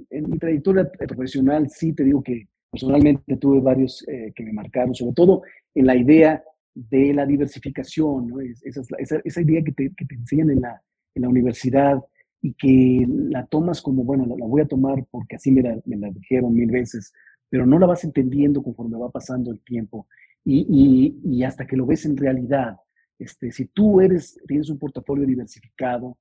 en, 0.10 0.30
mi 0.30 0.39
trayectoria 0.39 0.89
profesional 0.89 1.69
sí 1.69 1.94
te 1.94 2.03
digo 2.03 2.23
que 2.23 2.48
personalmente 2.72 3.38
tuve 3.38 3.60
varios 3.60 4.03
eh, 4.07 4.34
que 4.35 4.44
me 4.44 4.53
marcaron, 4.53 4.95
sobre 4.95 5.14
todo 5.14 5.44
en 5.76 5.85
la 5.85 5.95
idea 5.95 6.44
de 6.73 7.14
la 7.14 7.27
diversificación, 7.27 8.27
¿no? 8.27 8.39
esa, 8.39 8.81
esa, 8.98 9.22
esa, 9.23 9.41
idea 9.41 9.61
que 9.64 9.72
te, 9.72 9.94
que 9.95 10.06
te 10.06 10.15
enseñan 10.15 10.49
en 10.49 10.61
la, 10.61 10.81
en 11.14 11.22
la, 11.22 11.30
universidad 11.30 12.03
y 12.41 12.53
que 12.53 13.06
la 13.07 13.45
tomas 13.45 13.84
como, 13.84 14.03
bueno, 14.03 14.26
la, 14.26 14.45
voy 14.45 14.61
a 14.61 14.68
tomar 14.68 15.06
porque 15.11 15.35
así 15.35 15.52
me 15.52 15.61
la, 15.61 15.80
me 15.85 15.98
la, 15.98 16.10
dijeron 16.10 16.56
mil 16.56 16.72
veces, 16.72 17.14
pero 17.49 17.68
no 17.68 17.77
la 17.77 17.85
vas 17.85 18.03
entendiendo 18.03 18.64
conforme 18.64 18.98
va 18.98 19.11
pasando 19.11 19.52
el 19.52 19.60
tiempo 19.61 20.07
y, 20.44 20.65
y, 20.68 21.19
y 21.23 21.44
hasta 21.44 21.68
que 21.68 21.77
lo 21.77 21.85
ves 21.85 22.06
en 22.06 22.18
realidad. 22.18 22.77
Este, 23.19 23.52
si 23.52 23.65
tú 23.65 24.02
eres, 24.02 24.39
tienes 24.48 24.72
un 24.72 24.80
portafolio 24.80 25.26
diversificado, 25.26 26.18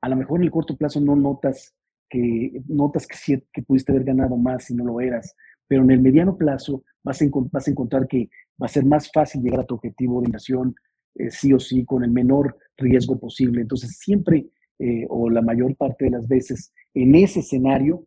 a 0.00 0.08
lo 0.08 0.16
mejor 0.16 0.40
en 0.40 0.44
el 0.44 0.50
corto 0.50 0.76
plazo 0.76 1.00
no 1.00 1.16
notas 1.16 1.74
que, 2.08 2.62
notas 2.66 3.06
que, 3.06 3.62
pudiste 3.62 3.92
haber 3.92 4.04
ganado 4.04 4.36
más 4.36 4.64
si 4.64 4.74
no 4.74 4.84
lo 4.84 5.00
eras, 5.00 5.34
pero 5.66 5.82
en 5.82 5.90
el 5.90 6.00
mediano 6.00 6.36
plazo 6.36 6.84
vas 7.02 7.20
a, 7.20 7.26
vas 7.52 7.68
a 7.68 7.70
encontrar 7.70 8.06
que 8.06 8.30
va 8.60 8.66
a 8.66 8.68
ser 8.68 8.84
más 8.84 9.10
fácil 9.12 9.42
llegar 9.42 9.60
a 9.60 9.66
tu 9.66 9.74
objetivo 9.74 10.20
de 10.20 10.26
inversión 10.26 10.74
eh, 11.14 11.30
sí 11.30 11.52
o 11.52 11.60
sí 11.60 11.84
con 11.84 12.04
el 12.04 12.10
menor 12.10 12.56
riesgo 12.76 13.18
posible. 13.18 13.60
Entonces 13.60 13.98
siempre 13.98 14.46
eh, 14.78 15.06
o 15.08 15.28
la 15.28 15.42
mayor 15.42 15.74
parte 15.76 16.06
de 16.06 16.12
las 16.12 16.26
veces 16.26 16.72
en 16.94 17.14
ese 17.14 17.40
escenario, 17.40 18.06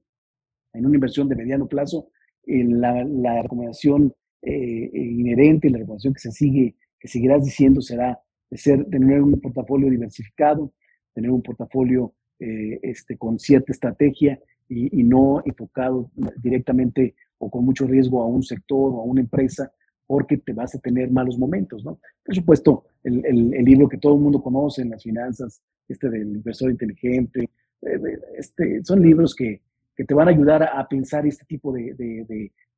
en 0.74 0.86
una 0.86 0.96
inversión 0.96 1.28
de 1.28 1.36
mediano 1.36 1.68
plazo, 1.68 2.10
la, 2.46 3.04
la, 3.04 3.42
recomendación 3.44 4.14
eh, 4.42 4.90
inherente, 4.94 5.70
la 5.70 5.78
recomendación 5.78 6.14
que 6.14 6.22
se 6.22 6.32
sigue, 6.32 6.76
que 7.00 7.08
seguirás 7.08 7.44
diciendo 7.44 7.82
será 7.82 8.20
de 8.50 8.58
ser, 8.58 8.86
tener 8.86 9.22
un 9.22 9.40
portafolio 9.40 9.90
diversificado, 9.90 10.74
tener 11.14 11.32
un 11.32 11.42
portafolio 11.42 12.14
eh, 12.40 12.80
este, 12.82 13.18
con 13.18 13.38
cierta 13.38 13.72
estrategia 13.72 14.40
y, 14.68 15.04
no 15.04 15.42
enfocado 15.46 16.10
directamente 16.42 17.14
o 17.38 17.52
con 17.52 17.66
mucho 17.66 17.86
riesgo 17.86 18.22
a 18.22 18.26
un 18.26 18.42
sector 18.42 18.94
o 18.94 19.02
a 19.02 19.04
una 19.04 19.20
empresa, 19.22 19.70
porque 20.08 20.38
te 20.38 20.54
vas 20.54 20.74
a 20.74 20.80
tener 20.80 21.12
malos 21.12 21.38
momentos, 21.38 21.84
¿no? 21.84 22.00
Por 22.26 22.36
supuesto, 22.36 22.86
el, 23.04 23.26
el, 23.26 23.66
libro 23.66 23.90
que 23.90 23.98
todo 23.98 24.16
el 24.16 24.22
mundo 24.22 24.42
conoce 24.42 24.82
en 24.82 24.92
las 24.92 25.04
finanzas, 25.04 25.62
este 25.88 26.10
del 26.10 26.36
inversor 26.36 26.72
inteligente, 26.72 27.50
eh, 27.82 28.20
este, 28.38 28.84
son 28.84 29.02
libros 29.02 29.36
que, 29.36 29.62
que, 29.96 30.06
te 30.06 30.14
van 30.14 30.28
a 30.28 30.32
ayudar 30.32 30.64
a, 30.64 30.88
pensar 30.88 31.28
este 31.28 31.46
tipo 31.46 31.74
de, 31.74 31.94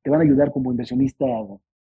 te 0.02 0.10
van 0.10 0.20
a 0.20 0.24
ayudar 0.24 0.50
como 0.50 0.72
inversionista 0.72 1.24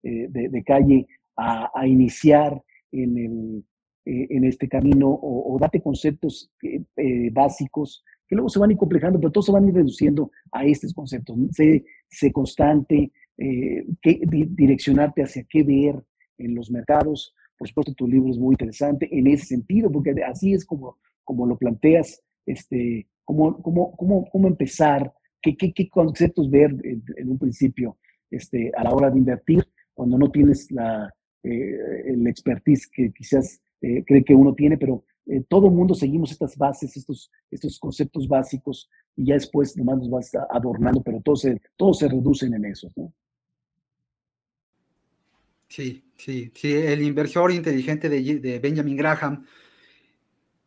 eh, 0.03 0.29
de, 0.29 0.63
calle 0.65 1.07
a, 1.37 1.71
a, 1.75 1.87
iniciar 1.87 2.63
en 2.93 3.19
el, 3.19 3.65
eh, 4.05 4.27
en 4.31 4.43
este 4.45 4.67
camino 4.69 5.09
o, 5.11 5.57
date 5.61 5.81
conceptos 5.81 6.51
eh, 6.65 6.83
eh, 6.97 7.31
básicos 7.31 8.03
que 8.27 8.35
luego 8.35 8.49
se 8.49 8.59
van 8.59 8.71
a 8.71 8.73
ir 8.73 8.79
complejando, 8.79 9.21
pero 9.21 9.31
todos 9.31 9.47
se 9.47 9.53
van 9.53 9.65
a 9.65 9.69
ir 9.69 9.75
reduciendo 9.75 10.33
a 10.51 10.65
estos 10.65 10.93
conceptos. 10.93 11.37
Sé, 11.53 11.85
sé 12.09 12.33
constante, 12.33 13.13
que, 13.37 14.21
direccionarte 14.49 15.23
hacia 15.23 15.45
qué 15.49 15.63
ver 15.63 16.03
en 16.39 16.55
los 16.55 16.69
mercados. 16.71 17.33
Por 17.57 17.69
supuesto, 17.69 17.95
tu 17.95 18.09
libro 18.09 18.31
es 18.31 18.39
muy 18.39 18.55
interesante 18.55 19.09
en 19.17 19.29
ese 19.29 19.47
sentido, 19.47 19.93
porque 19.93 20.15
así 20.27 20.53
es 20.53 20.65
como, 20.65 20.99
como 21.23 21.47
lo 21.47 21.57
planteas, 21.57 22.23
este, 22.45 23.07
cómo, 23.25 23.63
cómo, 23.63 23.95
cómo, 23.97 24.29
cómo 24.31 24.49
empezar, 24.49 25.13
qué, 25.41 25.57
qué, 25.57 25.73
qué 25.73 25.89
conceptos 25.89 26.51
ver 26.51 26.75
en, 26.83 27.31
un 27.31 27.39
principio 27.39 27.99
este, 28.31 28.73
a 28.77 28.83
la 28.83 28.91
hora 28.91 29.11
de 29.11 29.19
invertir 29.19 29.65
cuando 29.95 30.19
no 30.19 30.31
tienes 30.31 30.71
la, 30.73 31.13
el 31.45 32.27
expertise 32.27 32.89
que 32.89 33.13
quizás 33.13 33.61
eh, 33.83 34.05
cree 34.07 34.25
que 34.25 34.35
uno 34.35 34.55
tiene, 34.55 34.79
pero 34.79 35.05
eh, 35.27 35.43
todo 35.49 35.67
el 35.67 35.73
mundo 35.73 35.95
seguimos 35.95 36.31
estas 36.31 36.57
bases, 36.57 36.97
estos, 36.97 37.31
estos 37.51 37.79
conceptos 37.79 38.27
básicos 38.27 38.89
y 39.17 39.27
ya 39.27 39.35
después 39.35 39.77
nomás 39.77 39.99
nos 39.99 40.11
vas 40.11 40.31
adornando, 40.51 41.03
pero 41.03 41.21
todos 41.21 41.43
se, 41.43 41.61
todos 41.77 41.99
se 41.99 42.09
reducen 42.09 42.55
en 42.55 42.65
eso. 42.65 42.89
¿no? 42.97 43.13
Sí, 45.69 46.05
sí, 46.17 46.53
sí, 46.55 46.73
el 46.73 47.03
inversor 47.03 47.53
inteligente 47.53 48.09
de, 48.09 48.39
de 48.41 48.59
Benjamin 48.59 48.97
Graham 48.97 49.45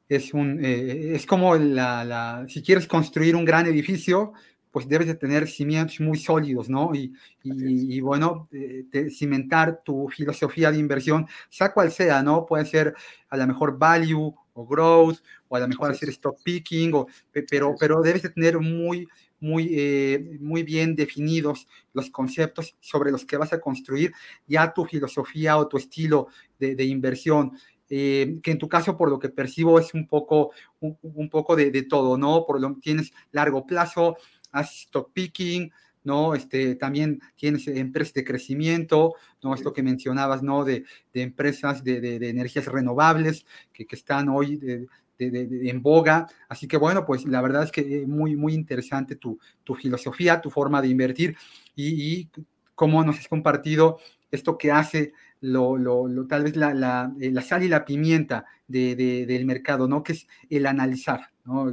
es, 0.08 0.34
un, 0.34 0.64
eh, 0.64 1.16
es 1.16 1.26
como 1.26 1.56
la, 1.56 2.46
si 2.48 2.62
quieres 2.62 2.88
construir 2.88 3.36
un 3.36 3.46
gran 3.46 3.66
edificio, 3.66 4.34
pues 4.76 4.90
debes 4.90 5.08
de 5.08 5.16
tener 5.16 5.48
cimientos 5.48 6.02
muy 6.02 6.18
sólidos, 6.18 6.68
¿no? 6.68 6.94
Y, 6.94 7.14
y, 7.44 8.02
bueno, 8.02 8.50
eh, 8.52 8.84
cimentar 9.10 9.82
tu 9.86 10.10
filosofía 10.10 10.70
de 10.70 10.78
inversión, 10.78 11.26
sea 11.48 11.72
cual 11.74 11.94
sea, 11.94 12.22
¿no? 12.22 12.46
Puede 12.46 12.66
ser 12.66 12.94
a 13.30 13.38
lo 13.38 13.48
mejor 13.48 13.78
value 13.78 14.36
o 14.52 14.68
growth, 14.68 15.20
o 15.48 15.56
a 15.56 15.62
lo 15.62 15.70
mejor 15.70 15.92
hacer 15.92 16.10
stock 16.10 16.44
picking, 16.44 16.94
o, 16.94 17.08
pero, 17.50 17.74
pero 17.80 18.02
debes 18.02 18.24
de 18.24 18.32
tener 18.32 18.60
muy, 18.60 19.08
muy, 19.40 19.70
eh, 19.72 20.38
muy 20.42 20.64
bien 20.64 20.94
definidos 20.94 21.70
los 21.94 22.10
conceptos 22.10 22.76
sobre 22.82 23.12
los 23.12 23.24
que 23.24 23.38
vas 23.38 23.54
a 23.54 23.62
construir 23.62 24.12
ya 24.46 24.74
tu 24.74 24.84
filosofía 24.84 25.56
o 25.56 25.70
tu 25.70 25.78
estilo 25.78 26.28
de, 26.60 26.76
de 26.76 26.84
inversión. 26.84 27.54
Eh, 27.88 28.40
que 28.42 28.52
en 28.52 28.58
tu 28.58 28.68
caso, 28.68 28.98
por 28.98 29.10
lo 29.10 29.20
que 29.20 29.30
percibo, 29.30 29.80
es 29.80 29.94
un 29.94 30.08
poco, 30.08 30.52
un, 30.80 31.30
poco 31.30 31.56
de, 31.56 31.70
de, 31.70 31.84
todo, 31.84 32.18
¿no? 32.18 32.44
Por 32.46 32.60
lo 32.60 32.76
tienes 32.82 33.14
largo 33.32 33.66
plazo, 33.66 34.18
haces 34.56 34.82
stock 34.82 35.12
picking, 35.14 35.72
¿no? 36.04 36.36
Este, 36.36 36.76
también 36.76 37.20
tienes 37.36 37.68
empresas 37.68 38.14
de 38.14 38.24
crecimiento, 38.24 39.14
¿no? 39.44 39.54
Esto 39.54 39.74
que 39.74 39.84
mencionabas, 39.84 40.44
¿no? 40.44 40.64
De, 40.64 40.86
de 41.14 41.22
empresas 41.22 41.84
de, 41.84 42.00
de, 42.00 42.30
energías 42.30 42.66
renovables 42.66 43.46
que, 43.74 43.86
que 43.86 43.96
están 43.96 44.30
hoy 44.30 44.88
en 45.18 45.82
boga. 45.82 46.28
Así 46.50 46.68
que 46.68 46.78
bueno, 46.78 47.06
pues 47.06 47.26
la 47.26 47.42
verdad 47.42 47.64
es 47.64 47.72
que 47.72 48.02
es 48.02 48.08
muy, 48.08 48.36
muy 48.36 48.54
interesante 48.54 49.16
tu, 49.16 49.40
tu 49.64 49.76
filosofía, 49.76 50.42
tu 50.42 50.50
forma 50.50 50.82
de 50.82 50.90
invertir 50.90 51.38
y, 51.76 52.20
y 52.20 52.30
cómo 52.76 53.04
nos 53.04 53.20
has 53.20 53.28
compartido 53.28 54.00
esto 54.32 54.58
que 54.58 54.72
hace 54.72 55.14
lo, 55.42 55.78
lo, 55.78 56.28
tal 56.28 56.44
vez 56.44 56.56
la, 56.56 56.74
la, 56.74 57.14
eh, 57.20 57.32
la, 57.32 57.42
sal 57.42 57.64
y 57.64 57.68
la 57.68 57.86
pimienta 57.86 58.46
de, 58.68 58.96
del 58.96 59.46
mercado, 59.46 59.88
¿no? 59.88 60.04
Que 60.04 60.14
es 60.14 60.28
el 60.50 60.66
analizar, 60.66 61.32
¿no? 61.46 61.72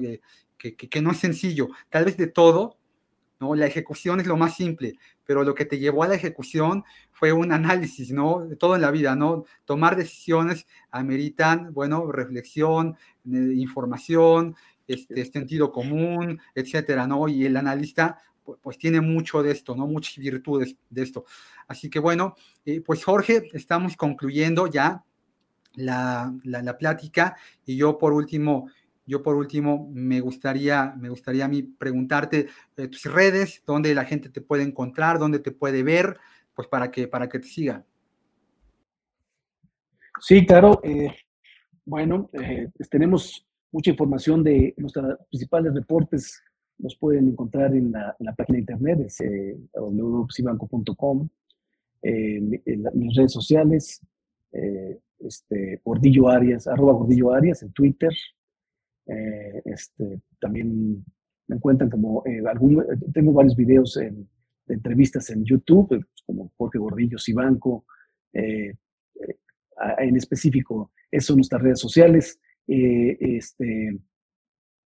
Que, 0.62 0.76
que, 0.76 0.88
que, 0.88 1.02
no 1.02 1.10
es 1.10 1.18
sencillo. 1.18 1.70
Tal 1.90 2.04
vez 2.04 2.16
de 2.16 2.28
todo, 2.28 2.78
¿no? 3.40 3.56
La 3.56 3.66
ejecución 3.66 4.20
es 4.20 4.28
lo 4.28 4.36
más 4.36 4.54
simple, 4.54 4.94
pero 5.24 5.42
lo 5.42 5.56
que 5.56 5.64
te 5.64 5.80
llevó 5.80 6.04
a 6.04 6.08
la 6.08 6.14
ejecución 6.14 6.84
fue 7.10 7.32
un 7.32 7.50
análisis, 7.50 8.12
¿no? 8.12 8.46
De 8.46 8.54
todo 8.54 8.76
en 8.76 8.82
la 8.82 8.92
vida, 8.92 9.16
¿no? 9.16 9.44
Tomar 9.64 9.96
decisiones 9.96 10.66
ameritan, 10.92 11.74
bueno, 11.74 12.12
reflexión, 12.12 12.96
eh, 13.26 13.54
información, 13.56 14.54
este, 14.86 15.24
sentido 15.24 15.72
común, 15.72 16.40
etcétera, 16.54 17.08
¿no? 17.08 17.28
Y 17.28 17.44
el 17.44 17.56
analista 17.56 18.18
pues 18.60 18.78
tiene 18.78 19.00
mucho 19.00 19.42
de 19.42 19.52
esto, 19.52 19.74
¿no? 19.74 19.86
Muchas 19.86 20.16
virtudes 20.18 20.76
de 20.90 21.02
esto. 21.02 21.24
Así 21.68 21.90
que 21.90 21.98
bueno, 21.98 22.36
eh, 22.64 22.80
pues 22.80 23.04
Jorge, 23.04 23.48
estamos 23.52 23.96
concluyendo 23.96 24.66
ya 24.66 25.04
la, 25.74 26.34
la, 26.44 26.76
plática 26.76 27.36
y 27.64 27.76
yo 27.76 27.98
por 27.98 28.12
último, 28.12 28.68
yo 29.06 29.22
por 29.22 29.36
último 29.36 29.90
me 29.92 30.20
gustaría, 30.20 30.94
me 30.98 31.08
gustaría 31.08 31.44
a 31.44 31.48
mí 31.48 31.62
preguntarte 31.62 32.48
eh, 32.76 32.88
tus 32.88 33.04
redes, 33.04 33.62
dónde 33.66 33.94
la 33.94 34.04
gente 34.04 34.28
te 34.28 34.40
puede 34.40 34.62
encontrar, 34.62 35.18
dónde 35.18 35.38
te 35.38 35.50
puede 35.50 35.82
ver, 35.82 36.16
pues 36.54 36.68
para 36.68 36.90
que, 36.90 37.08
para 37.08 37.28
que 37.28 37.38
te 37.38 37.46
siga. 37.46 37.84
Sí, 40.20 40.46
claro. 40.46 40.80
Eh, 40.84 41.08
bueno, 41.84 42.30
pues 42.32 42.88
tenemos 42.88 43.46
mucha 43.72 43.90
información 43.90 44.44
de 44.44 44.74
nuestros 44.76 45.18
principales 45.28 45.74
reportes 45.74 46.42
nos 46.82 46.96
pueden 46.96 47.28
encontrar 47.28 47.74
en 47.74 47.92
la, 47.92 48.34
página 48.36 48.56
de 48.56 48.60
internet, 48.60 49.00
es 49.06 49.20
eh, 49.20 49.56
www.cibanco.com, 49.74 51.28
en, 52.02 52.50
mis 52.94 53.16
redes 53.16 53.32
sociales, 53.32 54.00
eh, 54.52 54.98
este, 55.20 55.80
Gordillo 55.84 56.28
Arias, 56.28 56.66
arroba 56.66 56.92
Gordillo 56.94 57.32
Arias 57.32 57.62
en 57.62 57.72
Twitter. 57.72 58.10
Eh, 59.06 59.62
este, 59.64 60.22
también 60.40 61.04
me 61.48 61.56
encuentran 61.56 61.90
como 61.90 62.22
eh, 62.26 62.42
algún, 62.48 62.84
tengo 63.12 63.32
varios 63.32 63.56
videos 63.56 63.94
de 63.94 64.74
entrevistas 64.74 65.28
en 65.30 65.44
YouTube, 65.44 65.88
pues, 65.88 66.04
como 66.24 66.52
Jorge 66.56 66.78
Gordillo 66.78 67.18
Cibanco. 67.18 67.84
en 68.32 70.16
específico, 70.16 70.92
esas 71.10 71.26
son 71.26 71.36
nuestras 71.36 71.62
redes 71.62 71.80
sociales. 71.80 72.38
este, 72.66 73.98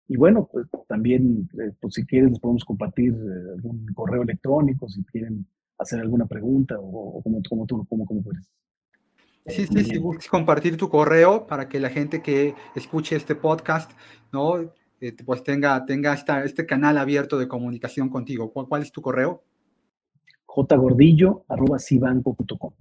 y 0.07 0.17
bueno, 0.17 0.47
pues 0.51 0.67
también, 0.87 1.49
eh, 1.59 1.71
pues 1.79 1.95
si 1.95 2.05
quieren, 2.05 2.29
les 2.29 2.39
podemos 2.39 2.63
compartir 2.63 3.11
eh, 3.13 3.53
algún 3.55 3.85
correo 3.95 4.21
electrónico, 4.21 4.87
si 4.87 5.03
quieren 5.05 5.47
hacer 5.79 5.99
alguna 5.99 6.27
pregunta 6.27 6.75
o, 6.79 7.21
como, 7.23 7.41
como 7.49 7.65
tú, 7.65 7.85
como, 7.87 8.05
como 8.05 8.21
puedes. 8.21 8.47
Sí, 9.47 9.67
sí, 9.67 9.83
sí, 9.83 10.01
compartir 10.29 10.75
tu 10.75 10.89
correo 10.89 11.45
para 11.45 11.69
que 11.69 11.79
la 11.79 11.89
gente 11.89 12.23
que 12.23 12.55
escuche 12.73 13.15
este 13.15 13.35
podcast, 13.35 13.91
¿no? 14.31 14.73
Eh, 15.01 15.15
pues 15.23 15.43
tenga, 15.43 15.85
tenga 15.85 16.13
esta, 16.13 16.43
este 16.43 16.65
canal 16.65 16.97
abierto 16.97 17.37
de 17.37 17.47
comunicación 17.47 18.09
contigo. 18.09 18.51
¿Cuál, 18.51 18.67
cuál 18.67 18.81
es 18.81 18.91
tu 18.91 19.01
correo? 19.01 19.43
jgordillo.com. 20.47 22.73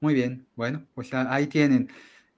Muy 0.00 0.14
bien, 0.14 0.46
bueno, 0.54 0.86
pues 0.94 1.12
ahí 1.12 1.48
tienen 1.48 1.88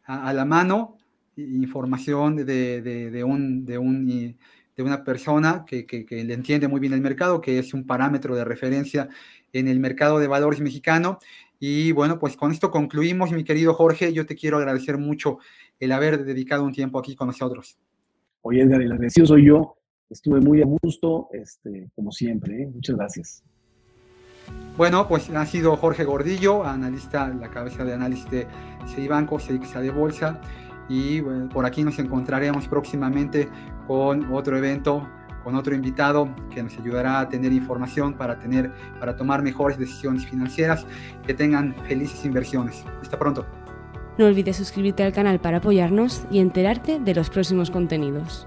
a 0.04 0.32
la 0.32 0.46
mano 0.46 0.96
información 1.36 2.36
de, 2.36 2.82
de, 2.82 3.24
un, 3.24 3.64
de, 3.64 3.78
un, 3.78 4.36
de 4.76 4.82
una 4.82 5.04
persona 5.04 5.64
que, 5.66 5.86
que, 5.86 6.24
le 6.24 6.34
entiende 6.34 6.68
muy 6.68 6.80
bien 6.80 6.92
el 6.92 7.00
mercado, 7.00 7.40
que 7.40 7.58
es 7.58 7.74
un 7.74 7.86
parámetro 7.86 8.34
de 8.34 8.44
referencia 8.44 9.08
en 9.52 9.68
el 9.68 9.80
mercado 9.80 10.18
de 10.18 10.28
valores 10.28 10.60
mexicano. 10.60 11.18
Y 11.62 11.92
bueno, 11.92 12.18
pues 12.18 12.36
con 12.36 12.50
esto 12.50 12.70
concluimos, 12.70 13.30
mi 13.32 13.44
querido 13.44 13.74
Jorge. 13.74 14.12
Yo 14.14 14.24
te 14.24 14.34
quiero 14.34 14.56
agradecer 14.56 14.96
mucho 14.96 15.38
el 15.78 15.92
haber 15.92 16.24
dedicado 16.24 16.64
un 16.64 16.72
tiempo 16.72 16.98
aquí 16.98 17.14
con 17.14 17.26
nosotros. 17.28 17.78
Oye, 18.40 18.62
Edgar, 18.62 18.80
el 18.80 18.90
agradecido 18.92 19.26
soy 19.26 19.46
yo. 19.46 19.76
Estuve 20.08 20.40
muy 20.40 20.62
a 20.62 20.64
gusto, 20.64 21.28
este, 21.32 21.90
como 21.94 22.10
siempre. 22.10 22.62
¿eh? 22.62 22.70
Muchas 22.72 22.96
gracias. 22.96 23.44
Bueno, 24.76 25.06
pues 25.06 25.28
ha 25.28 25.44
sido 25.44 25.76
Jorge 25.76 26.04
Gordillo, 26.04 26.64
analista, 26.64 27.28
la 27.28 27.50
cabeza 27.50 27.84
de 27.84 27.92
análisis 27.92 28.30
de 28.30 28.46
Cedibanco, 28.86 29.38
Cedixa 29.38 29.80
de 29.80 29.90
Bolsa 29.90 30.40
y 30.88 31.20
por 31.52 31.66
aquí 31.66 31.84
nos 31.84 31.98
encontraremos 31.98 32.66
próximamente 32.66 33.48
con 33.86 34.32
otro 34.32 34.56
evento, 34.56 35.06
con 35.42 35.54
otro 35.54 35.74
invitado 35.74 36.28
que 36.52 36.62
nos 36.62 36.76
ayudará 36.78 37.20
a 37.20 37.28
tener 37.28 37.52
información 37.52 38.14
para, 38.14 38.38
tener, 38.38 38.72
para 38.98 39.16
tomar 39.16 39.42
mejores 39.42 39.78
decisiones 39.78 40.26
financieras, 40.26 40.86
que 41.26 41.34
tengan 41.34 41.74
felices 41.86 42.24
inversiones. 42.24 42.84
Hasta 43.00 43.18
pronto. 43.18 43.46
No 44.18 44.26
olvides 44.26 44.56
suscribirte 44.56 45.02
al 45.02 45.12
canal 45.12 45.40
para 45.40 45.58
apoyarnos 45.58 46.26
y 46.30 46.40
enterarte 46.40 46.98
de 46.98 47.14
los 47.14 47.30
próximos 47.30 47.70
contenidos. 47.70 48.46